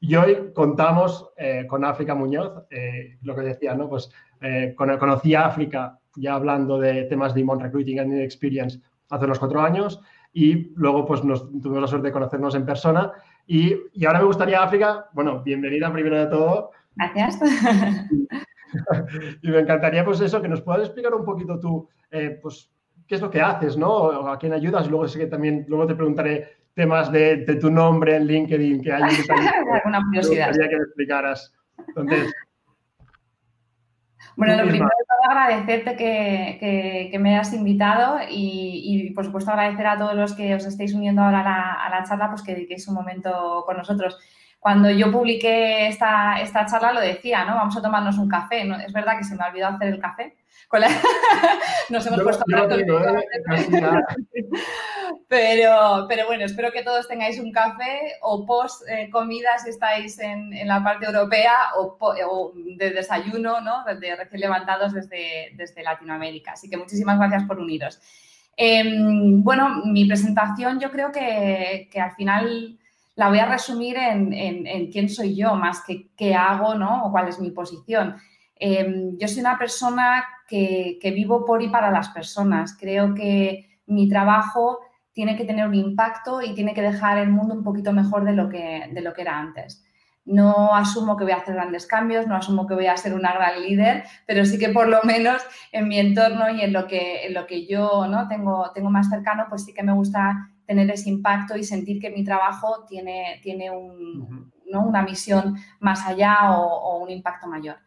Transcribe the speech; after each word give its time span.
Y 0.00 0.14
hoy 0.14 0.52
contamos 0.54 1.30
eh, 1.36 1.66
con 1.68 1.84
África 1.84 2.14
Muñoz, 2.14 2.64
eh, 2.70 3.18
lo 3.22 3.34
que 3.34 3.42
decía, 3.42 3.74
¿no? 3.74 3.88
Pues 3.88 4.10
eh, 4.40 4.74
conocí 4.76 5.34
a 5.34 5.46
África 5.46 5.98
ya 6.14 6.34
hablando 6.34 6.78
de 6.78 7.04
temas 7.04 7.34
de 7.34 7.40
Imon 7.40 7.58
Recruiting 7.58 7.98
and 7.98 8.20
Experience 8.20 8.80
hace 9.10 9.24
unos 9.24 9.40
cuatro 9.40 9.60
años 9.60 10.00
y 10.32 10.72
luego 10.76 11.04
pues 11.04 11.24
nos 11.24 11.50
tuvimos 11.50 11.80
la 11.80 11.86
suerte 11.88 12.08
de 12.08 12.12
conocernos 12.12 12.54
en 12.54 12.64
persona 12.64 13.12
y, 13.46 13.74
y 13.92 14.04
ahora 14.04 14.20
me 14.20 14.26
gustaría 14.26 14.62
África, 14.62 15.08
bueno, 15.14 15.42
bienvenida 15.42 15.92
primero 15.92 16.18
de 16.18 16.26
todo. 16.26 16.70
Gracias. 16.94 17.40
y 19.42 19.50
me 19.50 19.60
encantaría 19.60 20.04
pues 20.04 20.20
eso, 20.20 20.40
que 20.40 20.48
nos 20.48 20.60
puedas 20.60 20.82
explicar 20.82 21.14
un 21.14 21.24
poquito 21.24 21.58
tú, 21.58 21.88
pues 22.42 22.70
qué 23.08 23.16
es 23.16 23.20
lo 23.20 23.30
que 23.30 23.40
haces, 23.40 23.76
¿no? 23.76 24.28
a 24.28 24.38
quién 24.38 24.52
ayudas 24.52 24.88
luego 24.88 25.08
sé 25.08 25.18
que 25.18 25.26
también, 25.26 25.64
luego 25.66 25.86
te 25.86 25.94
preguntaré 25.94 26.57
temas 26.78 27.10
de, 27.10 27.38
tu 27.60 27.72
nombre 27.72 28.14
en 28.14 28.24
LinkedIn 28.24 28.80
que 28.80 28.92
hay 28.92 29.02
alguna 29.74 30.00
curiosidad. 30.06 30.52
que 30.52 30.76
me 30.76 30.84
explicaras. 30.84 31.52
Entonces, 31.88 32.32
bueno, 34.36 34.54
lo 34.62 34.68
primero 34.68 34.84
de 34.84 35.04
todo 35.04 35.30
agradecerte 35.30 35.96
que, 35.96 37.08
que, 37.10 37.18
me 37.18 37.34
hayas 37.34 37.52
invitado 37.52 38.20
y, 38.30 39.10
por 39.12 39.24
supuesto 39.24 39.50
agradecer 39.50 39.88
a 39.88 39.98
todos 39.98 40.14
los 40.14 40.34
que 40.34 40.54
os 40.54 40.64
estéis 40.64 40.94
uniendo 40.94 41.20
ahora 41.20 41.40
a 41.40 41.44
la, 41.44 41.72
a 41.72 41.90
la 41.90 42.04
charla, 42.04 42.30
pues 42.30 42.42
que 42.42 42.54
dediquéis 42.54 42.86
un 42.86 42.94
momento 42.94 43.64
con 43.66 43.76
nosotros. 43.76 44.16
Cuando 44.58 44.90
yo 44.90 45.10
publiqué 45.12 45.88
esta, 45.88 46.40
esta 46.40 46.66
charla 46.66 46.92
lo 46.92 47.00
decía, 47.00 47.44
¿no? 47.44 47.54
Vamos 47.54 47.76
a 47.76 47.82
tomarnos 47.82 48.18
un 48.18 48.28
café. 48.28 48.64
¿no? 48.64 48.76
Es 48.76 48.92
verdad 48.92 49.16
que 49.16 49.24
se 49.24 49.34
me 49.34 49.44
ha 49.44 49.48
olvidado 49.48 49.76
hacer 49.76 49.88
el 49.88 50.00
café. 50.00 50.36
Nos 51.88 52.06
hemos 52.06 52.22
puesto 52.22 52.44
a 52.54 52.68
pero, 55.28 56.06
pero 56.08 56.26
bueno, 56.26 56.44
espero 56.44 56.70
que 56.72 56.82
todos 56.82 57.08
tengáis 57.08 57.38
un 57.40 57.52
café 57.52 58.16
o 58.20 58.44
post 58.44 58.82
eh, 58.88 59.08
comida 59.10 59.58
si 59.58 59.70
estáis 59.70 60.18
en, 60.18 60.50
la 60.66 60.84
parte 60.84 61.06
europea 61.06 61.54
o, 61.76 62.52
de 62.54 62.90
desayuno, 62.90 63.62
¿no? 63.62 63.84
De 63.84 64.16
recién 64.16 64.40
levantados 64.40 64.92
desde, 64.92 65.52
desde 65.54 65.82
Latinoamérica. 65.82 66.52
Así 66.52 66.68
que 66.68 66.76
muchísimas 66.76 67.18
gracias 67.18 67.44
por 67.44 67.58
uniros. 67.58 67.98
Em, 68.60 69.42
bueno, 69.42 69.82
mi 69.84 70.04
presentación 70.06 70.80
yo 70.80 70.90
creo 70.90 71.12
que, 71.12 71.88
al 71.98 72.12
final 72.16 72.78
la 73.18 73.28
voy 73.28 73.40
a 73.40 73.46
resumir 73.46 73.96
en, 73.96 74.92
quién 74.92 75.08
soy 75.08 75.34
yo 75.34 75.56
más 75.56 75.82
que 75.84 76.12
qué 76.16 76.36
hago, 76.36 76.76
¿no? 76.76 77.04
O 77.04 77.10
cuál 77.10 77.26
es 77.26 77.40
mi 77.40 77.50
posición. 77.50 78.14
Em, 78.54 79.18
yo 79.18 79.26
soy 79.26 79.40
una 79.40 79.58
persona 79.58 80.24
que, 80.46 81.00
que, 81.02 81.10
vivo 81.10 81.44
por 81.44 81.60
y 81.60 81.68
para 81.68 81.90
las 81.90 82.10
personas. 82.10 82.76
Creo 82.78 83.14
que 83.14 83.80
mi 83.86 84.08
trabajo 84.08 84.78
tiene 85.12 85.36
que 85.36 85.44
tener 85.44 85.66
un 85.66 85.74
impacto 85.74 86.42
y 86.42 86.54
tiene 86.54 86.74
que 86.74 86.80
dejar 86.80 87.18
el 87.18 87.28
mundo 87.28 87.54
un 87.54 87.64
poquito 87.64 87.92
mejor 87.92 88.24
de 88.24 88.34
lo 88.34 88.48
que, 88.48 88.88
de 88.92 89.00
lo 89.00 89.12
que 89.12 89.22
era 89.22 89.36
antes. 89.36 89.84
No 90.24 90.72
asumo 90.72 91.16
que 91.16 91.24
voy 91.24 91.32
a 91.32 91.38
hacer 91.38 91.56
grandes 91.56 91.88
cambios, 91.88 92.28
no 92.28 92.36
asumo 92.36 92.68
que 92.68 92.74
voy 92.74 92.86
a 92.86 92.96
ser 92.96 93.14
una 93.14 93.32
gran 93.32 93.60
líder, 93.60 94.04
pero 94.28 94.44
sí 94.44 94.60
que 94.60 94.68
por 94.68 94.86
lo 94.86 95.02
menos 95.02 95.42
en 95.72 95.88
mi 95.88 95.98
entorno 95.98 96.50
y 96.50 96.60
en 96.60 96.72
lo 96.72 96.86
que, 96.86 97.26
en 97.26 97.34
lo 97.34 97.48
que 97.48 97.66
yo 97.66 98.06
¿no? 98.06 98.28
tengo, 98.28 98.70
tengo 98.72 98.90
más 98.90 99.08
cercano, 99.08 99.46
pues 99.48 99.64
sí 99.64 99.74
que 99.74 99.82
me 99.82 99.92
gusta 99.92 100.50
tener 100.68 100.88
ese 100.90 101.08
impacto 101.08 101.56
y 101.56 101.64
sentir 101.64 102.00
que 102.00 102.10
mi 102.10 102.22
trabajo 102.22 102.84
tiene, 102.86 103.40
tiene 103.42 103.70
un, 103.70 104.52
¿no? 104.70 104.84
una 104.84 105.02
misión 105.02 105.56
más 105.80 106.06
allá 106.06 106.52
o 106.52 106.98
un 106.98 107.10
impacto 107.10 107.48
mayor. 107.48 107.78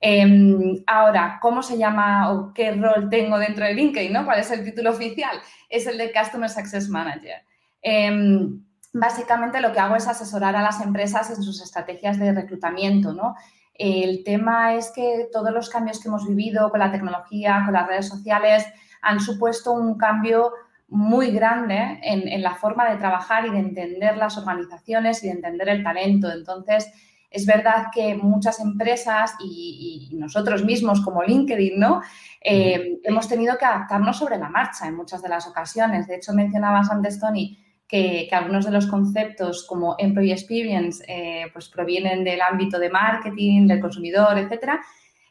Em, 0.00 0.82
ahora, 0.86 1.38
¿cómo 1.40 1.62
se 1.62 1.78
llama 1.78 2.30
o 2.30 2.52
qué 2.52 2.72
rol 2.72 3.08
tengo 3.08 3.38
dentro 3.38 3.64
de 3.64 3.74
LinkedIn? 3.74 4.12
¿no? 4.12 4.24
¿Cuál 4.24 4.40
es 4.40 4.50
el 4.50 4.64
título 4.64 4.90
oficial? 4.90 5.38
Es 5.68 5.86
el 5.86 5.96
de 5.98 6.12
Customer 6.12 6.50
Success 6.50 6.88
Manager. 6.88 7.42
Em, 7.80 8.62
básicamente 8.92 9.60
lo 9.60 9.72
que 9.72 9.80
hago 9.80 9.96
es 9.96 10.06
asesorar 10.06 10.54
a 10.56 10.62
las 10.62 10.80
empresas 10.80 11.30
en 11.30 11.42
sus 11.42 11.62
estrategias 11.62 12.18
de 12.18 12.32
reclutamiento. 12.32 13.12
¿no? 13.12 13.36
El 13.74 14.22
tema 14.24 14.74
es 14.74 14.92
que 14.94 15.28
todos 15.32 15.52
los 15.52 15.70
cambios 15.70 16.00
que 16.00 16.08
hemos 16.08 16.26
vivido 16.26 16.70
con 16.70 16.80
la 16.80 16.92
tecnología, 16.92 17.62
con 17.64 17.74
las 17.74 17.86
redes 17.86 18.08
sociales, 18.08 18.66
han 19.00 19.20
supuesto 19.20 19.72
un 19.72 19.96
cambio 19.96 20.52
muy 20.88 21.30
grande 21.30 21.98
en, 22.02 22.28
en 22.28 22.42
la 22.42 22.54
forma 22.54 22.88
de 22.90 22.96
trabajar 22.96 23.46
y 23.46 23.50
de 23.50 23.58
entender 23.58 24.16
las 24.16 24.38
organizaciones 24.38 25.22
y 25.22 25.26
de 25.26 25.34
entender 25.34 25.68
el 25.68 25.82
talento. 25.82 26.30
Entonces, 26.30 26.92
es 27.30 27.44
verdad 27.44 27.86
que 27.92 28.14
muchas 28.14 28.60
empresas 28.60 29.34
y, 29.40 30.10
nosotros 30.12 30.64
mismos 30.64 31.02
como 31.02 31.22
LinkedIn, 31.22 31.78
¿no? 31.78 32.00
Eh, 32.40 32.98
hemos 33.04 33.28
tenido 33.28 33.58
que 33.58 33.66
adaptarnos 33.66 34.16
sobre 34.16 34.38
la 34.38 34.48
marcha 34.48 34.86
en 34.86 34.96
muchas 34.96 35.22
de 35.22 35.28
las 35.28 35.46
ocasiones. 35.46 36.06
De 36.06 36.16
hecho, 36.16 36.32
mencionabas 36.32 36.90
antes, 36.90 37.20
Tony, 37.20 37.58
que, 37.86 38.28
algunos 38.32 38.64
de 38.64 38.70
los 38.70 38.86
conceptos 38.86 39.66
como 39.66 39.96
Employee 39.98 40.32
Experience 40.32 41.04
eh, 41.06 41.46
pues 41.52 41.68
provienen 41.68 42.24
del 42.24 42.40
ámbito 42.40 42.78
de 42.78 42.88
marketing, 42.88 43.66
del 43.66 43.80
consumidor, 43.80 44.38
etcétera. 44.38 44.80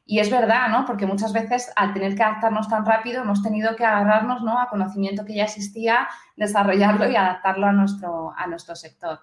Y 0.08 0.20
es 0.20 0.30
verdad, 0.30 0.70
¿no? 0.70 0.86
Porque 0.86 1.08
muchas 1.08 1.34
veces 1.34 1.72
al 1.76 1.94
tener 1.94 2.16
que 2.16 2.22
adaptarnos 2.22 2.70
tan 2.70 2.86
rápido 2.86 3.24
hemos 3.24 3.42
tenido 3.42 3.76
que 3.76 3.84
agarrarnos 3.84 4.44
¿no? 4.44 4.60
a 4.60 4.70
conocimiento 4.70 5.26
que 5.26 5.34
ya 5.34 5.46
existía, 5.46 6.08
desarrollarlo 6.36 7.10
y 7.10 7.16
adaptarlo 7.16 7.66
a 7.66 7.72
nuestro, 7.72 8.32
a 8.38 8.46
nuestro 8.46 8.76
sector. 8.76 9.20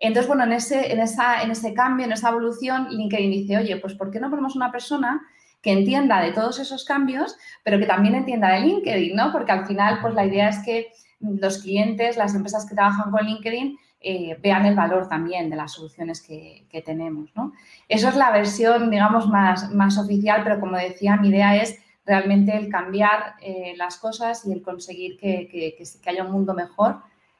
Entonces, 0.00 0.26
bueno, 0.26 0.42
en 0.42 0.52
ese, 0.52 0.92
en, 0.92 0.98
esa, 0.98 1.42
en 1.42 1.52
ese 1.52 1.72
cambio, 1.72 2.06
en 2.06 2.12
esa 2.12 2.30
evolución, 2.30 2.88
LinkedIn 2.90 3.30
dice, 3.30 3.58
oye, 3.58 3.76
pues 3.76 3.94
¿por 3.94 4.10
qué 4.10 4.18
no 4.18 4.28
ponemos 4.28 4.56
una 4.56 4.72
persona 4.72 5.22
que 5.62 5.72
entienda 5.72 6.20
de 6.20 6.32
todos 6.32 6.58
esos 6.58 6.84
cambios, 6.84 7.36
pero 7.62 7.78
que 7.78 7.86
también 7.86 8.14
entienda 8.14 8.50
de 8.50 8.60
LinkedIn, 8.60 9.16
¿no? 9.16 9.32
Porque 9.32 9.52
al 9.52 9.66
final, 9.66 9.98
pues 10.02 10.14
la 10.14 10.26
idea 10.26 10.48
es 10.50 10.58
que 10.58 10.92
los 11.20 11.62
clientes, 11.62 12.16
las 12.16 12.34
empresas 12.34 12.66
que 12.68 12.74
trabajan 12.74 13.10
con 13.10 13.24
LinkedIn, 13.24 13.78
eh, 14.04 14.38
vean 14.40 14.66
el 14.66 14.76
valor 14.76 15.08
también 15.08 15.50
de 15.50 15.56
las 15.56 15.72
soluciones 15.72 16.20
que, 16.20 16.82
tenemos, 16.84 17.30
¿no? 17.34 17.52
Eso 17.88 18.08
es 18.08 18.16
la 18.16 18.30
versión, 18.30 18.90
digamos, 18.90 19.28
más, 19.28 19.72
más 19.72 19.98
oficial, 19.98 20.42
pero 20.44 20.60
como 20.60 20.76
decía, 20.76 21.16
mi 21.16 21.28
idea 21.28 21.56
es 21.56 21.78
realmente 22.04 22.56
el 22.56 22.68
cambiar 22.68 23.34
eh, 23.40 23.74
las 23.76 23.96
cosas 23.96 24.44
y 24.46 24.52
el 24.52 24.62
conseguir 24.62 25.18
que, 25.18 25.48
que 25.48 26.10
haya 26.10 26.24
un 26.24 26.32
mundo 26.32 26.52
mejor 26.52 26.96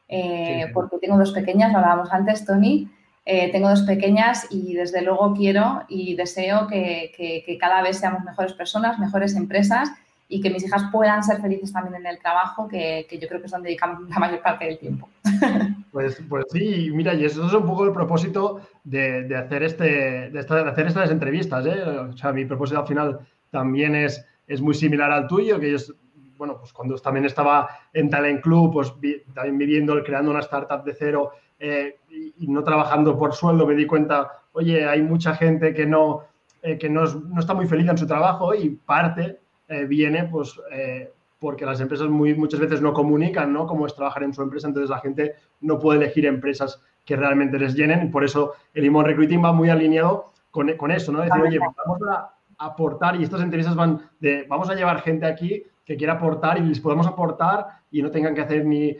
eh, 0.08 0.70
porque 0.72 0.98
tengo 0.98 1.16
dos 1.18 1.32
pequeñas, 1.32 1.72
lo 1.72 1.78
hablábamos 1.78 2.12
antes, 2.12 2.44
Tony, 2.44 2.88
eh, 3.24 3.50
tengo 3.50 3.70
dos 3.70 3.82
pequeñas 3.82 4.46
y 4.50 4.74
desde 4.74 5.02
luego 5.02 5.34
quiero 5.34 5.82
y 5.88 6.14
deseo 6.14 6.66
que, 6.66 7.56
cada 7.58 7.82
vez 7.82 7.98
seamos 7.98 8.22
mejores 8.22 8.52
personas, 8.52 8.98
mejores 8.98 9.34
empresas 9.34 9.90
y 10.28 10.40
que 10.40 10.50
mis 10.50 10.64
hijas 10.64 10.84
puedan 10.92 11.22
ser 11.22 11.40
felices 11.40 11.72
también 11.72 11.96
en 11.96 12.06
el 12.06 12.18
trabajo, 12.18 12.68
que, 12.68 13.06
yo 13.10 13.28
creo 13.28 13.40
que 13.40 13.46
es 13.46 13.52
donde 13.52 13.68
dedicamos 13.68 14.08
la 14.08 14.18
mayor 14.18 14.42
parte 14.42 14.66
del 14.66 14.78
tiempo. 14.78 15.08
Pues, 15.94 16.20
pues 16.28 16.46
sí, 16.50 16.90
mira, 16.92 17.14
y 17.14 17.24
eso 17.24 17.46
es 17.46 17.52
un 17.52 17.64
poco 17.66 17.84
el 17.84 17.92
propósito 17.92 18.60
de, 18.82 19.32
hacer, 19.36 19.62
este, 19.62 20.28
de, 20.28 20.40
hacer 20.40 20.88
estas 20.88 21.08
entrevistas. 21.12 21.64
¿eh? 21.66 21.84
O 21.84 22.12
sea, 22.16 22.32
mi 22.32 22.44
propósito 22.44 22.80
al 22.80 22.86
final 22.88 23.20
también 23.52 23.94
es, 23.94 24.26
es 24.48 24.60
muy 24.60 24.74
similar 24.74 25.12
al 25.12 25.28
tuyo, 25.28 25.60
que 25.60 25.72
es 25.72 25.94
bueno, 26.36 26.58
pues 26.58 26.72
cuando 26.72 26.96
también 26.96 27.26
estaba 27.26 27.68
en 27.92 28.10
Talent 28.10 28.42
Club, 28.42 28.72
pues 28.72 28.92
también 29.34 29.56
viviendo, 29.56 30.02
creando 30.02 30.32
una 30.32 30.40
startup 30.40 30.82
de 30.82 30.94
cero 30.94 31.30
eh, 31.60 32.00
y, 32.10 32.48
no 32.48 32.64
trabajando 32.64 33.16
por 33.16 33.32
sueldo, 33.32 33.64
me 33.64 33.76
di 33.76 33.86
cuenta, 33.86 34.32
oye, 34.50 34.84
hay 34.84 35.00
mucha 35.00 35.36
gente 35.36 35.72
que 35.72 35.86
no, 35.86 36.24
eh, 36.60 36.76
que 36.76 36.90
no, 36.90 37.04
está 37.38 37.54
muy 37.54 37.68
feliz 37.68 37.88
en 37.88 37.98
su 37.98 38.08
trabajo 38.08 38.52
y 38.52 38.70
parte 38.70 39.38
eh, 39.68 39.84
viene 39.84 40.24
pues 40.24 40.60
porque 41.44 41.66
las 41.66 41.78
empresas 41.78 42.08
muy, 42.08 42.34
muchas 42.34 42.58
veces 42.58 42.80
no 42.80 42.94
comunican 42.94 43.52
¿no? 43.52 43.66
cómo 43.66 43.86
es 43.86 43.94
trabajar 43.94 44.22
en 44.22 44.32
su 44.32 44.40
empresa, 44.40 44.66
entonces 44.66 44.88
la 44.88 45.00
gente 45.00 45.34
no 45.60 45.78
puede 45.78 45.98
elegir 45.98 46.24
empresas 46.24 46.80
que 47.04 47.16
realmente 47.16 47.58
les 47.58 47.74
llenen 47.74 48.06
y 48.06 48.08
por 48.08 48.24
eso 48.24 48.54
el 48.72 48.86
Imon 48.86 49.04
Recruiting 49.04 49.44
va 49.44 49.52
muy 49.52 49.68
alineado 49.68 50.32
con, 50.50 50.74
con 50.78 50.90
eso, 50.90 51.12
¿no? 51.12 51.20
Decir, 51.20 51.42
oye, 51.42 51.58
vamos 51.58 51.98
a 52.10 52.34
aportar 52.56 53.16
y 53.16 53.24
estas 53.24 53.42
entrevistas 53.42 53.76
van 53.76 54.00
de, 54.20 54.46
vamos 54.48 54.70
a 54.70 54.74
llevar 54.74 55.02
gente 55.02 55.26
aquí 55.26 55.62
que 55.84 55.98
quiera 55.98 56.14
aportar 56.14 56.56
y 56.56 56.62
les 56.62 56.80
podemos 56.80 57.06
aportar 57.06 57.66
y 57.90 58.00
no 58.00 58.10
tengan 58.10 58.34
que 58.34 58.40
hacer 58.40 58.64
ni, 58.64 58.96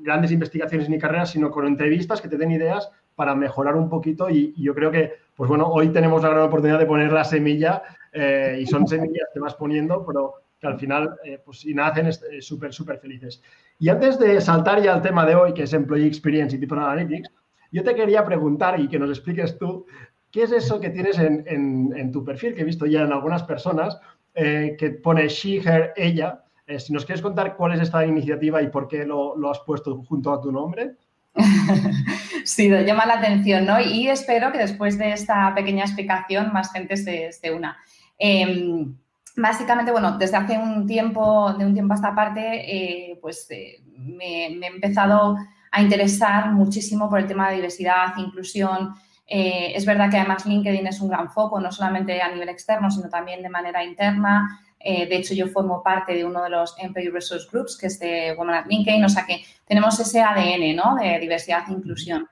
grandes 0.00 0.32
investigaciones 0.32 0.88
ni 0.88 0.98
carreras, 0.98 1.30
sino 1.30 1.52
con 1.52 1.68
entrevistas 1.68 2.20
que 2.20 2.26
te 2.26 2.36
den 2.36 2.50
ideas 2.50 2.90
para 3.14 3.36
mejorar 3.36 3.76
un 3.76 3.88
poquito 3.88 4.28
y, 4.28 4.52
yo 4.60 4.74
creo 4.74 4.90
que, 4.90 5.12
pues 5.36 5.48
bueno, 5.48 5.68
hoy 5.68 5.90
tenemos 5.90 6.20
la 6.24 6.30
gran 6.30 6.42
oportunidad 6.42 6.80
de 6.80 6.86
poner 6.86 7.12
la 7.12 7.22
semilla 7.22 7.80
eh, 8.12 8.58
y 8.60 8.66
son 8.66 8.86
semillas 8.88 9.28
que 9.32 9.38
vas 9.38 9.54
poniendo, 9.54 10.04
pero 10.04 10.45
que 10.58 10.66
al 10.66 10.78
final, 10.78 11.16
eh, 11.24 11.40
pues 11.44 11.60
si 11.60 11.74
nacen, 11.74 12.06
eh, 12.06 12.40
súper, 12.40 12.72
súper 12.72 12.98
felices. 12.98 13.42
Y 13.78 13.88
antes 13.88 14.18
de 14.18 14.40
saltar 14.40 14.82
ya 14.82 14.94
al 14.94 15.02
tema 15.02 15.26
de 15.26 15.34
hoy, 15.34 15.52
que 15.52 15.64
es 15.64 15.72
Employee 15.72 16.06
Experience 16.06 16.56
y 16.56 16.58
People 16.58 16.80
Analytics, 16.80 17.30
Yo 17.72 17.82
te 17.82 17.94
quería 17.94 18.24
preguntar 18.24 18.80
y 18.80 18.88
que 18.88 18.98
nos 18.98 19.10
expliques 19.10 19.58
tú, 19.58 19.86
¿qué 20.30 20.44
es 20.44 20.52
eso 20.52 20.80
que 20.80 20.90
tienes 20.90 21.18
en, 21.18 22.12
tu 22.12 22.24
perfil, 22.24 22.54
que 22.54 22.62
he 22.62 22.64
visto 22.64 22.86
ya 22.86 23.02
en 23.02 23.12
algunas 23.12 23.42
personas, 23.42 23.98
eh, 24.34 24.76
que 24.78 24.90
pone 24.90 25.28
she, 25.28 25.58
her, 25.58 25.92
ella? 25.96 26.44
Eh, 26.66 26.80
si 26.80 26.92
nos 26.92 27.04
quieres 27.04 27.22
contar 27.22 27.56
cuál 27.56 27.72
es 27.72 27.80
esta 27.80 28.04
iniciativa 28.06 28.62
y 28.62 28.68
por 28.68 28.88
qué 28.88 29.04
lo, 29.04 29.36
lo 29.36 29.50
has 29.50 29.60
puesto 29.60 30.02
junto 30.04 30.32
a 30.32 30.40
tu 30.40 30.50
nombre. 30.50 30.96
sí, 32.44 32.68
llama 32.68 33.06
la 33.06 33.18
atención, 33.18 33.66
¿no? 33.66 33.80
Y 33.80 34.08
espero 34.08 34.50
que 34.52 34.58
después 34.58 34.98
de 34.98 35.12
esta 35.12 35.54
pequeña 35.54 35.84
explicación 35.84 36.52
más 36.52 36.72
gente 36.72 36.96
se, 36.96 37.30
se 37.32 37.52
una. 37.52 37.76
Em, 38.18 38.96
básicamente, 39.36 39.92
bueno, 39.92 40.16
desde 40.18 40.36
hace 40.36 40.58
un 40.58 40.86
tiempo, 40.86 41.52
de 41.52 41.66
un 41.66 41.74
tiempo 41.74 41.92
a 41.92 41.96
esta 41.96 42.14
parte, 42.14 42.40
eh, 42.40 43.18
pues 43.20 43.46
eh, 43.50 43.82
me, 43.96 44.46
he 44.46 44.66
empezado 44.66 45.36
a 45.70 45.82
interesar 45.82 46.52
muchísimo 46.52 47.08
por 47.08 47.20
el 47.20 47.26
tema 47.26 47.50
de 47.50 47.56
diversidad, 47.56 48.16
inclusión. 48.16 48.94
Eh, 49.26 49.72
es 49.74 49.84
verdad 49.84 50.10
que 50.10 50.16
además 50.16 50.46
LinkedIn 50.46 50.86
es 50.86 51.00
un 51.00 51.10
gran 51.10 51.30
foco, 51.30 51.60
no 51.60 51.70
solamente 51.70 52.20
a 52.22 52.32
nivel 52.32 52.48
externo, 52.48 52.90
sino 52.90 53.08
también 53.08 53.42
de 53.42 53.50
manera 53.50 53.84
interna. 53.84 54.60
de 54.78 55.16
hecho, 55.16 55.34
yo 55.34 55.48
formo 55.48 55.82
parte 55.82 56.14
de 56.14 56.24
uno 56.24 56.44
de 56.44 56.50
los 56.50 56.76
Employee 56.78 57.10
Resource 57.10 57.48
Groups, 57.50 57.76
que 57.76 57.88
es 57.88 57.98
de 57.98 58.36
Women 58.38 58.54
at 58.54 58.66
LinkedIn, 58.66 59.04
o 59.04 59.08
sea 59.08 59.26
que 59.26 59.42
tenemos 59.66 59.98
ese 59.98 60.22
ADN 60.22 60.76
¿no? 60.76 60.94
de 60.94 61.18
diversidad 61.18 61.64
e 61.68 61.72
inclusión. 61.72 62.28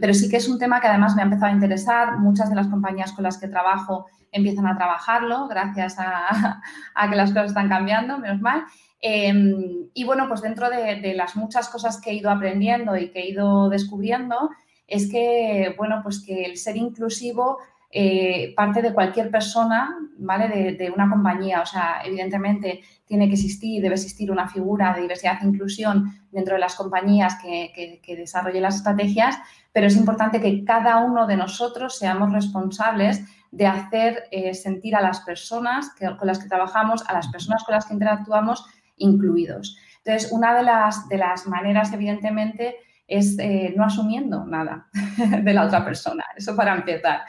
pero 0.00 0.14
sí 0.14 0.28
que 0.28 0.38
es 0.38 0.48
un 0.48 0.58
tema 0.58 0.80
que 0.80 0.88
además 0.88 1.14
me 1.14 1.22
ha 1.22 1.26
empezado 1.26 1.52
a 1.52 1.54
interesar. 1.54 2.18
Muchas 2.18 2.50
de 2.50 2.56
las 2.56 2.66
compañías 2.66 3.12
con 3.12 3.22
las 3.22 3.38
que 3.38 3.46
trabajo 3.46 4.06
empiezan 4.32 4.66
a 4.66 4.76
trabajarlo 4.76 5.46
gracias 5.46 5.96
a, 5.98 6.60
que 7.08 7.16
las 7.16 7.30
cosas 7.30 7.48
están 7.48 7.68
cambiando, 7.68 8.18
menos 8.18 8.40
mal. 8.40 8.64
Em, 9.00 9.88
y 9.94 10.04
bueno, 10.04 10.26
pues 10.28 10.40
dentro 10.40 10.70
de, 10.70 11.14
las 11.14 11.36
muchas 11.36 11.68
cosas 11.68 12.00
que 12.00 12.10
he 12.10 12.14
ido 12.14 12.30
aprendiendo 12.30 12.96
y 12.96 13.10
que 13.10 13.20
he 13.20 13.30
ido 13.30 13.68
descubriendo, 13.68 14.50
es 14.86 15.10
que, 15.10 15.74
bueno, 15.76 16.00
pues 16.02 16.24
que 16.24 16.44
el 16.44 16.56
ser 16.56 16.76
inclusivo 16.76 17.58
eh, 17.90 18.54
parte 18.56 18.80
de 18.80 18.94
cualquier 18.94 19.30
persona, 19.30 19.98
¿vale? 20.18 20.76
De, 20.78 20.90
una 20.90 21.10
compañía. 21.10 21.62
O 21.62 21.66
sea, 21.66 22.00
evidentemente 22.04 22.80
tiene 23.04 23.26
que 23.26 23.34
existir, 23.34 23.82
debe 23.82 23.96
existir 23.96 24.30
una 24.30 24.48
figura 24.48 24.94
de 24.94 25.02
diversidad 25.02 25.38
e 25.42 25.46
inclusión 25.46 26.12
dentro 26.30 26.54
de 26.54 26.60
las 26.60 26.76
compañías 26.76 27.36
que, 27.42 28.00
que 28.02 28.16
desarrolle 28.16 28.60
las 28.60 28.76
estrategias, 28.76 29.36
pero 29.72 29.88
es 29.88 29.96
importante 29.96 30.40
que 30.40 30.64
cada 30.64 30.98
uno 30.98 31.26
de 31.26 31.36
nosotros 31.36 31.98
seamos 31.98 32.32
responsables 32.32 33.22
de 33.52 33.66
hacer 33.66 34.24
eh, 34.30 34.54
sentir 34.54 34.96
a 34.96 35.02
las 35.02 35.20
personas 35.20 35.90
con 36.18 36.26
las 36.26 36.38
que 36.38 36.48
trabajamos, 36.48 37.04
a 37.06 37.12
las 37.12 37.28
personas 37.28 37.62
con 37.64 37.74
las 37.74 37.86
que 37.86 37.92
interactuamos, 37.92 38.64
incluidos. 38.96 39.76
Entonces, 40.04 40.32
una 40.32 40.56
de 40.56 40.62
las, 40.62 41.08
de 41.08 41.18
las 41.18 41.46
maneras, 41.46 41.92
evidentemente, 41.92 42.76
es 43.06 43.38
eh, 43.38 43.74
no 43.76 43.84
asumiendo 43.84 44.44
nada 44.46 44.88
de 45.42 45.52
la 45.52 45.66
otra 45.66 45.84
persona. 45.84 46.24
Eso 46.34 46.56
para 46.56 46.74
empezar. 46.74 47.20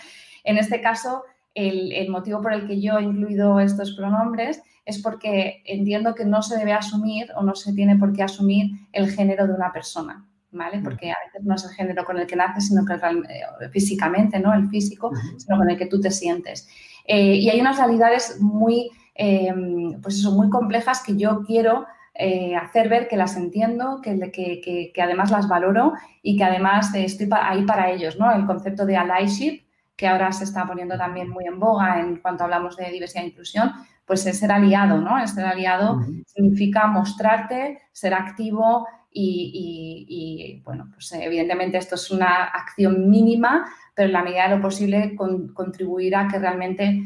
En 0.46 0.58
este 0.58 0.82
caso, 0.82 1.24
el, 1.54 1.92
el, 1.92 2.10
motivo 2.10 2.42
por 2.42 2.54
el 2.54 2.68
que 2.68 2.82
yo 2.82 2.98
he 2.98 3.04
incluido 3.04 3.60
estos 3.60 3.94
pronombres 3.96 4.62
es 4.86 5.02
porque 5.02 5.62
entiendo 5.66 6.16
que 6.16 6.26
no 6.26 6.42
se 6.42 6.58
debe 6.58 6.74
asumir 6.74 7.32
o 7.36 7.44
no 7.44 7.54
se 7.54 7.74
tiene 7.74 7.98
por 7.98 8.14
qué 8.14 8.24
asumir 8.24 8.72
el 8.94 9.12
género 9.12 9.46
de 9.46 9.54
una 9.54 9.72
persona. 9.74 10.26
¿Vale? 10.54 10.80
Porque 10.84 11.12
a 11.12 11.18
veces 11.26 11.44
no 11.44 11.56
es 11.56 11.64
el 11.66 11.72
género 11.72 12.06
con 12.06 12.18
el 12.18 12.28
que 12.28 12.36
naces, 12.36 12.68
sino 12.68 12.86
que 12.86 12.94
eh, 12.94 13.70
físicamente, 13.70 14.40
¿no? 14.40 14.54
El 14.54 14.70
físico, 14.70 15.12
sino 15.38 15.58
con 15.58 15.70
el 15.70 15.78
que 15.78 15.88
tú 15.88 16.00
te 16.00 16.12
sientes. 16.12 16.68
Eh, 17.06 17.36
y 17.36 17.50
hay 17.50 17.60
unas 17.60 17.78
realidades 17.78 18.40
muy, 18.40 18.90
em, 19.16 20.00
pues 20.02 20.16
eso, 20.20 20.32
muy 20.32 20.50
complejas 20.50 21.04
que 21.04 21.18
yo 21.18 21.42
quiero 21.46 21.86
eh, 22.16 22.56
hacer 22.56 22.90
ver 22.90 23.08
que 23.08 23.18
las 23.18 23.36
entiendo, 23.36 24.00
que, 24.02 24.32
que, 24.32 24.92
que, 24.94 25.02
además 25.02 25.32
las 25.32 25.48
valoro 25.48 25.94
y 26.22 26.38
que 26.38 26.44
además 26.44 26.94
estoy 26.94 27.28
ahí 27.32 27.64
para 27.66 27.90
ellos, 27.90 28.20
¿no? 28.20 28.32
El 28.32 28.46
concepto 28.46 28.86
de 28.86 28.98
allyship, 28.98 29.64
que 29.96 30.08
ahora 30.08 30.32
se 30.32 30.44
está 30.44 30.66
poniendo 30.66 30.98
también 30.98 31.30
muy 31.30 31.46
en 31.46 31.60
boga 31.60 32.00
en 32.00 32.18
cuanto 32.18 32.44
hablamos 32.44 32.78
de 32.78 32.92
diversidad 32.92 33.24
e 33.24 33.28
inclusión, 33.28 33.72
pues 34.06 34.26
es 34.26 34.40
ser 34.40 34.52
aliado, 34.52 35.00
¿no? 35.00 35.18
El 35.20 35.28
ser 35.28 35.46
aliado 35.46 36.02
significa 36.28 36.88
mostrarte, 36.88 37.82
ser 37.92 38.14
activo, 38.14 38.88
y, 39.14 40.62
bueno, 40.66 40.90
pues 40.92 41.12
evidentemente 41.14 41.78
esto 41.78 41.96
es 41.96 42.10
una 42.12 42.46
acción 42.46 43.10
mínima, 43.10 43.66
pero 43.94 44.08
en 44.08 44.14
la 44.14 44.24
medida 44.24 44.48
de 44.48 44.56
lo 44.56 44.62
posible 44.62 45.16
contribuirá 45.16 46.22
a 46.22 46.28
que 46.28 46.40
realmente 46.40 47.04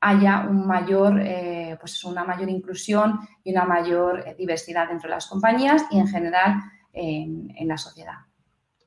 haya 0.00 0.46
un 0.48 0.66
mayor, 0.66 1.20
eh, 1.20 1.76
pues 1.78 2.02
una 2.04 2.24
mayor 2.24 2.48
inclusión 2.48 3.20
y 3.44 3.52
una 3.52 3.64
mayor 3.64 4.20
eh, 4.26 4.34
diversidad 4.38 4.88
dentro 4.88 5.08
de 5.08 5.16
las 5.16 5.26
compañías 5.26 5.84
y 5.90 5.98
en 5.98 6.08
general 6.08 6.54
en, 6.92 7.68
la 7.68 7.76
sociedad. 7.76 8.14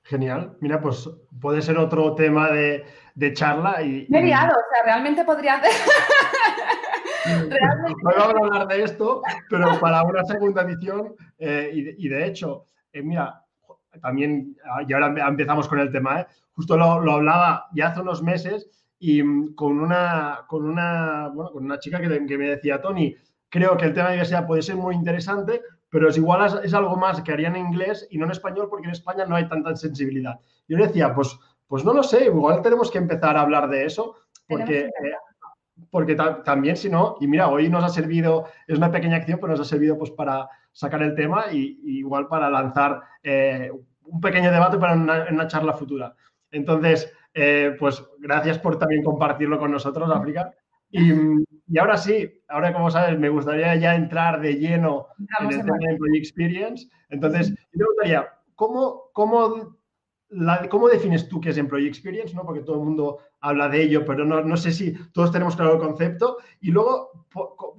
Genial. 0.03 0.57
Mira, 0.59 0.81
pues 0.81 1.09
puede 1.39 1.61
ser 1.61 1.77
otro 1.77 2.15
tema 2.15 2.49
de, 2.49 2.83
charla. 3.33 3.81
Y, 3.81 4.07
Me 4.09 4.19
he 4.19 4.23
o 4.23 4.27
sea, 4.27 4.83
realmente 4.83 5.23
podría 5.23 5.55
hacer... 5.55 5.71
No 7.25 8.11
vamos 8.17 8.35
a 8.35 8.45
hablar 8.45 8.67
de 8.67 8.83
esto, 8.83 9.21
pero 9.49 9.79
para 9.79 10.03
una 10.03 10.23
segunda 10.25 10.63
edición, 10.63 11.15
eh, 11.37 11.71
y, 11.73 12.07
de, 12.07 12.25
hecho, 12.25 12.65
eh, 12.91 13.01
mira, 13.01 13.43
también, 14.01 14.55
ah, 14.65 14.81
y 14.87 14.93
ahora 14.93 15.27
empezamos 15.27 15.67
con 15.67 15.79
el 15.79 15.91
tema, 15.91 16.21
¿eh? 16.21 16.27
justo 16.53 16.77
lo, 16.77 16.85
hablaba 17.11 17.67
ya 17.73 17.87
hace 17.87 18.01
unos 18.01 18.21
meses 18.21 18.69
y 18.99 19.21
mm, 19.21 19.55
con 19.55 19.79
una, 19.79 20.41
con 20.47 20.65
una, 20.65 21.29
bueno, 21.29 21.51
con 21.51 21.65
una 21.65 21.79
chica 21.79 21.99
que, 21.99 22.37
me 22.37 22.49
decía, 22.49 22.81
Tony, 22.81 23.15
creo 23.49 23.77
que 23.77 23.85
el 23.85 23.93
tema 23.93 24.07
de 24.07 24.13
diversidad 24.13 24.47
puede 24.47 24.61
ser 24.61 24.75
muy 24.75 24.95
interesante, 24.95 25.61
pero 25.89 26.09
es 26.09 26.17
igual 26.17 26.61
es, 26.63 26.73
algo 26.73 26.95
más 26.95 27.21
que 27.21 27.31
haría 27.31 27.49
en 27.49 27.57
inglés 27.57 28.07
y 28.09 28.17
no 28.17 28.25
en 28.25 28.31
español 28.31 28.67
porque 28.69 28.87
en 28.87 28.93
España 28.93 29.25
no 29.25 29.35
hay 29.35 29.47
tanta 29.47 29.75
sensibilidad. 29.75 30.39
Yo 30.67 30.77
le 30.77 30.87
decía, 30.87 31.13
pues, 31.13 31.37
pues 31.67 31.85
no 31.85 31.93
lo 31.93 32.03
sé, 32.03 32.25
igual 32.25 32.61
tenemos 32.61 32.89
que 32.89 32.97
empezar 32.97 33.37
a 33.37 33.41
hablar 33.41 33.69
de 33.69 33.85
eso 33.85 34.15
porque 34.47 34.89
porque 35.89 36.15
también 36.15 36.77
si 36.77 36.89
no, 36.89 37.17
y 37.19 37.27
mira, 37.27 37.49
hoy 37.49 37.69
nos 37.69 37.83
ha 37.83 37.89
servido, 37.89 38.47
es 38.67 38.77
una 38.77 38.91
pequeña 38.91 39.17
acción, 39.17 39.39
pero 39.39 39.53
nos 39.53 39.61
ha 39.61 39.65
servido 39.65 39.97
pues 39.97 40.11
para 40.11 40.47
sacar 40.71 41.01
el 41.01 41.15
tema 41.15 41.45
y, 41.51 41.79
igual 41.83 42.27
para 42.27 42.49
lanzar 42.49 43.01
eh, 43.21 43.71
un 44.05 44.21
pequeño 44.21 44.51
debate 44.51 44.77
para 44.77 44.93
una, 44.93 45.47
charla 45.47 45.73
futura. 45.73 46.15
Entonces, 46.51 47.11
eh, 47.33 47.75
pues 47.79 48.03
gracias 48.19 48.59
por 48.59 48.77
también 48.77 49.03
compartirlo 49.03 49.57
con 49.59 49.71
nosotros, 49.71 50.09
África. 50.11 50.53
Y, 50.91 51.11
y, 51.67 51.77
ahora 51.79 51.97
sí, 51.97 52.41
ahora 52.47 52.71
como 52.71 52.91
sabes, 52.91 53.17
me 53.17 53.29
gustaría 53.29 53.75
ya 53.75 53.95
entrar 53.95 54.39
de 54.41 54.55
lleno 54.55 55.07
en 55.39 55.49
el 55.49 55.57
tema 55.57 55.77
de 55.79 55.91
Employee 55.91 56.19
Experience. 56.19 56.87
Entonces, 57.09 57.49
yo 57.49 57.55
me 57.55 57.77
preguntaría, 57.77 58.29
¿cómo, 58.55 59.09
cómo 59.13 59.77
¿Cómo 60.69 60.89
defines 60.89 61.27
tú 61.27 61.39
qué 61.39 61.49
es 61.49 61.57
Employee 61.57 61.87
Experience? 61.87 62.35
¿no? 62.35 62.43
Porque 62.43 62.61
todo 62.61 62.77
el 62.77 62.85
mundo 62.85 63.19
habla 63.41 63.69
de 63.69 63.83
ello, 63.83 64.05
pero 64.05 64.25
no, 64.25 64.57
sé 64.57 64.71
si 64.71 64.93
todos 65.11 65.31
tenemos 65.31 65.55
claro 65.55 65.73
el 65.73 65.79
concepto. 65.79 66.37
Y 66.61 66.71
luego, 66.71 67.25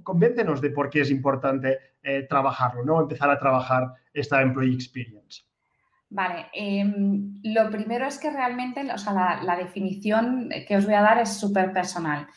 convéntenos 0.02 0.60
de 0.60 0.70
por 0.70 0.90
qué 0.90 1.00
es 1.00 1.10
importante 1.10 1.78
eh, 2.02 2.26
trabajarlo, 2.28 2.84
¿no? 2.84 3.00
Empezar 3.00 3.30
a 3.30 3.38
trabajar 3.38 3.92
esta 4.12 4.42
Employee 4.42 4.74
Experience. 4.74 5.42
Vale, 6.10 6.46
em, 6.52 7.40
lo 7.42 7.70
primero 7.70 8.06
es 8.06 8.18
que 8.18 8.30
realmente, 8.30 8.80
o 8.92 8.98
sea, 8.98 9.40
la, 9.42 9.56
definición 9.56 10.48
que 10.68 10.76
os 10.76 10.84
voy 10.84 10.94
a 10.94 11.02
dar 11.02 11.18
es 11.18 11.30
súper 11.30 11.72
personal, 11.72 12.28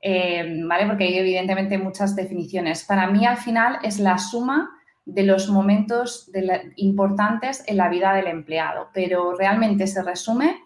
em, 0.00 0.66
¿vale? 0.66 0.86
Porque 0.86 1.04
hay 1.04 1.18
evidentemente 1.18 1.78
muchas 1.78 2.16
definiciones. 2.16 2.84
Para 2.84 3.06
mí, 3.06 3.24
al 3.26 3.36
final, 3.36 3.78
es 3.84 4.00
la 4.00 4.18
suma 4.18 4.70
de 5.04 5.22
los 5.24 5.48
momentos 5.48 6.30
importantes 6.76 7.64
en 7.66 7.76
la 7.76 7.88
vida 7.88 8.12
del 8.14 8.26
empleado, 8.26 8.88
pero 8.92 9.34
realmente 9.36 9.86
se 9.86 10.02
resume 10.02 10.56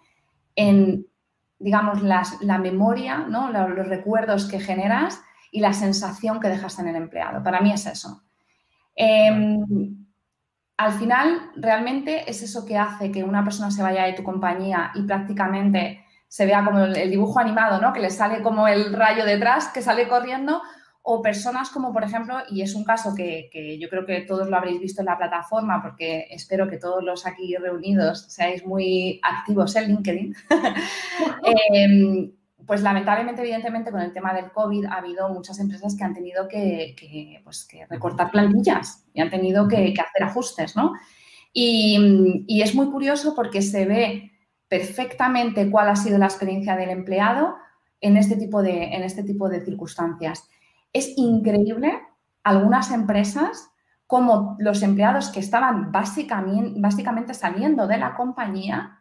en, 0.57 1.07
digamos, 1.59 2.03
la 2.03 2.59
memoria, 2.59 3.19
¿no? 3.19 3.51
los 3.51 3.89
recuerdos 3.89 4.47
que 4.47 4.61
generas 4.61 5.21
y 5.51 5.61
la 5.61 5.73
sensación 5.73 6.41
que 6.41 6.49
dejas 6.49 6.79
en 6.81 6.89
el 6.89 6.97
empleado. 6.97 7.43
Para 7.43 7.61
mí 7.61 7.73
es 7.73 7.87
eso. 7.87 8.25
Em, 8.97 10.07
al 10.77 10.93
final, 10.93 11.53
realmente 11.55 12.29
es 12.29 12.43
eso 12.43 12.67
que 12.67 12.77
hace 12.77 13.13
que 13.13 13.23
una 13.23 13.45
persona 13.45 13.71
se 13.71 13.83
vaya 13.83 14.05
de 14.05 14.15
tu 14.15 14.25
compañía 14.25 14.91
y 14.95 15.03
prácticamente 15.03 16.05
se 16.27 16.47
vea 16.47 16.65
como 16.65 16.81
el, 16.81 17.11
dibujo 17.11 17.39
animado, 17.39 17.81
¿no? 17.81 17.93
Que 17.93 18.01
le 18.01 18.11
sale 18.11 18.43
como 18.43 18.67
el 18.67 18.93
rayo 18.93 19.25
detrás, 19.25 19.69
que 19.69 19.83
sale 19.83 20.09
corriendo, 20.09 20.61
o 21.07 21.21
personas 21.21 21.69
como, 21.69 21.93
por 21.93 22.03
ejemplo, 22.03 22.39
y 22.51 22.63
es 22.63 22.75
un 22.75 22.83
caso 22.83 23.15
que, 23.15 23.51
yo 23.79 23.91
creo 23.91 24.07
que 24.07 24.23
todos 24.23 24.49
lo 24.49 24.57
habréis 24.57 24.81
visto 24.81 25.03
en 25.03 25.07
la 25.07 25.19
plataforma, 25.19 25.83
porque 25.83 26.27
espero 26.31 26.67
que 26.67 26.79
todos 26.79 27.05
los 27.05 27.27
aquí 27.27 27.55
reunidos 27.57 28.25
seáis 28.31 28.65
muy 28.65 29.21
activos 29.23 29.77
en 29.77 29.89
LinkedIn, 29.89 30.35
em, 31.45 32.33
pues 32.67 32.81
lamentablemente, 32.81 33.43
evidentemente, 33.43 33.91
con 33.91 34.01
el 34.01 34.15
tema 34.15 34.33
del 34.33 34.51
COVID 34.51 34.87
ha 34.87 34.95
habido 34.95 35.29
muchas 35.29 35.61
empresas 35.61 35.95
que 35.95 36.05
han 36.05 36.15
tenido 36.15 36.49
que, 36.49 36.97
pues, 37.45 37.69
recortar 37.91 38.31
plantillas 38.31 39.05
y 39.13 39.21
han 39.21 39.29
tenido 39.29 39.69
que, 39.69 39.93
hacer 39.93 40.23
ajustes, 40.23 40.75
¿no? 40.75 40.95
Y, 41.53 42.45
y 42.49 42.63
es 42.63 42.75
muy 42.75 42.91
curioso 42.91 43.35
porque 43.35 43.61
se 43.61 43.85
ve 43.85 44.33
perfectamente 44.69 45.71
cuál 45.71 45.91
ha 45.91 45.97
sido 45.97 46.17
la 46.17 46.27
experiencia 46.27 46.77
del 46.77 46.89
empleado 46.89 47.57
en 48.01 48.17
este 48.17 48.37
tipo 48.37 48.63
de, 48.63 48.85
en 48.85 49.03
este 49.03 49.23
tipo 49.23 49.51
de 49.51 49.63
circunstancias. 49.63 50.49
Es 50.95 51.13
increíble 51.19 52.01
algunas 52.43 52.91
empresas 52.91 53.71
cómo 54.07 54.57
los 54.59 54.83
empleados 54.83 55.31
que 55.31 55.41
estaban 55.41 55.91
básicamente, 55.91 56.79
básicamente 56.81 57.35
saliendo 57.35 57.87
de 57.87 57.99
la 57.99 58.15
compañía 58.15 59.01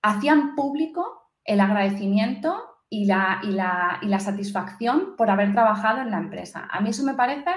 hacían 0.00 0.54
público 0.54 1.30
el 1.44 1.60
agradecimiento 1.60 2.78
y 2.88 3.06
la, 3.06 3.40
y, 3.42 3.52
la, 3.52 3.98
y 4.02 4.06
la, 4.06 4.20
satisfacción 4.20 5.16
por 5.16 5.30
haber 5.30 5.52
trabajado 5.52 6.00
en 6.02 6.10
la 6.10 6.18
empresa. 6.18 6.68
A 6.70 6.80
mí 6.80 6.90
eso 6.90 7.04
me 7.04 7.14
parece 7.14 7.50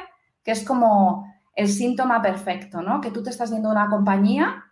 que 0.43 0.51
es 0.51 0.63
como 0.65 1.25
el 1.55 1.67
síntoma 1.67 2.21
perfecto, 2.21 2.81
¿no? 2.81 3.01
Que 3.01 3.11
tú 3.11 3.23
te 3.23 3.29
estás 3.29 3.51
yendo 3.51 3.69
a 3.69 3.73
una 3.73 3.89
compañía, 3.89 4.65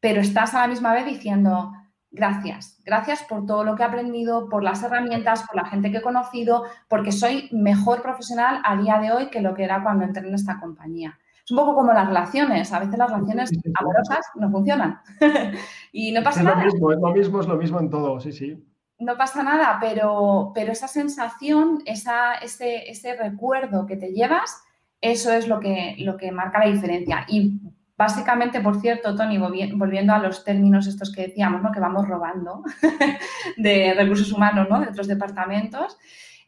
pero 0.00 0.20
estás 0.20 0.54
a 0.54 0.60
la 0.60 0.68
misma 0.68 0.92
vez 0.92 1.06
diciendo, 1.06 1.72
gracias, 2.10 2.80
gracias 2.84 3.22
por 3.22 3.46
todo 3.46 3.64
lo 3.64 3.76
que 3.76 3.82
he 3.82 3.86
aprendido, 3.86 4.48
por 4.48 4.62
las 4.62 4.82
herramientas, 4.82 5.44
por 5.46 5.56
la 5.56 5.68
gente 5.68 5.90
que 5.90 5.98
he 5.98 6.02
conocido, 6.02 6.64
porque 6.88 7.12
soy 7.12 7.48
mejor 7.52 8.02
profesional 8.02 8.60
a 8.64 8.76
día 8.76 8.98
de 8.98 9.12
hoy 9.12 9.30
que 9.30 9.40
lo 9.40 9.54
que 9.54 9.64
era 9.64 9.82
cuando 9.82 10.04
entré 10.04 10.26
en 10.26 10.34
esta 10.34 10.58
compañía. 10.60 11.18
Es 11.46 11.52
un 11.52 11.58
poco 11.58 11.76
como 11.76 11.92
las 11.92 12.08
relaciones. 12.08 12.72
A 12.72 12.80
veces 12.80 12.98
las 12.98 13.08
relaciones 13.08 13.50
amorosas 13.78 14.26
no 14.34 14.50
funcionan. 14.50 14.98
y 15.92 16.10
no 16.10 16.20
pasa 16.24 16.42
nada. 16.42 16.56
Lo 16.56 16.64
mismo, 16.64 16.90
es 16.90 16.98
lo 16.98 17.12
mismo, 17.12 17.40
es 17.40 17.46
lo 17.46 17.56
mismo 17.56 17.80
en 17.80 17.90
todo, 17.90 18.18
sí, 18.18 18.32
sí. 18.32 18.66
No 18.98 19.16
pasa 19.16 19.44
nada, 19.44 19.78
pero, 19.80 20.50
pero 20.54 20.72
esa 20.72 20.88
sensación, 20.88 21.82
esa, 21.84 22.34
ese, 22.34 22.90
ese 22.90 23.14
recuerdo 23.14 23.86
que 23.86 23.96
te 23.96 24.12
llevas, 24.12 24.60
eso 25.00 25.32
es 25.32 25.46
lo 25.46 25.60
que, 25.60 25.94
lo 25.98 26.16
que 26.16 26.32
marca 26.32 26.58
la 26.58 26.72
diferencia. 26.72 27.24
Y 27.28 27.60
básicamente, 27.96 28.60
por 28.60 28.80
cierto, 28.80 29.14
Tony, 29.14 29.38
volviendo 29.38 30.12
a 30.12 30.18
los 30.18 30.44
términos 30.44 30.86
estos 30.86 31.12
que 31.12 31.28
decíamos, 31.28 31.62
¿no? 31.62 31.72
que 31.72 31.80
vamos 31.80 32.06
robando 32.08 32.62
de 33.56 33.94
recursos 33.94 34.32
humanos 34.32 34.68
¿no? 34.68 34.80
de 34.80 34.88
otros 34.88 35.06
departamentos, 35.06 35.98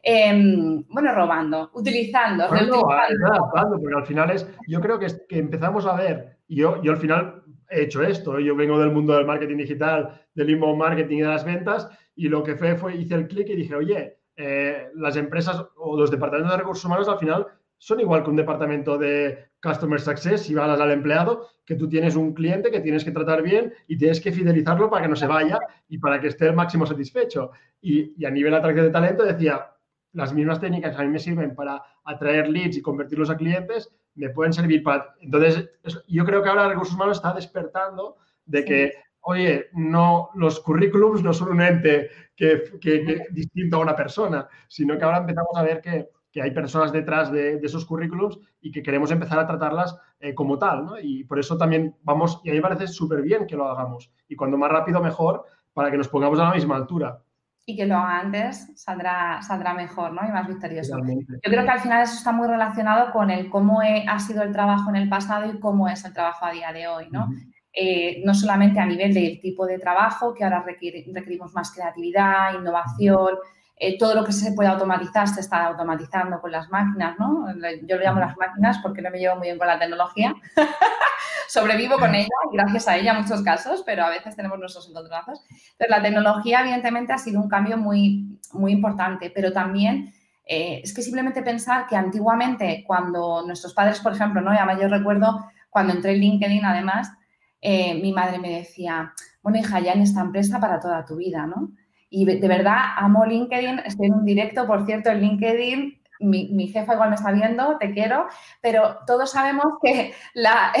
Em, 0.01 0.85
bueno, 0.87 1.13
robando, 1.13 1.71
utilizando, 1.73 2.45
adaptando, 2.45 3.79
porque 3.81 3.95
al 3.97 4.05
final 4.05 4.31
es, 4.31 4.47
yo 4.65 4.79
creo 4.79 4.97
que, 4.97 5.07
que 5.27 5.39
empezamos 5.39 5.85
a 5.85 5.95
ver, 5.95 6.37
yo, 6.47 6.81
yo 6.81 6.93
al 6.93 6.97
final 6.97 7.43
he 7.69 7.83
hecho 7.83 8.01
esto, 8.01 8.39
yo 8.39 8.55
vengo 8.55 8.79
del 8.79 8.91
mundo 8.91 9.13
del 9.13 9.25
marketing 9.25 9.57
digital, 9.57 10.21
del 10.33 10.51
inbound 10.51 10.79
marketing 10.79 11.17
y 11.17 11.21
de 11.21 11.27
las 11.27 11.43
ventas, 11.43 11.89
y 12.15 12.29
lo 12.29 12.43
que 12.43 12.55
fue 12.55 12.77
fue, 12.77 12.95
hice 12.95 13.15
el 13.15 13.27
clic 13.27 13.49
y 13.49 13.57
dije, 13.57 13.75
oye, 13.75 14.19
eh, 14.37 14.87
las 14.95 15.17
empresas 15.17 15.65
o 15.75 15.97
los 15.97 16.09
departamentos 16.09 16.53
de 16.53 16.59
recursos 16.59 16.85
humanos 16.85 17.09
al 17.09 17.19
final 17.19 17.45
son 17.79 17.99
igual 17.99 18.23
que 18.23 18.29
un 18.29 18.35
departamento 18.35 18.97
de 18.97 19.49
Customer 19.61 19.99
Success, 19.99 20.43
si 20.43 20.53
vas 20.53 20.79
al 20.79 20.91
empleado, 20.91 21.47
que 21.65 21.75
tú 21.75 21.89
tienes 21.89 22.15
un 22.15 22.33
cliente 22.33 22.69
que 22.69 22.81
tienes 22.81 23.03
que 23.03 23.11
tratar 23.11 23.41
bien 23.41 23.73
y 23.87 23.97
tienes 23.97 24.21
que 24.21 24.31
fidelizarlo 24.31 24.89
para 24.89 25.03
que 25.03 25.09
no 25.09 25.15
se 25.15 25.27
vaya 25.27 25.57
y 25.87 25.97
para 25.97 26.19
que 26.19 26.27
esté 26.27 26.47
el 26.47 26.55
máximo 26.55 26.85
satisfecho. 26.85 27.51
Y, 27.81 28.13
y 28.21 28.25
a 28.25 28.31
nivel 28.31 28.51
de 28.51 28.57
atracción 28.57 28.85
de 28.85 28.91
talento 28.91 29.23
decía, 29.23 29.71
las 30.13 30.33
mismas 30.33 30.59
técnicas 30.59 30.95
que 30.95 31.01
a 31.01 31.05
mí 31.05 31.11
me 31.11 31.19
sirven 31.19 31.55
para 31.55 31.81
atraer 32.03 32.49
leads 32.49 32.77
y 32.77 32.81
convertirlos 32.81 33.29
a 33.29 33.37
clientes, 33.37 33.89
me 34.15 34.29
pueden 34.29 34.53
servir 34.53 34.83
para... 34.83 35.15
Entonces, 35.21 35.69
yo 36.07 36.25
creo 36.25 36.43
que 36.43 36.49
ahora 36.49 36.67
Recursos 36.67 36.95
Humanos 36.95 37.17
está 37.17 37.33
despertando 37.33 38.17
de 38.45 38.65
que, 38.65 38.93
oye, 39.21 39.67
no, 39.73 40.29
los 40.35 40.59
currículums 40.59 41.23
no 41.23 41.33
son 41.33 41.49
un 41.49 41.61
ente 41.61 42.09
que, 42.35 42.63
que, 42.81 43.27
distinto 43.31 43.77
a 43.77 43.81
una 43.81 43.95
persona, 43.95 44.47
sino 44.67 44.97
que 44.97 45.03
ahora 45.05 45.19
empezamos 45.19 45.51
a 45.55 45.63
ver 45.63 45.81
que, 45.81 46.09
que 46.39 46.43
hay 46.43 46.51
personas 46.51 46.93
detrás 46.93 47.33
de, 47.33 47.59
esos 47.61 47.83
currículums 47.83 48.39
y 48.61 48.71
que 48.71 48.81
queremos 48.81 49.11
empezar 49.11 49.37
a 49.39 49.45
tratarlas 49.45 49.97
eh, 50.21 50.33
como 50.33 50.57
tal, 50.57 50.85
¿no? 50.85 50.97
Y 50.97 51.25
por 51.25 51.37
eso 51.37 51.57
también 51.57 51.97
vamos, 52.01 52.39
y 52.45 52.49
a 52.49 52.53
mí 52.53 52.59
me 52.59 52.61
parece 52.61 52.87
súper 52.87 53.21
bien 53.21 53.45
que 53.45 53.57
lo 53.57 53.67
hagamos. 53.67 54.09
Y 54.29 54.37
cuando 54.37 54.57
más 54.57 54.71
rápido, 54.71 55.01
mejor, 55.01 55.43
para 55.73 55.91
que 55.91 55.97
nos 55.97 56.07
pongamos 56.07 56.39
a 56.39 56.45
la 56.45 56.53
misma 56.53 56.77
altura 56.77 57.19
y 57.65 57.75
que 57.75 57.85
lo 57.85 57.97
haga 57.97 58.21
antes 58.21 58.71
saldrá, 58.81 59.41
saldrá 59.43 59.73
mejor 59.75 60.13
¿no? 60.13 60.27
y 60.27 60.31
más 60.31 60.47
victorioso. 60.47 60.97
Yo 60.97 61.51
creo 61.51 61.63
que 61.63 61.69
al 61.69 61.79
final 61.81 62.01
eso 62.01 62.15
está 62.15 62.31
muy 62.31 62.47
relacionado 62.47 63.11
con 63.11 63.29
el 63.29 63.49
cómo 63.49 63.81
ha 63.81 64.19
sido 64.19 64.41
el 64.41 64.51
trabajo 64.51 64.89
en 64.89 64.95
el 64.95 65.09
pasado 65.09 65.51
y 65.51 65.59
cómo 65.59 65.87
es 65.87 66.03
el 66.03 66.13
trabajo 66.13 66.45
a 66.45 66.51
día 66.51 66.71
de 66.73 66.87
hoy. 66.87 67.09
¿no? 67.11 67.29
Eh, 67.71 68.23
no 68.25 68.33
solamente 68.33 68.79
a 68.79 68.87
nivel 68.87 69.13
del 69.13 69.39
tipo 69.39 69.67
de 69.67 69.77
trabajo, 69.77 70.33
que 70.33 70.43
ahora 70.43 70.63
requerimos 70.65 71.53
más 71.53 71.71
creatividad, 71.71 72.59
innovación, 72.59 73.35
eh, 73.81 73.97
todo 73.97 74.13
lo 74.13 74.25
que 74.25 74.33
se 74.33 74.51
puede 74.51 74.67
automatizar 74.67 75.25
se 75.29 75.39
está 75.39 75.65
automatizando 75.65 76.41
con 76.41 76.51
las 76.51 76.69
máquinas, 76.69 77.17
¿no? 77.17 77.47
Yo 77.83 77.95
lo 77.95 78.03
llamo 78.03 78.19
las 78.19 78.35
máquinas 78.35 78.77
porque 78.83 79.01
no 79.01 79.09
me 79.09 79.19
llevo 79.19 79.37
muy 79.37 79.47
bien 79.47 79.57
con 79.57 79.67
la 79.67 79.79
tecnología. 79.79 80.35
Sobrevivo 81.47 81.97
con 81.97 82.13
ella, 82.13 82.27
gracias 82.51 82.89
a 82.89 82.97
ella 82.97 83.13
en 83.13 83.21
muchos 83.21 83.41
casos, 83.41 83.81
pero 83.85 84.03
a 84.03 84.09
veces 84.09 84.35
tenemos 84.35 84.59
nuestros 84.59 84.89
encontrazos. 84.89 85.45
Pero 85.77 85.91
la 85.91 86.01
tecnología, 86.01 86.59
evidentemente, 86.59 87.13
ha 87.13 87.17
sido 87.17 87.39
un 87.41 87.47
cambio 87.47 87.77
muy, 87.77 88.37
muy 88.51 88.73
importante, 88.73 89.31
pero 89.33 89.53
también 89.53 90.13
eh, 90.45 90.81
es 90.83 90.93
que 90.93 91.01
simplemente 91.01 91.41
pensar 91.41 91.87
que 91.87 91.95
antiguamente, 91.95 92.83
cuando 92.85 93.43
nuestros 93.47 93.73
padres, 93.73 94.01
por 94.01 94.11
ejemplo, 94.11 94.41
¿no? 94.41 94.53
Y 94.53 94.57
además 94.57 94.81
yo 94.81 94.89
recuerdo 94.89 95.45
cuando 95.69 95.93
entré 95.93 96.11
en 96.11 96.19
LinkedIn, 96.19 96.65
además, 96.65 97.13
eh, 97.61 97.93
mi 97.95 98.11
madre 98.11 98.39
me 98.39 98.57
decía, 98.57 99.13
bueno, 99.41 99.57
hija, 99.57 99.79
ya 99.79 99.93
en 99.93 100.01
esta 100.01 100.19
empresa 100.19 100.59
para 100.59 100.81
toda 100.81 101.05
tu 101.05 101.15
vida, 101.15 101.47
¿no? 101.47 101.71
Y 102.09 102.25
de 102.25 102.47
verdad 102.47 102.77
amo 102.97 103.25
LinkedIn, 103.25 103.79
estoy 103.85 104.07
en 104.07 104.13
un 104.13 104.25
directo, 104.25 104.65
por 104.65 104.85
cierto, 104.85 105.09
en 105.09 105.21
LinkedIn. 105.21 106.01
Mi, 106.21 106.67
jefa 106.67 106.95
igual 106.95 107.09
me 107.09 107.15
está 107.15 107.31
viendo, 107.31 107.77
te 107.77 107.93
quiero, 107.93 108.27
pero 108.61 108.97
todos 109.07 109.31
sabemos 109.31 109.65
que 109.81 110.13
la, 110.33 110.73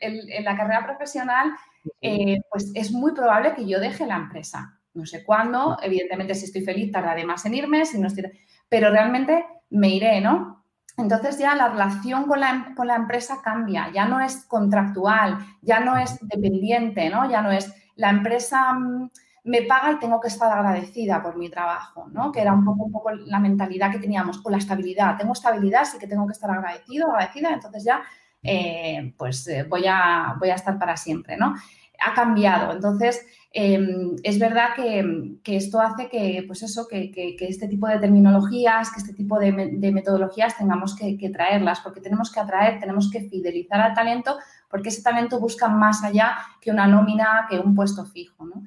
en 0.00 0.44
la 0.44 0.56
carrera 0.56 0.86
profesional 0.86 1.52
eh, 2.00 2.40
pues 2.50 2.70
es 2.74 2.92
muy 2.92 3.12
probable 3.12 3.54
que 3.54 3.66
yo 3.66 3.80
deje 3.80 4.06
la 4.06 4.16
empresa. 4.16 4.78
No 4.94 5.04
sé 5.06 5.24
cuándo, 5.24 5.76
evidentemente 5.82 6.34
si 6.34 6.46
estoy 6.46 6.62
feliz 6.62 6.90
tardaré 6.90 7.24
más 7.24 7.44
en 7.44 7.54
irme, 7.54 7.84
si 7.84 7.98
no 7.98 8.06
estoy... 8.06 8.24
pero 8.68 8.90
realmente 8.90 9.44
me 9.70 9.90
iré, 9.90 10.20
¿no? 10.20 10.64
Entonces 10.96 11.38
ya 11.38 11.54
la 11.54 11.68
relación 11.68 12.24
con 12.24 12.40
la, 12.40 12.72
con 12.74 12.86
la 12.86 12.96
empresa 12.96 13.42
cambia, 13.44 13.90
ya 13.92 14.06
no 14.06 14.20
es 14.20 14.46
contractual, 14.46 15.38
ya 15.60 15.80
no 15.80 15.98
es 15.98 16.18
dependiente, 16.22 17.10
¿no? 17.10 17.30
Ya 17.30 17.42
no 17.42 17.52
es 17.52 17.70
la 17.96 18.08
empresa 18.08 18.72
mm, 18.72 19.10
me 19.46 19.62
paga 19.62 19.92
y 19.92 19.98
tengo 19.98 20.20
que 20.20 20.28
estar 20.28 20.52
agradecida 20.52 21.22
por 21.22 21.36
mi 21.36 21.48
trabajo, 21.48 22.08
¿no? 22.12 22.32
Que 22.32 22.40
era 22.40 22.52
un 22.52 22.64
poco, 22.64 22.84
un 22.84 22.92
poco 22.92 23.12
la 23.12 23.38
mentalidad 23.38 23.92
que 23.92 23.98
teníamos, 23.98 24.40
o 24.44 24.50
la 24.50 24.58
estabilidad. 24.58 25.16
Tengo 25.16 25.32
estabilidad, 25.32 25.84
sí 25.84 25.98
que 25.98 26.06
tengo 26.06 26.26
que 26.26 26.32
estar 26.32 26.50
agradecido, 26.50 27.08
agradecida, 27.08 27.54
entonces 27.54 27.84
ya 27.84 28.02
eh, 28.42 29.12
pues 29.16 29.46
eh, 29.48 29.64
voy, 29.68 29.84
a, 29.88 30.36
voy 30.38 30.50
a 30.50 30.54
estar 30.54 30.78
para 30.78 30.96
siempre, 30.96 31.36
¿no? 31.36 31.54
Ha 31.98 32.14
cambiado. 32.14 32.72
Entonces, 32.72 33.26
em, 33.52 34.16
es 34.22 34.38
verdad 34.38 34.68
que, 34.76 35.56
esto 35.56 35.80
hace 35.80 36.08
que, 36.08 36.44
pues 36.46 36.62
eso, 36.62 36.86
que, 36.88 37.36
este 37.40 37.68
tipo 37.68 37.88
de 37.88 37.98
terminologías, 37.98 38.90
que 38.92 39.00
este 39.00 39.14
tipo 39.14 39.38
de, 39.38 39.52
metodologías 39.92 40.56
tengamos 40.56 40.94
que, 40.94 41.30
traerlas, 41.30 41.80
porque 41.80 42.00
tenemos 42.00 42.30
que 42.30 42.40
atraer, 42.40 42.78
tenemos 42.78 43.10
que 43.10 43.22
fidelizar 43.28 43.80
al 43.80 43.94
talento, 43.94 44.36
porque 44.68 44.90
ese 44.90 45.02
talento 45.02 45.40
busca 45.40 45.68
más 45.68 46.04
allá 46.04 46.36
que 46.60 46.70
una 46.70 46.86
nómina, 46.86 47.46
que 47.48 47.58
un 47.58 47.74
puesto 47.74 48.04
fijo, 48.04 48.44
¿no? 48.44 48.64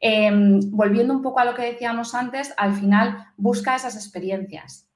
Em, 0.00 0.60
volviendo 0.70 1.12
un 1.12 1.22
poco 1.22 1.40
a 1.40 1.44
lo 1.44 1.54
que 1.54 1.62
decíamos 1.62 2.14
antes, 2.14 2.54
al 2.56 2.74
final 2.74 3.32
busca 3.36 3.74
esas 3.74 3.96
experiencias, 3.96 4.88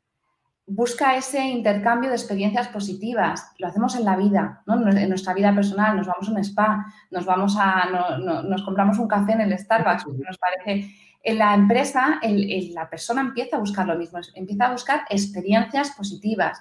busca 0.66 1.16
ese 1.16 1.44
intercambio 1.44 2.08
de 2.08 2.16
experiencias 2.16 2.68
positivas. 2.68 3.52
Lo 3.58 3.66
hacemos 3.66 3.96
en 3.96 4.04
la 4.04 4.16
vida, 4.16 4.62
en 4.66 5.08
nuestra 5.08 5.34
vida 5.34 5.54
personal. 5.54 5.96
Nos 5.96 6.06
vamos 6.06 6.28
a 6.28 6.32
un 6.32 6.38
spa, 6.38 6.86
nos 7.10 7.24
vamos 7.24 7.56
a, 7.58 8.18
nos 8.44 8.62
compramos 8.62 8.98
un 8.98 9.08
café 9.08 9.32
en 9.32 9.40
el 9.40 9.58
Starbucks, 9.58 10.06
nos 10.06 10.38
parece. 10.38 10.90
En 11.24 11.38
la 11.38 11.54
empresa, 11.54 12.20
la 12.22 12.90
persona 12.90 13.20
empieza 13.20 13.56
a 13.56 13.60
buscar 13.60 13.86
lo 13.86 13.96
mismo, 13.96 14.18
empieza 14.34 14.66
a 14.66 14.72
buscar 14.72 15.02
experiencias 15.08 15.92
positivas. 15.92 16.60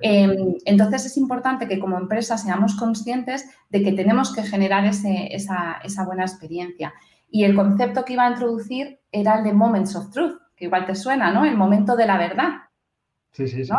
Em, 0.00 0.54
entonces 0.64 1.06
es 1.06 1.16
importante 1.16 1.68
que 1.68 1.78
como 1.78 1.98
empresa 1.98 2.36
seamos 2.38 2.74
conscientes 2.74 3.46
de 3.70 3.82
que 3.82 3.92
tenemos 3.92 4.34
que 4.34 4.42
generar 4.42 4.84
esa, 4.84 5.74
esa 5.82 6.04
buena 6.04 6.24
experiencia. 6.24 6.92
Y 7.34 7.42
el 7.42 7.56
concepto 7.56 8.04
que 8.04 8.12
iba 8.12 8.26
a 8.26 8.30
introducir 8.30 9.00
era 9.10 9.38
el 9.38 9.42
de 9.42 9.52
Moments 9.52 9.96
of 9.96 10.08
Truth, 10.12 10.40
que 10.54 10.66
igual 10.66 10.86
te 10.86 10.94
suena, 10.94 11.32
¿no? 11.32 11.44
El 11.44 11.56
momento 11.56 11.96
de 11.96 12.06
la 12.06 12.16
verdad. 12.16 12.50
Sí, 13.32 13.48
sí, 13.48 13.64
sí. 13.64 13.72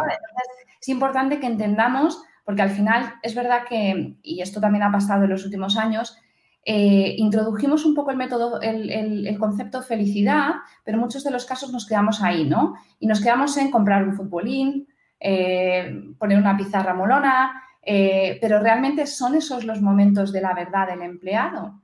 es 0.82 0.90
importante 0.90 1.40
que 1.40 1.48
entendamos, 1.48 2.22
porque 2.44 2.64
al 2.64 2.72
final 2.72 3.14
es 3.24 3.34
verdad 3.34 3.62
que, 3.66 4.18
y 4.22 4.42
esto 4.42 4.60
también 4.60 4.84
ha 4.84 4.92
pasado 4.92 5.24
en 5.24 5.30
los 5.30 5.46
últimos 5.46 5.78
años, 5.78 6.18
eh, 6.66 7.16
introdujimos 7.18 7.86
un 7.86 7.96
poco 7.96 8.12
el 8.12 8.18
método, 8.18 8.60
el, 8.60 9.38
concepto 9.40 9.82
felicidad, 9.82 10.56
pero 10.84 10.98
en 10.98 11.04
muchos 11.04 11.24
de 11.24 11.32
los 11.32 11.46
casos 11.46 11.72
nos 11.72 11.88
quedamos 11.88 12.22
ahí, 12.22 12.44
¿no? 12.44 12.76
Y 13.00 13.08
nos 13.08 13.22
quedamos 13.22 13.56
en 13.56 13.72
comprar 13.72 14.06
un 14.06 14.18
futbolín, 14.18 14.86
eh, 15.18 15.98
poner 16.20 16.40
una 16.40 16.58
pizarra 16.58 16.94
molona, 16.94 17.64
eh, 17.82 18.38
pero 18.42 18.60
realmente 18.60 19.08
son 19.08 19.34
esos 19.36 19.64
los 19.64 19.82
momentos 19.82 20.34
de 20.34 20.42
la 20.42 20.54
verdad 20.54 20.88
del 20.88 21.04
empleado 21.04 21.80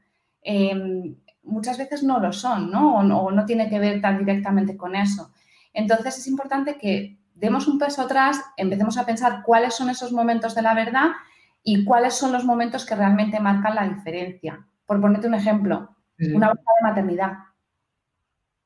muchas 1.43 1.77
veces 1.77 2.03
no 2.03 2.19
lo 2.19 2.31
son, 2.33 2.71
¿no? 2.71 2.95
O, 2.97 3.31
¿no? 3.31 3.45
tiene 3.45 3.69
que 3.69 3.79
ver 3.79 4.01
tan 4.01 4.19
directamente 4.19 4.77
con 4.77 4.95
eso. 4.95 5.31
Entonces 5.73 6.17
es 6.17 6.27
importante 6.27 6.77
que 6.77 7.17
demos 7.35 7.67
un 7.67 7.79
peso 7.79 8.03
atrás, 8.03 8.41
empecemos 8.57 8.97
a 8.97 9.05
pensar 9.05 9.41
cuáles 9.43 9.73
son 9.73 9.89
esos 9.89 10.11
momentos 10.11 10.53
de 10.55 10.61
la 10.61 10.73
verdad 10.73 11.07
y 11.63 11.85
cuáles 11.85 12.13
son 12.13 12.31
los 12.31 12.45
momentos 12.45 12.85
que 12.85 12.95
realmente 12.95 13.39
marcan 13.39 13.75
la 13.75 13.87
diferencia. 13.87 14.65
Por 14.85 14.99
ponerte 14.99 15.27
un 15.27 15.35
ejemplo, 15.35 15.95
una 16.33 16.47
baja 16.47 16.59
de 16.59 16.89
maternidad. 16.89 17.31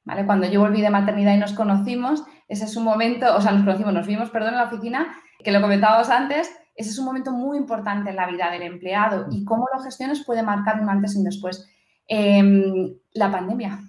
¿Vale? 0.03 0.25
Cuando 0.25 0.47
yo 0.47 0.59
volví 0.59 0.81
de 0.81 0.89
maternidad 0.89 1.33
y 1.33 1.37
nos 1.37 1.53
conocimos, 1.53 2.23
ese 2.47 2.65
es 2.65 2.75
un 2.75 2.83
momento, 2.83 3.35
o 3.35 3.41
sea, 3.41 3.51
nos 3.51 3.63
conocimos, 3.63 3.93
nos 3.93 4.07
vimos, 4.07 4.29
perdón, 4.29 4.53
en 4.53 4.59
la 4.59 4.65
oficina, 4.65 5.15
que 5.43 5.51
lo 5.51 5.61
comentábamos 5.61 6.09
antes, 6.09 6.51
ese 6.75 6.89
es 6.89 6.99
un 6.99 7.05
momento 7.05 7.31
muy 7.31 7.57
importante 7.57 8.09
en 8.09 8.17
la 8.17 8.27
vida 8.27 8.51
del 8.51 8.63
empleado 8.63 9.27
y 9.31 9.45
cómo 9.45 9.67
lo 9.73 9.81
gestiones 9.81 10.23
puede 10.25 10.43
marcar 10.43 10.81
un 10.81 10.89
antes 10.89 11.15
y 11.15 11.19
un 11.19 11.23
después. 11.23 11.69
Em, 12.07 12.95
la 13.13 13.31
pandemia. 13.31 13.79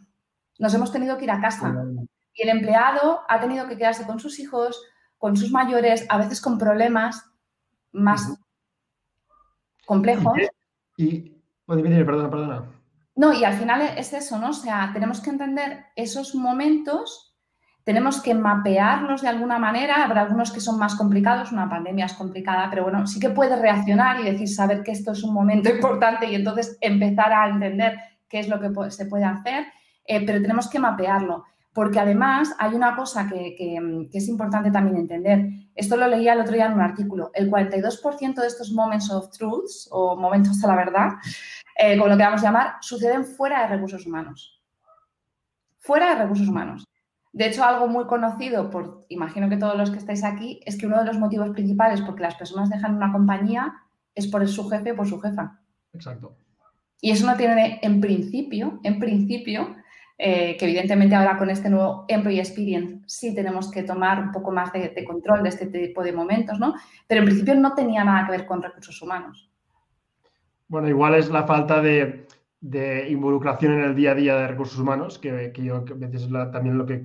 Nos 0.59 0.73
hemos 0.73 0.91
tenido 0.91 1.19
que 1.19 1.25
ir 1.25 1.31
a 1.31 1.41
casa 1.41 1.75
y 2.33 2.43
el 2.43 2.49
empleado 2.49 3.21
ha 3.29 3.41
tenido 3.41 3.69
que 3.69 3.77
quedarse 3.77 4.07
con 4.07 4.19
sus 4.21 4.39
hijos, 4.39 4.83
con 5.19 5.37
sus 5.37 5.51
mayores, 5.51 6.07
a 6.09 6.19
veces 6.19 6.41
con 6.41 6.59
problemas 6.59 7.25
más 7.93 8.39
complejos. 9.87 10.39
Y, 10.97 11.35
perdona, 11.67 12.31
perdona. 12.31 12.65
No, 13.17 13.33
y 13.33 13.45
al 13.45 13.55
final 13.55 13.83
es 13.83 14.13
eso, 14.13 14.39
¿no? 14.39 14.51
O 14.51 14.55
sea, 14.55 14.91
tenemos 14.93 15.21
que 15.21 15.31
entender 15.31 15.87
esos 15.97 16.35
momentos, 16.35 17.26
tenemos 17.87 18.21
que 18.21 18.35
mapearlos 18.35 19.23
de 19.23 19.29
alguna 19.29 19.61
manera. 19.61 20.03
Habrá 20.03 20.23
algunos 20.23 20.51
que 20.51 20.59
son 20.59 20.77
más 20.77 20.97
complicados, 20.97 21.53
una 21.53 21.71
pandemia 21.71 22.07
es 22.07 22.15
complicada, 22.15 22.69
pero 22.69 22.83
bueno, 22.83 23.07
sí 23.07 23.21
que 23.21 23.31
puedes 23.31 23.61
reaccionar 23.61 24.19
y 24.19 24.25
decir, 24.25 24.49
saber 24.49 24.83
que 24.83 24.91
esto 24.91 25.13
es 25.13 25.23
un 25.23 25.33
momento 25.33 25.71
importante 25.75 26.27
y 26.27 26.35
entonces 26.35 26.77
empezar 26.81 27.33
a 27.33 27.49
entender 27.49 27.97
qué 28.29 28.41
es 28.41 28.49
lo 28.49 28.59
que 28.59 28.91
se 28.91 29.07
puede 29.07 29.23
hacer, 29.23 29.67
eh, 30.05 30.27
pero 30.27 30.43
tenemos 30.43 30.69
que 30.69 30.81
mapearlo. 30.81 31.45
Porque 31.73 32.01
además 32.01 32.57
hay 32.59 32.75
una 32.75 32.97
cosa 32.97 33.29
que, 33.29 33.55
es 34.13 34.29
importante 34.29 34.73
también 34.73 34.97
entender. 34.97 35.49
Esto 35.73 35.97
lo 35.97 36.09
leía 36.09 36.33
el 36.33 36.41
otro 36.41 36.55
día 36.55 36.67
en 36.67 36.73
un 36.73 36.81
artículo. 36.81 37.31
El 37.35 37.49
42% 37.49 38.35
de 38.35 38.47
estos 38.49 38.73
moments 38.73 39.13
of 39.13 39.31
truths 39.31 39.89
o 39.93 40.17
momentos 40.17 40.61
de 40.61 40.67
la 40.67 40.75
verdad, 40.75 41.11
eh, 41.79 41.97
como 41.97 42.09
lo 42.09 42.17
queramos 42.17 42.43
llamar, 42.43 42.79
suceden 42.81 43.25
fuera 43.25 43.63
de 43.63 43.77
recursos 43.77 44.05
humanos. 44.07 44.61
Fuera 45.79 46.17
de 46.17 46.23
recursos 46.23 46.49
humanos. 46.49 46.85
De 47.37 47.49
hecho, 47.49 47.65
algo 47.65 47.87
muy 47.87 48.07
conocido, 48.07 48.71
por 48.71 49.05
imagino 49.11 49.51
que 49.51 49.59
todos 49.59 49.77
los 49.77 49.91
que 49.91 49.99
estáis 49.99 50.25
aquí, 50.25 50.59
es 50.65 50.79
que 50.79 50.87
uno 50.87 51.01
de 51.01 51.05
los 51.05 51.19
motivos 51.19 51.51
principales 51.51 52.01
por 52.01 52.15
que 52.15 52.23
las 52.23 52.35
personas 52.35 52.71
dejan 52.71 52.97
una 52.97 53.13
compañía 53.13 53.75
es 54.15 54.27
por 54.27 54.49
su 54.49 54.67
jefe 54.71 54.93
o 54.93 54.97
por 54.97 55.07
su 55.07 55.21
jefa. 55.21 55.61
Exacto. 55.93 56.35
Y 56.99 57.11
eso 57.11 57.27
no 57.27 57.37
tiene, 57.37 57.79
en 57.83 58.01
principio, 58.01 58.81
en 58.83 58.99
principio, 58.99 59.77
eh, 60.17 60.57
que 60.59 60.65
evidentemente 60.65 61.15
ahora 61.15 61.37
con 61.37 61.51
este 61.51 61.69
nuevo 61.69 62.07
Employee 62.09 62.41
Experience 62.41 63.01
sí 63.05 63.35
tenemos 63.35 63.71
que 63.71 63.83
tomar 63.83 64.19
un 64.19 64.33
poco 64.33 64.51
más 64.51 64.73
de, 64.73 65.05
control 65.05 65.43
de 65.43 65.51
este 65.51 65.67
tipo 65.67 66.03
de 66.03 66.13
momentos, 66.13 66.59
¿no? 66.59 66.73
Pero 67.07 67.21
en 67.21 67.27
principio 67.27 67.55
no 67.57 67.75
tenía 67.75 68.03
nada 68.03 68.25
que 68.25 68.33
ver 68.33 68.47
con 68.47 68.63
recursos 68.63 69.03
humanos. 69.03 69.51
Bueno, 70.69 70.89
igual 70.89 71.17
es 71.17 71.29
la 71.29 71.47
falta 71.47 71.83
de, 71.83 72.27
involucración 72.63 73.75
en 73.75 73.81
el 73.81 73.95
día 73.95 74.13
a 74.13 74.15
día 74.15 74.37
de 74.37 74.49
recursos 74.49 74.79
humanos, 74.79 75.19
que, 75.19 75.53
yo 75.57 75.77
a 75.77 75.83
veces 75.95 76.29
también 76.53 76.79
lo 76.79 76.87
que 76.87 77.05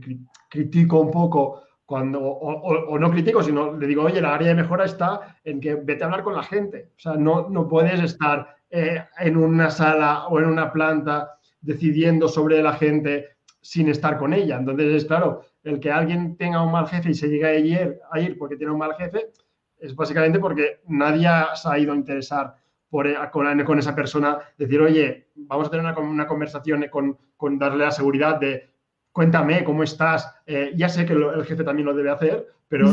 critico 0.49 0.99
un 0.99 1.11
poco 1.11 1.61
cuando, 1.85 2.21
o, 2.21 2.97
no 2.97 3.11
critico, 3.11 3.43
sino 3.43 3.73
le 3.77 3.85
digo, 3.85 4.03
oye, 4.03 4.21
la 4.21 4.33
área 4.33 4.49
de 4.49 4.55
mejora 4.55 4.85
está 4.85 5.37
en 5.43 5.59
que 5.59 5.75
vete 5.75 6.03
a 6.03 6.05
hablar 6.05 6.23
con 6.23 6.35
la 6.35 6.43
gente. 6.43 6.91
O 6.95 6.99
sea, 6.99 7.15
no, 7.15 7.49
no 7.49 7.67
puedes 7.67 7.99
estar 8.01 8.55
eh, 8.69 9.03
en 9.19 9.35
una 9.35 9.69
sala 9.69 10.27
o 10.27 10.39
en 10.39 10.45
una 10.45 10.71
planta 10.71 11.37
decidiendo 11.59 12.29
sobre 12.29 12.63
la 12.63 12.73
gente 12.73 13.27
sin 13.61 13.89
estar 13.89 14.17
con 14.17 14.33
ella. 14.33 14.57
Entonces, 14.57 14.93
es 14.93 15.05
claro, 15.05 15.41
el 15.63 15.81
que 15.81 15.91
alguien 15.91 16.37
tenga 16.37 16.63
un 16.63 16.71
mal 16.71 16.87
jefe 16.87 17.11
y 17.11 17.13
se 17.13 17.27
llegue 17.27 17.45
a 17.45 17.55
ir, 17.55 17.99
a 18.09 18.19
ir 18.21 18.37
porque 18.37 18.55
tiene 18.55 18.71
un 18.71 18.79
mal 18.79 18.95
jefe, 18.95 19.29
es 19.77 19.95
básicamente 19.95 20.39
porque 20.39 20.79
nadie 20.87 21.27
se 21.55 21.69
ha 21.69 21.77
ido 21.77 21.91
a 21.91 21.97
interesar 21.97 22.55
por, 22.91 23.07
eh, 23.07 23.15
con, 23.31 23.79
esa 23.79 23.95
persona, 23.95 24.37
decir, 24.57 24.79
oye, 24.79 25.29
vamos 25.33 25.67
a 25.67 25.71
tener 25.71 25.85
una, 25.85 25.97
una 25.97 26.27
conversación 26.27 26.85
con, 26.91 27.17
con, 27.37 27.57
darle 27.57 27.85
la 27.85 27.91
seguridad 27.91 28.39
de, 28.39 28.69
cuéntame 29.11 29.63
cómo 29.63 29.81
estás. 29.81 30.31
Eh, 30.45 30.73
ya 30.75 30.89
sé 30.89 31.05
que 31.07 31.13
el 31.13 31.43
jefe 31.45 31.63
también 31.63 31.87
lo 31.87 31.95
debe 31.95 32.11
hacer, 32.11 32.45
pero 32.67 32.87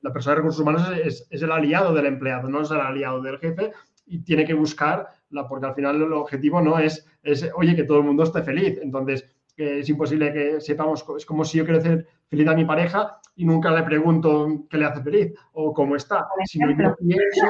la 0.00 0.12
persona 0.12 0.34
de 0.34 0.40
recursos 0.40 0.62
humanos 0.62 0.88
es, 1.04 1.26
es, 1.28 1.42
el 1.42 1.52
aliado 1.52 1.92
del 1.92 2.06
empleado, 2.06 2.48
no 2.48 2.62
es 2.62 2.70
el 2.70 2.80
aliado 2.80 3.20
del 3.20 3.38
jefe 3.38 3.72
y 4.06 4.20
tiene 4.20 4.46
que 4.46 4.54
buscar 4.54 5.08
porque 5.48 5.66
al 5.66 5.74
final 5.74 5.96
el 5.96 6.12
objetivo 6.12 6.60
no 6.60 6.78
es, 6.78 7.06
es, 7.22 7.50
oye, 7.54 7.76
que 7.76 7.84
todo 7.84 7.98
el 7.98 8.04
mundo 8.04 8.22
esté 8.22 8.42
feliz. 8.42 8.78
Entonces, 8.82 9.28
es 9.56 9.88
imposible 9.88 10.32
que 10.32 10.60
sepamos, 10.60 11.04
es 11.16 11.26
como 11.26 11.44
si 11.44 11.58
yo 11.58 11.64
quiero 11.64 11.80
hacer 11.80 12.06
feliz 12.28 12.48
a 12.48 12.54
mi 12.54 12.64
pareja 12.64 13.20
y 13.36 13.44
nunca 13.44 13.70
le 13.70 13.82
pregunto 13.82 14.64
qué 14.70 14.78
le 14.78 14.86
hace 14.86 15.02
feliz 15.02 15.34
o 15.52 15.72
cómo 15.72 15.96
está. 15.96 16.26
Si 16.46 16.58
yo 16.58 16.66
pienso, 16.66 17.46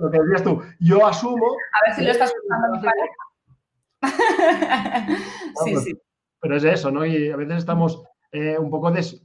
lo 0.00 0.10
que 0.10 0.20
decías 0.20 0.42
tú, 0.42 0.60
yo 0.80 1.06
asumo... 1.06 1.46
A 1.46 1.86
ver 1.86 1.96
si 1.96 2.04
lo 2.04 2.10
estás 2.10 2.32
a 2.32 2.68
mi 2.68 2.80
pareja. 2.80 3.16
sí, 5.64 5.76
sí. 5.76 6.00
Pero 6.40 6.56
es 6.56 6.64
eso, 6.64 6.90
¿no? 6.90 7.04
Y 7.06 7.30
a 7.30 7.36
veces 7.36 7.58
estamos 7.58 8.02
eh, 8.32 8.58
un 8.58 8.70
poco... 8.70 8.90
Des... 8.90 9.24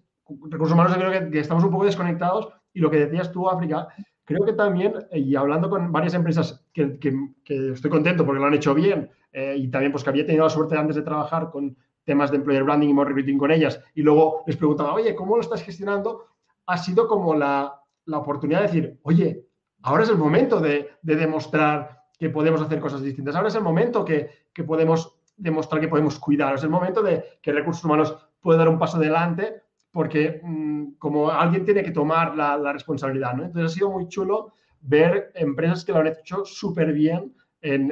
Recursos 0.50 0.74
humanos, 0.74 0.96
creo 0.96 1.30
que, 1.30 1.40
estamos 1.40 1.64
un 1.66 1.72
poco 1.72 1.86
desconectados 1.86 2.48
y 2.72 2.80
lo 2.80 2.90
que 2.90 3.00
decías 3.00 3.32
tú, 3.32 3.50
África, 3.50 3.90
Creo 4.26 4.46
que 4.46 4.54
también, 4.54 4.94
eh, 5.12 5.20
y 5.20 5.36
hablando 5.36 5.70
con 5.70 5.92
varias 5.92 6.14
empresas 6.14 6.66
que, 6.74 6.98
estoy 7.46 7.92
contento 7.92 8.26
porque 8.26 8.40
lo 8.40 8.46
han 8.46 8.54
hecho 8.54 8.74
bien, 8.74 9.10
eh, 9.34 9.56
y 9.58 9.68
también 9.70 9.92
pues 9.92 10.04
que 10.04 10.10
había 10.10 10.26
tenido 10.26 10.46
la 10.46 10.50
suerte 10.50 10.78
antes 10.78 10.96
de 10.96 11.02
trabajar 11.02 11.50
con 11.52 11.76
temas 12.06 12.32
de 12.32 12.38
employer 12.38 12.64
branding 12.64 12.90
y 12.90 12.94
more 12.94 13.10
recruiting 13.10 13.38
con 13.38 13.52
ellas, 13.52 13.80
y 13.96 14.02
luego 14.02 14.44
les 14.48 14.58
preguntaba, 14.58 14.94
oye, 14.94 15.16
¿cómo 15.16 15.36
lo 15.36 15.42
estás 15.42 15.64
gestionando? 15.64 16.26
Ha 16.66 16.78
sido 16.78 17.08
como 17.08 17.36
la, 17.36 17.80
oportunidad 18.12 18.62
de 18.62 18.68
decir, 18.68 19.00
oye, 19.04 19.46
ahora 19.82 20.04
es 20.04 20.10
el 20.10 20.18
momento 20.18 20.60
de, 20.60 20.92
demostrar 21.02 22.04
que 22.20 22.30
podemos 22.30 22.62
hacer 22.62 22.80
cosas 22.80 23.02
distintas, 23.02 23.36
ahora 23.36 23.50
es 23.50 23.56
el 23.56 23.64
momento 23.64 24.06
que, 24.06 24.48
que 24.54 24.64
podemos 24.64 25.18
demostrar 25.36 25.82
que 25.82 25.88
podemos 25.88 26.20
cuidar, 26.20 26.56
es 26.56 26.64
el 26.64 26.70
momento 26.70 27.02
de 27.02 27.24
que 27.42 27.52
recursos 27.52 27.84
humanos 27.84 28.16
puede 28.40 28.60
dar 28.60 28.70
un 28.70 28.78
paso 28.78 28.98
adelante 28.98 29.64
porque 29.94 30.42
mm, 30.44 30.96
como 30.98 31.30
alguien 31.30 31.64
tiene 31.64 31.84
que 31.84 31.92
tomar 31.92 32.36
la, 32.36 32.74
responsabilidad, 32.74 33.34
¿no? 33.36 33.46
Entonces 33.46 33.72
ha 33.72 33.76
sido 33.76 33.92
muy 33.92 34.08
chulo 34.08 34.54
ver 34.82 35.32
empresas 35.36 35.86
que 35.86 35.94
lo 35.94 36.00
han 36.00 36.08
hecho 36.08 36.44
súper 36.44 36.92
bien 36.92 37.34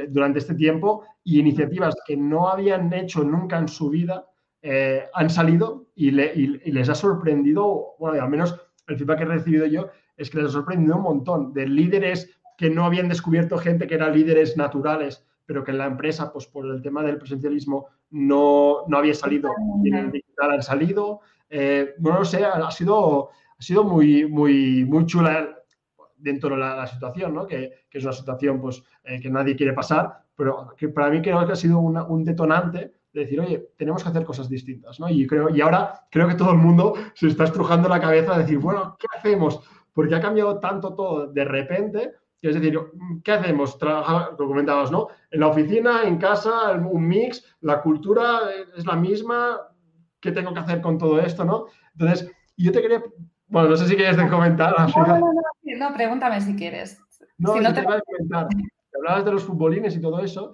durante 0.10 0.40
este 0.40 0.54
tiempo 0.54 1.06
y 1.24 1.40
iniciativas 1.40 1.96
que 2.06 2.18
no 2.18 2.50
habían 2.50 2.92
hecho 2.94 3.24
nunca 3.24 3.58
en 3.58 3.68
su 3.68 3.90
vida 3.90 4.26
eh, 4.62 5.06
han 5.14 5.30
salido 5.30 5.88
y, 5.96 6.12
les 6.12 6.90
ha 6.90 6.96
sorprendido, 6.96 7.96
bueno, 8.00 8.22
al 8.22 8.30
menos 8.30 8.60
el 8.88 8.98
feedback 8.98 9.20
que 9.20 9.24
he 9.24 9.28
recibido 9.28 9.66
yo 9.66 9.90
es 10.18 10.30
que 10.30 10.38
les 10.38 10.48
ha 10.48 10.52
sorprendido 10.52 10.98
un 10.98 11.04
montón 11.04 11.54
de 11.54 11.68
líderes 11.68 12.30
que 12.58 12.70
no 12.70 12.86
habían 12.86 13.10
descubierto 13.10 13.58
gente 13.58 13.88
que 13.88 13.96
eran 13.96 14.14
líderes 14.14 14.58
naturales, 14.58 15.26
pero 15.46 15.64
que 15.64 15.72
en 15.72 15.80
la 15.80 15.88
empresa, 15.88 16.32
pues 16.32 16.46
por 16.46 16.66
el 16.68 16.82
tema 16.82 17.04
del 17.04 17.18
presencialismo, 17.18 17.88
no, 18.12 18.86
no 18.88 18.98
había 18.98 19.16
salido. 19.16 19.50
Y 19.84 19.90
en 19.90 19.96
el 19.96 20.12
digital 20.12 20.52
han 20.52 20.62
salido, 20.62 21.22
eh, 21.50 21.96
no 22.00 22.20
lo 22.20 22.26
sé, 22.26 22.46
ha 22.46 22.70
sido, 22.72 23.30
ha 23.32 23.62
sido 23.62 23.84
muy, 23.84 24.28
muy, 24.28 24.86
muy 24.86 25.06
chula 25.06 25.58
dentro 26.18 26.52
de 26.52 26.58
la, 26.58 26.86
situación, 26.88 27.34
¿no? 27.34 27.48
que, 27.48 27.86
es 27.92 28.04
una 28.04 28.14
situación 28.14 28.62
pues, 28.62 28.84
eh, 29.04 29.20
que 29.20 29.30
nadie 29.30 29.56
quiere 29.56 29.74
pasar, 29.74 30.22
pero 30.42 30.74
que 30.76 30.90
para 30.90 31.12
mí 31.12 31.22
creo 31.22 31.46
que 31.46 31.52
ha 31.52 31.56
sido 31.56 31.78
un 31.78 32.24
detonante 32.24 32.96
de 33.14 33.22
decir, 33.22 33.40
oye, 33.40 33.70
tenemos 33.78 34.02
que 34.02 34.10
hacer 34.10 34.26
cosas 34.26 34.50
distintas. 34.50 35.00
¿no? 35.00 35.08
Y, 35.08 35.28
creo, 35.28 35.52
y 35.52 35.62
ahora 35.62 36.08
creo 36.10 36.28
que 36.28 36.34
todo 36.34 36.50
el 36.50 36.58
mundo 36.58 36.96
se 37.14 37.28
está 37.28 37.44
estrujando 37.44 37.88
la 37.88 38.02
cabeza 38.02 38.34
de 38.34 38.40
decir, 38.40 38.58
bueno, 38.58 38.98
¿qué 39.00 39.06
hacemos? 39.16 39.62
Porque 39.94 40.16
ha 40.16 40.20
cambiado 40.20 40.60
tanto 40.60 40.96
todo 40.96 41.28
de 41.28 41.46
repente. 41.46 42.14
Es 42.42 42.56
decir, 42.56 42.76
¿qué 43.24 43.34
hacemos? 43.34 43.78
Trabajar, 43.78 44.32
lo 44.40 44.48
comentabas, 44.48 44.90
¿no? 44.90 45.10
En 45.30 45.42
la 45.42 45.50
oficina, 45.50 46.06
en 46.06 46.18
casa, 46.18 46.72
un 46.72 47.08
mix, 47.08 47.46
la 47.62 47.80
cultura 47.84 48.40
es 48.76 48.84
la 48.84 48.96
misma, 48.96 49.60
¿qué 50.20 50.32
tengo 50.32 50.56
que 50.56 50.60
hacer 50.62 50.82
con 50.82 50.98
todo 50.98 51.20
esto, 51.20 51.46
no? 51.46 51.68
Entonces, 51.92 52.32
yo 52.58 52.72
te 52.72 52.82
quería, 52.82 53.04
bueno, 53.46 53.70
no 53.70 53.78
sé 53.78 53.86
si 53.86 53.96
quieres 53.96 54.18
comentar. 54.28 54.74
No, 54.76 55.06
no, 55.06 55.20
no, 55.20 55.32
no, 55.78 55.94
pregúntame 55.94 56.42
si 56.42 56.56
quieres. 56.56 57.00
No, 57.38 57.54
si 57.54 57.60
no 57.60 57.72
te... 57.76 57.84
comentar. 57.84 58.48
Hablabas 59.02 59.26
de 59.26 59.32
los 59.32 59.44
futbolines 59.44 59.96
y 59.96 60.02
todo 60.02 60.20
eso. 60.20 60.54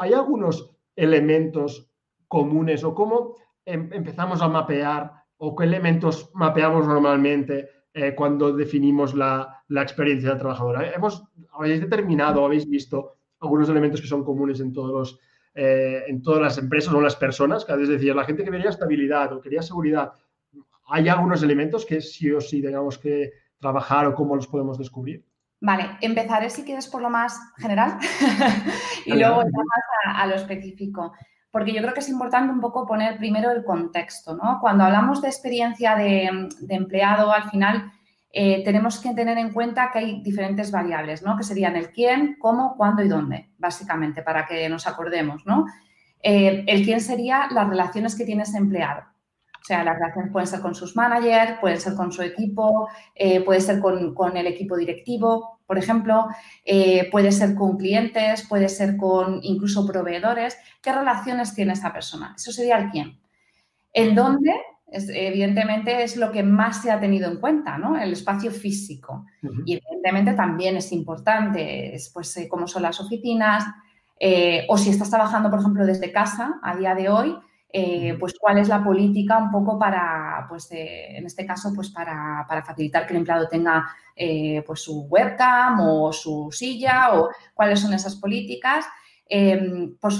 ¿Hay 0.00 0.12
algunos 0.12 0.70
elementos 0.94 1.90
comunes 2.28 2.84
o 2.84 2.94
cómo 2.94 3.34
em, 3.64 3.92
empezamos 3.92 4.40
a 4.40 4.48
mapear 4.48 5.12
o 5.38 5.56
qué 5.56 5.64
elementos 5.64 6.30
mapeamos 6.34 6.86
normalmente 6.86 7.68
eh, 7.92 8.14
cuando 8.14 8.52
definimos 8.52 9.14
la, 9.14 9.64
la, 9.66 9.82
experiencia 9.82 10.30
del 10.30 10.38
trabajador? 10.38 10.84
Hemos, 10.94 11.24
¿Habéis 11.52 11.80
determinado, 11.80 12.44
habéis 12.44 12.68
visto 12.68 13.16
algunos 13.40 13.68
elementos 13.68 14.00
que 14.00 14.06
son 14.06 14.24
comunes 14.24 14.60
en 14.60 14.72
todos 14.72 14.92
los 14.92 15.20
eh, 15.54 16.04
en 16.06 16.22
todas 16.22 16.40
las 16.40 16.58
empresas 16.58 16.94
o 16.94 17.00
las 17.00 17.16
personas, 17.16 17.64
que 17.64 17.72
es 17.72 17.88
decir, 17.88 18.14
la 18.14 18.22
gente 18.22 18.44
que 18.44 18.50
quería 18.52 18.70
estabilidad 18.70 19.32
o 19.32 19.40
quería 19.40 19.60
seguridad, 19.60 20.12
¿hay 20.86 21.08
algunos 21.08 21.42
elementos 21.42 21.84
que 21.84 22.00
sí 22.00 22.30
o 22.30 22.40
sí 22.40 22.62
tengamos 22.62 22.96
que 22.96 23.32
trabajar 23.58 24.06
o 24.06 24.14
cómo 24.14 24.36
los 24.36 24.46
podemos 24.46 24.78
descubrir? 24.78 25.24
Vale, 25.60 25.96
empezaré 26.00 26.50
si 26.50 26.62
quieres 26.62 26.86
por 26.86 27.02
lo 27.02 27.10
más 27.10 27.40
general 27.56 27.98
y 29.06 29.12
luego 29.14 29.42
a, 30.06 30.22
a, 30.22 30.26
lo 30.26 30.36
específico, 30.36 31.14
porque 31.50 31.72
yo 31.72 31.82
creo 31.82 31.92
que 31.92 32.00
es 32.00 32.08
importante 32.08 32.52
un 32.52 32.60
poco 32.60 32.86
poner 32.86 33.16
primero 33.16 33.50
el 33.50 33.64
contexto, 33.64 34.36
¿no? 34.36 34.58
Cuando 34.60 34.84
hablamos 34.84 35.20
de 35.20 35.28
experiencia 35.28 35.96
de, 35.96 36.48
de 36.60 36.74
empleado, 36.74 37.32
al 37.32 37.50
final 37.50 37.90
eh, 38.30 38.62
tenemos 38.62 39.00
que 39.00 39.14
tener 39.14 39.38
en 39.38 39.52
cuenta 39.52 39.90
que 39.90 39.98
hay 39.98 40.22
diferentes 40.22 40.70
variables, 40.70 41.22
¿no? 41.22 41.36
Que 41.36 41.42
serían 41.42 41.76
el 41.76 41.90
quién, 41.90 42.36
cómo, 42.38 42.76
cuándo 42.76 43.02
y 43.02 43.08
dónde, 43.08 43.50
básicamente, 43.58 44.22
para 44.22 44.46
que 44.46 44.68
nos 44.68 44.86
acordemos, 44.86 45.46
¿no? 45.46 45.66
Eh, 46.22 46.64
el 46.66 46.84
quién 46.84 47.00
sería 47.00 47.48
las 47.50 47.68
relaciones 47.68 48.14
que 48.14 48.24
tiene 48.24 48.42
ese 48.42 48.58
empleado. 48.58 49.02
O 49.60 49.64
sea, 49.68 49.84
las 49.84 49.96
relaciones 49.96 50.32
pueden 50.32 50.46
ser 50.46 50.60
con 50.60 50.74
sus 50.74 50.96
managers, 50.96 51.58
pueden 51.60 51.80
ser 51.80 51.94
con 51.94 52.12
su 52.12 52.22
equipo, 52.22 52.88
eh, 53.14 53.40
puede 53.42 53.60
ser 53.60 53.80
con, 53.80 54.36
el 54.36 54.46
equipo 54.46 54.76
directivo, 54.76 55.60
por 55.66 55.76
ejemplo, 55.76 56.26
eh, 56.64 57.08
puede 57.10 57.32
ser 57.32 57.54
con 57.54 57.76
clientes, 57.76 58.46
puede 58.48 58.68
ser 58.68 58.96
con 58.96 59.40
incluso 59.42 59.86
proveedores. 59.86 60.56
¿Qué 60.80 60.92
relaciones 60.92 61.54
tiene 61.54 61.74
esa 61.74 61.92
persona? 61.92 62.34
Eso 62.36 62.52
sería 62.52 62.78
el 62.78 62.90
quién. 62.90 63.20
El 63.92 64.14
dónde, 64.14 64.54
evidentemente, 64.90 66.02
es 66.02 66.16
lo 66.16 66.32
que 66.32 66.42
más 66.42 66.80
se 66.80 66.90
ha 66.90 67.00
tenido 67.00 67.30
en 67.30 67.38
cuenta, 67.38 67.76
¿no? 67.76 67.98
El 67.98 68.12
espacio 68.12 68.50
físico. 68.50 69.26
Y 69.66 69.74
evidentemente 69.74 70.32
también 70.32 70.76
es 70.76 70.92
importante, 70.92 71.94
pues, 72.14 72.36
eh, 72.38 72.48
cómo 72.48 72.66
son 72.66 72.82
las 72.82 73.00
oficinas, 73.00 73.64
o 74.68 74.78
si 74.78 74.90
estás 74.90 75.10
trabajando, 75.10 75.50
por 75.50 75.60
ejemplo, 75.60 75.86
desde 75.86 76.10
casa 76.10 76.58
a 76.62 76.74
día 76.76 76.94
de 76.94 77.08
hoy, 77.08 77.36
eh, 77.70 78.16
pues 78.18 78.34
cuál 78.38 78.58
es 78.58 78.68
la 78.68 78.82
política 78.82 79.36
un 79.36 79.50
poco 79.50 79.78
para, 79.78 80.46
pues 80.48 80.68
en 80.70 81.26
este 81.26 81.44
caso, 81.44 81.72
pues 81.74 81.90
para, 81.90 82.46
facilitar 82.64 83.06
que 83.06 83.12
el 83.12 83.18
empleado 83.18 83.46
tenga 83.46 83.86
eh, 84.16 84.62
pues 84.66 84.80
su 84.80 85.02
webcam 85.02 85.80
o 85.80 86.12
su 86.12 86.48
silla 86.50 87.14
o 87.14 87.28
cuáles 87.54 87.80
son 87.80 87.92
esas 87.92 88.16
políticas. 88.16 88.86
Em, 89.28 89.96
por, 89.98 90.12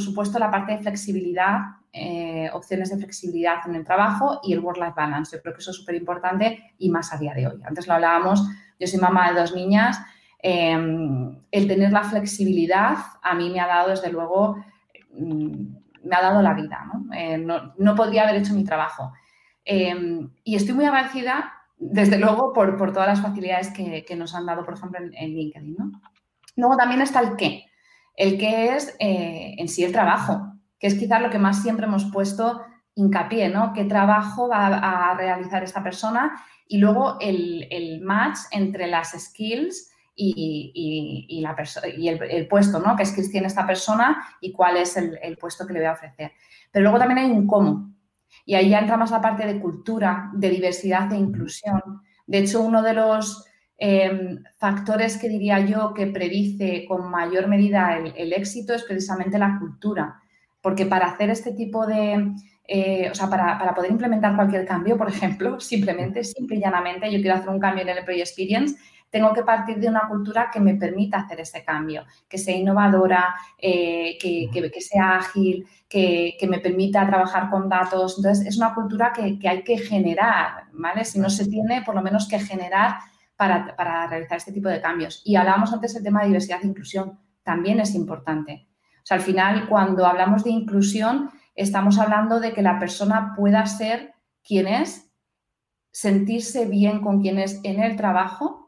supuesto, 0.00 0.38
la 0.38 0.50
parte 0.50 0.72
de 0.72 0.78
flexibilidad, 0.78 1.58
eh, 1.92 2.48
opciones 2.54 2.88
de 2.88 2.96
flexibilidad 2.96 3.58
en 3.66 3.74
el 3.74 3.84
trabajo 3.84 4.40
y 4.42 4.54
el 4.54 4.60
work-life 4.60 4.94
balance. 4.96 5.36
Yo 5.36 5.42
creo 5.42 5.54
que 5.54 5.60
eso 5.60 5.72
es 5.72 5.76
súper 5.76 5.96
importante 5.96 6.74
y 6.78 6.88
más 6.88 7.12
a 7.12 7.18
día 7.18 7.34
de 7.34 7.46
hoy. 7.46 7.60
Antes 7.64 7.86
lo 7.86 7.94
hablábamos, 7.94 8.48
yo 8.80 8.86
soy 8.86 8.98
mamá 8.98 9.30
de 9.30 9.40
dos 9.40 9.54
niñas. 9.54 10.00
Em, 10.38 11.38
el 11.50 11.68
tener 11.68 11.92
la 11.92 12.04
flexibilidad 12.04 12.96
a 13.22 13.34
mí 13.34 13.50
me 13.50 13.60
ha 13.60 13.66
dado, 13.66 13.90
desde 13.90 14.10
luego, 14.10 14.56
mm, 15.12 15.83
me 16.04 16.16
ha 16.16 16.22
dado 16.22 16.42
la 16.42 16.54
vida, 16.54 16.84
eh, 17.14 17.38
¿no? 17.38 17.94
podría 17.94 18.22
haber 18.22 18.36
hecho 18.36 18.54
mi 18.54 18.64
trabajo. 18.64 19.12
Em, 19.64 20.30
y 20.44 20.56
estoy 20.56 20.74
muy 20.74 20.84
agradecida, 20.84 21.52
desde 21.78 22.18
luego, 22.18 22.52
por, 22.52 22.76
todas 22.92 23.08
las 23.08 23.20
facilidades 23.20 23.70
que, 23.70 24.16
nos 24.16 24.34
han 24.34 24.46
dado, 24.46 24.64
por 24.64 24.74
ejemplo, 24.74 25.00
en, 25.00 25.34
LinkedIn, 25.34 25.76
Luego 26.56 26.76
también 26.76 27.00
está 27.00 27.20
el 27.20 27.36
qué. 27.36 27.66
El 28.16 28.38
qué 28.38 28.74
es 28.74 28.94
eh, 29.00 29.54
en 29.58 29.68
sí 29.68 29.82
el 29.82 29.92
trabajo, 29.92 30.52
que 30.78 30.86
es 30.86 30.94
quizás 30.94 31.20
lo 31.20 31.30
que 31.30 31.38
más 31.38 31.62
siempre 31.62 31.86
hemos 31.86 32.04
puesto 32.12 32.62
hincapié, 32.94 33.48
¿no? 33.48 33.72
¿Qué 33.72 33.84
trabajo 33.84 34.48
va 34.48 34.66
a 34.66 35.14
realizar 35.16 35.64
esta 35.64 35.82
persona? 35.82 36.40
Y 36.68 36.78
luego 36.78 37.16
el, 37.20 37.66
el 37.70 38.00
match 38.02 38.38
entre 38.52 38.86
las 38.86 39.10
skills 39.10 39.90
y, 40.16 41.44
el, 42.08 42.46
puesto 42.48 42.78
¿no? 42.78 42.96
que 42.96 43.02
es 43.02 43.30
tiene 43.30 43.46
esta 43.46 43.66
persona 43.66 44.24
y 44.40 44.52
cuál 44.52 44.76
es 44.76 44.96
el, 44.96 45.36
puesto 45.38 45.66
que 45.66 45.72
le 45.72 45.80
voy 45.80 45.88
a 45.88 45.92
ofrecer. 45.92 46.32
Pero 46.70 46.84
luego 46.84 46.98
también 46.98 47.18
hay 47.18 47.30
un 47.30 47.46
cómo. 47.46 47.94
Y 48.44 48.54
ahí 48.54 48.70
ya 48.70 48.80
entra 48.80 48.96
más 48.96 49.10
la 49.10 49.20
parte 49.20 49.46
de 49.46 49.60
cultura, 49.60 50.30
de 50.34 50.50
diversidad 50.50 51.12
e 51.12 51.16
inclusión. 51.16 51.80
De 52.26 52.38
hecho, 52.38 52.60
uno 52.62 52.82
de 52.82 52.94
los 52.94 53.44
em, 53.78 54.42
factores 54.58 55.16
que 55.16 55.28
diría 55.28 55.60
yo 55.60 55.94
que 55.94 56.06
predice 56.06 56.84
con 56.86 57.10
mayor 57.10 57.48
medida 57.48 57.96
el, 57.96 58.32
éxito 58.32 58.74
es 58.74 58.84
precisamente 58.84 59.38
la 59.38 59.58
cultura. 59.58 60.20
Porque 60.60 60.86
para 60.86 61.06
hacer 61.06 61.30
este 61.30 61.52
tipo 61.52 61.86
de, 61.86 62.32
eh, 62.66 63.08
o 63.10 63.14
sea, 63.14 63.28
para, 63.28 63.58
para, 63.58 63.74
poder 63.74 63.90
implementar 63.90 64.34
cualquier 64.34 64.66
cambio, 64.66 64.96
por 64.96 65.08
ejemplo, 65.08 65.60
simplemente, 65.60 66.24
simple 66.24 66.56
y 66.56 66.60
llanamente, 66.60 67.10
yo 67.10 67.20
quiero 67.20 67.36
hacer 67.36 67.50
un 67.50 67.60
cambio 67.60 67.82
en 67.82 67.90
el 67.90 67.98
Employee 67.98 68.22
Experience, 68.22 68.76
tengo 69.14 69.32
que 69.32 69.44
partir 69.44 69.78
de 69.78 69.86
una 69.86 70.08
cultura 70.08 70.50
que 70.52 70.58
me 70.58 70.74
permita 70.74 71.18
hacer 71.18 71.38
ese 71.38 71.64
cambio, 71.64 72.02
que 72.28 72.36
sea 72.36 72.56
innovadora, 72.56 73.32
eh, 73.56 74.18
que, 74.20 74.80
sea 74.80 75.18
ágil, 75.18 75.64
que, 75.88 76.36
me 76.48 76.58
permita 76.58 77.06
trabajar 77.06 77.48
con 77.48 77.68
datos. 77.68 78.16
Entonces, 78.18 78.44
es 78.44 78.56
una 78.56 78.74
cultura 78.74 79.12
que, 79.12 79.38
hay 79.48 79.62
que 79.62 79.78
generar, 79.78 80.64
¿vale? 80.72 81.04
Si 81.04 81.20
no 81.20 81.30
se 81.30 81.46
tiene, 81.46 81.82
por 81.82 81.94
lo 81.94 82.02
menos 82.02 82.26
que 82.26 82.40
generar 82.40 82.96
para, 83.36 84.08
realizar 84.08 84.38
este 84.38 84.50
tipo 84.50 84.68
de 84.68 84.80
cambios. 84.80 85.22
Y 85.24 85.36
hablábamos 85.36 85.72
antes 85.72 85.94
del 85.94 86.02
tema 86.02 86.22
de 86.22 86.26
diversidad 86.26 86.58
e 86.64 86.66
inclusión, 86.66 87.20
también 87.44 87.78
es 87.78 87.94
importante. 87.94 88.66
O 88.96 89.06
sea, 89.06 89.18
al 89.18 89.22
final, 89.22 89.68
cuando 89.68 90.06
hablamos 90.06 90.42
de 90.42 90.50
inclusión, 90.50 91.30
estamos 91.54 92.00
hablando 92.00 92.40
de 92.40 92.52
que 92.52 92.62
la 92.62 92.80
persona 92.80 93.32
pueda 93.36 93.64
ser 93.66 94.12
quien 94.42 94.66
es, 94.66 95.08
sentirse 95.92 96.66
bien 96.66 97.00
con 97.00 97.22
quien 97.22 97.38
es 97.38 97.60
en 97.62 97.80
el 97.80 97.94
trabajo 97.94 98.63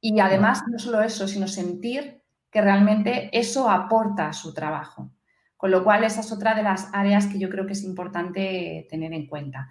y 0.00 0.18
además, 0.18 0.62
no 0.66 0.78
solo 0.78 1.02
eso, 1.02 1.28
sino 1.28 1.46
sentir 1.46 2.22
que 2.50 2.62
realmente 2.62 3.30
eso 3.38 3.68
aporta 3.68 4.28
a 4.28 4.32
su 4.32 4.54
trabajo. 4.54 5.10
Con 5.56 5.70
lo 5.70 5.84
cual, 5.84 6.04
esa 6.04 6.20
es 6.20 6.32
otra 6.32 6.54
de 6.54 6.62
las 6.62 6.88
áreas 6.94 7.26
que 7.26 7.38
yo 7.38 7.50
creo 7.50 7.66
que 7.66 7.74
es 7.74 7.84
importante 7.84 8.86
tener 8.88 9.12
en 9.12 9.26
cuenta. 9.26 9.68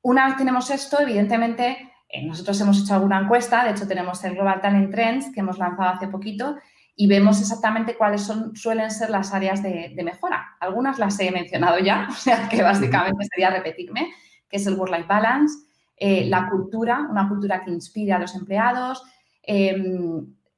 Una 0.00 0.26
vez 0.26 0.36
tenemos 0.36 0.70
esto, 0.70 1.00
evidentemente, 1.00 1.92
eh, 2.08 2.24
nosotros 2.24 2.60
hemos 2.60 2.80
hecho 2.80 2.94
alguna 2.94 3.20
encuesta, 3.20 3.64
de 3.64 3.72
hecho 3.72 3.88
tenemos 3.88 4.22
el 4.24 4.34
Global 4.34 4.60
Talent 4.60 4.92
Trends 4.92 5.32
que 5.34 5.40
hemos 5.40 5.58
lanzado 5.58 5.88
hace 5.90 6.06
poquito 6.06 6.56
y 6.94 7.08
vemos 7.08 7.40
exactamente 7.40 7.96
cuáles 7.96 8.22
son, 8.22 8.54
suelen 8.56 8.90
ser 8.92 9.10
las 9.10 9.34
áreas 9.34 9.62
de, 9.62 9.92
mejora. 10.04 10.56
Algunas 10.60 10.98
las 11.00 11.18
he 11.18 11.32
mencionado 11.32 11.80
ya, 11.80 12.06
o 12.10 12.14
sea 12.14 12.48
que 12.48 12.62
básicamente 12.62 13.26
sería 13.26 13.50
repetirme, 13.50 14.12
que 14.48 14.56
es 14.56 14.66
el 14.68 14.74
Work-Life 14.74 15.08
Balance, 15.08 15.66
eh, 15.96 16.26
la 16.26 16.48
cultura, 16.48 17.06
una 17.10 17.28
cultura 17.28 17.64
que 17.64 17.72
inspire 17.72 18.12
a 18.12 18.20
los 18.20 18.36
empleados, 18.36 19.02
Em, 19.02 19.17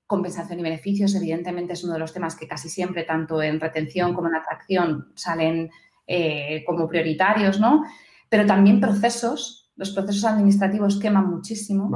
compensación 0.07 0.59
y 0.59 0.63
beneficios, 0.63 1.15
evidentemente, 1.15 1.75
es 1.75 1.85
uno 1.85 1.93
de 1.93 2.01
los 2.01 2.13
temas 2.13 2.35
que 2.35 2.49
casi 2.49 2.69
siempre, 2.69 3.05
tanto 3.05 3.41
en 3.41 3.61
retención 3.61 4.13
como 4.13 4.27
en 4.27 4.35
atracción, 4.35 5.13
salen 5.15 5.71
eh, 6.07 6.65
como 6.67 6.89
prioritarios, 6.89 7.61
¿no? 7.61 7.85
Pero 8.29 8.45
también 8.45 8.81
procesos, 8.81 9.71
los 9.77 9.93
procesos 9.93 10.25
administrativos 10.25 10.99
queman 10.99 11.31
muchísimo. 11.31 11.89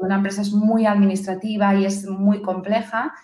Una 0.00 0.16
empresa 0.16 0.42
es 0.42 0.52
muy 0.52 0.84
administrativa 0.84 1.74
y 1.74 1.86
es 1.86 2.06
muy 2.06 2.42
compleja. 2.42 3.14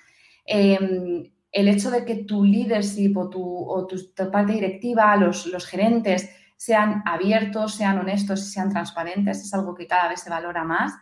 Em, 0.46 1.30
el 1.52 1.68
hecho 1.68 1.90
de 1.90 2.06
que 2.06 2.24
tu 2.24 2.42
leadership 2.42 3.14
o 3.16 3.28
tu, 3.28 4.30
parte 4.32 4.54
directiva, 4.54 5.14
los, 5.16 5.46
los 5.46 5.66
gerentes, 5.66 6.30
sean 6.56 7.02
abiertos, 7.04 7.74
sean 7.74 7.98
honestos 7.98 8.40
y 8.40 8.50
sean 8.50 8.70
transparentes, 8.70 9.42
es 9.42 9.52
algo 9.52 9.74
que 9.74 9.86
cada 9.86 10.08
vez 10.08 10.20
se 10.20 10.30
valora 10.30 10.64
más. 10.64 10.92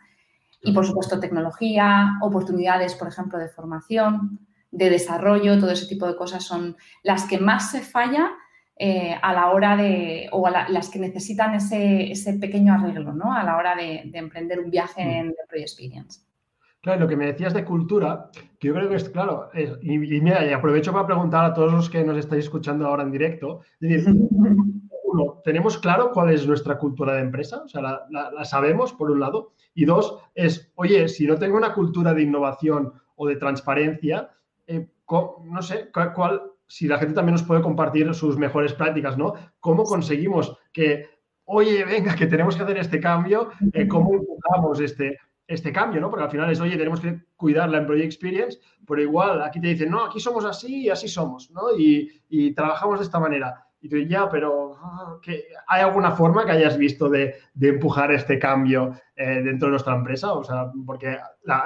Y, 0.61 0.73
por 0.73 0.85
supuesto, 0.85 1.19
tecnología, 1.19 2.17
oportunidades, 2.21 2.95
por 2.95 3.07
ejemplo, 3.07 3.37
de 3.37 3.47
formación, 3.47 4.39
de 4.71 4.89
desarrollo, 4.89 5.59
todo 5.59 5.71
ese 5.71 5.87
tipo 5.87 6.07
de 6.07 6.15
cosas 6.15 6.43
son 6.43 6.75
las 7.03 7.25
que 7.25 7.39
más 7.39 7.71
se 7.71 7.81
falla 7.81 8.31
eh, 8.79 9.15
a 9.21 9.33
la 9.33 9.49
hora 9.51 9.75
de, 9.75 10.29
o 10.31 10.47
las 10.49 10.89
que 10.89 10.99
necesitan 10.99 11.55
ese, 11.55 12.11
ese, 12.11 12.33
pequeño 12.33 12.73
arreglo, 12.73 13.13
¿no? 13.13 13.33
A 13.33 13.43
la 13.43 13.57
hora 13.57 13.75
de, 13.75 14.09
emprender 14.13 14.59
un 14.59 14.69
viaje 14.69 15.03
mm. 15.03 15.09
en 15.09 15.35
Project 15.47 15.69
Experience. 15.69 16.21
Claro, 16.81 17.01
lo 17.01 17.07
que 17.07 17.15
me 17.15 17.25
decías 17.25 17.53
de 17.53 17.65
cultura, 17.65 18.29
que 18.59 18.67
yo 18.67 18.73
creo 18.75 18.87
que 18.87 18.95
es, 18.95 19.09
claro, 19.09 19.49
y, 19.81 19.97
mira, 19.97 20.45
y 20.45 20.53
aprovecho 20.53 20.93
para 20.93 21.07
preguntar 21.07 21.43
a 21.43 21.53
todos 21.53 21.71
los 21.71 21.89
que 21.89 22.03
nos 22.03 22.17
estáis 22.17 22.45
escuchando 22.45 22.87
ahora 22.87 23.03
en 23.03 23.11
directo, 23.11 23.61
es 23.81 24.05
decir, 24.05 24.15
uno, 25.17 25.41
¿tenemos 25.43 25.77
claro 25.77 26.11
cuál 26.11 26.31
es 26.31 26.47
nuestra 26.47 26.77
cultura 26.77 27.13
de 27.13 27.21
empresa? 27.21 27.63
O 27.63 27.67
sea, 27.67 27.81
la 28.09 28.45
sabemos, 28.45 28.93
por 28.93 29.11
un 29.11 29.19
lado. 29.19 29.53
Y 29.73 29.85
dos, 29.85 30.17
es, 30.33 30.71
oye, 30.73 31.07
si 31.07 31.27
no 31.27 31.37
tengo 31.37 31.55
una 31.55 31.73
cultura 31.73 32.13
de 32.13 32.23
innovación 32.23 32.93
o 33.15 33.27
de 33.27 33.35
transparencia, 33.35 34.31
eh, 34.65 34.89
no 35.45 35.61
sé, 35.61 35.91
cuál, 36.15 36.41
si 36.65 36.87
la 36.87 36.97
gente 36.97 37.13
también 37.13 37.33
nos 37.33 37.43
puede 37.43 37.61
compartir 37.61 38.11
sus 38.15 38.37
mejores 38.37 38.73
prácticas, 38.73 39.17
¿no? 39.19 39.35
¿Cómo 39.59 39.83
conseguimos 39.83 40.57
que, 40.73 41.09
oye, 41.45 41.85
venga, 41.85 42.15
que 42.15 42.25
tenemos 42.25 42.55
que 42.55 42.63
hacer 42.63 42.77
este 42.79 42.99
cambio, 42.99 43.51
eh, 43.71 43.87
cómo 43.87 44.15
empujamos 44.15 44.79
este, 44.79 45.19
este 45.45 45.71
cambio, 45.71 46.01
¿no? 46.01 46.09
Porque 46.09 46.25
al 46.25 46.31
final 46.31 46.51
es, 46.51 46.59
oye, 46.59 46.75
tenemos 46.75 46.99
que 46.99 47.21
cuidar 47.35 47.69
la 47.69 47.77
employee 47.77 48.03
experience, 48.03 48.59
pero 48.85 49.01
igual 49.01 49.43
aquí 49.43 49.61
te 49.61 49.67
dicen, 49.67 49.91
no, 49.91 50.05
aquí 50.05 50.19
somos 50.19 50.43
así 50.43 50.85
y 50.85 50.89
así 50.89 51.07
somos, 51.07 51.51
¿no? 51.51 51.77
Y, 51.77 52.11
y 52.29 52.53
trabajamos 52.53 52.99
de 52.99 53.05
esta 53.05 53.19
manera. 53.19 53.66
Y 53.79 53.89
tú, 53.89 53.97
ya, 53.97 54.29
pero 54.29 54.75
ah, 54.81 55.19
¿hay 55.67 55.81
alguna 55.81 56.11
forma 56.11 56.45
que 56.45 56.51
hayas 56.51 56.77
visto 56.77 57.09
de, 57.09 57.35
empujar 57.59 58.11
este 58.11 58.39
cambio 58.39 58.93
eh, 59.15 59.41
dentro 59.43 59.67
de 59.67 59.71
nuestra 59.71 59.95
empresa? 59.95 60.33
O 60.33 60.43
sea, 60.43 60.71
porque 60.85 61.17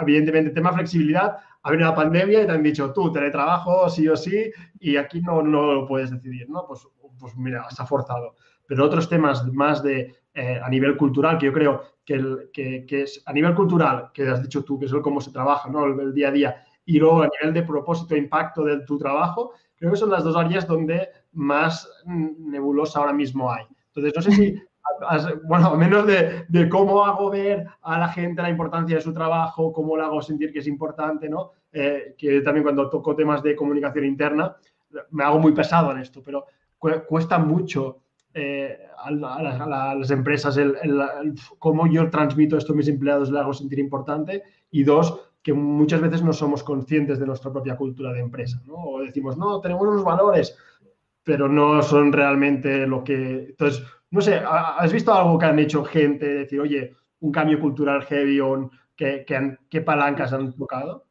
evidentemente 0.01 0.49
el 0.49 0.55
tema 0.55 0.73
flexibilidad, 0.73 1.37
ha 1.63 1.71
venido 1.71 1.89
la 1.89 1.95
pandemia 1.95 2.41
y 2.41 2.45
te 2.45 2.51
han 2.51 2.63
dicho, 2.63 2.91
tú, 2.91 3.11
teletrabajo 3.11 3.89
sí 3.89 4.07
o 4.07 4.15
sí, 4.15 4.51
y 4.79 4.97
aquí 4.97 5.21
no, 5.21 5.41
no 5.41 5.73
lo 5.73 5.87
puedes 5.87 6.11
decidir, 6.11 6.49
¿no? 6.49 6.65
Pues, 6.67 6.87
pues 7.19 7.35
mira, 7.37 7.69
se 7.69 7.81
ha 7.81 7.85
forzado. 7.85 8.35
Pero 8.67 8.85
otros 8.85 9.07
temas 9.07 9.45
más 9.53 9.83
de 9.83 10.15
eh, 10.33 10.59
a 10.63 10.69
nivel 10.69 10.95
cultural, 10.95 11.37
que 11.37 11.47
yo 11.47 11.53
creo 11.53 11.83
que, 12.05 12.13
el, 12.13 12.49
que, 12.53 12.85
es 12.89 13.21
a 13.25 13.33
nivel 13.33 13.53
cultural, 13.53 14.11
que 14.13 14.27
has 14.29 14.41
dicho 14.41 14.63
tú, 14.63 14.79
que 14.79 14.85
es 14.85 14.91
el 14.93 15.01
cómo 15.01 15.21
se 15.21 15.31
trabaja, 15.31 15.69
¿no? 15.69 15.85
El, 15.85 16.13
día 16.13 16.29
a 16.29 16.31
día, 16.31 16.63
y 16.85 16.97
luego 16.97 17.21
a 17.21 17.29
nivel 17.39 17.53
de 17.53 17.63
propósito 17.63 18.15
e 18.15 18.19
impacto 18.19 18.63
de 18.63 18.79
tu 18.85 18.97
trabajo, 18.97 19.53
creo 19.81 19.93
que 19.93 19.97
son 19.97 20.11
las 20.11 20.23
dos 20.23 20.35
áreas 20.35 20.67
donde 20.67 21.09
más 21.33 21.89
nebulosa 22.05 22.99
ahora 22.99 23.13
mismo 23.13 23.51
hay. 23.51 23.65
Entonces, 23.87 24.13
no 24.15 24.21
sé 24.21 24.31
si, 24.31 24.61
bueno, 25.47 25.69
a 25.69 25.75
menos 25.75 26.05
de, 26.05 26.69
cómo 26.69 27.03
hago 27.03 27.31
ver 27.31 27.65
a 27.81 27.97
la 27.97 28.09
gente 28.09 28.43
la 28.43 28.51
importancia 28.51 28.97
de 28.97 29.01
su 29.01 29.11
trabajo, 29.11 29.73
cómo 29.73 29.97
le 29.97 30.03
hago 30.03 30.21
sentir 30.21 30.53
que 30.53 30.59
es 30.59 30.67
importante, 30.67 31.27
¿no? 31.27 31.53
Eh, 31.73 32.13
que 32.15 32.41
también 32.41 32.63
cuando 32.63 32.91
toco 32.91 33.15
temas 33.15 33.41
de 33.41 33.55
comunicación 33.55 34.05
interna, 34.05 34.55
me 35.09 35.23
hago 35.23 35.39
muy 35.39 35.51
pesado 35.51 35.89
en 35.91 35.97
esto, 35.97 36.21
pero 36.23 36.45
cuesta 36.77 37.39
mucho 37.39 38.01
eh, 38.35 38.85
a, 39.03 39.09
las, 39.95 40.11
empresas 40.11 40.57
el, 40.57 40.75
cómo 41.57 41.87
yo 41.87 42.07
transmito 42.11 42.55
esto 42.55 42.73
a 42.73 42.75
mis 42.75 42.87
empleados, 42.87 43.31
le 43.31 43.39
hago 43.39 43.55
sentir 43.55 43.79
importante. 43.79 44.43
Y 44.69 44.83
dos, 44.83 45.30
que 45.41 45.53
muchas 45.53 46.01
veces 46.01 46.21
no 46.21 46.33
somos 46.33 46.63
conscientes 46.63 47.19
de 47.19 47.25
nuestra 47.25 47.51
propia 47.51 47.75
cultura 47.75 48.13
de 48.13 48.19
empresa, 48.19 48.61
¿no? 48.65 48.75
O 48.75 49.01
decimos, 49.01 49.37
no, 49.37 49.59
tenemos 49.59 49.87
unos 49.87 50.03
valores, 50.03 50.55
pero 51.23 51.47
no 51.47 51.81
son 51.81 52.11
realmente 52.11 52.85
lo 52.85 53.03
que... 53.03 53.47
Entonces, 53.49 53.83
no 54.11 54.21
sé, 54.21 54.41
¿has 54.45 54.91
visto 54.91 55.13
algo 55.13 55.39
que 55.39 55.45
han 55.45 55.59
hecho 55.59 55.83
gente? 55.83 56.27
Decir, 56.27 56.59
oye, 56.59 56.95
un 57.21 57.31
cambio 57.31 57.59
cultural 57.59 58.03
heavy 58.03 58.39
o 58.39 58.69
que, 58.95 59.25
¿qué 59.69 59.81
palancas 59.81 60.33
han 60.33 60.53
tocado? 60.53 61.05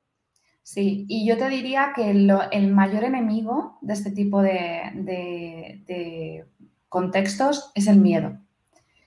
Sí, 0.62 1.07
y 1.09 1.27
yo 1.27 1.37
te 1.37 1.49
diría 1.49 1.93
que 1.97 2.11
el 2.11 2.73
mayor 2.73 3.05
enemigo 3.05 3.79
de 3.81 3.93
este 3.93 4.12
tipo 4.12 4.43
de, 4.43 6.47
contextos 6.88 7.73
es 7.75 7.88
el 7.88 7.99
miedo. 7.99 8.38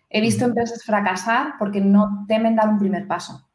He 0.09 0.21
visto 0.21 0.45
empresas 0.45 0.83
fracasar 0.83 1.53
porque 1.59 1.81
no 1.81 2.25
temen 2.27 2.55
dar 2.55 2.69
un 2.69 2.79
primer 2.79 3.07
paso. 3.07 3.47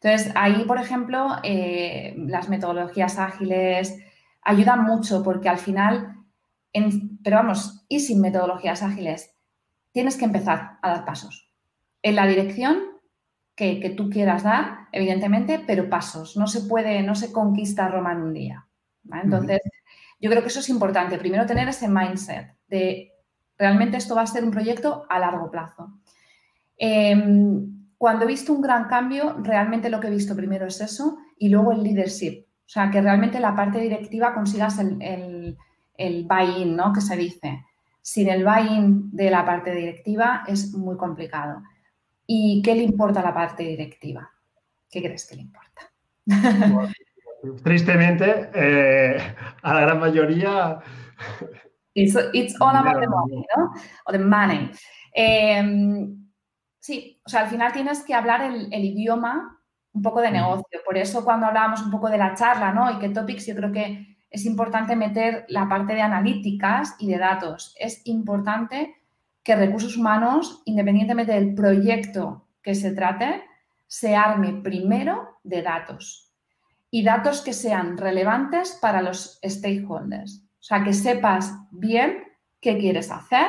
Entonces, 0.00 0.32
ahí, 0.36 0.64
por 0.64 0.78
ejemplo, 0.78 1.36
eh, 1.42 2.14
las 2.16 2.48
metodologías 2.48 3.18
ágiles 3.18 3.98
ayudan 4.42 4.84
mucho 4.84 5.22
porque 5.24 5.48
al 5.48 5.58
final, 5.58 6.16
pero 7.22 7.36
vamos, 7.36 7.84
y 7.88 8.00
sin 8.00 8.20
metodologías 8.20 8.82
ágiles, 8.82 9.34
tienes 9.92 10.16
que 10.16 10.24
empezar 10.24 10.78
a 10.82 10.90
dar 10.90 11.04
pasos 11.04 11.50
en 12.02 12.14
la 12.14 12.26
dirección 12.26 12.98
que, 13.56 13.92
tú 13.96 14.08
quieras 14.08 14.44
dar, 14.44 14.86
evidentemente, 14.92 15.60
pero 15.66 15.90
pasos. 15.90 16.36
No 16.36 16.46
se 16.46 16.60
puede, 16.60 17.02
no 17.02 17.16
se 17.16 17.32
conquista 17.32 17.88
Roma 17.88 18.12
en 18.12 18.22
un 18.22 18.32
día. 18.32 18.68
Entonces, 19.12 19.60
yo 20.20 20.30
creo 20.30 20.42
que 20.42 20.48
eso 20.48 20.60
es 20.60 20.68
importante. 20.68 21.18
Primero, 21.18 21.44
tener 21.44 21.68
ese 21.68 21.88
mindset 21.88 22.54
de 22.68 23.12
realmente 23.56 23.96
esto 23.96 24.14
va 24.14 24.22
a 24.22 24.26
ser 24.26 24.44
un 24.44 24.52
proyecto 24.52 25.06
a 25.08 25.18
largo 25.18 25.50
plazo. 25.50 25.92
Em, 26.76 27.77
cuando 27.98 28.24
he 28.24 28.28
visto 28.28 28.52
un 28.52 28.62
gran 28.62 28.84
cambio, 28.84 29.36
realmente 29.42 29.90
lo 29.90 29.98
que 29.98 30.06
he 30.06 30.10
visto 30.10 30.36
primero 30.36 30.66
es 30.66 30.80
eso 30.80 31.18
y 31.36 31.48
luego 31.48 31.72
el 31.72 31.82
leadership. 31.82 32.46
O 32.46 32.70
sea, 32.70 32.90
que 32.90 33.00
realmente 33.00 33.40
la 33.40 33.56
parte 33.56 33.80
directiva 33.80 34.32
consigas 34.32 34.78
el, 34.78 35.02
el, 35.02 35.58
el 35.96 36.24
buy-in, 36.26 36.76
¿no? 36.76 36.92
Que 36.92 37.00
se 37.00 37.16
dice. 37.16 37.64
Sin 38.00 38.28
el 38.28 38.44
buy-in 38.44 39.10
de 39.10 39.30
la 39.30 39.44
parte 39.44 39.74
directiva 39.74 40.44
es 40.46 40.72
muy 40.74 40.96
complicado. 40.96 41.62
¿Y 42.26 42.62
qué 42.62 42.74
le 42.74 42.84
importa 42.84 43.20
a 43.20 43.24
la 43.24 43.34
parte 43.34 43.64
directiva? 43.64 44.30
¿Qué 44.90 45.02
crees 45.02 45.26
que 45.26 45.36
le 45.36 45.42
importa? 45.42 45.82
tristemente, 47.62 48.50
eh, 48.54 49.34
a 49.62 49.74
la 49.74 49.80
gran 49.80 50.00
mayoría... 50.00 50.78
It's, 51.94 52.14
all 52.60 52.76
about 52.76 53.00
the 53.00 53.08
money, 53.08 53.44
¿no? 53.56 53.72
O 54.06 54.12
the 54.12 54.18
money. 54.20 54.70
Em, 55.12 56.27
sí, 56.88 57.20
o 57.22 57.28
sea, 57.28 57.40
al 57.40 57.50
final 57.50 57.70
tienes 57.70 58.02
que 58.02 58.14
hablar 58.14 58.40
el, 58.40 58.72
idioma 58.72 59.60
un 59.92 60.00
poco 60.00 60.22
de 60.22 60.30
negocio. 60.30 60.80
Por 60.86 60.96
eso 60.96 61.22
cuando 61.22 61.46
hablábamos 61.46 61.82
un 61.82 61.90
poco 61.90 62.08
de 62.08 62.16
la 62.16 62.34
charla, 62.34 62.72
¿no? 62.72 62.90
Y 62.90 62.98
qué 62.98 63.10
topics, 63.10 63.46
yo 63.46 63.54
creo 63.54 63.70
que 63.70 64.16
es 64.30 64.46
importante 64.46 64.96
meter 64.96 65.44
la 65.48 65.68
parte 65.68 65.92
de 65.92 66.00
analíticas 66.00 66.96
y 66.98 67.10
de 67.10 67.18
datos. 67.18 67.74
Es 67.78 68.00
importante 68.06 68.94
que 69.42 69.54
recursos 69.54 69.98
humanos, 69.98 70.62
independientemente 70.64 71.32
del 71.32 71.54
proyecto 71.54 72.48
que 72.62 72.74
se 72.74 72.92
trate, 72.92 73.44
se 73.86 74.16
arme 74.16 74.54
primero 74.62 75.38
de 75.44 75.60
datos 75.60 76.32
y 76.90 77.04
datos 77.04 77.42
que 77.42 77.52
sean 77.52 77.98
relevantes 77.98 78.78
para 78.80 79.02
los 79.02 79.38
stakeholders. 79.44 80.42
O 80.58 80.62
sea, 80.62 80.82
que 80.82 80.94
sepas 80.94 81.52
bien 81.70 82.24
qué 82.62 82.78
quieres 82.78 83.10
hacer, 83.10 83.48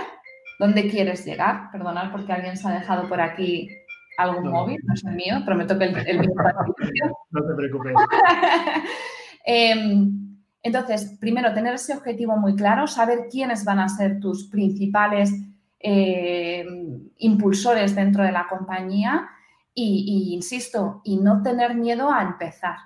dónde 0.60 0.90
quieres 0.90 1.26
llegar. 1.26 1.72
Perdonad 1.72 2.12
porque 2.12 2.34
alguien 2.34 2.58
se 2.58 2.68
ha 2.68 2.74
dejado 2.74 3.08
por 3.08 3.20
aquí 3.22 3.70
algún 4.18 4.52
móvil, 4.52 4.80
no 4.84 4.94
es 4.94 5.04
el 5.06 5.16
mío, 5.16 5.42
prometo 5.46 5.80
que 5.80 5.86
el, 5.86 6.08
el 6.08 6.20
mío 6.20 6.30
No 7.32 7.48
te 7.48 7.56
preocupes. 7.56 7.94
Em, 9.46 10.38
entonces, 10.62 11.18
primero, 11.20 11.54
tener 11.54 11.74
ese 11.74 11.96
objetivo 11.96 12.36
muy 12.38 12.56
claro, 12.56 12.86
saber 12.86 13.28
quiénes 13.32 13.64
van 13.64 13.80
a 13.80 13.90
ser 13.90 14.20
tus 14.20 14.48
principales 14.50 15.32
eh, 15.80 16.68
impulsores 17.18 17.96
dentro 17.96 18.24
de 18.24 18.34
la 18.34 18.48
compañía 18.48 19.30
y, 19.74 20.34
insisto, 20.36 21.02
y 21.06 21.18
no 21.18 21.42
tener 21.42 21.74
miedo 21.74 22.12
a 22.12 22.22
empezar. 22.22 22.78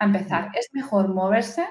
A 0.00 0.04
empezar. 0.04 0.50
Es 0.52 0.68
mejor 0.72 1.08
moverse 1.08 1.64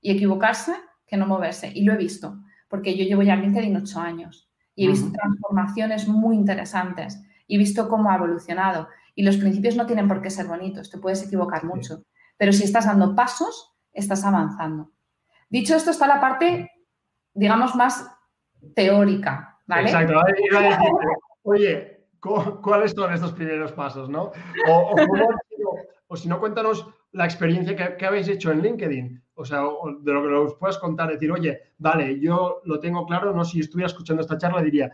y 0.00 0.10
equivocarse 0.12 0.72
que 1.06 1.18
no 1.18 1.26
moverse. 1.26 1.70
Y 1.72 1.84
lo 1.84 1.92
he 1.92 1.98
visto, 1.98 2.38
porque 2.68 2.96
yo 2.96 3.04
llevo 3.04 3.22
ya 3.22 3.36
LinkedIn 3.36 3.76
ocho 3.76 4.00
años 4.00 4.43
y 4.74 4.86
he 4.86 4.88
visto 4.88 5.12
transformaciones 5.12 6.08
muy 6.08 6.36
interesantes 6.36 7.22
y 7.46 7.56
he 7.56 7.58
visto 7.58 7.88
cómo 7.88 8.10
ha 8.10 8.16
evolucionado. 8.16 8.88
Y 9.14 9.22
los 9.22 9.36
principios 9.36 9.76
no 9.76 9.86
tienen 9.86 10.08
por 10.08 10.20
qué 10.20 10.30
ser 10.30 10.46
bonitos, 10.46 10.90
te 10.90 10.98
puedes 10.98 11.22
equivocar 11.22 11.64
mucho. 11.64 12.02
Pero 12.36 12.52
si 12.52 12.64
estás 12.64 12.86
dando 12.86 13.14
pasos, 13.14 13.76
estás 13.92 14.24
avanzando. 14.24 14.90
Dicho 15.48 15.76
esto, 15.76 15.90
está 15.90 16.06
la 16.08 16.20
parte, 16.20 16.70
digamos, 17.32 17.76
más 17.76 18.10
teórica, 18.74 19.54
Exacto, 19.66 20.20
oye, 21.42 22.06
¿cuáles 22.20 22.92
son 22.92 23.12
estos 23.12 23.32
primeros 23.32 23.72
pasos, 23.72 24.08
no? 24.08 24.32
O, 24.68 26.16
si 26.16 26.28
no, 26.28 26.38
cuéntanos 26.38 26.86
la 27.12 27.24
experiencia 27.24 27.96
que, 27.96 28.06
habéis 28.06 28.28
hecho 28.28 28.52
en 28.52 28.60
LinkedIn. 28.60 29.23
O 29.34 29.44
sea, 29.44 29.62
de 30.00 30.12
lo 30.12 30.22
que 30.22 30.28
nos 30.28 30.54
puedas 30.54 30.78
contar, 30.78 31.10
decir, 31.10 31.30
oye, 31.30 31.60
vale, 31.78 32.20
yo 32.20 32.60
lo 32.64 32.78
tengo 32.78 33.04
claro, 33.06 33.34
no 33.34 33.44
si 33.44 33.60
estuviera 33.60 33.88
escuchando 33.88 34.22
esta 34.22 34.38
charla 34.38 34.62
diría, 34.62 34.92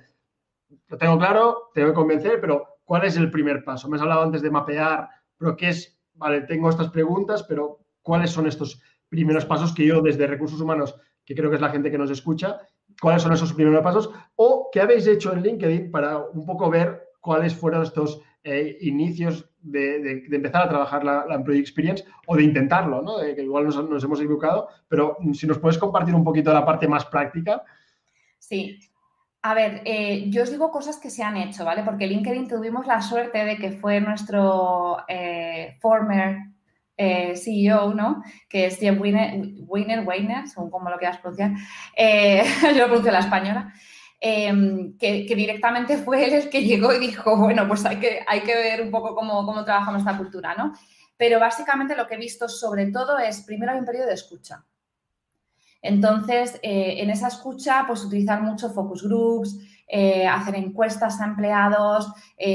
lo 0.88 0.96
tengo 0.96 1.18
claro, 1.18 1.70
te 1.74 1.82
voy 1.82 1.90
a 1.90 1.94
convencer, 1.94 2.40
pero 2.40 2.78
¿cuál 2.84 3.04
es 3.04 3.16
el 3.16 3.30
primer 3.30 3.64
paso? 3.64 3.88
Me 3.88 3.96
has 3.96 4.02
hablado 4.02 4.22
antes 4.22 4.42
de 4.42 4.50
mapear, 4.50 5.08
pero 5.36 5.56
¿qué 5.56 5.68
es? 5.68 5.98
Vale, 6.14 6.42
tengo 6.42 6.70
estas 6.70 6.90
preguntas, 6.90 7.42
pero 7.42 7.80
¿cuáles 8.02 8.30
son 8.30 8.46
estos 8.46 8.80
primeros 9.08 9.44
pasos 9.44 9.74
que 9.74 9.86
yo 9.86 10.00
desde 10.00 10.26
recursos 10.26 10.60
humanos, 10.60 10.94
que 11.24 11.34
creo 11.34 11.50
que 11.50 11.56
es 11.56 11.62
la 11.62 11.70
gente 11.70 11.90
que 11.90 11.98
nos 11.98 12.10
escucha, 12.10 12.60
cuáles 13.00 13.22
son 13.22 13.32
esos 13.32 13.52
primeros 13.52 13.82
pasos 13.82 14.10
o 14.36 14.70
qué 14.72 14.80
habéis 14.80 15.06
hecho 15.06 15.32
en 15.32 15.42
LinkedIn 15.42 15.90
para 15.90 16.18
un 16.18 16.46
poco 16.46 16.70
ver 16.70 17.08
cuáles 17.20 17.54
fueron 17.54 17.82
estos 17.82 18.20
eh, 18.42 18.78
inicios 18.80 19.49
de, 19.62 20.24
empezar 20.30 20.62
a 20.62 20.68
trabajar 20.68 21.04
la, 21.04 21.26
Employee 21.34 21.60
Experience 21.60 22.04
o 22.26 22.36
de 22.36 22.44
intentarlo, 22.44 23.02
¿no? 23.02 23.18
que 23.18 23.42
igual 23.42 23.64
nos, 23.64 24.04
hemos 24.04 24.20
equivocado, 24.20 24.68
pero 24.88 25.16
si 25.32 25.46
nos 25.46 25.58
puedes 25.58 25.78
compartir 25.78 26.14
un 26.14 26.24
poquito 26.24 26.52
la 26.52 26.64
parte 26.64 26.88
más 26.88 27.04
práctica. 27.06 27.62
Sí. 28.38 28.78
A 29.42 29.54
ver, 29.54 29.80
eh, 29.86 30.26
yo 30.28 30.42
os 30.42 30.50
digo 30.50 30.70
cosas 30.70 30.98
que 30.98 31.08
se 31.08 31.22
han 31.22 31.36
hecho, 31.38 31.64
¿vale? 31.64 31.82
Porque 31.82 32.06
LinkedIn 32.06 32.46
tuvimos 32.46 32.86
la 32.86 33.00
suerte 33.00 33.42
de 33.44 33.56
que 33.56 33.72
fue 33.72 33.98
nuestro 34.00 34.98
eh, 35.08 35.78
former 35.80 36.36
eh, 36.94 37.34
CEO, 37.36 37.94
¿no? 37.94 38.22
Que 38.50 38.66
es 38.66 38.78
Jeff 38.78 39.00
Wiener, 39.00 40.04
Wiener, 40.06 40.46
según 40.46 40.70
como 40.70 40.90
lo 40.90 40.98
quieras 40.98 41.18
pronunciar, 41.18 41.52
yo 41.96 42.78
lo 42.80 42.84
pronuncio 42.84 43.12
la 43.12 43.20
española, 43.20 43.72
em, 44.20 44.96
que, 44.98 45.24
directamente 45.24 45.96
fue 45.96 46.24
él 46.24 46.34
el 46.34 46.50
que 46.50 46.62
llegó 46.62 46.92
y 46.92 46.98
dijo, 46.98 47.36
bueno, 47.36 47.66
pues 47.66 47.84
hay 47.86 47.96
que, 47.96 48.20
hay 48.26 48.40
que 48.42 48.54
ver 48.54 48.82
un 48.82 48.90
poco 48.90 49.14
cómo, 49.14 49.44
cómo 49.46 49.64
trabajamos 49.64 50.00
esta 50.00 50.16
cultura, 50.16 50.54
¿no? 50.54 50.74
Pero 51.16 51.40
básicamente 51.40 51.96
lo 51.96 52.06
que 52.06 52.14
he 52.14 52.18
visto 52.18 52.48
sobre 52.48 52.86
todo 52.86 53.18
es, 53.18 53.42
primero 53.42 53.72
hay 53.72 53.78
un 53.78 53.84
periodo 53.84 54.06
de 54.06 54.14
escucha. 54.14 54.64
Entonces, 55.82 56.60
eh, 56.62 56.96
en 56.98 57.10
esa 57.10 57.28
escucha, 57.28 57.84
pues 57.86 58.04
utilizar 58.04 58.42
mucho 58.42 58.70
focus 58.70 59.02
groups, 59.02 59.58
hacer 60.30 60.54
encuestas 60.54 61.20
a 61.20 61.24
empleados, 61.24 62.12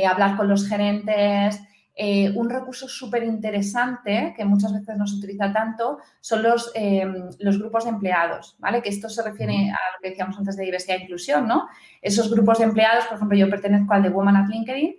hablar 0.07 0.37
con 0.37 0.47
los 0.47 0.69
gerentes, 0.69 1.59
eh, 1.97 2.29
un 2.35 2.49
recurso 2.49 2.89
súper 2.89 3.23
interesante 3.23 4.33
que 4.35 4.43
muchas 4.43 4.73
veces 4.73 4.97
no 4.97 5.07
se 5.07 5.15
utiliza 5.15 5.53
tanto 5.53 5.99
son 6.19 6.43
los, 6.43 6.69
em, 6.75 7.29
los 7.39 7.57
grupos 7.57 7.85
de 7.85 7.91
empleados, 7.91 8.57
¿vale? 8.59 8.81
Que 8.81 8.89
esto 8.89 9.07
se 9.07 9.23
refiere 9.23 9.69
a 9.69 9.79
lo 9.93 10.01
que 10.01 10.09
decíamos 10.09 10.37
antes 10.37 10.57
de 10.57 10.65
diversidad 10.65 10.97
e 10.97 11.03
inclusión, 11.03 11.47
¿no? 11.47 11.69
Esos 12.01 12.29
grupos 12.29 12.57
de 12.57 12.65
empleados, 12.65 13.05
por 13.05 13.15
ejemplo, 13.15 13.37
yo 13.37 13.49
pertenezco 13.49 13.93
al 13.93 14.03
de 14.03 14.09
Women 14.09 14.35
at 14.35 14.49
LinkedIn 14.49 14.95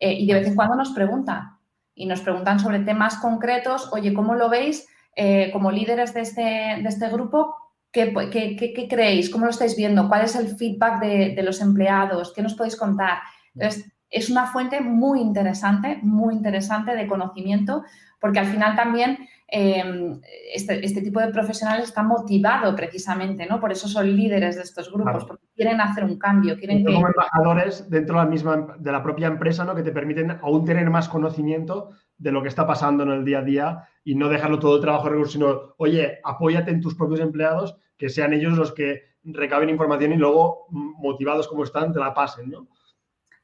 eh, 0.00 0.12
y 0.12 0.26
de 0.26 0.34
vez 0.34 0.48
en 0.48 0.56
cuando 0.56 0.74
nos 0.74 0.90
preguntan 0.90 1.56
y 1.94 2.06
nos 2.06 2.20
preguntan 2.20 2.58
sobre 2.58 2.80
temas 2.80 3.18
concretos, 3.18 3.88
oye, 3.92 4.12
¿cómo 4.12 4.34
lo 4.34 4.48
veis 4.48 4.88
eh, 5.14 5.50
como 5.52 5.70
líderes 5.70 6.14
de 6.14 6.22
este, 6.22 6.40
de 6.40 6.88
este 6.88 7.08
grupo? 7.10 7.54
¿Qué, 7.92 8.12
qué, 8.12 8.88
creéis? 8.88 9.30
¿Cómo 9.30 9.44
lo 9.44 9.52
estáis 9.52 9.76
viendo? 9.76 10.08
¿Cuál 10.08 10.24
es 10.24 10.34
el 10.34 10.48
feedback 10.48 11.00
de, 11.00 11.34
de 11.36 11.42
los 11.44 11.60
empleados? 11.60 12.32
¿Qué 12.34 12.42
nos 12.42 12.54
podéis 12.54 12.76
contar? 12.76 13.18
Entonces, 13.54 13.92
es 14.10 14.28
una 14.28 14.46
fuente 14.46 14.80
muy 14.80 15.20
interesante, 15.20 16.00
muy 16.02 16.34
interesante 16.34 16.94
de 16.96 17.06
conocimiento, 17.06 17.84
porque 18.20 18.40
al 18.40 18.46
final 18.46 18.76
también 18.76 19.18
eh, 19.52 20.20
este, 20.54 20.84
este, 20.84 21.00
tipo 21.00 21.20
de 21.20 21.32
profesionales 21.32 21.86
está 21.86 22.02
motivado 22.02 22.74
precisamente, 22.76 23.46
¿no? 23.46 23.58
Por 23.58 23.72
eso 23.72 23.88
son 23.88 24.14
líderes 24.14 24.56
de 24.56 24.62
estos 24.62 24.92
grupos, 24.92 25.24
porque 25.24 25.46
quieren 25.56 25.80
hacer 25.80 26.04
un 26.04 26.18
cambio, 26.18 26.56
quieren 26.56 26.84
Como 26.84 27.06
embajadores 27.06 27.88
dentro 27.88 28.18
de 28.18 28.24
la 28.24 28.30
misma, 28.30 28.76
de 28.78 28.92
la 28.92 29.02
propia 29.02 29.28
empresa, 29.28 29.64
¿no? 29.64 29.74
Que 29.74 29.82
te 29.82 29.92
permiten 29.92 30.38
aún 30.42 30.64
tener 30.64 30.88
más 30.90 31.08
conocimiento 31.08 31.90
de 32.18 32.32
lo 32.32 32.42
que 32.42 32.48
está 32.48 32.66
pasando 32.66 33.02
en 33.02 33.10
el 33.10 33.24
día 33.24 33.38
a 33.38 33.42
día 33.42 33.88
y 34.04 34.14
no 34.14 34.28
dejarlo 34.28 34.58
todo 34.58 34.76
el 34.76 34.82
trabajo 34.82 35.04
de 35.04 35.10
recursos, 35.10 35.32
sino, 35.32 35.74
oye, 35.78 36.18
apóyate 36.22 36.70
en 36.70 36.80
tus 36.80 36.94
propios 36.94 37.20
empleados, 37.20 37.76
que 37.96 38.08
sean 38.08 38.32
ellos 38.32 38.56
los 38.56 38.72
que 38.72 39.10
recaben 39.24 39.68
información 39.68 40.12
y 40.12 40.16
luego, 40.16 40.66
motivados 40.70 41.48
como 41.48 41.64
están, 41.64 41.92
te 41.92 41.98
la 41.98 42.14
pasen, 42.14 42.50
¿no? 42.50 42.68